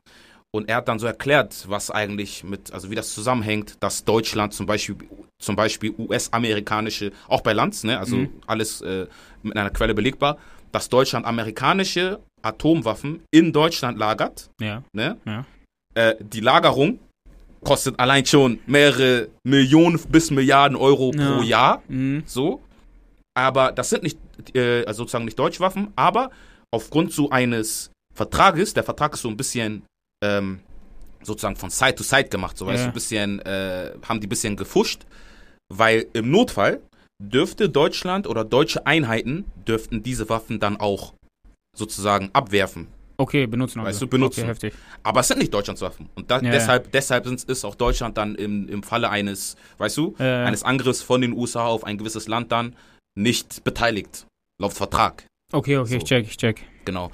und 0.51 0.67
er 0.69 0.77
hat 0.77 0.87
dann 0.87 0.99
so 0.99 1.07
erklärt, 1.07 1.65
was 1.69 1.91
eigentlich 1.91 2.43
mit, 2.43 2.73
also 2.73 2.89
wie 2.91 2.95
das 2.95 3.13
zusammenhängt, 3.13 3.75
dass 3.79 4.03
Deutschland 4.03 4.53
zum 4.53 4.65
Beispiel, 4.65 4.97
zum 5.41 5.55
Beispiel 5.55 5.93
US-amerikanische, 5.97 7.11
auch 7.27 7.41
bei 7.41 7.53
Lanz, 7.53 7.83
ne, 7.83 7.97
also 7.99 8.15
Mhm. 8.17 8.29
alles 8.47 8.81
äh, 8.81 9.07
mit 9.43 9.55
einer 9.55 9.69
Quelle 9.69 9.93
belegbar, 9.93 10.37
dass 10.71 10.89
Deutschland 10.89 11.25
amerikanische 11.25 12.19
Atomwaffen 12.41 13.23
in 13.31 13.53
Deutschland 13.53 13.97
lagert, 13.97 14.49
ja, 14.61 14.83
ne? 14.93 15.17
Ja. 15.25 15.45
Äh, 15.95 16.15
die 16.19 16.39
Lagerung 16.41 16.99
kostet 17.63 17.99
allein 17.99 18.25
schon 18.25 18.59
mehrere 18.65 19.29
Millionen 19.43 19.99
bis 20.09 20.31
Milliarden 20.31 20.77
Euro 20.77 21.11
Ja. 21.13 21.35
pro 21.35 21.41
Jahr. 21.41 21.83
mhm. 21.87 22.23
So. 22.25 22.61
Aber 23.35 23.71
das 23.71 23.89
sind 23.89 24.03
nicht, 24.03 24.17
äh, 24.55 24.83
also 24.85 25.03
sozusagen 25.03 25.25
nicht 25.25 25.37
Deutschwaffen, 25.37 25.91
aber 25.95 26.31
aufgrund 26.71 27.13
so 27.13 27.29
eines 27.29 27.91
Vertrages, 28.15 28.73
der 28.73 28.83
Vertrag 28.83 29.13
ist 29.13 29.21
so 29.21 29.29
ein 29.29 29.37
bisschen 29.37 29.83
ähm, 30.23 30.59
sozusagen 31.21 31.55
von 31.55 31.69
Side 31.69 31.95
to 31.95 32.03
Side 32.03 32.29
gemacht, 32.29 32.57
so 32.57 32.65
weißt 32.65 32.77
Ja. 32.79 32.83
du, 32.85 32.91
ein 32.91 32.93
bisschen, 32.93 33.39
äh, 33.41 33.91
haben 34.07 34.19
die 34.19 34.25
ein 34.27 34.29
bisschen 34.29 34.55
gefuscht, 34.55 35.01
weil 35.73 36.05
im 36.13 36.31
Notfall 36.31 36.81
dürfte 37.21 37.69
Deutschland 37.69 38.27
oder 38.27 38.43
deutsche 38.45 38.85
Einheiten 38.85 39.45
dürften 39.67 40.03
diese 40.03 40.29
Waffen 40.29 40.59
dann 40.59 40.77
auch 40.77 41.13
sozusagen 41.75 42.29
abwerfen. 42.33 42.87
Okay, 43.19 43.47
benutzen 43.47 43.79
Weißt 43.79 43.87
also. 43.87 44.05
du, 44.05 44.09
benutzen. 44.11 44.41
Okay, 44.41 44.49
heftig. 44.49 44.73
Aber 45.01 45.21
es 45.21 45.27
sind 45.27 45.39
nicht 45.39 45.51
Deutschlands 45.51 45.81
Waffen. 45.81 46.07
Und 46.13 46.29
da, 46.29 46.39
Ja, 46.39 46.51
deshalb, 46.51 46.91
deshalb 46.91 47.25
sind, 47.25 47.43
ist 47.45 47.65
auch 47.65 47.73
Deutschland 47.73 48.15
dann 48.17 48.35
im, 48.35 48.69
im 48.69 48.83
Falle 48.83 49.09
eines, 49.09 49.55
weißt 49.79 49.97
du, 49.97 50.15
Ja, 50.19 50.25
ja. 50.25 50.45
eines 50.45 50.61
Angriffs 50.61 51.01
von 51.01 51.21
den 51.21 51.33
USA 51.33 51.65
auf 51.65 51.83
ein 51.83 51.97
gewisses 51.97 52.27
Land 52.27 52.51
dann 52.51 52.75
nicht 53.15 53.63
beteiligt. 53.63 54.27
Laut 54.61 54.73
Vertrag. 54.73 55.25
Okay, 55.51 55.77
okay, 55.77 55.91
So. 55.93 55.97
ich 55.97 56.03
check, 56.03 56.27
ich 56.27 56.37
check. 56.37 56.61
Genau. 56.85 57.09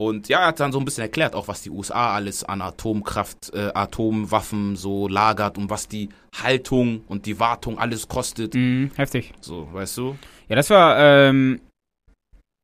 Und 0.00 0.28
ja, 0.28 0.40
er 0.40 0.46
hat 0.48 0.58
dann 0.60 0.72
so 0.72 0.78
ein 0.80 0.84
bisschen 0.84 1.02
erklärt, 1.02 1.34
auch 1.34 1.46
was 1.46 1.62
die 1.62 1.70
USA 1.70 2.14
alles 2.14 2.42
an 2.42 2.60
Atomkraft, 2.62 3.54
äh, 3.54 3.70
Atomwaffen 3.74 4.74
so 4.74 5.06
lagert 5.06 5.56
und 5.56 5.70
was 5.70 5.86
die 5.86 6.08
Haltung 6.42 7.04
und 7.06 7.26
die 7.26 7.38
Wartung 7.38 7.78
alles 7.78 8.08
kostet. 8.08 8.54
Mhm, 8.54 8.90
heftig. 8.96 9.32
So, 9.40 9.72
weißt 9.72 9.96
du? 9.98 10.18
Ja, 10.48 10.56
das 10.56 10.70
war, 10.70 10.98
ähm, 10.98 11.60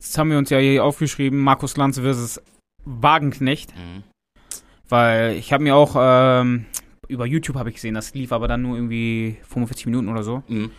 das 0.02 0.18
haben 0.18 0.30
wir 0.30 0.38
uns 0.38 0.50
ja 0.50 0.58
hier 0.58 0.84
aufgeschrieben, 0.84 1.38
Markus 1.38 1.76
Lanz 1.76 2.00
versus 2.00 2.40
Wagenknecht, 2.84 3.76
Mhm. 3.76 4.02
weil 4.88 5.36
ich 5.36 5.52
habe 5.52 5.62
mir 5.62 5.76
auch, 5.76 5.94
ähm, 5.96 6.66
über 7.06 7.26
YouTube 7.26 7.56
habe 7.56 7.68
ich 7.68 7.76
gesehen, 7.76 7.94
das 7.94 8.12
lief 8.14 8.32
aber 8.32 8.48
dann 8.48 8.62
nur 8.62 8.76
irgendwie 8.76 9.36
45 9.42 9.86
Minuten 9.86 10.08
oder 10.08 10.24
so. 10.24 10.42
Mhm. 10.48 10.72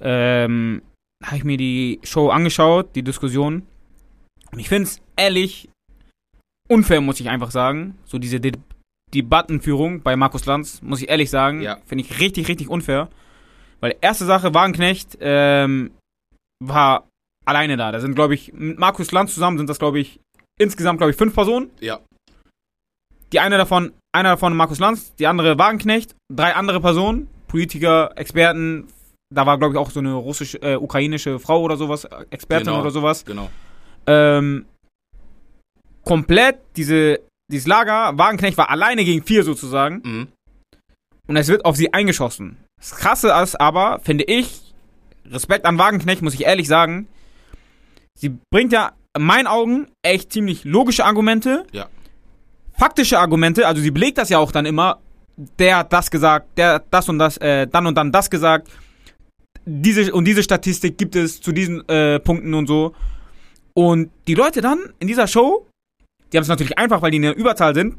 ähm, 0.00 0.82
habe 1.24 1.36
ich 1.38 1.44
mir 1.44 1.56
die 1.56 1.98
Show 2.04 2.28
angeschaut, 2.28 2.94
die 2.94 3.02
Diskussion. 3.02 3.62
Und 4.52 4.58
ich 4.58 4.68
finde 4.68 4.84
es 4.84 5.00
ehrlich 5.16 5.68
unfair, 6.68 7.00
muss 7.00 7.20
ich 7.20 7.28
einfach 7.28 7.50
sagen. 7.50 7.96
So 8.04 8.18
diese 8.18 8.40
De 8.40 8.52
Debattenführung 9.14 10.02
bei 10.02 10.16
Markus 10.16 10.46
Lanz, 10.46 10.82
muss 10.82 11.00
ich 11.00 11.08
ehrlich 11.08 11.30
sagen, 11.30 11.62
Ja. 11.62 11.78
finde 11.86 12.02
ich 12.04 12.18
richtig, 12.20 12.48
richtig 12.48 12.68
unfair. 12.68 13.08
Weil 13.80 13.94
erste 14.00 14.24
Sache, 14.24 14.52
Wagenknecht 14.52 15.16
ähm, 15.20 15.92
war 16.64 17.06
alleine 17.46 17.76
da. 17.76 17.92
Da 17.92 18.00
sind, 18.00 18.14
glaube 18.16 18.34
ich, 18.34 18.52
mit 18.52 18.78
Markus 18.78 19.12
Lanz 19.12 19.32
zusammen 19.32 19.58
sind 19.58 19.70
das, 19.70 19.78
glaube 19.78 20.00
ich, 20.00 20.18
insgesamt, 20.58 20.98
glaube 20.98 21.12
ich, 21.12 21.16
fünf 21.16 21.34
Personen. 21.34 21.70
Ja. 21.80 22.00
Die 23.32 23.38
eine 23.40 23.56
davon, 23.58 23.92
einer 24.12 24.30
davon 24.30 24.56
Markus 24.56 24.78
Lanz, 24.80 25.14
die 25.16 25.26
andere 25.26 25.58
Wagenknecht, 25.58 26.14
drei 26.32 26.54
andere 26.54 26.80
Personen, 26.80 27.28
Politiker, 27.48 28.10
Experten. 28.16 28.88
Da 29.34 29.46
war, 29.46 29.58
glaube 29.58 29.74
ich, 29.74 29.78
auch 29.78 29.90
so 29.90 30.00
eine 30.00 30.14
russische, 30.14 30.60
äh, 30.62 30.76
ukrainische 30.76 31.38
Frau 31.38 31.60
oder 31.62 31.76
sowas, 31.76 32.04
Expertin 32.30 32.66
Genau. 32.66 32.80
oder 32.80 32.90
sowas. 32.90 33.24
Genau. 33.24 33.50
Ähm, 34.06 34.66
komplett 36.06 36.58
diese, 36.76 37.20
dieses 37.52 37.66
Lager, 37.66 38.16
Wagenknecht 38.16 38.56
war 38.56 38.70
alleine 38.70 39.04
gegen 39.04 39.22
vier 39.22 39.44
sozusagen. 39.44 40.00
Mhm. 40.04 40.28
Und 41.26 41.36
es 41.36 41.48
wird 41.48 41.64
auf 41.64 41.76
sie 41.76 41.92
eingeschossen. 41.92 42.56
Das 42.78 42.92
Krasse 42.92 43.32
ist 43.42 43.60
aber, 43.60 44.00
finde 44.02 44.24
ich, 44.24 44.72
Respekt 45.30 45.66
an 45.66 45.76
Wagenknecht, 45.76 46.22
muss 46.22 46.34
ich 46.34 46.44
ehrlich 46.44 46.68
sagen, 46.68 47.08
sie 48.18 48.38
bringt 48.50 48.72
ja 48.72 48.92
in 49.16 49.24
meinen 49.24 49.46
Augen 49.46 49.88
echt 50.02 50.32
ziemlich 50.32 50.64
logische 50.64 51.04
Argumente. 51.04 51.66
Ja. 51.72 51.88
Faktische 52.78 53.18
Argumente, 53.18 53.66
also 53.66 53.82
sie 53.82 53.90
belegt 53.90 54.18
das 54.18 54.28
ja 54.28 54.38
auch 54.38 54.52
dann 54.52 54.66
immer. 54.66 55.00
Der 55.58 55.78
hat 55.78 55.92
das 55.92 56.10
gesagt, 56.10 56.56
der 56.56 56.74
hat 56.74 56.84
das 56.90 57.08
und 57.08 57.18
das, 57.18 57.36
äh, 57.38 57.66
dann 57.66 57.86
und 57.86 57.96
dann 57.96 58.12
das 58.12 58.30
gesagt. 58.30 58.68
Diese 59.64 60.12
und 60.14 60.26
diese 60.26 60.42
Statistik 60.44 60.96
gibt 60.96 61.16
es 61.16 61.40
zu 61.40 61.50
diesen 61.50 61.86
äh, 61.88 62.20
Punkten 62.20 62.54
und 62.54 62.68
so. 62.68 62.94
Und 63.74 64.10
die 64.28 64.34
Leute 64.34 64.60
dann 64.60 64.78
in 65.00 65.08
dieser 65.08 65.26
Show, 65.26 65.66
die 66.32 66.36
haben 66.36 66.42
es 66.42 66.48
natürlich 66.48 66.78
einfach, 66.78 67.02
weil 67.02 67.10
die 67.10 67.16
in 67.18 67.22
der 67.22 67.36
Überzahl 67.36 67.74
sind. 67.74 67.96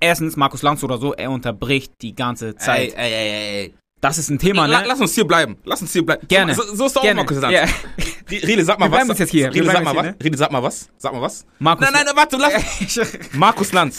Erstens, 0.00 0.36
Markus 0.36 0.62
Lanz 0.62 0.82
oder 0.84 0.98
so, 0.98 1.12
er 1.14 1.30
unterbricht 1.30 1.92
die 2.02 2.14
ganze 2.14 2.54
Zeit. 2.56 2.94
Ey, 2.94 3.12
ey, 3.12 3.12
ey, 3.12 3.62
ey. 3.64 3.74
Das 4.00 4.16
ist 4.16 4.30
ein 4.30 4.38
Thema, 4.38 4.68
ne? 4.68 4.84
lass 4.86 5.00
uns 5.00 5.14
hier 5.14 5.26
bleiben. 5.26 5.56
Lass 5.64 5.82
uns 5.82 5.92
hier 5.92 6.06
bleiben. 6.06 6.24
Gerne. 6.28 6.54
So, 6.54 6.62
so 6.62 6.86
ist 6.86 6.94
doch 6.94 7.02
auch. 7.04 7.14
Markus 7.14 7.40
Lanz. 7.40 7.52
Ja. 7.52 7.64
Rede, 8.30 8.64
sag 8.64 8.78
mal 8.78 8.86
Wir 8.86 8.92
was. 8.92 9.06
bleiben 9.06 9.18
jetzt 9.18 9.30
hier. 9.30 9.52
Wir 9.52 9.62
Rede, 9.62 9.72
sag 9.72 9.82
mal 9.84 9.96
was. 9.96 10.02
ne? 10.04 10.16
Rede, 10.22 10.38
sag 10.38 10.52
mal 10.52 10.62
was. 10.62 10.88
Sag 10.98 11.12
mal 11.12 11.22
was. 11.22 11.46
Markus 11.58 11.90
Nein, 11.90 12.04
nein, 12.04 12.14
warte, 12.16 12.36
lass. 12.36 13.18
Markus 13.32 13.72
Lanz. 13.72 13.98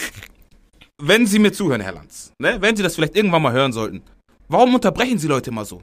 Wenn 1.02 1.26
Sie 1.26 1.38
mir 1.38 1.52
zuhören, 1.52 1.82
Herr 1.82 1.92
Lanz, 1.92 2.32
ne, 2.38 2.56
wenn 2.60 2.76
Sie 2.76 2.82
das 2.82 2.94
vielleicht 2.94 3.14
irgendwann 3.14 3.42
mal 3.42 3.52
hören 3.52 3.72
sollten, 3.72 4.02
warum 4.48 4.74
unterbrechen 4.74 5.18
Sie 5.18 5.28
Leute 5.28 5.50
immer 5.50 5.66
so? 5.66 5.82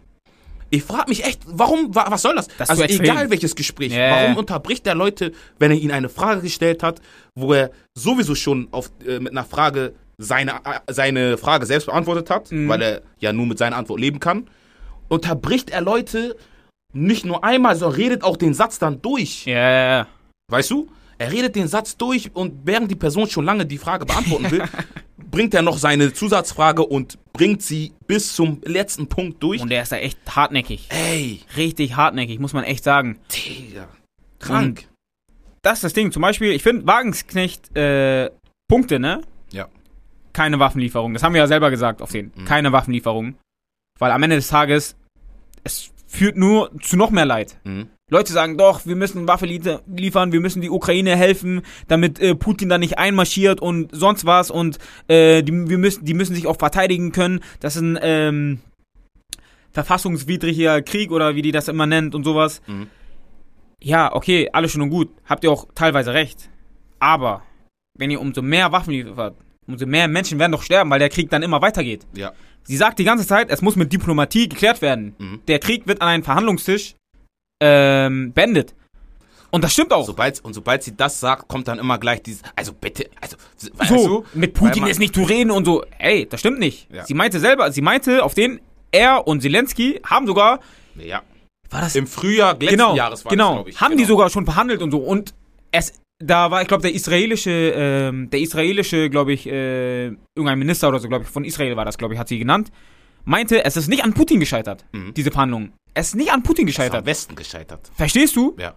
Ich 0.70 0.84
frage 0.84 1.10
mich 1.10 1.24
echt, 1.26 1.42
warum, 1.46 1.96
wa, 1.96 2.06
was 2.10 2.22
soll 2.22 2.36
das? 2.36 2.48
Das 2.58 2.70
ist 2.70 2.82
also 2.82 2.84
egal 2.84 3.30
welches 3.30 3.56
Gespräch, 3.56 3.94
Ja. 3.94 4.12
warum 4.12 4.38
unterbricht 4.38 4.86
der 4.86 4.96
Leute, 4.96 5.32
wenn 5.60 5.72
er 5.72 5.78
ihnen 5.78 5.92
eine 5.92 6.10
Frage 6.10 6.42
gestellt 6.42 6.84
hat, 6.84 7.02
wo 7.36 7.54
er 7.54 7.72
sowieso 7.96 8.36
schon 8.36 8.68
auf, 8.72 8.92
äh, 9.08 9.20
mit 9.20 9.32
einer 9.32 9.46
Frage 9.46 9.94
seine, 10.18 10.52
äh, 10.66 10.80
seine 10.92 11.38
Frage 11.38 11.66
selbst 11.66 11.86
beantwortet 11.86 12.30
hat, 12.30 12.52
Mhm. 12.52 12.68
weil 12.68 12.82
er 12.82 13.02
ja 13.20 13.32
nur 13.32 13.46
mit 13.46 13.58
seiner 13.58 13.78
Antwort 13.78 14.00
leben 14.00 14.20
kann, 14.20 14.50
unterbricht 15.08 15.70
er 15.70 15.82
Leute 15.82 16.36
nicht 16.94 17.26
nur 17.26 17.44
einmal, 17.44 17.76
sondern 17.76 18.00
redet 18.00 18.24
auch 18.24 18.38
den 18.38 18.54
Satz 18.54 18.80
dann 18.80 19.02
durch. 19.02 19.46
Ja, 19.46 19.70
ja. 20.00 20.08
Weißt 20.50 20.72
du? 20.72 20.88
Er 21.20 21.32
redet 21.32 21.56
den 21.56 21.68
Satz 21.68 21.98
durch 21.98 22.32
und 22.36 22.54
während 22.66 22.92
die 22.92 22.96
Person 22.96 23.28
schon 23.30 23.46
lange 23.46 23.66
die 23.66 23.78
Frage 23.78 24.06
beantworten 24.06 24.52
will, 24.52 24.64
bringt 25.32 25.54
er 25.54 25.62
noch 25.62 25.78
seine 25.78 26.14
Zusatzfrage 26.14 26.86
und 26.86 27.18
bringt 27.38 27.62
sie 27.62 27.94
bis 28.08 28.36
zum 28.36 28.62
letzten 28.64 29.08
Punkt 29.08 29.42
durch. 29.42 29.62
Und 29.62 29.70
der 29.70 29.84
ist 29.84 29.92
da 29.92 29.98
echt 29.98 30.20
hartnäckig. 30.36 30.88
Ey, 30.90 31.42
Richtig 31.56 31.96
hartnäckig, 31.96 32.40
muss 32.40 32.54
man 32.54 32.64
echt 32.64 32.84
sagen. 32.84 33.20
Digga. 33.32 33.88
Krank. 34.40 34.88
Das 35.62 35.80
ist 35.80 35.84
das 35.84 35.94
Ding. 35.94 36.12
Zum 36.12 36.22
Beispiel, 36.22 36.52
ich 36.52 36.64
finde 36.64 36.86
Wagenknecht 36.88 37.76
äh, 37.76 38.30
Punkte, 38.68 39.00
ne? 39.00 39.22
Ja. 39.52 39.68
Keine 40.34 40.60
Waffenlieferung. 40.60 41.14
Das 41.14 41.24
haben 41.24 41.34
wir 41.34 41.42
ja 41.42 41.48
selber 41.48 41.70
gesagt 41.70 42.02
auf 42.02 42.12
den. 42.12 42.32
Mhm. 42.36 42.46
Keine 42.46 42.72
Waffenlieferung. 42.72 43.36
Weil 44.00 44.12
am 44.12 44.24
Ende 44.24 44.36
des 44.36 44.48
Tages, 44.48 44.96
es 45.64 45.92
führt 46.08 46.38
nur 46.38 46.72
zu 46.82 46.98
noch 46.98 47.12
mehr 47.12 47.26
Leid. 47.26 47.58
Mhm. 47.64 47.90
Leute 48.10 48.32
sagen, 48.32 48.58
doch, 48.58 48.86
wir 48.86 48.96
müssen 48.96 49.28
Waffe 49.28 49.46
liefern, 49.46 50.32
wir 50.32 50.40
müssen 50.40 50.62
die 50.62 50.70
Ukraine 50.70 51.18
helfen, 51.18 51.62
damit 51.90 52.20
äh, 52.20 52.36
Putin 52.36 52.70
da 52.70 52.78
nicht 52.78 52.98
einmarschiert 52.98 53.60
und 53.60 53.90
sonst 53.94 54.26
was 54.26 54.50
und 54.50 54.80
äh, 55.10 55.44
die, 55.44 55.70
wir 55.70 55.78
müssen, 55.78 56.06
die 56.06 56.14
müssen 56.14 56.34
sich 56.34 56.48
auch 56.48 56.58
verteidigen 56.58 57.12
können. 57.12 57.42
Das 57.60 57.76
ist 57.76 57.82
ein 57.82 58.00
ähm, 58.02 58.60
verfassungswidriger 59.72 60.82
Krieg 60.84 61.12
oder 61.12 61.36
wie 61.36 61.42
die 61.42 61.52
das 61.52 61.68
immer 61.68 61.86
nennt 61.86 62.16
und 62.16 62.24
sowas. 62.24 62.62
Mhm. 62.68 62.88
Ja, 63.82 64.16
okay, 64.16 64.50
alles 64.54 64.72
schön 64.72 64.82
und 64.82 64.90
gut. 64.90 65.10
Habt 65.26 65.44
ihr 65.44 65.52
auch 65.52 65.68
teilweise 65.76 66.14
recht. 66.14 66.50
Aber 67.00 67.44
wenn 67.94 68.10
ihr 68.10 68.22
umso 68.22 68.42
mehr 68.42 68.72
Waffen 68.72 68.92
liefert, 68.92 69.36
umso 69.68 69.86
mehr 69.86 70.08
Menschen 70.08 70.40
werden 70.40 70.54
doch 70.54 70.64
sterben, 70.64 70.90
weil 70.90 71.00
der 71.00 71.10
Krieg 71.10 71.30
dann 71.30 71.44
immer 71.44 71.62
weitergeht. 71.62 72.08
Ja. 72.16 72.32
Sie 72.64 72.78
sagt 72.78 73.00
die 73.00 73.04
ganze 73.04 73.28
Zeit, 73.28 73.50
es 73.50 73.62
muss 73.62 73.76
mit 73.76 73.92
Diplomatie 73.92 74.48
geklärt 74.48 74.82
werden. 74.82 75.16
Mhm. 75.20 75.42
Der 75.50 75.60
Krieg 75.60 75.88
wird 75.88 76.02
an 76.02 76.08
einen 76.08 76.24
Verhandlungstisch 76.24 76.96
ähm, 77.62 78.34
beendet. 78.34 78.74
Und 79.50 79.64
das 79.64 79.74
stimmt 79.74 79.94
auch. 79.94 80.06
Sobald, 80.06 80.44
und 80.44 80.54
sobald 80.54 80.84
sie 80.84 80.96
das 80.96 81.20
sagt, 81.20 81.48
kommt 81.48 81.68
dann 81.68 81.80
immer 81.80 81.98
gleich 81.98 82.22
dieses, 82.22 82.42
also 82.56 82.74
bitte, 82.74 83.10
also, 83.22 83.38
weißt 83.76 83.92
du? 83.92 83.98
so, 83.98 84.26
mit 84.34 84.54
Putin 84.54 84.86
ist 84.88 85.00
nicht 85.00 85.16
zu 85.16 85.24
reden 85.24 85.52
und 85.52 85.66
so. 85.66 85.84
Ey, 86.00 86.28
das 86.30 86.42
stimmt 86.42 86.60
nicht. 86.60 86.88
Ja. 86.92 87.06
Sie 87.06 87.14
meinte 87.14 87.40
selber, 87.40 87.72
sie 87.72 87.82
meinte, 87.82 88.24
auf 88.24 88.34
den 88.34 88.60
er 88.92 89.28
und 89.28 89.42
Zelensky 89.42 90.02
haben 90.06 90.28
sogar, 90.28 90.60
Ja. 90.96 91.22
war 91.70 91.82
das 91.82 91.96
Im 91.96 92.08
Frühjahr 92.08 92.54
letzten 92.54 92.68
genau, 92.68 92.96
Jahres 92.96 93.24
war 93.26 93.30
genau, 93.30 93.48
das, 93.48 93.56
glaube 93.56 93.70
ich. 93.70 93.82
haben 93.82 93.92
genau. 93.92 94.02
die 94.02 94.06
sogar 94.06 94.30
schon 94.30 94.46
verhandelt 94.46 94.82
und 94.82 94.92
so. 94.92 95.00
Und 95.00 95.34
es, 95.72 95.94
da 96.20 96.52
war, 96.52 96.62
ich 96.62 96.68
glaube, 96.68 96.82
der 96.82 96.94
israelische, 96.94 97.52
ähm, 97.52 98.30
der 98.30 98.42
israelische, 98.42 99.10
glaube 99.10 99.34
ich, 99.34 99.48
äh, 99.48 100.08
irgendein 100.36 100.60
Minister 100.60 100.90
oder 100.90 101.00
so, 101.00 101.08
glaube 101.08 101.24
ich, 101.24 101.30
von 101.30 101.46
Israel 101.46 101.76
war 101.78 101.86
das, 101.86 101.98
glaube 101.98 102.14
ich, 102.14 102.20
hat 102.20 102.28
sie 102.28 102.40
genannt, 102.40 102.72
meinte, 103.28 103.64
es 103.66 103.78
ist 103.78 103.88
nicht 103.88 104.04
an 104.04 104.14
Putin 104.14 104.40
gescheitert, 104.40 104.86
Mhm. 104.94 105.14
diese 105.14 105.32
Verhandlungen. 105.32 105.74
Es 105.94 106.10
ist 106.10 106.16
nicht 106.16 106.32
an 106.32 106.44
Putin 106.44 106.68
Ist 106.68 106.80
am 106.80 106.84
gescheitert. 106.84 107.06
Westen 107.06 107.36
gescheitert. 107.36 107.92
Verstehst 107.96 108.36
du? 108.36 108.56
Ja. 108.58 108.74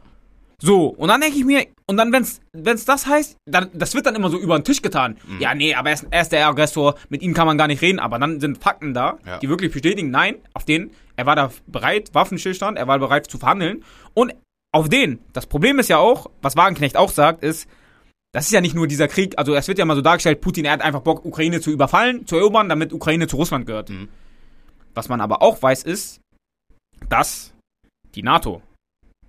So, 0.62 0.88
und 0.88 1.08
dann 1.08 1.20
denke 1.22 1.38
ich 1.38 1.44
mir, 1.44 1.66
und 1.86 1.96
dann, 1.96 2.12
wenn's, 2.12 2.40
wenn's 2.52 2.84
das 2.84 3.06
heißt, 3.06 3.36
dann, 3.46 3.70
das 3.72 3.94
wird 3.94 4.04
dann 4.04 4.14
immer 4.14 4.28
so 4.28 4.38
über 4.38 4.58
den 4.58 4.64
Tisch 4.64 4.82
getan. 4.82 5.16
Mhm. 5.26 5.40
Ja, 5.40 5.54
nee, 5.54 5.74
aber 5.74 5.88
er 5.88 5.94
ist, 5.94 6.06
er 6.10 6.20
ist 6.20 6.32
der 6.32 6.46
Aggressor, 6.46 6.96
mit 7.08 7.22
ihm 7.22 7.32
kann 7.32 7.46
man 7.46 7.56
gar 7.56 7.66
nicht 7.66 7.80
reden, 7.80 7.98
aber 7.98 8.18
dann 8.18 8.40
sind 8.40 8.58
Fakten 8.58 8.92
da, 8.92 9.18
Ja. 9.26 9.38
die 9.38 9.48
wirklich 9.48 9.72
bestätigen, 9.72 10.10
nein, 10.10 10.36
auf 10.52 10.64
den, 10.66 10.90
er 11.16 11.24
war 11.24 11.34
da 11.36 11.50
bereit, 11.66 12.10
Waffenstillstand, 12.12 12.76
er 12.76 12.86
war 12.88 12.98
bereit 12.98 13.26
zu 13.30 13.38
verhandeln, 13.38 13.82
und 14.12 14.34
auf 14.72 14.88
den, 14.90 15.20
das 15.32 15.46
Problem 15.46 15.78
ist 15.78 15.88
ja 15.88 15.96
auch, 15.98 16.26
was 16.42 16.56
Wagenknecht 16.56 16.96
auch 16.96 17.10
sagt, 17.10 17.42
ist, 17.42 17.66
das 18.32 18.44
ist 18.46 18.52
ja 18.52 18.60
nicht 18.60 18.74
nur 18.74 18.86
dieser 18.86 19.08
Krieg, 19.08 19.34
also 19.38 19.54
es 19.54 19.66
wird 19.66 19.78
ja 19.78 19.84
mal 19.86 19.96
so 19.96 20.02
dargestellt, 20.02 20.42
Putin, 20.42 20.66
er 20.66 20.72
hat 20.72 20.82
einfach 20.82 21.00
Bock, 21.00 21.24
Ukraine 21.24 21.60
zu 21.62 21.70
überfallen, 21.70 22.26
zu 22.26 22.36
erobern, 22.36 22.68
damit 22.68 22.92
Ukraine 22.92 23.26
zu 23.28 23.36
Russland 23.36 23.64
gehört. 23.66 23.88
Mhm. 23.88 24.08
Was 24.94 25.08
man 25.08 25.20
aber 25.20 25.42
auch 25.42 25.62
weiß, 25.62 25.82
ist, 25.84 26.20
dass 27.08 27.52
die 28.14 28.22
NATO, 28.22 28.62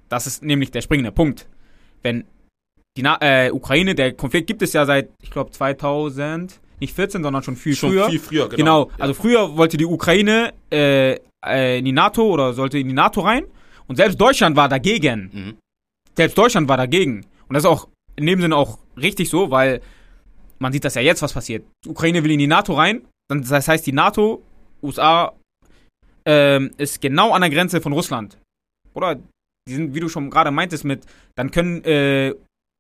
das 0.10 0.28
ist 0.28 0.44
nämlich 0.44 0.72
der 0.72 0.82
springende 0.82 1.12
Punkt, 1.12 1.48
wenn 2.02 2.26
die 2.98 3.04
Na 3.04 3.18
äh, 3.22 3.52
Ukraine, 3.52 3.96
der 3.96 4.14
Konflikt 4.14 4.48
gibt 4.48 4.62
es 4.62 4.74
ja 4.74 4.86
seit, 4.86 5.10
ich 5.22 5.32
glaube, 5.32 5.52
2000, 5.52 6.60
nicht 6.80 6.96
14, 6.96 7.24
sondern 7.24 7.44
schon 7.44 7.56
viel 7.56 7.76
Schon 7.76 7.92
früher. 7.92 8.10
viel 8.10 8.20
früher, 8.20 8.50
genau. 8.50 8.58
Genau, 8.58 8.90
Ja. 8.90 8.96
also 9.00 9.14
früher 9.14 9.56
wollte 9.56 9.78
die 9.78 9.86
Ukraine 9.86 10.54
äh, 10.72 11.18
äh, 11.46 11.78
in 11.80 11.86
die 11.86 11.92
NATO 11.92 12.24
oder 12.28 12.54
sollte 12.54 12.80
in 12.80 12.88
die 12.88 12.94
NATO 12.94 13.22
rein 13.22 13.46
und 13.88 13.96
selbst 13.96 14.20
Deutschland 14.20 14.56
war 14.56 14.68
dagegen. 14.68 15.30
Mhm. 15.32 15.58
Selbst 16.18 16.38
Deutschland 16.38 16.68
war 16.68 16.78
dagegen. 16.78 17.26
Und 17.48 17.54
das 17.54 17.64
ist 17.64 17.70
auch 17.70 17.88
in 18.16 18.26
dem 18.26 18.42
Sinne 18.42 18.56
auch 18.58 18.80
richtig 18.98 19.30
so, 19.30 19.52
weil 19.52 19.82
man 20.60 20.74
sieht 20.74 20.84
das 20.84 20.96
ja 20.96 21.02
jetzt, 21.02 21.22
was 21.22 21.34
passiert. 21.34 21.66
Die 21.86 21.90
Ukraine 21.90 22.24
will 22.24 22.32
in 22.32 22.40
die 22.40 22.48
NATO 22.48 22.74
rein, 22.74 23.08
dann, 23.30 23.42
das 23.44 23.68
heißt, 23.68 23.86
die 23.88 23.94
NATO, 23.94 24.44
USA, 24.84 25.34
ähm, 26.26 26.72
ist 26.78 27.02
genau 27.02 27.32
an 27.34 27.42
der 27.42 27.50
Grenze 27.50 27.82
von 27.82 27.94
Russland. 27.94 28.38
Oder? 28.94 29.16
Die 29.68 29.74
sind, 29.76 29.94
wie 29.94 30.00
du 30.00 30.10
schon 30.10 30.30
gerade 30.30 30.52
meintest, 30.52 30.86
mit, 30.86 31.04
dann 31.36 31.52
können 31.52 31.84
äh, 31.84 32.34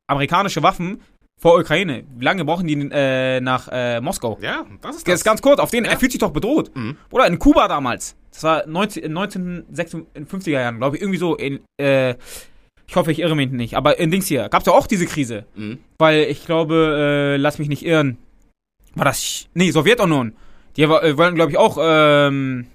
amerikanische 0.10 0.64
Waffen 0.64 1.02
vor 1.39 1.60
Ukraine. 1.60 2.04
Wie 2.18 2.26
lange 2.26 2.44
brauchen 2.46 2.68
die 2.68 2.74
äh, 2.92 3.39
nach 3.39 3.68
äh, 3.72 4.02
Moskau? 4.02 4.38
Ja, 4.42 4.66
das 4.82 4.98
ist 4.98 5.08
Das 5.08 5.12
das. 5.14 5.20
ist 5.22 5.24
ganz 5.24 5.42
kurz, 5.42 5.60
auf 5.60 5.72
den, 5.72 5.86
Ja. 5.86 5.92
er 5.92 6.00
fühlt 6.00 6.12
sich 6.12 6.20
doch 6.20 6.32
bedroht. 6.32 6.72
Mhm. 6.76 6.98
Oder 7.12 7.28
in 7.28 7.39
Kuba 7.39 7.68
damals. 7.68 8.16
Das 8.32 8.44
war 8.44 8.66
19, 8.68 9.04
in 9.04 9.14
1950er 9.18 10.50
Jahren, 10.52 10.78
glaube 10.78 10.96
ich, 10.96 11.02
irgendwie 11.02 11.20
so. 11.20 11.36
In, 11.36 11.60
äh, 11.80 12.16
ich 12.88 12.96
hoffe, 12.96 13.12
ich 13.12 13.20
irre 13.20 13.36
mich 13.36 13.52
nicht. 13.52 13.76
Aber 13.76 14.00
in 14.00 14.12
Dings 14.12 14.28
hier 14.28 14.50
gab 14.50 14.62
es 14.62 14.66
ja 14.68 14.74
auch 14.74 14.88
diese 14.88 15.06
Krise. 15.06 15.46
Mhm. 15.56 15.80
Weil 15.98 16.24
ich 16.24 16.46
glaube, 16.46 17.34
äh, 17.36 17.38
lass 17.38 17.60
mich 17.60 17.70
nicht 17.70 17.86
irren. 17.86 18.18
War 18.96 19.06
das. 19.06 19.48
Nee, 19.54 19.72
Sowjetunion. 19.72 20.34
Die 20.78 20.84
äh, 20.84 21.18
wollen, 21.18 21.36
glaube 21.36 21.52
ich, 21.52 21.58
auch 21.58 21.78
ähm, 21.80 22.68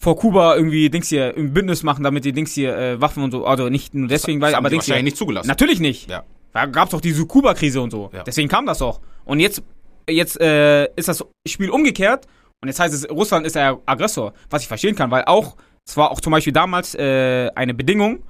vor 0.00 0.16
Kuba 0.16 0.56
irgendwie 0.56 0.88
Dings 0.88 1.10
hier 1.10 1.36
im 1.36 1.52
Bündnis 1.52 1.82
machen, 1.82 2.02
damit 2.02 2.24
die 2.24 2.32
Dings 2.32 2.54
hier 2.54 2.74
äh, 2.74 3.00
Waffen 3.00 3.22
und 3.22 3.32
so. 3.32 3.44
Also 3.44 3.68
nicht 3.68 3.94
nur 3.94 4.08
deswegen, 4.08 4.40
weil, 4.40 4.54
aber 4.54 4.70
Dings 4.70 4.86
hier. 4.86 5.00
nicht 5.02 5.16
zugelassen. 5.16 5.46
Natürlich 5.46 5.78
nicht. 5.78 6.08
Ja. 6.08 6.24
Da 6.54 6.64
gab 6.66 6.86
es 6.86 6.92
doch 6.92 7.02
diese 7.02 7.26
Kuba-Krise 7.26 7.82
und 7.82 7.90
so. 7.90 8.10
Ja. 8.12 8.22
Deswegen 8.24 8.48
kam 8.48 8.64
das 8.64 8.78
doch. 8.78 9.00
Und 9.26 9.40
jetzt, 9.40 9.62
jetzt 10.08 10.40
äh, 10.40 10.86
ist 10.96 11.08
das 11.08 11.22
Spiel 11.46 11.68
umgekehrt. 11.68 12.26
Und 12.62 12.68
jetzt 12.68 12.80
heißt 12.80 12.94
es, 12.94 13.08
Russland 13.10 13.46
ist 13.46 13.56
der 13.56 13.78
Aggressor. 13.84 14.32
Was 14.48 14.62
ich 14.62 14.68
verstehen 14.68 14.96
kann, 14.96 15.10
weil 15.10 15.24
auch, 15.26 15.56
es 15.86 15.96
war 15.98 16.10
auch 16.10 16.20
zum 16.20 16.30
Beispiel 16.30 16.52
damals 16.54 16.94
äh, 16.94 17.50
eine 17.54 17.74
Bedingung, 17.74 18.22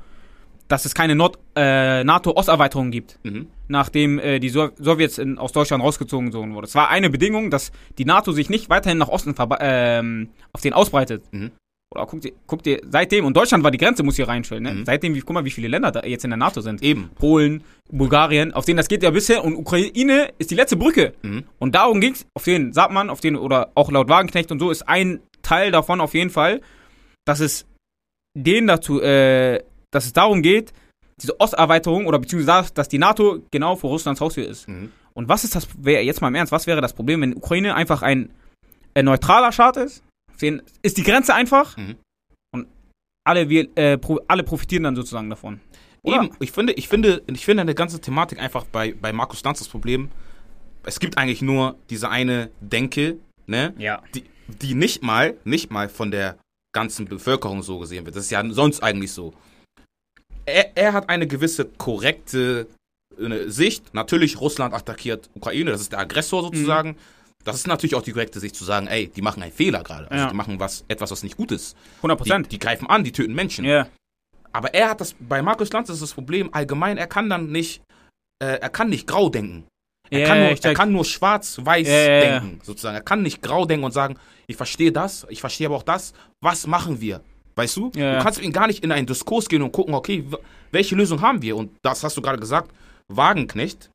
dass 0.71 0.85
es 0.85 0.95
keine 0.95 1.17
Nord 1.17 1.37
äh, 1.57 2.05
NATO-Osterweiterung 2.05 2.93
gibt, 2.93 3.19
Mhm. 3.25 3.49
nachdem 3.67 4.21
äh, 4.21 4.39
die 4.39 4.51
so 4.51 4.71
Sowjets 4.79 5.19
in, 5.19 5.37
aus 5.37 5.51
Deutschland 5.51 5.83
rausgezogen 5.83 6.33
wurden. 6.33 6.65
Es 6.65 6.77
war 6.77 6.89
eine 6.91 7.11
Bedingung, 7.11 7.51
dass 7.51 7.73
die 7.99 8.05
NATO 8.05 8.31
sich 8.31 8.49
nicht 8.49 8.71
weiterhin 8.71 8.99
nach 8.99 9.09
Osten 9.09 9.35
ähm, 9.61 10.29
auf 10.53 10.61
den 10.61 10.73
ausbreitet. 10.73 11.25
Mhm. 11.33 11.51
Oder 11.93 12.07
guckt 12.07 12.25
ihr, 12.25 12.33
guckt 12.47 12.69
ihr, 12.69 12.81
seitdem, 12.89 13.25
und 13.25 13.37
Deutschland 13.37 13.65
war 13.65 13.73
die 13.73 13.79
Grenze, 13.79 14.05
muss 14.05 14.15
hier 14.15 14.29
reinstellen, 14.29 14.63
ne? 14.63 14.73
Mhm. 14.75 14.85
Seitdem, 14.85 15.17
wie, 15.17 15.21
guck 15.23 15.35
mal, 15.35 15.45
wie 15.45 15.51
viele 15.51 15.67
Länder 15.67 15.91
da 15.91 16.05
jetzt 16.05 16.23
in 16.23 16.31
der 16.31 16.37
NATO 16.37 16.61
sind. 16.61 16.85
Eben. 16.85 17.11
Polen, 17.17 17.65
Bulgarien, 17.91 18.55
auf 18.55 18.65
denen 18.65 18.77
das 18.77 18.87
geht 18.87 19.03
ja 19.03 19.11
bisher 19.11 19.45
und 19.45 19.57
Ukraine 19.57 20.33
ist 20.39 20.53
die 20.53 20.55
letzte 20.55 20.77
Brücke. 20.77 21.15
Mhm. 21.23 21.43
Und 21.59 21.75
darum 21.75 22.01
ging's, 22.01 22.27
auf 22.35 22.45
den 22.45 22.73
sagt 22.73 22.93
man, 22.93 23.11
auf 23.11 23.21
den, 23.21 23.35
oder 23.35 23.73
auch 23.75 23.91
laut 23.91 24.09
Wagenknecht 24.09 24.53
und 24.53 24.61
so, 24.61 24.71
ist 24.71 24.89
ein 24.89 25.19
Teil 25.43 25.73
davon 25.73 26.01
auf 26.01 26.15
jeden 26.15 26.31
Fall, 26.31 26.61
dass 27.25 27.41
es 27.41 27.67
denen 28.37 28.69
dazu, 28.69 29.03
äh, 29.03 29.61
dass 29.93 30.07
es 30.07 30.13
darum 30.13 30.43
geht, 30.43 30.73
diese 31.21 31.39
Osterweiterung 31.41 32.07
oder 32.07 32.19
beziehungsweise, 32.19 32.73
dass 32.73 32.89
die 32.89 32.99
NATO 32.99 33.43
genau 33.51 33.77
vor 33.77 33.91
Russlands 33.91 34.21
Haustür 34.21 34.47
ist. 34.47 34.69
Mhm. 34.69 34.91
Und 35.13 35.29
was 35.29 35.45
ist 35.45 35.55
das, 35.55 35.69
wäre 35.79 36.03
jetzt 36.03 36.21
mal 36.21 36.29
im 36.29 36.35
Ernst, 36.35 36.53
was 36.53 36.67
wäre 36.67 36.81
das 36.81 36.95
Problem, 36.95 37.21
wenn 37.21 37.37
Ukraine 37.37 37.75
einfach 37.75 38.03
ein, 38.03 38.33
ein 38.95 39.05
neutraler 39.05 39.53
Staat 39.53 39.77
ist? 39.77 40.03
Den 40.41 40.63
ist 40.83 40.97
die 40.97 41.03
Grenze 41.03 41.35
einfach 41.35 41.77
Mhm. 41.77 41.97
und 42.55 42.67
alle, 43.27 43.49
wir, 43.49 43.69
äh, 43.77 43.99
pro, 43.99 44.21
alle 44.29 44.43
profitieren 44.43 44.85
dann 44.85 44.97
sozusagen 44.97 45.29
davon. 45.29 45.61
Oder? 46.03 46.23
Eben, 46.23 46.31
ich 46.41 46.53
finde, 46.53 46.73
ich 46.73 46.89
finde, 46.89 47.23
ich 47.27 47.45
finde 47.45 47.61
eine 47.61 47.75
ganze 47.75 48.01
Thematik 48.01 48.41
einfach 48.41 48.65
bei, 48.65 48.95
bei 48.95 49.13
Markus 49.13 49.43
Lanz 49.45 49.59
das 49.59 49.69
Problem. 49.69 50.11
Es 50.85 50.99
gibt 50.99 51.19
eigentlich 51.19 51.43
nur 51.43 51.77
diese 51.91 52.09
eine 52.09 52.51
Denke, 52.61 53.19
ne? 53.47 53.75
Ja. 53.77 54.03
Die, 54.15 54.25
die 54.49 54.75
nicht 54.75 55.03
mal, 55.03 55.37
nicht 55.45 55.71
mal 55.71 55.91
von 55.91 56.11
der 56.11 56.39
ganzen 56.75 57.05
Bevölkerung 57.05 57.63
so 57.63 57.79
gesehen 57.79 58.07
wird. 58.07 58.17
Das 58.17 58.25
ist 58.25 58.31
ja 58.31 58.43
sonst 58.51 58.83
eigentlich 58.83 59.13
so. 59.13 59.35
Er, 60.51 60.77
er 60.77 60.93
hat 60.93 61.09
eine 61.09 61.27
gewisse 61.27 61.65
korrekte 61.65 62.67
äh, 63.19 63.49
Sicht. 63.49 63.95
Natürlich, 63.95 64.41
Russland 64.41 64.75
attackiert 64.75 65.31
Ukraine, 65.35 65.71
das 65.71 65.81
ist 65.81 65.93
der 65.93 66.01
Aggressor 66.01 66.43
sozusagen. 66.43 66.97
Das 67.45 67.57
ist 67.57 67.67
natürlich 67.67 67.95
auch 67.95 68.03
die 68.03 68.13
korrekte 68.13 68.39
Sicht 68.41 68.55
zu 68.55 68.65
sagen, 68.65 68.87
ey, 68.87 69.09
die 69.09 69.23
machen 69.23 69.43
einen 69.43 69.53
Fehler 69.53 69.83
gerade. 69.83 70.11
Also 70.11 70.25
Ja. 70.25 70.31
die 70.31 70.37
machen 70.37 70.61
was, 70.61 70.85
etwas, 70.89 71.11
was 71.11 71.23
nicht 71.23 71.37
gut 71.39 71.53
ist. 71.53 71.75
100 71.99 72.19
Die, 72.19 72.23
Prozent. 72.23 72.53
die 72.53 72.59
greifen 72.59 72.87
an, 72.89 73.03
die 73.03 73.13
töten 73.13 73.35
Menschen. 73.35 73.65
Ja. 73.65 73.87
Aber 74.53 74.75
er 74.75 74.91
hat 74.91 75.01
das, 75.01 75.15
bei 75.19 75.41
Markus 75.43 75.73
Lanz 75.73 75.89
ist 75.89 76.03
das 76.03 76.13
Problem 76.13 76.53
allgemein, 76.53 76.99
er 76.99 77.07
kann 77.07 77.31
dann 77.31 77.51
nicht, 77.51 77.83
äh, 78.43 78.59
er 78.61 78.69
kann 78.69 78.91
nicht 78.91 79.07
grau 79.07 79.29
denken. 79.31 79.65
Er, 80.11 80.19
Ja, 80.21 80.27
kann, 80.27 80.39
nur, 80.41 80.49
er 80.65 80.75
kann 80.75 80.93
nur 80.93 81.05
schwarz-weiß 81.05 81.87
ja. 81.87 82.21
denken, 82.21 82.61
sozusagen. 82.65 82.97
Er 82.97 83.03
kann 83.03 83.23
nicht 83.23 83.43
grau 83.43 83.65
denken 83.65 83.85
und 83.85 83.93
sagen, 83.93 84.17
ich 84.49 84.57
verstehe 84.57 84.91
das, 84.91 85.25
ich 85.31 85.41
verstehe 85.41 85.69
aber 85.69 85.77
auch 85.77 85.83
das. 85.85 86.13
Was 86.43 86.67
machen 86.67 87.01
wir? 87.01 87.21
Weißt 87.61 87.77
du? 87.77 87.93
Ja. 87.95 88.17
Du 88.19 88.23
kannst 88.25 88.41
ihm 88.41 88.53
gar 88.53 88.67
nicht 88.67 88.83
in 88.83 88.91
einen 88.91 89.07
Diskurs 89.07 89.49
gehen 89.49 89.61
und 89.61 89.71
gucken, 89.73 89.95
okay, 89.95 90.25
welche 90.71 90.95
Lösung 90.95 91.21
haben 91.21 91.43
wir? 91.43 91.57
Und 91.57 91.73
das 91.83 92.03
hast 92.03 92.17
du 92.17 92.23
gerade 92.23 92.39
gesagt, 92.39 92.71
Wagenknecht 93.09 93.91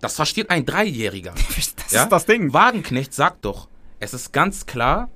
Das 0.00 0.16
versteht 0.16 0.48
ein 0.48 0.64
Dreijähriger. 0.64 1.34
Das 1.76 1.92
Ja? 1.92 2.02
ist 2.04 2.12
das 2.12 2.24
Ding. 2.26 2.52
Wagenknecht 2.52 3.12
sagt 3.14 3.44
doch, 3.44 3.68
es 3.98 4.14
ist 4.14 4.32
ganz 4.32 4.64
klar, 4.64 5.10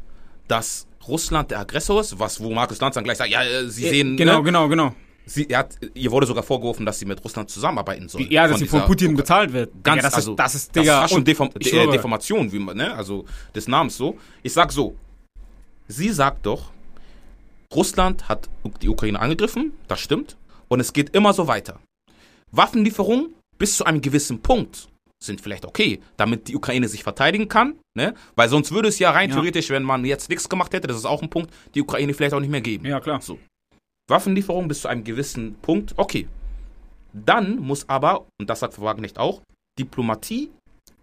dass 0.49 0.87
Russland 1.07 1.51
der 1.51 1.61
Aggressor 1.61 2.01
ist, 2.01 2.19
was 2.19 2.41
wo 2.43 2.51
Markus 2.53 2.81
Lanz 2.81 2.95
dann 2.95 3.05
gleich 3.05 3.19
sagt, 3.19 3.31
ja, 3.31 3.43
äh, 3.43 3.69
sie 3.69 3.89
sehen, 3.89 4.17
genau, 4.17 4.39
ne? 4.39 4.43
genau, 4.45 4.69
genau. 4.69 4.95
sie, 5.27 5.49
er 5.49 5.61
hat, 5.61 5.77
ihr 5.95 6.11
wurde 6.11 6.27
sogar 6.27 6.43
vorgeworfen, 6.43 6.85
dass 6.87 6.99
sie 6.99 7.07
mit 7.07 7.23
Russland 7.25 7.49
zusammenarbeiten 7.51 8.09
sollen. 8.09 8.31
Ja, 8.31 8.47
dass 8.49 8.59
sie 8.59 8.67
von 8.67 8.85
Putin 8.85 9.17
bezahlt 9.17 9.53
wird. 9.53 9.71
Ganz, 9.83 9.97
Digga, 9.97 10.09
das 10.09 10.15
also, 10.15 10.33
ist, 10.33 10.39
das 10.39 10.55
ist, 10.55 10.77
das 10.77 10.83
Digga, 10.83 10.95
ist 10.95 11.01
fast 11.03 11.15
schon 11.15 11.25
Deform 11.25 11.51
De. 11.51 11.91
Deformation, 11.91 12.53
wie 12.53 12.59
man, 12.59 12.77
ne, 12.77 12.95
also 12.95 13.25
des 13.55 13.67
Namens 13.69 13.97
so. 13.97 14.19
Ich 14.43 14.53
sag 14.53 14.73
so, 14.73 14.97
sie 15.89 16.11
sagt 16.11 16.45
doch, 16.47 16.72
Russland 17.75 18.29
hat 18.29 18.49
die 18.83 18.89
Ukraine 18.89 19.21
angegriffen, 19.21 19.73
das 19.89 20.01
stimmt, 20.01 20.37
und 20.69 20.81
es 20.81 20.93
geht 20.93 21.15
immer 21.15 21.33
so 21.33 21.47
weiter. 21.49 21.81
Waffenlieferungen 22.51 23.35
bis 23.59 23.77
zu 23.77 23.85
einem 23.85 24.01
gewissen 24.01 24.41
Punkt 24.43 24.89
sind 25.23 25.41
vielleicht 25.41 25.65
okay, 25.65 26.01
damit 26.17 26.49
die 26.49 26.57
Ukraine 26.57 26.89
sich 26.89 27.05
verteidigen 27.05 27.49
kann, 27.49 27.79
ne? 27.97 28.15
Weil 28.35 28.49
sonst 28.49 28.73
würde 28.73 28.89
es 28.89 28.99
ja 28.99 29.13
rein 29.13 29.31
Ja. 29.31 29.37
theoretisch, 29.37 29.71
wenn 29.71 29.85
man 29.85 30.05
jetzt 30.05 30.29
nichts 30.29 30.49
gemacht 30.49 30.73
hätte, 30.75 30.89
das 30.89 30.97
ist 30.97 31.05
auch 31.05 31.23
ein 31.23 31.31
Punkt, 31.31 31.53
die 31.75 31.81
Ukraine 31.81 32.13
vielleicht 32.13 32.35
auch 32.35 32.41
nicht 32.41 32.51
mehr 32.51 32.61
geben. 32.61 32.87
Ja, 32.87 32.99
klar. 33.01 33.21
So. 33.21 33.39
Waffenlieferung 34.11 34.67
bis 34.67 34.81
zu 34.81 34.89
einem 34.89 35.05
gewissen 35.05 35.55
Punkt, 35.63 35.95
okay. 35.97 36.27
Dann 37.13 37.57
muss 37.57 37.89
aber, 37.89 38.27
und 38.41 38.51
das 38.51 38.61
sagt 38.61 38.81
Wagenknecht 38.81 39.19
auch, 39.19 39.43
Diplomatie 39.79 40.51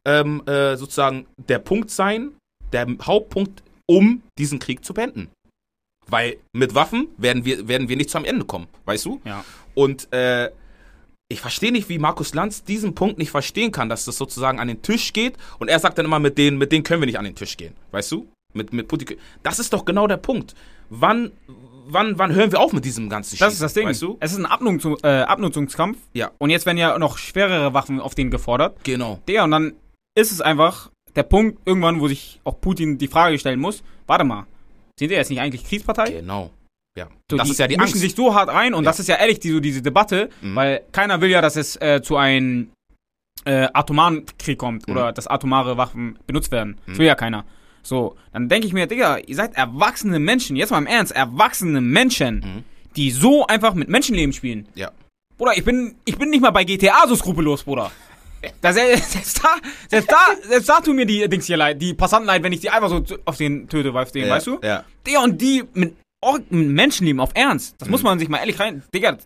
ähm, 0.06 0.44
äh, 0.46 0.76
sozusagen 0.76 1.26
der 1.38 1.60
Punkt 1.60 1.90
sein, 1.90 2.32
der 2.74 2.88
Hauptpunkt, 3.02 3.64
um 3.88 4.22
diesen 4.38 4.60
Krieg 4.60 4.84
zu 4.84 4.94
beenden. 4.94 5.30
Weil 6.10 6.38
mit 6.54 6.76
Waffen 6.76 7.08
werden 7.18 7.46
wir, 7.46 7.68
werden 7.68 7.90
wir 7.90 7.96
nicht 7.96 8.10
zu 8.10 8.18
einem 8.18 8.26
Ende 8.26 8.46
kommen, 8.46 8.68
weißt 8.86 9.06
du? 9.06 9.22
Ja. 9.26 9.44
Und 9.76 10.12
äh, 10.14 10.50
ich 11.30 11.42
verstehe 11.42 11.72
nicht, 11.72 11.90
wie 11.90 12.00
Markus 12.00 12.34
Lanz 12.34 12.64
diesen 12.64 12.96
Punkt 12.96 13.20
nicht 13.20 13.32
verstehen 13.32 13.72
kann, 13.72 13.88
dass 13.88 14.06
das 14.06 14.18
sozusagen 14.18 14.60
an 14.60 14.68
den 14.68 14.82
Tisch 14.82 15.14
geht 15.14 15.38
und 15.60 15.68
er 15.68 15.80
sagt 15.80 15.98
dann 15.98 16.06
immer, 16.06 16.20
mit 16.20 16.38
denen, 16.38 16.58
mit 16.58 16.72
denen 16.72 16.84
können 16.84 17.02
wir 17.02 17.06
nicht 17.06 17.20
an 17.20 17.26
den 17.26 17.36
Tisch 17.36 17.56
gehen, 17.56 17.76
weißt 17.92 18.12
du? 18.12 18.28
Mit, 18.54 18.74
mit 18.74 18.88
Putin. 18.88 19.18
Das 19.44 19.60
ist 19.60 19.74
doch 19.74 19.86
genau 19.86 20.08
der 20.08 20.18
Punkt. 20.18 20.56
Wann, 20.90 21.32
wann, 21.88 22.18
wann 22.18 22.34
hören 22.34 22.52
wir 22.52 22.60
auf 22.60 22.74
mit 22.74 22.84
diesem 22.84 23.08
ganzen 23.08 23.38
Das 23.38 23.54
ist 23.54 23.62
das 23.62 23.76
Ding. 23.76 23.88
Weißt 23.88 24.02
du? 24.02 24.18
Es 24.20 24.32
ist 24.32 24.40
ein 24.40 24.48
Abnutzung, 24.48 24.98
äh, 25.04 25.22
Abnutzungskampf. 25.22 26.00
Ja. 26.14 26.32
Und 26.40 26.50
jetzt 26.50 26.66
werden 26.66 26.80
ja 26.80 26.98
noch 26.98 27.20
schwerere 27.20 27.76
Waffen 27.76 28.00
auf 28.00 28.16
den 28.16 28.32
gefordert. 28.32 28.84
Genau. 28.84 29.20
Digga, 29.28 29.44
und 29.44 29.52
dann 29.52 29.74
ist 30.16 30.32
es 30.32 30.42
einfach 30.42 30.90
der 31.16 31.24
Punkt 31.24 31.60
irgendwann, 31.66 32.00
wo 32.00 32.08
sich 32.08 32.42
auch 32.44 32.60
Putin 32.60 32.98
die 32.98 33.08
Frage 33.08 33.38
stellen 33.38 33.60
muss, 33.60 33.84
warte 34.08 34.24
mal, 34.24 34.48
sind 35.00 35.10
die 35.10 35.16
jetzt 35.16 35.30
nicht 35.30 35.40
eigentlich 35.40 35.64
Kriegspartei? 35.66 36.12
Genau. 36.12 36.52
Ja. 36.98 37.08
So, 37.30 37.38
das 37.38 37.46
die 37.48 37.52
ist 37.54 37.60
ja 37.60 37.68
die 37.68 37.76
mischen 37.78 37.94
Angst. 37.94 38.00
sich 38.02 38.16
so 38.16 38.34
hart 38.36 38.50
ein 38.50 38.74
und 38.74 38.84
Ja. 38.84 38.90
das 38.90 39.00
ist 39.00 39.08
ja 39.08 39.16
ehrlich 39.16 39.40
die, 39.40 39.52
so 39.52 39.60
diese 39.60 39.82
Debatte, 39.82 40.30
Mhm. 40.42 40.56
weil 40.56 40.82
keiner 40.92 41.22
will 41.22 41.30
ja, 41.30 41.42
dass 41.42 41.56
es 41.56 41.76
äh, 41.82 42.02
zu 42.02 42.18
einem 42.18 42.72
äh, 43.46 43.68
atomaren 43.74 44.26
Krieg 44.38 44.58
kommt 44.58 44.88
Mhm. 44.88 44.94
oder 44.94 45.12
dass 45.14 45.26
atomare 45.28 45.78
Waffen 45.78 46.20
benutzt 46.28 46.52
werden. 46.52 46.78
Das 46.88 46.98
will 46.98 47.06
ja 47.08 47.16
keiner. 47.16 47.46
So, 47.84 48.16
dann 48.34 48.50
denke 48.50 48.68
ich 48.68 48.74
mir, 48.74 48.86
Digga, 48.88 49.18
ihr 49.20 49.36
seid 49.36 49.56
erwachsene 49.56 50.20
Menschen, 50.20 50.58
jetzt 50.58 50.72
mal 50.72 50.78
im 50.80 50.88
Ernst, 50.88 51.14
erwachsene 51.14 51.80
Menschen, 51.80 52.40
Mhm. 52.40 52.64
die 52.98 53.12
so 53.12 53.48
einfach 53.48 53.74
mit 53.76 53.88
Menschenleben 53.88 54.34
spielen. 54.34 54.68
Ja. 54.76 54.92
Bruder, 55.38 55.54
ich 55.56 55.64
bin, 55.64 55.96
ich 56.04 56.18
bin 56.18 56.30
nicht 56.32 56.42
mal 56.42 56.50
bei 56.52 56.66
GTA 56.66 57.08
so 57.08 57.16
skrupellos, 57.16 57.64
Bruder. 57.64 57.92
Da, 58.62 58.74
selbst, 58.74 59.12
selbst 59.12 59.44
da, 59.44 59.56
selbst 59.90 60.12
da, 60.12 60.18
selbst 60.48 60.70
da 60.70 60.80
tun 60.82 60.96
mir 60.96 61.06
die 61.06 61.28
Dings 61.28 61.46
hier 61.46 61.58
leid, 61.58 61.82
die 61.82 61.94
Passanten 61.94 62.28
leid, 62.28 62.44
wenn 62.44 62.54
ich 62.54 62.60
die 62.62 62.70
einfach 62.70 62.90
so 62.90 63.04
auf 63.26 63.38
den 63.38 63.68
töte, 63.68 63.94
weißt 63.94 64.16
du, 64.16 64.20
ja. 64.20 64.30
weißt 64.30 64.48
du? 64.48 64.60
Ja. 64.64 64.84
Digga, 65.06 65.24
und 65.24 65.42
die 65.42 65.64
mit, 65.74 65.96
Menschenleben 66.50 67.20
auf 67.22 67.32
Ernst. 67.34 67.76
Das 67.80 67.88
Mhm. 67.88 67.92
muss 67.92 68.04
man 68.04 68.20
sich 68.20 68.30
mal 68.30 68.38
ehrlich 68.40 68.60
rein. 68.60 68.84
Digga, 68.94 69.18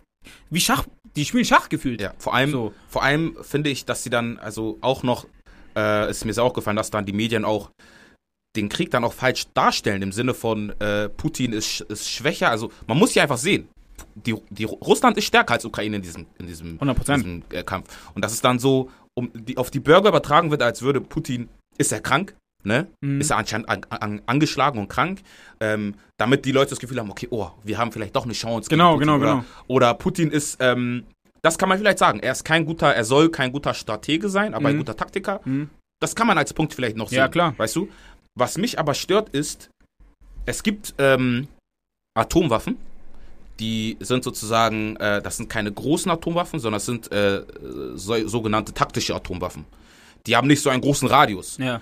wie 0.50 0.60
Schach, 0.60 0.84
die 1.16 1.24
spielen 1.24 1.44
Schach 1.44 1.68
gefühlt. 1.68 2.00
Ja, 2.00 2.14
vor 2.18 2.34
allem, 2.34 2.50
So. 2.50 2.72
vor 2.88 3.02
allem 3.02 3.36
finde 3.42 3.70
ich, 3.70 3.84
dass 3.84 4.02
sie 4.02 4.10
dann, 4.10 4.38
also 4.38 4.78
auch 4.80 5.02
noch, 5.02 5.26
äh, 5.76 6.10
ist 6.10 6.24
mir 6.24 6.32
sehr 6.32 6.44
aufgefallen, 6.44 6.76
dass 6.76 6.90
dann 6.90 7.04
die 7.06 7.12
Medien 7.12 7.44
auch 7.44 7.70
den 8.56 8.68
Krieg 8.68 8.90
dann 8.90 9.02
auch 9.04 9.12
falsch 9.12 9.46
darstellen, 9.54 10.02
im 10.02 10.12
Sinne 10.12 10.32
von 10.34 10.70
äh, 10.80 11.08
Putin 11.08 11.52
ist, 11.52 11.80
ist 11.82 12.08
schwächer. 12.08 12.50
Also 12.50 12.70
man 12.86 12.96
muss 12.96 13.14
ja 13.14 13.24
einfach 13.24 13.38
sehen, 13.38 13.68
die, 14.14 14.34
die, 14.50 14.64
Russland 14.64 15.16
ist 15.18 15.24
stärker 15.24 15.54
als 15.54 15.64
Ukraine 15.64 15.96
in 15.96 16.02
diesem, 16.02 16.26
in 16.38 16.46
diesem, 16.46 16.78
100%. 16.78 17.16
diesem 17.16 17.42
äh, 17.50 17.64
Kampf. 17.64 17.88
Und 18.14 18.24
dass 18.24 18.32
es 18.32 18.40
dann 18.40 18.60
so 18.60 18.90
um 19.16 19.30
die, 19.34 19.56
auf 19.56 19.70
die 19.70 19.80
Bürger 19.80 20.08
übertragen 20.08 20.50
wird, 20.50 20.62
als 20.62 20.82
würde 20.82 21.00
Putin, 21.00 21.48
ist 21.78 21.92
er 21.92 22.00
krank? 22.00 22.34
Ne? 22.64 22.86
Mhm. 23.02 23.20
Ist 23.20 23.30
er 23.30 23.36
anscheinend 23.36 23.68
an, 23.68 23.84
an, 23.90 24.22
angeschlagen 24.26 24.78
und 24.78 24.88
krank, 24.88 25.20
ähm, 25.60 25.94
damit 26.16 26.46
die 26.46 26.52
Leute 26.52 26.70
das 26.70 26.78
Gefühl 26.78 26.98
haben, 26.98 27.10
okay, 27.10 27.28
oh, 27.30 27.50
wir 27.62 27.76
haben 27.76 27.92
vielleicht 27.92 28.16
doch 28.16 28.24
eine 28.24 28.32
Chance. 28.32 28.70
Genau, 28.70 28.96
genau, 28.96 29.16
oder, 29.16 29.26
genau. 29.36 29.44
Oder 29.66 29.92
Putin 29.94 30.30
ist, 30.30 30.56
ähm, 30.60 31.04
das 31.42 31.58
kann 31.58 31.68
man 31.68 31.76
vielleicht 31.78 31.98
sagen. 31.98 32.20
Er 32.20 32.32
ist 32.32 32.44
kein 32.44 32.64
guter, 32.64 32.94
er 32.94 33.04
soll 33.04 33.28
kein 33.28 33.52
guter 33.52 33.74
Stratege 33.74 34.30
sein, 34.30 34.54
aber 34.54 34.68
ein 34.68 34.76
Mhm. 34.76 34.78
guter 34.78 34.96
Taktiker. 34.96 35.40
Mhm. 35.44 35.68
Das 36.00 36.16
kann 36.16 36.26
man 36.26 36.38
als 36.38 36.54
Punkt 36.54 36.72
vielleicht 36.72 36.96
noch 36.96 37.08
sehen. 37.10 37.18
Ja, 37.18 37.28
klar. 37.28 37.54
Weißt 37.58 37.76
du? 37.76 37.88
Was 38.34 38.56
mich 38.56 38.78
aber 38.78 38.94
stört 38.94 39.28
ist, 39.28 39.68
es 40.46 40.62
gibt 40.62 40.94
ähm, 40.98 41.48
Atomwaffen, 42.16 42.78
die 43.60 43.96
sind 44.00 44.24
sozusagen, 44.24 44.96
äh, 44.96 45.22
das 45.22 45.36
sind 45.36 45.48
keine 45.48 45.72
großen 45.72 46.10
Atomwaffen, 46.10 46.58
sondern 46.58 46.78
das 46.78 46.86
sind 46.86 47.12
äh, 47.12 47.44
so, 47.94 48.26
sogenannte 48.28 48.74
taktische 48.74 49.14
Atomwaffen. 49.14 49.64
Die 50.26 50.36
haben 50.36 50.48
nicht 50.48 50.62
so 50.62 50.70
einen 50.70 50.80
großen 50.80 51.08
Radius. 51.08 51.58
Ja. 51.58 51.80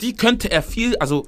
Die 0.00 0.14
könnte 0.14 0.50
er 0.50 0.62
viel, 0.62 0.96
also 0.98 1.26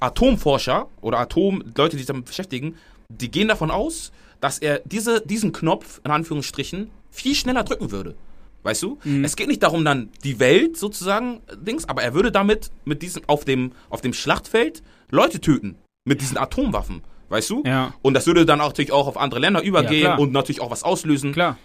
Atomforscher 0.00 0.88
oder 1.00 1.18
Atom, 1.18 1.62
Leute, 1.76 1.96
die 1.96 1.98
sich 1.98 2.06
damit 2.06 2.24
beschäftigen, 2.24 2.76
die 3.08 3.30
gehen 3.30 3.48
davon 3.48 3.70
aus, 3.70 4.12
dass 4.40 4.58
er 4.58 4.80
diese, 4.84 5.20
diesen 5.20 5.52
Knopf, 5.52 6.00
in 6.04 6.10
Anführungsstrichen, 6.10 6.90
viel 7.10 7.34
schneller 7.34 7.64
drücken 7.64 7.90
würde. 7.90 8.14
Weißt 8.62 8.82
du? 8.82 8.98
Mhm. 9.04 9.24
Es 9.24 9.36
geht 9.36 9.48
nicht 9.48 9.62
darum, 9.62 9.84
dann 9.84 10.10
die 10.22 10.38
Welt 10.38 10.76
sozusagen, 10.76 11.40
Dings, 11.56 11.88
aber 11.88 12.02
er 12.02 12.14
würde 12.14 12.30
damit 12.30 12.70
mit 12.84 13.02
diesem, 13.02 13.22
auf 13.26 13.44
dem, 13.44 13.72
auf 13.88 14.00
dem 14.00 14.12
Schlachtfeld 14.12 14.82
Leute 15.10 15.40
töten. 15.40 15.76
Mit 16.04 16.20
diesen 16.20 16.38
Atomwaffen. 16.38 17.02
Weißt 17.30 17.48
du? 17.48 17.62
Ja. 17.64 17.94
Und 18.02 18.14
das 18.14 18.26
würde 18.26 18.44
dann 18.44 18.60
auch 18.60 18.68
natürlich 18.68 18.92
auch 18.92 19.06
auf 19.06 19.16
andere 19.16 19.40
Länder 19.40 19.62
übergehen 19.62 20.02
klar. 20.02 20.18
und 20.18 20.32
natürlich 20.32 20.60
auch 20.60 20.70
was 20.70 20.82
auslösen. 20.82 21.32
Klar. 21.32 21.56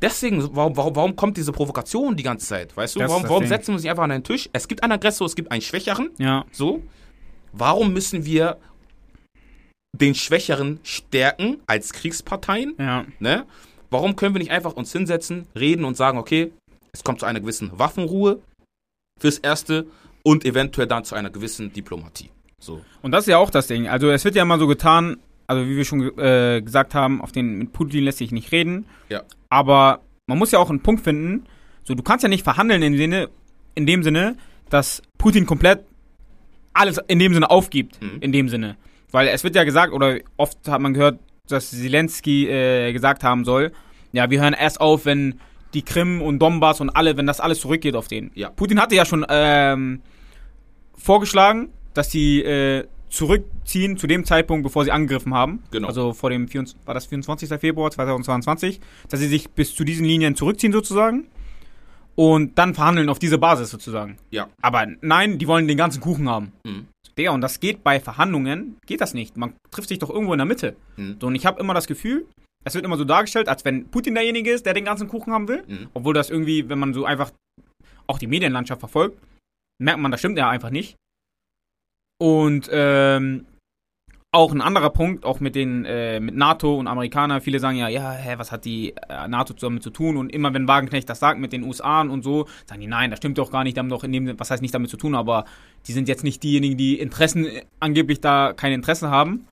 Deswegen, 0.00 0.42
warum, 0.56 0.76
warum, 0.76 0.96
warum 0.96 1.16
kommt 1.16 1.36
diese 1.36 1.52
Provokation 1.52 2.16
die 2.16 2.22
ganze 2.22 2.46
Zeit? 2.46 2.76
Weißt 2.76 2.96
du? 2.96 3.00
Das 3.00 3.10
warum 3.10 3.22
warum 3.28 3.46
setzen 3.46 3.68
wir 3.68 3.74
uns 3.74 3.82
nicht 3.82 3.90
einfach 3.90 4.02
an 4.02 4.10
den 4.10 4.24
Tisch? 4.24 4.48
Es 4.52 4.66
gibt 4.66 4.82
einen 4.82 4.92
Aggressor, 4.92 5.26
es 5.26 5.36
gibt 5.36 5.52
einen 5.52 5.62
Schwächeren. 5.62 6.10
Ja. 6.18 6.44
So. 6.50 6.82
Warum 7.52 7.92
müssen 7.92 8.24
wir 8.24 8.56
den 9.94 10.14
Schwächeren 10.14 10.80
stärken 10.82 11.58
als 11.66 11.92
Kriegsparteien? 11.92 12.74
Ja. 12.78 13.04
Ne? 13.20 13.44
Warum 13.90 14.16
können 14.16 14.34
wir 14.34 14.40
nicht 14.40 14.50
einfach 14.50 14.72
uns 14.72 14.90
hinsetzen, 14.90 15.46
reden 15.54 15.84
und 15.84 15.96
sagen, 15.96 16.18
okay, 16.18 16.50
es 16.92 17.04
kommt 17.04 17.20
zu 17.20 17.26
einer 17.26 17.40
gewissen 17.40 17.78
Waffenruhe 17.78 18.40
fürs 19.20 19.38
Erste 19.38 19.86
und 20.22 20.44
eventuell 20.44 20.86
dann 20.86 21.04
zu 21.04 21.14
einer 21.14 21.30
gewissen 21.30 21.72
Diplomatie. 21.72 22.30
So. 22.64 22.80
Und 23.02 23.12
das 23.12 23.24
ist 23.24 23.28
ja 23.28 23.38
auch 23.38 23.50
das 23.50 23.66
Ding. 23.66 23.88
Also 23.88 24.10
es 24.10 24.24
wird 24.24 24.34
ja 24.34 24.42
immer 24.42 24.58
so 24.58 24.66
getan, 24.66 25.18
also 25.46 25.66
wie 25.68 25.76
wir 25.76 25.84
schon 25.84 26.18
äh, 26.18 26.62
gesagt 26.62 26.94
haben, 26.94 27.20
auf 27.20 27.32
den 27.32 27.58
mit 27.58 27.72
Putin 27.72 28.04
lässt 28.04 28.18
sich 28.18 28.32
nicht 28.32 28.52
reden. 28.52 28.86
Ja. 29.08 29.22
Aber 29.50 30.00
man 30.26 30.38
muss 30.38 30.50
ja 30.50 30.58
auch 30.58 30.70
einen 30.70 30.80
Punkt 30.80 31.04
finden. 31.04 31.44
So, 31.84 31.94
du 31.94 32.02
kannst 32.02 32.22
ja 32.22 32.28
nicht 32.28 32.44
verhandeln 32.44 32.82
in, 32.82 32.96
Sinne, 32.96 33.28
in 33.74 33.86
dem 33.86 34.02
Sinne, 34.02 34.36
dass 34.70 35.02
Putin 35.18 35.46
komplett 35.46 35.84
alles 36.72 36.98
in 37.06 37.18
dem 37.18 37.34
Sinne 37.34 37.50
aufgibt. 37.50 38.00
Mhm. 38.02 38.18
In 38.20 38.32
dem 38.32 38.48
Sinne. 38.48 38.76
Weil 39.10 39.28
es 39.28 39.44
wird 39.44 39.54
ja 39.54 39.64
gesagt, 39.64 39.92
oder 39.92 40.18
oft 40.36 40.58
hat 40.66 40.80
man 40.80 40.94
gehört, 40.94 41.20
dass 41.48 41.70
Zelensky 41.70 42.48
äh, 42.48 42.92
gesagt 42.92 43.22
haben 43.22 43.44
soll, 43.44 43.72
ja, 44.12 44.30
wir 44.30 44.40
hören 44.40 44.54
erst 44.54 44.80
auf, 44.80 45.04
wenn 45.04 45.40
die 45.74 45.82
Krim 45.82 46.22
und 46.22 46.38
Donbass 46.38 46.80
und 46.80 46.90
alle, 46.90 47.16
wenn 47.16 47.26
das 47.26 47.40
alles 47.40 47.60
zurückgeht 47.60 47.96
auf 47.96 48.08
den. 48.08 48.30
Ja. 48.34 48.48
Putin 48.50 48.80
hatte 48.80 48.94
ja 48.94 49.04
schon 49.04 49.26
ähm, 49.28 50.02
vorgeschlagen, 50.96 51.68
dass 51.94 52.10
sie 52.10 52.42
äh, 52.42 52.84
zurückziehen 53.08 53.96
zu 53.96 54.06
dem 54.06 54.24
Zeitpunkt, 54.24 54.64
bevor 54.64 54.84
sie 54.84 54.90
angegriffen 54.90 55.32
haben. 55.32 55.62
Genau. 55.70 55.88
Also 55.88 56.12
vor 56.12 56.30
dem 56.30 56.48
24, 56.48 56.86
war 56.86 56.94
das 56.94 57.06
24. 57.06 57.48
Februar 57.60 57.90
2022, 57.90 58.80
dass 59.08 59.20
sie 59.20 59.28
sich 59.28 59.50
bis 59.50 59.74
zu 59.74 59.84
diesen 59.84 60.04
Linien 60.04 60.34
zurückziehen 60.34 60.72
sozusagen 60.72 61.28
und 62.16 62.58
dann 62.58 62.74
verhandeln 62.74 63.08
auf 63.08 63.18
diese 63.18 63.38
Basis 63.38 63.70
sozusagen. 63.70 64.18
Ja. 64.30 64.48
Aber 64.60 64.86
nein, 65.00 65.38
die 65.38 65.46
wollen 65.46 65.68
den 65.68 65.78
ganzen 65.78 66.00
Kuchen 66.00 66.28
haben. 66.28 66.52
Mhm. 66.64 66.86
Digga, 67.16 67.30
und 67.30 67.40
das 67.40 67.60
geht 67.60 67.84
bei 67.84 68.00
Verhandlungen, 68.00 68.76
geht 68.86 69.00
das 69.00 69.14
nicht. 69.14 69.36
Man 69.36 69.54
trifft 69.70 69.88
sich 69.88 70.00
doch 70.00 70.10
irgendwo 70.10 70.32
in 70.32 70.38
der 70.38 70.46
Mitte. 70.46 70.76
Mhm. 70.96 71.16
So, 71.20 71.28
und 71.28 71.36
ich 71.36 71.46
habe 71.46 71.60
immer 71.60 71.74
das 71.74 71.86
Gefühl, 71.86 72.26
es 72.64 72.74
wird 72.74 72.84
immer 72.84 72.96
so 72.96 73.04
dargestellt, 73.04 73.48
als 73.48 73.64
wenn 73.64 73.88
Putin 73.88 74.14
derjenige 74.14 74.50
ist, 74.50 74.66
der 74.66 74.74
den 74.74 74.84
ganzen 74.84 75.06
Kuchen 75.06 75.32
haben 75.32 75.48
will. 75.48 75.62
Mhm. 75.68 75.88
Obwohl 75.94 76.14
das 76.14 76.30
irgendwie, 76.30 76.68
wenn 76.68 76.78
man 76.78 76.94
so 76.94 77.04
einfach 77.04 77.30
auch 78.06 78.18
die 78.18 78.26
Medienlandschaft 78.26 78.80
verfolgt, 78.80 79.18
merkt 79.80 80.00
man, 80.00 80.10
das 80.10 80.20
stimmt 80.20 80.38
ja 80.38 80.48
einfach 80.48 80.70
nicht. 80.70 80.96
Und 82.18 82.68
ähm, 82.72 83.46
auch 84.34 84.52
ein 84.52 84.60
anderer 84.60 84.90
Punkt, 84.90 85.24
auch 85.24 85.38
mit 85.38 85.54
den 85.54 85.84
äh, 85.84 86.18
mit 86.18 86.34
NATO 86.34 86.74
und 86.76 86.88
Amerikaner, 86.88 87.40
viele 87.40 87.60
sagen 87.60 87.76
ja, 87.76 87.88
ja, 87.88 88.10
hä, 88.10 88.34
was 88.36 88.50
hat 88.50 88.64
die 88.64 88.94
äh, 89.08 89.28
NATO 89.28 89.54
damit 89.54 89.82
zu 89.82 89.90
tun? 89.90 90.16
Und 90.16 90.30
immer 90.30 90.52
wenn 90.52 90.66
Wagenknecht 90.66 91.08
das 91.08 91.20
sagt 91.20 91.38
mit 91.38 91.52
den 91.52 91.62
USA 91.62 92.00
und 92.00 92.24
so, 92.24 92.46
sagen 92.66 92.80
die, 92.80 92.88
nein, 92.88 93.10
das 93.10 93.18
stimmt 93.18 93.38
doch 93.38 93.52
gar 93.52 93.62
nicht, 93.62 93.76
die 93.76 93.80
haben 93.80 93.88
doch 93.88 94.02
in 94.02 94.12
dem, 94.12 94.38
was 94.38 94.50
heißt 94.50 94.60
nicht 94.60 94.74
damit 94.74 94.90
zu 94.90 94.96
tun, 94.96 95.14
aber 95.14 95.44
die 95.86 95.92
sind 95.92 96.08
jetzt 96.08 96.24
nicht 96.24 96.42
diejenigen, 96.42 96.76
die 96.76 96.98
Interessen 96.98 97.46
äh, 97.46 97.64
angeblich 97.78 98.20
da 98.20 98.52
kein 98.52 98.72
Interesse 98.72 99.08
haben. 99.08 99.46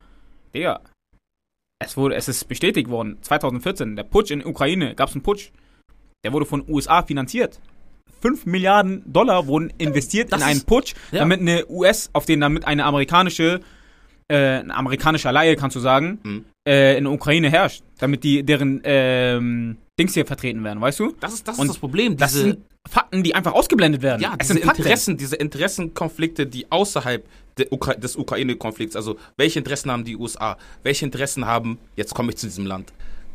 Digga, 0.52 0.80
es 1.78 1.96
wurde, 1.96 2.16
es 2.16 2.28
ist 2.28 2.48
bestätigt 2.48 2.88
worden, 2.88 3.18
2014, 3.22 3.94
der 3.96 4.04
Putsch 4.04 4.30
in 4.30 4.44
Ukraine, 4.44 4.94
gab 4.94 5.08
es 5.08 5.14
einen 5.14 5.22
Putsch. 5.22 5.50
Der 6.24 6.32
wurde 6.32 6.46
von 6.46 6.64
USA 6.68 7.02
finanziert. 7.02 7.60
5 8.22 8.46
Milliarden 8.46 9.02
Dollar 9.12 9.46
wurden 9.46 9.70
investiert 9.78 10.32
Das 10.32 10.40
in 10.40 10.46
einen 10.46 10.56
ist- 10.58 10.66
Putsch, 10.66 10.94
ja. 11.10 11.18
damit 11.18 11.40
eine 11.40 11.66
US, 11.68 12.08
auf 12.14 12.24
den 12.24 12.40
damit 12.40 12.64
eine 12.66 12.84
amerikanische, 12.84 13.60
äh, 14.28 14.36
eine 14.36 14.74
amerikanische 14.74 15.30
Laie, 15.30 15.56
kannst 15.56 15.76
du 15.76 15.80
sagen, 15.80 16.20
Mhm. 16.22 16.44
äh, 16.66 16.96
in 16.96 17.04
der 17.04 17.12
Ukraine 17.12 17.50
herrscht. 17.50 17.82
Damit 17.98 18.24
die, 18.24 18.42
deren, 18.44 18.80
ähm, 18.84 19.76
Dings 19.98 20.14
hier 20.14 20.24
vertreten 20.24 20.64
werden, 20.64 20.80
weißt 20.80 21.00
du? 21.00 21.12
Das 21.20 21.34
ist 21.34 21.46
das, 21.46 21.58
ist 21.58 21.68
das 21.68 21.78
Problem. 21.78 22.16
Das 22.16 22.32
sind 22.32 22.58
Fakten, 22.88 23.22
die 23.22 23.34
einfach 23.34 23.52
ausgeblendet 23.52 24.02
werden. 24.02 24.22
ja, 24.22 24.34
es 24.38 24.48
diese. 24.48 24.60
Interessen, 24.60 25.16
diese 25.16 25.36
Interessenkonflikte, 25.36 26.46
die 26.46 26.70
außerhalb 26.70 27.24
Ukra 27.70 27.94
des 27.94 28.16
Ukraine-Konflikts, 28.16 28.96
also 28.96 29.18
welche 29.36 29.58
Interessen 29.58 29.90
haben 29.90 30.04
die 30.04 30.16
USA, 30.16 30.56
welche 30.82 31.04
Interessen 31.04 31.44
haben, 31.46 31.78
jetzt 31.96 32.14
komme 32.14 32.30
ich 32.30 32.36
zu 32.38 32.46
diesem 32.46 32.64
Land, 32.66 32.92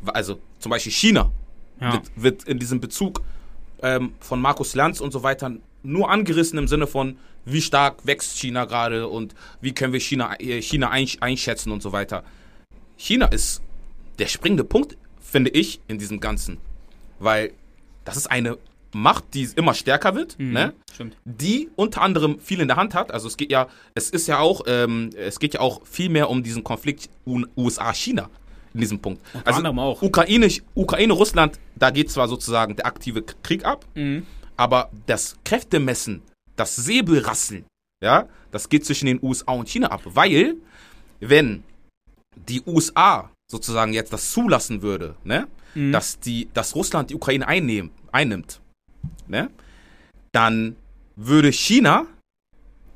also 0.07 0.39
zum 0.59 0.71
Beispiel 0.71 0.91
China, 0.91 1.31
Ja. 1.79 1.93
wird, 1.93 2.03
wird 2.15 2.43
in 2.45 2.57
diesem 2.57 2.79
Bezug 2.81 3.21
ähm, 3.81 4.13
von 4.19 4.41
Markus 4.41 4.75
Lanz 4.75 4.99
und 5.01 5.11
so 5.11 5.23
weiter 5.23 5.51
nur 5.83 6.09
angerissen 6.09 6.57
im 6.57 6.67
Sinne 6.67 6.87
von, 6.87 7.17
wie 7.45 7.61
stark 7.61 8.05
wächst 8.05 8.37
China 8.37 8.65
gerade 8.65 9.07
und 9.07 9.33
wie 9.61 9.71
können 9.73 9.93
wir 9.93 9.99
China, 10.01 10.35
äh, 10.39 10.61
China 10.61 10.91
einsch- 10.91 11.21
einschätzen 11.21 11.71
und 11.71 11.81
so 11.81 11.91
weiter. 11.93 12.23
China 12.97 13.27
ist 13.27 13.61
der 14.19 14.27
springende 14.27 14.63
Punkt, 14.63 14.97
finde 15.21 15.51
ich, 15.51 15.79
in 15.87 15.97
diesem 15.99 16.19
Ganzen. 16.19 16.57
Weil 17.19 17.51
das 18.05 18.17
ist 18.17 18.27
eine 18.27 18.57
Macht, 18.93 19.25
die 19.33 19.47
immer 19.55 19.73
stärker 19.73 20.15
wird, 20.15 20.39
Mhm. 20.39 20.51
ne? 20.53 20.73
Stimmt. 20.93 21.15
die 21.25 21.69
unter 21.75 22.01
anderem 22.01 22.39
viel 22.39 22.59
in 22.59 22.67
der 22.67 22.77
Hand 22.77 22.95
hat. 22.95 23.11
Also 23.11 23.27
es 23.27 23.37
geht 23.37 23.51
ja, 23.51 23.67
es 23.93 24.09
ist 24.09 24.27
ja 24.27 24.39
auch, 24.39 24.61
ähm, 24.65 25.11
es 25.15 25.39
geht 25.39 25.53
ja 25.53 25.59
auch 25.59 25.85
viel 25.85 26.09
mehr 26.09 26.29
um 26.29 26.41
diesen 26.41 26.63
Konflikt 26.63 27.09
USA-China 27.55 28.29
in 28.77 28.81
diesem 28.81 28.99
Punkt. 28.99 29.21
Unter 29.33 29.55
anderem 29.55 29.79
auch. 29.79 30.01
Ukraine, 30.01 30.47
Ukraine, 30.75 31.13
Russland, 31.13 31.59
da 31.75 31.89
geht 31.89 32.11
zwar 32.11 32.27
sozusagen 32.27 32.75
der 32.75 32.85
aktive 32.85 33.23
Krieg 33.43 33.65
ab, 33.65 33.85
Mhm. 33.95 34.25
aber 34.55 34.89
das 35.07 35.35
Kräftemessen, 35.43 36.21
das 36.55 36.75
Säbelrasseln, 36.75 37.65
ja, 38.03 38.27
das 38.51 38.69
geht 38.69 38.85
zwischen 38.85 39.07
den 39.07 39.19
USA 39.21 39.51
und 39.53 39.67
China 39.67 39.87
ab, 39.91 40.01
weil 40.05 40.55
wenn 41.19 41.63
die 42.47 42.61
USA 42.67 43.31
sozusagen 43.51 43.93
jetzt 43.93 44.13
das 44.13 44.31
zulassen 44.31 44.81
würde, 44.83 45.15
ne, 45.23 45.47
Mhm. 45.73 45.91
dass 45.91 46.19
die, 46.19 46.47
dass 46.53 46.75
Russland 46.75 47.09
die 47.09 47.15
Ukraine 47.15 47.47
einnehmen, 47.47 47.89
einnimmt, 48.11 48.61
ne, 49.27 49.49
dann 50.31 50.75
würde 51.15 51.51
China 51.51 52.05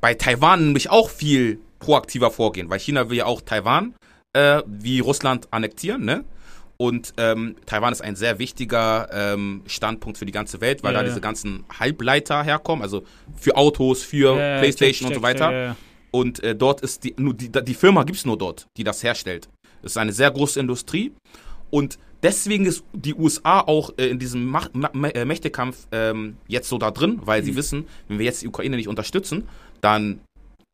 bei 0.00 0.14
Taiwan 0.14 0.66
nämlich 0.66 0.90
auch 0.90 1.10
viel 1.10 1.58
proaktiver 1.80 2.30
vorgehen, 2.30 2.70
weil 2.70 2.78
China 2.78 3.10
will 3.10 3.16
ja 3.18 3.26
auch 3.26 3.40
Taiwan 3.40 3.94
äh, 4.32 4.62
wie 4.66 5.00
Russland 5.00 5.48
annektieren, 5.50 6.04
ne? 6.04 6.24
Und 6.78 7.12
ähm, 7.16 7.54
Taiwan 7.66 7.92
ist 7.92 8.00
ein 8.02 8.16
sehr 8.16 8.38
wichtiger 8.40 9.08
ähm, 9.12 9.62
Standpunkt 9.66 10.18
für 10.18 10.26
die 10.26 10.32
ganze 10.32 10.60
Welt, 10.60 10.82
weil 10.82 10.94
Ja, 10.94 11.00
da 11.02 11.06
diese 11.08 11.20
ganzen 11.20 11.64
Halbleiter 11.78 12.42
herkommen, 12.42 12.82
also 12.82 13.04
für 13.36 13.56
Autos, 13.56 14.02
für 14.02 14.36
Ja, 14.36 14.58
Playstation 14.58 15.08
check, 15.10 15.16
und 15.18 15.22
so 15.22 15.28
check, 15.28 15.40
weiter. 15.40 15.52
ja. 15.52 15.76
Und 16.10 16.42
äh, 16.42 16.56
dort 16.56 16.80
ist 16.80 17.04
die, 17.04 17.14
nur 17.18 17.34
die, 17.34 17.50
die 17.52 17.74
Firma 17.74 18.02
gibt 18.02 18.18
es 18.18 18.24
nur 18.26 18.36
dort, 18.36 18.66
die 18.76 18.84
das 18.84 19.02
herstellt. 19.04 19.48
Es 19.82 19.92
ist 19.92 19.96
eine 19.96 20.12
sehr 20.12 20.30
große 20.30 20.58
Industrie. 20.58 21.12
Und 21.70 21.98
deswegen 22.22 22.66
ist 22.66 22.82
die 22.92 23.14
USA 23.14 23.60
auch 23.60 23.90
äh, 23.96 24.08
in 24.08 24.18
diesem 24.18 24.44
Macht, 24.44 24.74
Ma 24.74 24.90
Ma 24.92 25.08
äh, 25.08 25.24
Mächtekampf 25.24 25.86
ähm, 25.92 26.36
jetzt 26.48 26.68
so 26.68 26.78
da 26.78 26.90
drin, 26.90 27.20
weil 27.24 27.44
sie 27.44 27.54
wissen, 27.56 27.86
wenn 28.08 28.18
wir 28.18 28.26
jetzt 28.26 28.42
die 28.42 28.48
Ukraine 28.48 28.76
nicht 28.76 28.88
unterstützen, 28.88 29.48
dann 29.80 30.20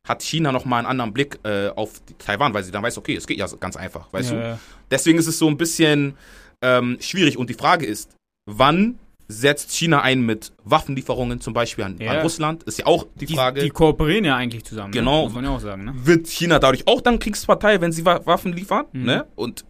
hat 0.07 0.23
China 0.23 0.51
nochmal 0.51 0.79
einen 0.79 0.87
anderen 0.87 1.13
Blick 1.13 1.39
äh, 1.43 1.69
auf 1.69 2.01
Taiwan, 2.17 2.53
weil 2.53 2.63
sie 2.63 2.71
dann 2.71 2.83
weiß, 2.83 2.97
okay, 2.97 3.15
es 3.15 3.27
geht 3.27 3.37
ja 3.37 3.47
ganz 3.59 3.75
einfach, 3.75 4.11
weißt 4.11 4.31
Ja, 4.31 4.35
du? 4.37 4.43
ja. 4.43 4.59
Deswegen 4.89 5.19
ist 5.19 5.27
es 5.27 5.37
so 5.37 5.47
ein 5.47 5.57
bisschen 5.57 6.15
ähm, 6.61 6.97
schwierig. 6.99 7.37
Und 7.37 7.49
die 7.49 7.53
Frage 7.53 7.85
ist, 7.85 8.15
wann 8.49 8.97
setzt 9.27 9.71
China 9.71 10.01
ein 10.01 10.21
mit 10.25 10.51
Waffenlieferungen 10.63 11.39
zum 11.39 11.53
Beispiel 11.53 11.83
an, 11.83 11.97
Ja. 11.99 12.11
an 12.13 12.17
Russland? 12.21 12.63
Ist 12.63 12.79
ja 12.79 12.87
auch 12.87 13.05
die, 13.15 13.27
Die, 13.27 13.35
Frage. 13.35 13.61
die 13.61 13.69
kooperieren 13.69 14.25
ja 14.25 14.35
eigentlich 14.35 14.65
zusammen. 14.65 14.91
Genau. 14.91 15.19
Ne? 15.19 15.23
Muss 15.25 15.33
man 15.35 15.43
ja 15.43 15.49
auch 15.51 15.59
sagen, 15.59 15.83
ne? 15.85 15.93
wird 15.95 16.27
China 16.27 16.57
dadurch 16.57 16.87
auch 16.87 17.01
dann 17.01 17.19
Kriegspartei, 17.19 17.79
wenn 17.79 17.91
sie 17.91 18.03
Wa 18.05 18.25
Waffen 18.25 18.53
liefern. 18.53 18.85
Mhm. 18.91 19.03
Ne? 19.05 19.27
Und 19.35 19.65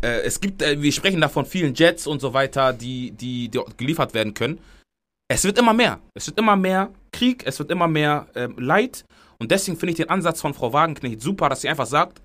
äh, 0.00 0.20
es 0.22 0.40
gibt, 0.40 0.62
äh, 0.62 0.80
wir 0.80 0.90
sprechen 0.92 1.20
da 1.20 1.28
von 1.28 1.44
vielen 1.44 1.74
Jets 1.74 2.06
und 2.06 2.20
so 2.20 2.32
weiter, 2.32 2.72
die, 2.72 3.10
die, 3.10 3.48
die 3.50 3.60
geliefert 3.76 4.14
werden 4.14 4.32
können. 4.32 4.58
Es 5.28 5.44
wird 5.44 5.58
immer 5.58 5.74
mehr. 5.74 6.00
Es 6.14 6.26
wird 6.26 6.38
immer 6.38 6.56
mehr 6.56 6.90
Krieg, 7.12 7.42
es 7.46 7.58
wird 7.58 7.70
immer 7.70 7.88
mehr 7.88 8.26
ähm, 8.34 8.54
Leid. 8.58 9.04
Und 9.38 9.50
deswegen 9.50 9.76
finde 9.76 9.90
ich 9.92 9.96
den 9.96 10.10
Ansatz 10.10 10.40
von 10.40 10.54
Frau 10.54 10.72
Wagenknecht 10.72 11.20
super, 11.20 11.48
dass 11.48 11.60
sie 11.62 11.68
einfach 11.68 11.86
sagt, 11.86 12.20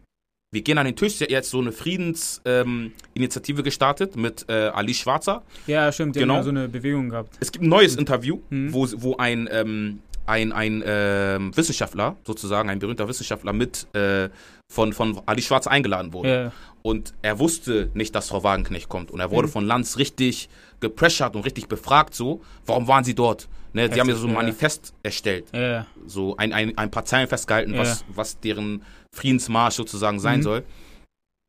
wir 0.52 0.62
gehen 0.62 0.78
an 0.80 0.86
den 0.86 0.96
Tisch. 0.96 1.16
Sie 1.16 1.24
hat 1.26 1.32
jetzt 1.32 1.50
so 1.52 1.60
eine 1.60 1.72
Friedensinitiative 1.72 3.60
ähm, 3.60 3.64
gestartet 3.64 4.16
mit 4.16 4.46
äh, 4.50 4.70
Ali 4.74 4.94
Schwarzer. 4.94 5.44
Ja, 5.68 5.92
stimmt. 5.92 6.16
Die 6.16 6.20
Genau. 6.22 6.36
haben 6.36 6.40
ja 6.40 6.44
so 6.44 6.50
eine 6.50 6.68
Bewegung 6.68 7.10
gehabt. 7.10 7.38
Es 7.40 7.52
gibt 7.52 7.64
ein 7.66 7.70
neues 7.70 7.96
Interview, 7.96 8.40
Mhm. 8.50 8.74
wo, 8.74 8.88
wo 8.98 9.16
ein, 9.18 9.48
ähm, 9.52 10.00
ein, 10.26 10.52
ein 10.52 10.84
ähm, 10.86 11.56
Wissenschaftler, 11.56 12.16
sozusagen 12.26 12.70
ein 12.70 12.80
berühmter 12.80 13.08
Wissenschaftler 13.08 13.54
mit 13.54 13.88
äh, 13.96 14.30
von, 14.72 14.94
von 14.94 15.22
Ali 15.26 15.42
Schwarz 15.42 15.68
eingeladen 15.68 16.14
wurde. 16.14 16.30
Ja. 16.30 16.52
Und 16.82 17.14
er 17.22 17.40
wusste 17.40 17.90
nicht, 17.94 18.16
dass 18.16 18.30
Frau 18.30 18.44
Wagenknecht 18.44 18.90
kommt. 18.90 19.12
Und 19.12 19.20
er 19.20 19.32
wurde 19.32 19.48
Mhm. 19.48 19.52
von 19.52 19.66
Lanz 19.68 19.98
richtig 19.98 20.50
gepressured 20.80 21.36
und 21.36 21.46
richtig 21.46 21.68
befragt, 21.68 22.16
so, 22.16 22.42
warum 22.66 22.88
waren 22.88 23.04
sie 23.04 23.14
dort? 23.16 23.48
Ne, 23.74 23.90
sie 23.94 24.00
haben 24.00 24.10
ja 24.10 24.16
so 24.16 24.26
ein 24.28 24.34
ja. 24.34 24.36
Manifest 24.36 24.94
erstellt, 25.04 25.46
Ja, 25.54 25.60
ja. 25.62 25.86
so 26.08 26.36
ein, 26.38 26.54
ein, 26.54 26.78
ein 26.78 26.90
paar 26.90 27.06
Zeilen 27.06 27.28
festgehalten, 27.28 27.74
Ja. 27.74 27.80
was, 27.82 28.04
was 28.08 28.40
deren 28.40 28.84
Friedensmarsch 29.16 29.76
sozusagen 29.76 30.20
sein 30.20 30.40
Mhm. 30.40 30.44
soll. 30.44 30.64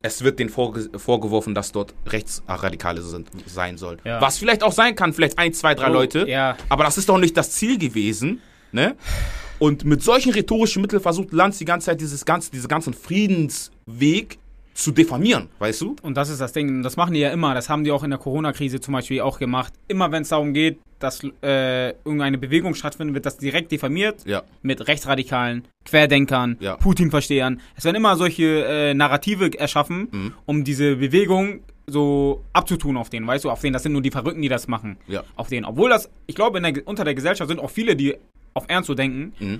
Es 0.03 0.23
wird 0.23 0.39
denen 0.39 0.49
vorge 0.49 0.89
vorgeworfen, 0.97 1.53
dass 1.53 1.71
dort 1.71 1.93
Rechtsradikale 2.07 3.01
sind, 3.03 3.29
sein 3.45 3.77
soll. 3.77 3.97
Ja. 4.03 4.19
Was 4.19 4.37
vielleicht 4.39 4.63
auch 4.63 4.71
sein 4.71 4.95
kann, 4.95 5.13
vielleicht 5.13 5.37
ein, 5.37 5.53
zwei, 5.53 5.75
drei 5.75 5.89
Oh, 5.89 5.93
Leute. 5.93 6.27
Ja. 6.27 6.57
Aber 6.69 6.83
das 6.83 6.97
ist 6.97 7.07
doch 7.09 7.19
nicht 7.19 7.37
das 7.37 7.51
Ziel 7.51 7.77
gewesen, 7.77 8.41
ne? 8.71 8.95
Und 9.59 9.85
mit 9.85 10.01
solchen 10.01 10.31
rhetorischen 10.33 10.81
Mitteln 10.81 11.03
versucht 11.03 11.31
Lanz 11.33 11.59
die 11.59 11.65
ganze 11.65 11.85
Zeit 11.85 12.01
dieses 12.01 12.25
ganze, 12.25 12.49
diese 12.49 12.67
ganzen 12.67 12.93
Friedensweg 12.95 14.39
zu 14.73 14.91
diffamieren, 14.91 15.49
weißt 15.59 15.81
du? 15.81 15.95
Und 16.01 16.15
das 16.15 16.29
ist 16.29 16.39
das 16.41 16.53
Ding. 16.53 16.81
Das 16.83 16.95
machen 16.97 17.13
die 17.13 17.19
ja 17.19 17.29
immer. 17.31 17.53
Das 17.53 17.69
haben 17.69 17.83
die 17.83 17.91
auch 17.91 18.03
in 18.03 18.09
der 18.09 18.19
Corona-Krise 18.19 18.79
zum 18.79 18.93
Beispiel 18.93 19.21
auch 19.21 19.37
gemacht. 19.37 19.73
Immer 19.87 20.11
wenn 20.11 20.21
es 20.23 20.29
darum 20.29 20.53
geht, 20.53 20.79
dass 20.99 21.23
äh, 21.43 21.89
irgendeine 22.05 22.37
Bewegung 22.37 22.73
stattfindet, 22.75 23.13
wird 23.15 23.25
das 23.25 23.37
direkt 23.37 23.71
diffamiert 23.71 24.23
Ja, 24.25 24.43
mit 24.61 24.87
Rechtsradikalen, 24.87 25.67
Querdenkern, 25.85 26.57
Ja. 26.59 26.77
Putin-Verstehern. 26.77 27.59
Es 27.75 27.83
werden 27.85 27.95
immer 27.97 28.15
solche 28.15 28.65
äh, 28.65 28.93
Narrative 28.93 29.51
erschaffen, 29.59 30.07
Mhm. 30.11 30.33
um 30.45 30.63
diese 30.63 30.95
Bewegung 30.97 31.61
so 31.87 32.43
abzutun 32.53 32.95
auf 32.97 33.09
denen, 33.09 33.27
weißt 33.27 33.43
du, 33.43 33.49
auf 33.49 33.59
denen, 33.59 33.73
das 33.73 33.83
sind 33.83 33.91
nur 33.91 34.01
die 34.03 34.11
Verrückten, 34.11 34.41
die 34.41 34.47
das 34.49 34.67
machen. 34.67 34.97
ja. 35.07 35.23
Auf 35.35 35.47
denen. 35.49 35.65
Obwohl 35.65 35.89
das, 35.89 36.09
ich 36.27 36.35
glaube, 36.35 36.61
der, 36.61 36.87
unter 36.87 37.03
der 37.03 37.15
Gesellschaft 37.15 37.49
sind 37.49 37.59
auch 37.59 37.71
viele, 37.71 37.95
die 37.95 38.15
auf 38.53 38.65
Ernst 38.67 38.87
so 38.87 38.93
denken. 38.93 39.33
Mhm. 39.39 39.59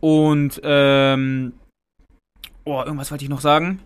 Und, 0.00 0.60
ähm, 0.62 1.54
oh, 2.64 2.82
irgendwas 2.84 3.10
wollte 3.10 3.24
ich 3.24 3.30
noch 3.30 3.40
sagen. 3.40 3.80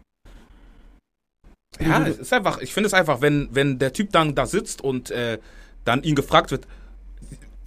Ja, 1.80 2.06
es 2.06 2.18
ist 2.18 2.32
einfach, 2.32 2.58
ich 2.60 2.72
finde 2.72 2.86
es 2.88 2.94
einfach, 2.94 3.20
wenn, 3.20 3.48
wenn 3.52 3.78
der 3.78 3.92
Typ 3.92 4.10
dann 4.12 4.34
da 4.34 4.46
sitzt 4.46 4.80
und 4.82 5.10
äh, 5.10 5.38
dann 5.84 6.02
ihn 6.02 6.14
gefragt 6.14 6.50
wird, 6.50 6.66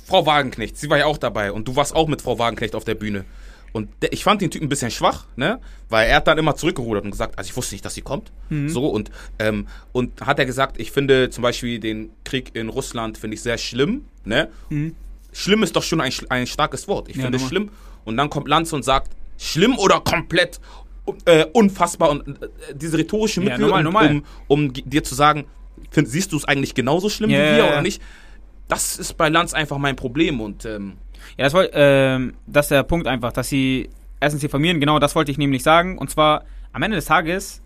Frau 0.06 0.26
Wagenknecht, 0.26 0.78
sie 0.78 0.90
war 0.90 0.98
ja 0.98 1.06
auch 1.06 1.18
dabei 1.18 1.52
und 1.52 1.68
du 1.68 1.76
warst 1.76 1.96
auch 1.96 2.08
mit 2.08 2.22
Frau 2.22 2.38
Wagenknecht 2.40 2.76
auf 2.76 2.84
der 2.84 2.96
Bühne. 2.96 3.26
Und 3.74 3.90
der, 4.02 4.12
ich 4.12 4.26
fand 4.26 4.42
den 4.42 4.52
Typen 4.52 4.66
ein 4.66 4.70
bisschen 4.70 4.92
schwach, 4.92 5.28
ne? 5.38 5.62
Weil 5.88 6.10
er 6.10 6.18
hat 6.18 6.28
dann 6.28 6.38
immer 6.38 6.58
zurückgerudert 6.58 7.06
und 7.06 7.12
gesagt, 7.12 7.38
also 7.38 7.50
ich 7.50 7.56
wusste 7.56 7.74
nicht, 7.74 7.86
dass 7.86 7.94
sie 7.94 8.02
kommt. 8.02 8.30
Mhm. 8.50 8.68
So 8.68 8.88
und 8.88 9.12
ähm, 9.40 9.68
und 9.94 10.20
hat 10.20 10.40
er 10.40 10.46
gesagt, 10.46 10.78
ich 10.78 10.92
finde 10.92 11.30
zum 11.30 11.42
Beispiel 11.42 11.80
den 11.80 12.10
Krieg 12.26 12.54
in 12.54 12.68
Russland 12.68 13.18
finde 13.18 13.36
ich 13.36 13.42
sehr 13.42 13.58
schlimm, 13.58 14.06
ne? 14.26 14.50
Mhm. 14.70 14.96
Schlimm 15.32 15.64
ist 15.64 15.78
doch 15.78 15.84
schon 15.84 16.02
ein, 16.02 16.12
ein 16.28 16.48
starkes 16.48 16.90
Wort. 16.90 17.08
Ich 17.08 17.16
Ja, 17.16 17.24
finde 17.24 17.38
es 17.38 17.48
schlimm. 17.48 17.70
Und 18.04 18.18
dann 18.18 18.30
kommt 18.30 18.50
Lanz 18.50 18.74
und 18.74 18.84
sagt, 18.84 19.12
schlimm 19.38 19.78
oder 19.78 20.02
komplett 20.02 20.60
äh, 21.26 21.46
unfassbar 21.54 22.10
und 22.12 22.28
äh, 22.28 22.48
diese 22.76 22.98
rhetorische 22.98 23.42
Ja, 23.42 23.46
Mittel, 23.58 23.62
normal, 23.62 23.80
um, 23.80 23.84
normal. 23.86 24.12
um, 24.12 24.24
um 24.68 24.74
dir 24.74 25.04
zu 25.04 25.16
sagen, 25.16 25.46
find, 25.90 26.08
siehst 26.08 26.32
du 26.32 26.38
es 26.38 26.46
eigentlich 26.46 26.76
genauso 26.76 27.10
schlimm 27.10 27.30
Ja, 27.30 27.38
wie 27.38 27.42
ja, 27.44 27.52
wir 27.52 27.58
ja. 27.58 27.68
oder 27.70 27.82
nicht? 27.82 28.02
Das 28.68 28.98
ist 28.98 29.18
bei 29.18 29.30
Lanz 29.30 29.54
einfach 29.54 29.78
mein 29.78 29.96
Problem 29.96 30.40
und 30.40 30.66
ähm, 30.66 30.94
Ja, 31.38 31.46
das, 31.46 31.54
wollt, 31.54 31.72
ähm, 31.74 32.34
das 32.48 32.66
ist 32.66 32.72
der 32.72 32.84
Punkt 32.84 33.08
einfach, 33.08 33.34
dass 33.34 33.50
sie 33.50 33.90
erstens 34.20 34.42
diffamieren, 34.42 34.80
genau 34.80 35.00
das 35.00 35.16
wollte 35.16 35.32
ich 35.32 35.38
nämlich 35.38 35.64
sagen. 35.64 35.98
Und 35.98 36.10
zwar, 36.10 36.46
am 36.72 36.84
Ende 36.84 36.96
des 36.96 37.06
Tages, 37.06 37.62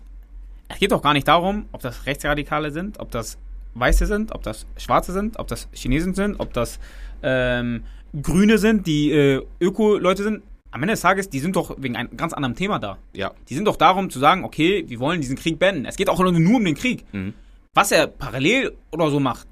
es 0.68 0.78
geht 0.78 0.90
doch 0.90 1.02
gar 1.02 1.12
nicht 1.12 1.28
darum, 1.28 1.66
ob 1.72 1.80
das 1.82 2.06
Rechtsradikale 2.06 2.70
sind, 2.72 2.98
ob 2.98 3.10
das 3.10 3.38
Weiße 3.74 4.06
sind, 4.06 4.32
ob 4.32 4.42
das 4.42 4.66
Schwarze 4.78 5.12
sind, 5.12 5.38
ob 5.38 5.46
das 5.48 5.68
Chinesen 5.72 6.14
sind, 6.14 6.40
ob 6.40 6.52
das 6.54 6.80
ähm, 7.22 7.84
Grüne 8.20 8.56
sind, 8.58 8.86
die 8.86 9.12
äh, 9.12 9.42
Öko-Leute 9.60 10.22
sind. 10.22 10.42
Am 10.76 10.82
Ende 10.82 10.92
des 10.92 11.00
Tages, 11.00 11.30
die 11.30 11.38
sind 11.38 11.56
doch 11.56 11.74
wegen 11.78 11.96
einem 11.96 12.18
ganz 12.18 12.34
anderen 12.34 12.54
Thema 12.54 12.78
da. 12.78 12.98
ja. 13.14 13.32
Die 13.48 13.54
sind 13.54 13.64
doch 13.64 13.76
darum 13.76 14.10
zu 14.10 14.18
sagen, 14.18 14.44
okay, 14.44 14.84
wir 14.86 15.00
wollen 15.00 15.22
diesen 15.22 15.34
Krieg 15.34 15.58
beenden. 15.58 15.86
Es 15.86 15.96
geht 15.96 16.10
auch 16.10 16.18
nur 16.18 16.28
um 16.28 16.64
den 16.66 16.74
Krieg. 16.74 17.02
Mhm. 17.12 17.32
Was 17.72 17.92
er 17.92 18.06
parallel 18.06 18.76
oder 18.92 19.08
so 19.08 19.18
macht, 19.18 19.46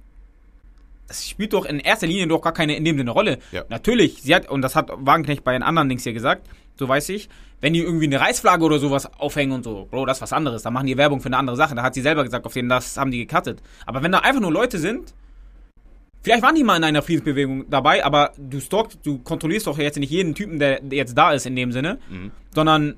das 1.09 1.27
spielt 1.27 1.55
doch 1.55 1.65
in 1.65 1.81
erster 1.81 2.07
Linie 2.07 2.27
doch 2.27 2.43
gar 2.43 2.53
keine 2.53 2.77
in 2.77 2.85
dem 2.85 2.99
Sinne 2.99 3.11
Rolle. 3.11 3.39
Ja. 3.53 3.65
Natürlich, 3.71 4.21
sie 4.21 4.35
hat, 4.35 4.51
und 4.51 4.61
das 4.61 4.77
hat 4.77 4.91
Wagenknecht 4.95 5.43
bei 5.45 5.55
den 5.55 5.63
anderen 5.63 5.89
Dings 5.89 6.03
hier 6.03 6.13
gesagt, 6.13 6.47
so 6.77 6.87
weiß 6.87 7.09
ich, 7.09 7.31
wenn 7.63 7.73
die 7.73 7.81
irgendwie 7.81 8.05
eine 8.05 8.21
Reichsflagge 8.21 8.63
oder 8.63 8.79
sowas 8.79 9.11
aufhängen 9.19 9.53
und 9.53 9.65
so, 9.65 9.89
Bro, 9.91 10.05
das 10.05 10.19
ist 10.19 10.23
was 10.23 10.35
anderes. 10.35 10.63
Da 10.63 10.71
machen 10.71 10.87
die 10.87 10.99
Werbung 10.99 11.23
für 11.23 11.29
eine 11.29 11.39
andere 11.39 11.57
Sache. 11.57 11.75
Da 11.75 11.83
hat 11.83 11.95
sie 11.95 12.03
selber 12.03 12.23
gesagt, 12.23 12.45
auf 12.45 12.53
denen 12.53 12.69
das 12.69 12.99
haben 12.99 13.11
die 13.11 13.25
gecuttet. 13.25 13.63
Aber 13.87 14.03
wenn 14.03 14.13
da 14.13 14.19
einfach 14.19 14.43
nur 14.43 14.53
Leute 14.53 14.79
sind, 14.79 15.15
Vielleicht 16.25 16.43
waren 16.43 16.55
die 16.57 16.65
mal 16.65 16.77
in 16.77 16.83
einer 16.85 17.03
Friedensbewegung 17.03 17.71
dabei, 17.71 18.05
aber 18.05 18.33
du 18.39 18.59
stalkst, 18.59 18.99
du 19.05 19.19
kontrollierst 19.19 19.67
doch 19.69 19.79
jetzt 19.79 19.99
nicht 19.99 20.11
jeden 20.11 20.35
Typen, 20.35 20.59
der, 20.59 20.81
jetzt 20.91 21.17
da 21.17 21.33
ist 21.33 21.45
in 21.47 21.55
dem 21.55 21.71
Sinne, 21.71 21.99
Mhm. 22.11 22.31
sondern 22.55 22.97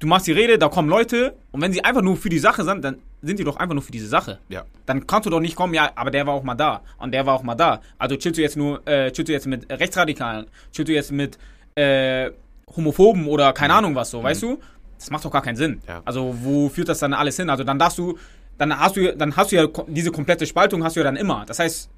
du 0.00 0.06
machst 0.06 0.26
die 0.26 0.32
Rede, 0.32 0.58
da 0.58 0.68
kommen 0.68 0.88
Leute 0.88 1.34
und 1.52 1.60
wenn 1.60 1.72
sie 1.72 1.84
einfach 1.84 2.00
nur 2.02 2.16
für 2.16 2.30
die 2.30 2.38
Sache 2.38 2.64
sind, 2.64 2.82
dann 2.82 2.96
sind 3.20 3.38
die 3.38 3.44
doch 3.44 3.56
einfach 3.56 3.74
nur 3.74 3.82
für 3.82 3.92
diese 3.92 4.06
Sache. 4.06 4.38
Ja. 4.48 4.64
Dann 4.86 5.06
kannst 5.06 5.26
du 5.26 5.30
doch 5.30 5.40
nicht 5.40 5.56
kommen, 5.56 5.74
ja, 5.74 5.90
aber 5.94 6.10
der 6.10 6.26
war 6.26 6.32
auch 6.34 6.42
mal 6.42 6.54
da 6.54 6.80
und 6.98 7.12
der 7.12 7.26
war 7.26 7.34
auch 7.34 7.42
mal 7.42 7.54
da. 7.54 7.80
Also 7.98 8.16
chillst 8.16 8.38
du 8.38 8.42
jetzt 8.42 8.56
nur, 8.56 8.80
äh, 8.88 9.10
chillst 9.12 9.28
du 9.28 9.32
jetzt 9.32 9.46
mit 9.46 9.70
Rechtsradikalen, 9.70 10.46
chillst 10.72 10.88
du 10.88 10.94
jetzt 10.94 11.12
mit 11.12 11.36
äh, 11.74 12.30
Homophoben 12.76 13.26
oder 13.26 13.52
keine 13.52 13.74
Ahnung 13.74 13.94
was 13.94 14.10
so, 14.10 14.22
weißt 14.22 14.42
du? 14.42 14.58
Das 14.98 15.10
macht 15.10 15.24
doch 15.24 15.30
gar 15.30 15.42
keinen 15.42 15.56
Sinn. 15.56 15.72
Mhm. 15.72 15.80
Ja. 15.86 16.02
Also 16.06 16.34
wo 16.42 16.68
führt 16.70 16.88
das 16.88 17.00
dann 17.00 17.12
alles 17.12 17.36
hin? 17.36 17.50
Also 17.50 17.62
dann 17.64 17.78
darfst 17.78 17.98
du, 17.98 18.16
dann 18.56 18.78
hast 18.78 18.96
du, 18.96 19.14
dann 19.16 19.36
hast 19.36 19.52
du 19.52 19.56
ja 19.56 19.66
diese 19.88 20.10
komplette 20.12 20.46
Spaltung 20.46 20.82
hast 20.82 20.96
du 20.96 21.00
ja 21.00 21.04
dann 21.04 21.16
immer. 21.16 21.44
Das 21.46 21.58
heißt, 21.58 21.90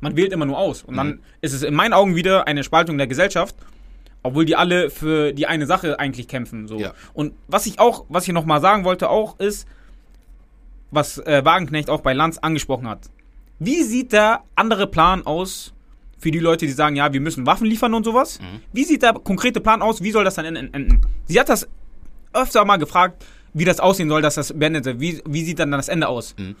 man 0.00 0.16
wählt 0.16 0.32
immer 0.32 0.46
nur 0.46 0.58
aus 0.58 0.82
und 0.82 0.96
dann 0.96 1.08
Mhm. 1.08 1.20
ist 1.40 1.52
es 1.52 1.62
in 1.62 1.74
meinen 1.74 1.92
Augen 1.92 2.16
wieder 2.16 2.46
eine 2.46 2.64
Spaltung 2.64 2.98
der 2.98 3.06
Gesellschaft, 3.06 3.54
obwohl 4.22 4.44
die 4.44 4.56
alle 4.56 4.90
für 4.90 5.32
die 5.32 5.46
eine 5.46 5.66
Sache 5.66 5.98
eigentlich 5.98 6.28
kämpfen. 6.28 6.66
So. 6.68 6.78
Ja. 6.78 6.92
Und 7.14 7.32
was 7.48 7.66
ich 7.66 7.78
auch, 7.78 8.04
was 8.08 8.26
ich 8.26 8.32
noch 8.34 8.44
mal 8.44 8.60
sagen 8.60 8.84
wollte 8.84 9.08
auch 9.10 9.38
ist, 9.38 9.66
was 10.90 11.18
äh, 11.18 11.44
Wagenknecht 11.44 11.88
auch 11.90 12.00
bei 12.00 12.12
Lanz 12.12 12.38
angesprochen 12.38 12.88
hat. 12.88 13.00
Wie 13.58 13.82
sieht 13.82 14.12
der 14.12 14.42
andere 14.56 14.86
Plan 14.86 15.24
aus 15.26 15.72
für 16.18 16.30
die 16.30 16.38
Leute, 16.38 16.66
die 16.66 16.72
sagen, 16.72 16.96
ja, 16.96 17.12
wir 17.12 17.20
müssen 17.20 17.46
Waffen 17.46 17.66
liefern 17.66 17.94
und 17.94 18.04
sowas? 18.04 18.40
Mhm. 18.40 18.60
Wie 18.72 18.84
sieht 18.84 19.02
der 19.02 19.12
konkrete 19.14 19.60
Plan 19.60 19.82
aus? 19.82 20.02
Wie 20.02 20.10
soll 20.10 20.24
das 20.24 20.34
dann 20.34 20.44
enden? 20.46 20.72
enden? 20.74 21.00
Sie 21.26 21.38
hat 21.38 21.48
das 21.48 21.68
öfter 22.32 22.64
mal 22.64 22.76
gefragt, 22.78 23.24
wie 23.52 23.64
das 23.64 23.80
aussehen 23.80 24.08
soll, 24.08 24.22
dass 24.22 24.34
das 24.36 24.52
beendet 24.52 24.84
wird. 24.84 25.00
Wie, 25.00 25.20
wie 25.26 25.44
sieht 25.44 25.58
dann 25.58 25.70
das 25.72 25.88
Ende 25.88 26.08
aus? 26.08 26.34
Mhm. 26.38 26.56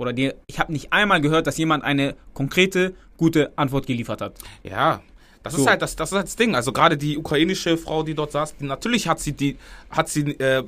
Oder 0.00 0.14
die, 0.14 0.32
ich 0.46 0.58
habe 0.58 0.72
nicht 0.72 0.92
einmal 0.94 1.20
gehört, 1.20 1.46
dass 1.46 1.58
jemand 1.58 1.84
eine 1.84 2.14
konkrete, 2.32 2.94
gute 3.18 3.52
Antwort 3.56 3.86
geliefert 3.86 4.22
hat. 4.22 4.32
Ja, 4.62 5.02
das 5.42 5.52
So. 5.52 5.60
ist 5.60 5.68
halt 5.68 5.82
das, 5.82 5.94
das 5.94 6.10
ist 6.10 6.16
halt 6.16 6.26
das 6.26 6.36
Ding. 6.36 6.54
Also 6.54 6.72
gerade 6.72 6.96
die 6.96 7.18
ukrainische 7.18 7.76
Frau, 7.76 8.02
die 8.02 8.14
dort 8.14 8.32
saß, 8.32 8.56
die, 8.56 8.64
natürlich 8.64 9.06
hat 9.08 9.20
sie 9.20 9.32
die, 9.32 9.58
hat 9.90 10.08
sie 10.08 10.22
äh, 10.38 10.64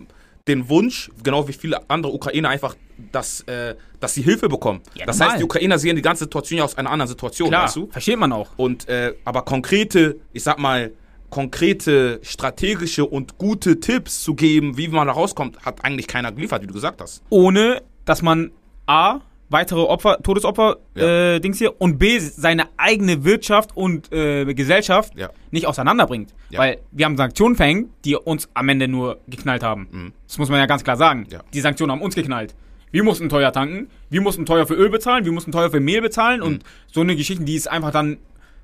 den 0.48 0.68
Wunsch, 0.68 1.10
genau 1.22 1.48
wie 1.48 1.54
viele 1.54 1.88
andere 1.88 2.12
Ukrainer 2.12 2.50
einfach, 2.50 2.74
dass, 3.10 3.40
äh, 3.42 3.74
dass 4.00 4.12
sie 4.12 4.22
Hilfe 4.22 4.50
bekommen. 4.50 4.82
Ja, 4.94 5.06
das 5.06 5.16
normal. 5.18 5.30
heißt, 5.32 5.40
die 5.40 5.44
Ukrainer 5.44 5.78
sehen 5.78 5.96
die 5.96 6.02
ganze 6.02 6.24
Situation 6.24 6.58
ja 6.58 6.64
aus 6.64 6.76
einer 6.76 6.90
anderen 6.90 7.08
Situation, 7.08 7.48
Klar, 7.48 7.64
weißt 7.64 7.76
du? 7.76 7.86
versteht 7.90 8.18
man 8.18 8.32
auch. 8.32 8.50
Und 8.58 8.86
äh, 8.88 9.14
aber 9.24 9.42
konkrete, 9.46 10.16
ich 10.34 10.42
sag 10.42 10.58
mal, 10.58 10.92
konkrete, 11.30 12.20
strategische 12.22 13.06
und 13.06 13.38
gute 13.38 13.80
Tipps 13.80 14.22
zu 14.22 14.34
geben, 14.34 14.76
wie 14.76 14.88
man 14.88 15.06
da 15.06 15.14
rauskommt, 15.14 15.58
hat 15.64 15.82
eigentlich 15.84 16.06
keiner 16.06 16.30
geliefert, 16.32 16.60
wie 16.62 16.66
du 16.66 16.74
gesagt 16.74 17.00
hast. 17.00 17.22
Ohne, 17.30 17.82
dass 18.04 18.20
man 18.20 18.50
A, 18.86 19.20
weitere 19.48 19.80
Opfer, 19.80 20.18
Todesopfer, 20.22 20.78
Ja. 20.94 21.34
äh, 21.34 21.40
Dings 21.40 21.58
hier, 21.58 21.78
und 21.80 21.98
B, 21.98 22.18
seine 22.18 22.64
eigene 22.78 23.24
Wirtschaft 23.24 23.76
und 23.76 24.10
äh, 24.12 24.52
Gesellschaft 24.54 25.14
Ja. 25.16 25.30
nicht 25.50 25.66
auseinanderbringt. 25.66 26.34
Ja. 26.50 26.60
Weil 26.60 26.78
wir 26.90 27.04
haben 27.04 27.16
Sanktionen 27.16 27.54
verhängt, 27.56 27.90
die 28.04 28.16
uns 28.16 28.48
am 28.54 28.68
Ende 28.68 28.88
nur 28.88 29.18
geknallt 29.28 29.62
haben. 29.62 29.88
Mhm. 29.90 30.12
Das 30.26 30.38
muss 30.38 30.48
man 30.48 30.58
ja 30.58 30.66
ganz 30.66 30.84
klar 30.84 30.96
sagen. 30.96 31.26
Die 31.52 31.60
Sanktionen 31.60 31.92
haben 31.92 32.02
uns 32.02 32.14
geknallt. 32.14 32.54
Wir 32.90 33.04
mussten 33.04 33.28
teuer 33.28 33.52
tanken, 33.52 33.88
wir 34.10 34.20
mussten 34.20 34.44
teuer 34.46 34.66
für 34.66 34.74
Öl 34.74 34.90
bezahlen, 34.90 35.24
wir 35.24 35.32
mussten 35.32 35.50
teuer 35.52 35.70
für 35.70 35.80
Mehl 35.80 36.00
bezahlen 36.02 36.40
Mhm. 36.40 36.46
und 36.46 36.64
so 36.90 37.00
eine 37.00 37.16
Geschichte, 37.16 37.44
die 37.44 37.56
es 37.56 37.66
einfach 37.66 37.90
dann 37.90 38.18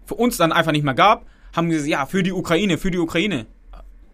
für 0.07 0.15
uns 0.15 0.37
dann 0.39 0.53
einfach 0.53 0.73
nicht 0.73 0.85
mehr 0.85 0.95
gab, 0.95 1.27
haben 1.55 1.69
wir 1.69 1.77
gesagt, 1.77 1.91
ja, 1.91 2.07
für 2.07 2.23
die 2.23 2.33
Ukraine, 2.33 2.77
für 2.79 2.91
die 2.91 2.99
Ukraine. 2.99 3.47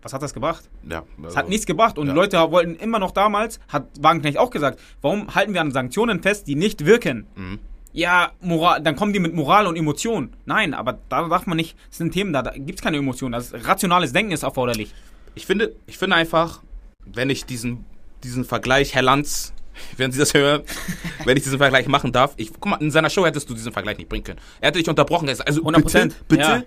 Was 0.05 0.13
hat 0.13 0.23
das 0.23 0.35
gebracht? 0.35 0.69
Ja, 0.89 1.03
Es 1.27 1.35
hat 1.35 1.49
nichts 1.49 1.65
gebracht 1.67 1.99
und 1.99 2.07
Ja. 2.09 2.13
Leute 2.13 2.37
wollten 2.51 2.77
immer 2.77 2.99
noch 2.99 3.11
damals, 3.11 3.59
hat 3.69 3.87
Wagenknecht 3.99 4.39
auch 4.39 4.51
gesagt, 4.51 4.79
warum 5.01 5.35
halten 5.35 5.55
wir 5.55 5.63
an 5.63 5.73
Sanktionen 5.73 6.23
fest, 6.23 6.47
die 6.47 6.55
nicht 6.55 6.85
wirken? 6.85 7.27
Mhm. 7.35 7.59
Ja, 7.95 8.33
Moral, 8.41 8.83
dann 8.83 8.97
kommen 8.97 9.13
die 9.13 9.21
mit 9.21 9.35
Moral 9.35 9.67
und 9.67 9.77
Emotion. 9.77 10.31
Nein, 10.47 10.75
aber 10.75 10.99
da 11.09 11.27
darf 11.29 11.47
man 11.47 11.57
nicht, 11.57 11.77
das 11.89 11.99
sind 11.99 12.13
Themen, 12.13 12.33
da, 12.33 12.43
da 12.43 12.51
gibt 12.51 12.81
es 12.81 12.83
keine 12.83 12.99
Emotionen. 12.99 13.33
Das 13.33 13.55
rationales 13.67 14.13
Denken 14.13 14.33
ist 14.33 14.43
erforderlich. 14.43 14.93
Ich 15.35 15.47
finde, 15.47 15.75
ich 15.87 15.97
finde 15.97 16.17
einfach, 16.17 16.61
wenn 17.07 17.31
ich 17.31 17.47
diesen, 17.47 17.85
diesen 18.23 18.45
Vergleich, 18.45 18.95
Herr 18.95 19.03
Lanz, 19.03 19.55
wenn 19.97 20.13
Sie 20.13 20.19
das 20.19 20.35
hören, 20.35 20.63
wenn 21.25 21.37
ich 21.37 21.45
diesen 21.45 21.59
Vergleich 21.59 21.87
machen 21.87 22.13
darf, 22.13 22.35
ich, 22.37 22.53
guck 22.53 22.67
mal, 22.67 22.77
in 22.83 22.91
seiner 22.91 23.09
Show 23.11 23.25
hättest 23.25 23.49
du 23.49 23.55
diesen 23.55 23.73
Vergleich 23.73 23.97
nicht 23.97 24.09
bringen 24.11 24.25
können. 24.25 24.41
Er 24.61 24.69
hätte 24.69 24.81
dich 24.81 24.89
unterbrochen, 24.89 25.29
er 25.29 25.47
also 25.47 25.63
100%, 25.63 25.83
bitte, 25.83 26.15
bitte, 26.29 26.43
ja. 26.43 26.63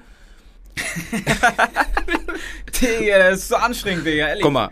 Digga, 2.82 3.20
das 3.20 3.40
ist 3.40 3.48
so 3.50 3.56
anstrengend, 3.56 4.06
Digga, 4.06 4.28
ehrlich. 4.28 4.44
guck 4.44 4.54
mal, 4.54 4.70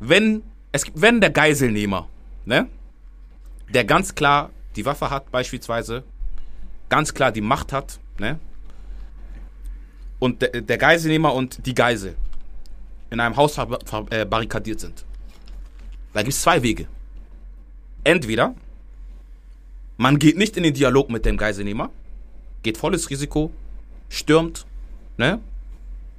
wenn, 0.00 0.42
es 0.72 0.84
wenn 0.94 1.20
der 1.20 1.30
Geiselnehmer, 1.30 2.08
ne, 2.44 2.68
der 3.68 3.84
ganz 3.84 4.14
klar 4.14 4.50
die 4.76 4.84
Waffe 4.84 5.10
hat, 5.10 5.30
beispielsweise, 5.30 6.04
ganz 6.88 7.14
klar 7.14 7.32
die 7.32 7.40
Macht 7.40 7.72
hat, 7.72 7.98
ne, 8.18 8.38
und 10.18 10.42
der, 10.42 10.60
der 10.60 10.78
Geiselnehmer 10.78 11.34
und 11.34 11.66
die 11.66 11.74
Geisel 11.74 12.16
in 13.10 13.20
einem 13.20 13.36
Haus 13.36 13.54
ver, 13.54 13.78
ver, 13.84 14.06
äh, 14.10 14.24
barrikadiert 14.24 14.80
sind. 14.80 15.04
Da 16.12 16.22
gibt 16.22 16.32
es 16.32 16.42
zwei 16.42 16.62
Wege. 16.62 16.86
Entweder 18.04 18.54
man 19.96 20.18
geht 20.18 20.36
nicht 20.36 20.56
in 20.56 20.62
den 20.62 20.74
Dialog 20.74 21.10
mit 21.10 21.24
dem 21.24 21.36
Geiselnehmer, 21.36 21.90
geht 22.62 22.76
volles 22.76 23.08
Risiko, 23.08 23.50
stürmt, 24.08 24.65
ne, 25.16 25.40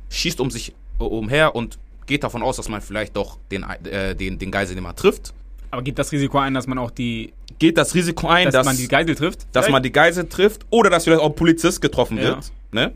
schießt 0.10 0.40
um 0.40 0.52
sich 0.52 0.74
äh, 1.00 1.04
umher 1.04 1.56
und 1.56 1.78
geht 2.06 2.24
davon 2.24 2.42
aus, 2.42 2.58
dass 2.58 2.70
man 2.70 2.82
vielleicht 2.82 3.16
doch 3.16 3.38
den, 3.52 3.64
äh, 3.64 4.16
den, 4.16 4.40
den 4.40 4.52
Geiselnehmer 4.52 4.96
trifft. 4.96 5.34
Aber 5.70 5.82
gibt 5.82 6.00
das 6.00 6.12
Risiko 6.12 6.40
ein, 6.40 6.54
dass 6.54 6.66
man 6.66 6.78
auch 6.78 6.92
die, 6.92 7.34
Geht 7.60 7.78
das 7.78 7.94
Risiko 7.94 8.28
ein, 8.28 8.46
dass, 8.46 8.54
dass, 8.54 8.66
man 8.66 8.78
die 8.78 8.88
Geisel 8.88 9.16
trifft? 9.16 9.48
dass 9.52 9.70
man 9.70 9.84
die 9.84 9.92
Geisel 9.92 10.30
trifft 10.30 10.66
oder 10.70 10.90
dass 10.90 11.04
vielleicht 11.04 11.22
auch 11.22 11.30
ein 11.30 11.36
Polizist 11.36 11.82
getroffen 11.82 12.18
Ja. 12.18 12.24
wird. 12.24 12.52
Ne? 12.72 12.94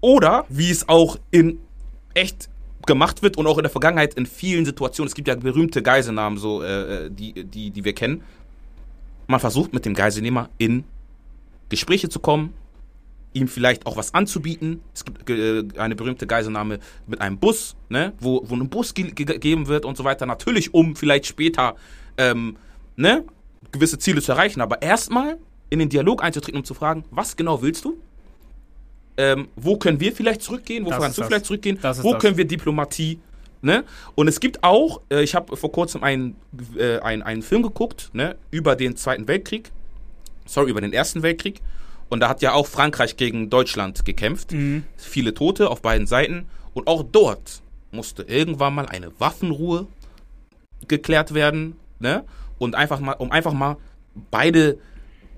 Oder 0.00 0.44
wie 0.48 0.70
es 0.70 0.88
auch 0.88 1.18
in 1.30 1.58
echt 2.14 2.48
gemacht 2.86 3.22
wird 3.22 3.36
und 3.36 3.46
auch 3.46 3.58
in 3.58 3.62
der 3.62 3.70
Vergangenheit 3.70 4.14
in 4.14 4.26
vielen 4.26 4.64
Situationen, 4.64 5.08
es 5.08 5.14
gibt 5.14 5.28
ja 5.28 5.34
berühmte 5.34 5.82
Geiselnamen, 5.82 6.38
so, 6.38 6.62
äh, 6.62 7.06
äh, 7.06 7.10
die, 7.10 7.44
die, 7.44 7.70
die 7.70 7.84
wir 7.84 7.94
kennen. 7.94 8.22
Man 9.26 9.40
versucht 9.40 9.72
mit 9.72 9.84
dem 9.86 9.94
Geiselnehmer 9.94 10.50
in 10.58 10.84
Gespräche 11.70 12.08
zu 12.08 12.18
kommen, 12.18 12.52
ihm 13.34 13.48
vielleicht 13.48 13.84
auch 13.84 13.96
was 13.96 14.14
anzubieten. 14.14 14.80
Es 14.94 15.04
gibt 15.04 15.28
äh, 15.28 15.64
eine 15.76 15.94
berühmte 15.94 16.26
Geiselnahme 16.26 16.78
mit 17.06 17.20
einem 17.20 17.38
Bus, 17.38 17.76
ne, 17.88 18.12
wo, 18.18 18.42
wo 18.48 18.54
ein 18.54 18.68
Bus 18.68 18.94
ge 18.94 19.10
ge 19.10 19.26
gegeben 19.26 19.66
wird 19.66 19.84
und 19.84 19.96
so 19.96 20.04
weiter. 20.04 20.24
Natürlich, 20.24 20.72
um 20.72 20.96
vielleicht 20.96 21.26
später 21.26 21.76
ähm, 22.16 22.56
ne, 22.96 23.24
gewisse 23.72 23.98
Ziele 23.98 24.22
zu 24.22 24.32
erreichen. 24.32 24.60
Aber 24.60 24.80
erstmal 24.80 25.38
in 25.68 25.80
den 25.80 25.88
Dialog 25.88 26.22
einzutreten, 26.22 26.58
um 26.58 26.64
zu 26.64 26.74
fragen, 26.74 27.04
was 27.10 27.36
genau 27.36 27.60
willst 27.60 27.84
du? 27.84 27.98
Ähm, 29.16 29.48
wo 29.56 29.76
können 29.76 30.00
wir 30.00 30.12
vielleicht 30.12 30.42
zurückgehen? 30.42 30.84
Wo 30.84 30.90
Das 30.90 31.00
kannst 31.00 31.18
du 31.18 31.22
das. 31.22 31.28
vielleicht 31.28 31.46
zurückgehen? 31.46 31.78
Wo 31.82 32.12
das. 32.12 32.22
können 32.22 32.36
wir 32.36 32.46
Diplomatie? 32.46 33.18
Ne? 33.62 33.84
Und 34.14 34.28
es 34.28 34.40
gibt 34.40 34.62
auch, 34.62 35.00
äh, 35.10 35.22
ich 35.22 35.34
habe 35.34 35.56
vor 35.56 35.72
kurzem 35.72 36.02
einen, 36.02 36.36
äh, 36.76 36.98
einen, 36.98 37.22
einen 37.22 37.42
Film 37.42 37.62
geguckt 37.62 38.10
ne, 38.12 38.36
über 38.50 38.76
den 38.76 38.96
Zweiten 38.96 39.26
Weltkrieg. 39.26 39.70
Sorry, 40.46 40.70
über 40.70 40.80
den 40.80 40.92
Ersten 40.92 41.22
Weltkrieg. 41.22 41.62
Und 42.08 42.20
da 42.20 42.28
hat 42.28 42.42
ja 42.42 42.52
auch 42.52 42.66
Frankreich 42.66 43.16
gegen 43.16 43.50
Deutschland 43.50 44.04
gekämpft. 44.04 44.52
Mhm. 44.52 44.84
Viele 44.96 45.34
Tote 45.34 45.70
auf 45.70 45.82
beiden 45.82 46.06
Seiten. 46.06 46.46
Und 46.74 46.86
auch 46.86 47.02
dort 47.02 47.62
musste 47.90 48.22
irgendwann 48.22 48.74
mal 48.74 48.86
eine 48.86 49.10
Waffenruhe 49.20 49.86
geklärt 50.88 51.34
werden. 51.34 51.76
Ne? 51.98 52.24
Und 52.58 52.74
einfach 52.74 53.00
mal, 53.00 53.12
um 53.14 53.30
einfach 53.30 53.52
mal 53.52 53.76
beide 54.30 54.78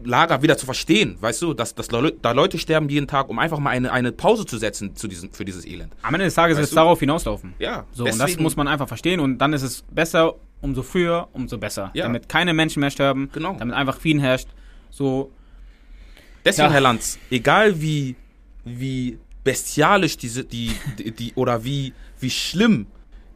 Lager 0.04 0.42
wieder 0.42 0.58
zu 0.58 0.66
verstehen, 0.66 1.16
weißt 1.20 1.40
du, 1.40 1.54
dass, 1.54 1.74
dass 1.74 1.88
da 1.88 2.32
Leute 2.32 2.58
sterben 2.58 2.90
jeden 2.90 3.06
Tag, 3.06 3.30
um 3.30 3.38
einfach 3.38 3.58
mal 3.58 3.70
eine, 3.70 3.90
eine 3.92 4.12
Pause 4.12 4.44
zu 4.44 4.58
setzen 4.58 4.94
zu 4.94 5.08
diesem, 5.08 5.32
für 5.32 5.46
dieses 5.46 5.64
Elend. 5.64 5.94
Am 6.02 6.12
Ende 6.12 6.26
des 6.26 6.34
Tages 6.34 6.58
wird 6.58 6.68
es 6.68 6.74
darauf 6.74 7.00
hinauslaufen. 7.00 7.54
Ja, 7.58 7.86
So, 7.92 8.04
und 8.04 8.18
das 8.18 8.38
muss 8.38 8.56
man 8.56 8.68
einfach 8.68 8.88
verstehen 8.88 9.20
und 9.20 9.38
dann 9.38 9.54
ist 9.54 9.62
es 9.62 9.84
besser, 9.90 10.34
umso 10.60 10.82
früher, 10.82 11.28
umso 11.32 11.56
besser. 11.56 11.90
Ja. 11.94 12.04
Damit 12.04 12.28
keine 12.28 12.52
Menschen 12.52 12.80
mehr 12.80 12.90
sterben, 12.90 13.30
Genau. 13.32 13.56
damit 13.58 13.74
einfach 13.74 13.98
Frieden 13.98 14.20
herrscht. 14.20 14.48
So, 14.90 15.30
Deswegen, 16.46 16.68
Ja. 16.68 16.72
Herr 16.72 16.80
Lanz, 16.80 17.18
egal 17.30 17.80
wie, 17.82 18.14
wie 18.64 19.18
bestialisch 19.44 20.16
diese, 20.16 20.44
die, 20.44 20.72
die, 20.98 21.10
die, 21.10 21.32
oder 21.34 21.64
wie, 21.64 21.92
wie 22.20 22.30
schlimm 22.30 22.86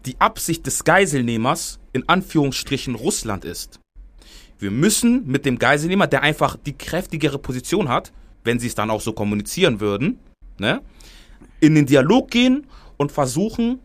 die 0.07 0.19
Absicht 0.21 0.65
des 0.65 0.85
Geiselnehmers 0.85 1.79
in 1.93 2.09
Anführungsstrichen 2.09 2.95
Russland 2.95 3.45
ist. 3.45 3.81
Wir 4.59 4.71
müssen 4.71 5.27
mit 5.27 5.45
dem 5.45 5.59
Geiselnehmer, 5.59 6.07
der 6.07 6.23
einfach 6.23 6.57
die 6.57 6.73
kräftigere 6.73 7.39
Position 7.39 7.89
hat, 7.89 8.13
wenn 8.45 8.59
sie 8.59 8.69
es 8.69 8.75
dann 8.75 8.91
auch 8.91 9.01
so 9.01 9.13
kommunizieren 9.13 9.81
würden, 9.81 10.19
ne, 10.59 10.81
in 11.61 11.75
den 11.75 11.87
Dialog 11.87 12.31
gehen 12.31 12.67
und 12.97 13.13
versuchen, 13.13 13.81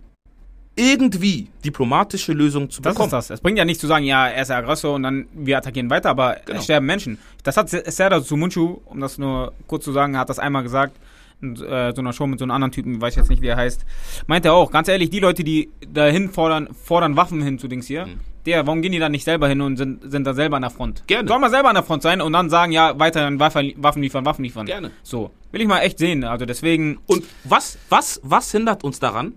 irgendwie 0.76 1.48
diplomatische 1.64 2.34
Lösungen 2.34 2.70
zu 2.70 2.82
das 2.82 2.94
bekommen. 2.94 3.08
ist 3.08 3.12
das. 3.12 3.30
Es 3.30 3.42
bringt 3.42 3.58
ja 3.58 3.66
nicht 3.66 3.80
zu 3.80 3.88
sagen, 3.88 4.06
ja, 4.06 4.28
er 4.28 4.42
ist 4.42 4.50
der 4.50 4.58
Aggressor 4.58 4.94
und 4.96 5.04
dann 5.04 5.28
wir 5.34 5.58
attackieren 5.58 5.90
weiter, 5.90 6.10
aber 6.10 6.38
Genau. 6.46 6.58
es 6.60 6.66
sterben 6.66 6.86
Menschen. 6.86 7.18
Das 7.44 7.58
hat 7.58 7.70
Serdar 7.70 8.22
Sumunchu, 8.22 8.80
um 8.86 9.00
das 9.00 9.18
nur 9.18 9.54
kurz 9.68 9.86
zu 9.86 9.92
sagen, 9.94 10.18
hat 10.18 10.30
das 10.30 10.40
einmal 10.40 10.64
gesagt, 10.64 10.98
in 11.42 11.56
äh, 11.62 11.94
so 11.94 12.02
einer 12.02 12.14
Show 12.14 12.28
mit 12.28 12.40
so 12.40 12.46
einem 12.46 12.52
anderen 12.52 12.72
Typen, 12.72 13.02
weiß 13.02 13.14
ich 13.14 13.18
jetzt 13.18 13.30
nicht, 13.30 13.42
wie 13.42 13.48
er 13.48 13.58
heißt, 13.58 13.86
meinte 14.28 14.50
er 14.50 14.54
auch, 14.54 14.72
ganz 14.72 14.88
ehrlich, 14.88 15.10
die 15.10 15.20
Leute, 15.20 15.44
die 15.44 15.70
dahin 15.88 16.30
fordern, 16.30 16.70
fordern 16.74 17.16
Waffen 17.18 17.42
hin 17.42 17.60
zu 17.60 17.68
Dings 17.68 17.88
hier, 17.88 18.06
Mhm. 18.06 18.20
der, 18.46 18.66
warum 18.66 18.82
gehen 18.82 18.94
die 18.94 19.00
da 19.00 19.10
nicht 19.10 19.26
selber 19.26 19.48
hin 19.50 19.60
und 19.62 19.76
sind, 19.78 20.10
sind 20.10 20.26
da 20.26 20.34
selber 20.34 20.56
an 20.56 20.62
der 20.62 20.72
Front? 20.72 21.04
Gerne. 21.08 21.28
Sollen 21.28 21.42
wir 21.42 21.50
selber 21.50 21.70
an 21.70 21.76
der 21.76 21.84
Front 21.84 22.04
sein 22.04 22.22
und 22.22 22.32
dann 22.34 22.50
sagen, 22.50 22.72
ja, 22.72 22.98
weiterhin 23.00 23.40
Waffen, 23.40 23.74
Waffen 23.78 24.02
liefern, 24.02 24.26
Waffen 24.26 24.44
liefern. 24.44 24.66
Gerne. 24.66 24.92
So, 25.04 25.32
will 25.52 25.62
ich 25.62 25.68
mal 25.68 25.80
echt 25.80 26.00
sehen, 26.00 26.24
also 26.24 26.46
deswegen, 26.46 27.00
Und 27.06 27.24
was, 27.44 27.78
was, 27.90 28.20
was 28.24 28.52
hindert 28.52 28.84
uns 28.86 29.00
daran? 29.00 29.34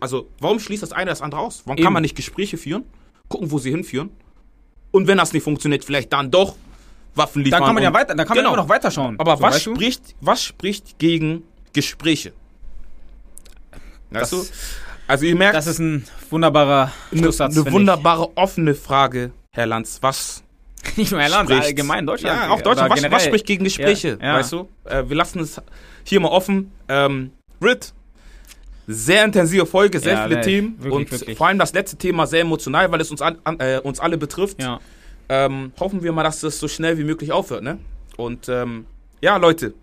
Also, 0.00 0.28
warum 0.40 0.58
schließt 0.60 0.82
das 0.82 0.92
eine 0.92 1.10
das 1.10 1.22
andere 1.22 1.40
aus? 1.40 1.62
Warum 1.64 1.76
Eben. 1.78 1.84
kann 1.84 1.92
man 1.92 2.02
nicht 2.02 2.16
Gespräche 2.16 2.56
führen? 2.58 2.84
Gucken, 3.28 3.50
wo 3.50 3.58
sie 3.58 3.70
hinführen? 3.70 4.10
Und 4.90 5.06
wenn 5.06 5.18
das 5.18 5.32
nicht 5.32 5.42
funktioniert, 5.44 5.84
vielleicht 5.84 6.12
dann 6.12 6.30
doch 6.30 6.56
Waffen 7.14 7.42
liefern. 7.42 7.60
dann 7.60 7.66
kann 7.66 7.74
man 7.74 7.82
ja 7.84 7.92
weiter, 7.92 8.14
dann 8.14 8.26
kann 8.26 8.36
Genau. 8.36 8.50
man 8.50 8.54
immer 8.58 8.62
noch 8.64 8.68
weiterschauen. 8.68 9.18
Aber 9.18 9.36
so, 9.36 9.42
was, 9.42 9.54
weißt 9.56 9.66
du? 9.66 9.74
spricht, 9.74 10.14
was 10.20 10.42
spricht 10.44 10.98
gegen 10.98 11.42
Gespräche? 11.72 12.32
Weißt 14.10 14.32
Das- 14.32 14.48
du? 14.50 14.54
Also 15.06 15.24
ihr 15.26 15.34
merkt, 15.34 15.56
Das 15.56 15.66
ist 15.66 15.80
ein 15.80 16.04
wunderbarer 16.30 16.92
eine, 17.10 17.20
Schlusssatz, 17.20 17.52
eine 17.54 17.62
finde 17.64 17.72
wunderbare 17.72 18.30
offene 18.36 18.74
Frage, 18.76 19.32
Herr 19.52 19.66
Lanz. 19.66 19.98
Was 20.02 20.44
ich. 20.84 20.96
Nicht 20.96 21.10
nur 21.12 21.20
Irland, 21.20 21.48
spricht- 21.50 21.64
allgemein 21.64 22.06
Deutschland. 22.06 22.40
Ja, 22.42 22.50
auch 22.50 22.60
Deutschland. 22.62 22.90
Was, 22.90 23.10
was 23.10 23.24
spricht 23.24 23.44
gegen 23.46 23.64
Gespräche? 23.64 24.18
Ja, 24.20 24.26
ja. 24.28 24.34
Weißt 24.36 24.52
du? 24.52 24.68
Äh, 24.84 25.08
wir 25.08 25.16
lassen 25.16 25.40
es 25.40 25.60
hier 26.04 26.20
mal 26.20 26.28
offen. 26.28 26.70
Ähm, 26.88 27.32
Brit, 27.58 27.92
sehr 28.86 29.24
intensive 29.24 29.66
Folge, 29.66 30.00
sehr 30.00 30.14
Ja, 30.14 30.22
viele 30.24 30.36
ne, 30.36 30.42
Themen 30.42 30.74
wirklich, 30.78 30.92
und 30.94 31.10
wirklich. 31.12 31.38
vor 31.38 31.46
allem 31.46 31.58
das 31.58 31.72
letzte 31.72 31.96
Thema 31.96 32.26
sehr 32.26 32.40
emotional, 32.40 32.90
weil 32.90 33.00
es 33.00 33.10
uns, 33.10 33.22
an, 33.22 33.38
äh, 33.58 33.78
uns 33.80 34.00
alle 34.00 34.18
betrifft. 34.18 34.60
Ja. 34.62 34.80
Ähm, 35.28 35.72
hoffen 35.78 36.02
wir 36.02 36.12
mal, 36.12 36.24
dass 36.24 36.40
das 36.40 36.58
so 36.58 36.66
schnell 36.66 36.98
wie 36.98 37.04
möglich 37.04 37.30
aufhört. 37.32 37.62
Ne? 37.62 37.78
Und 38.16 38.48
ähm, 38.48 38.86
ja, 39.20 39.36
Leute, 39.36 39.74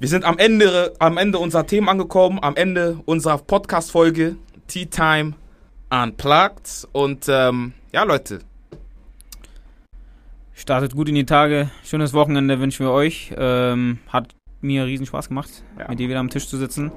wir 0.00 0.08
sind 0.08 0.24
am 0.24 0.38
Ende, 0.38 0.92
am 0.98 1.18
Ende 1.18 1.38
unserer 1.38 1.66
Themen 1.66 1.88
angekommen, 1.88 2.38
am 2.42 2.56
Ende 2.56 2.98
unserer 3.04 3.38
Podcast-Folge 3.38 4.36
Tea 4.66 4.86
Time 4.86 5.34
Unplugged. 5.90 6.88
Und 6.92 7.26
ähm, 7.28 7.74
ja, 7.92 8.02
Leute, 8.02 8.40
Startet 10.58 10.94
gut 10.94 11.08
in 11.10 11.14
die 11.14 11.26
Tage. 11.26 11.70
Schönes 11.84 12.14
Wochenende 12.14 12.58
wünschen 12.60 12.86
wir 12.86 12.90
euch. 12.90 13.30
Ähm, 13.36 13.98
hat 14.08 14.34
mir 14.62 14.86
riesen 14.86 15.04
Spaß 15.06 15.28
gemacht, 15.28 15.50
Ja. 15.78 15.86
mit 15.88 15.98
dir 15.98 16.08
wieder 16.08 16.18
am 16.18 16.30
Tisch 16.30 16.48
zu 16.48 16.56
sitzen. 16.56 16.90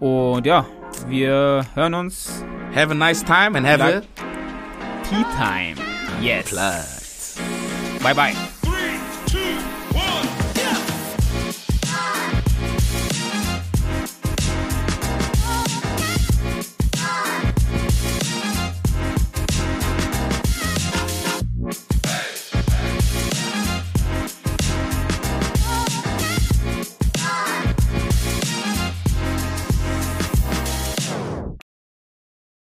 Und 0.00 0.46
ja, 0.46 0.66
wir 1.08 1.64
hören 1.74 1.94
uns. 1.94 2.44
have 2.74 2.90
a 2.90 2.94
nice 2.94 3.22
time 3.22 3.56
and 3.56 3.66
have 3.66 3.80
Ja. 3.80 3.98
a 3.98 4.02
Tea 5.08 5.24
Time. 5.38 5.76
Yes. 6.20 6.52
Unplugged. 6.52 8.02
Bye 8.02 8.14
bye. 8.14 8.55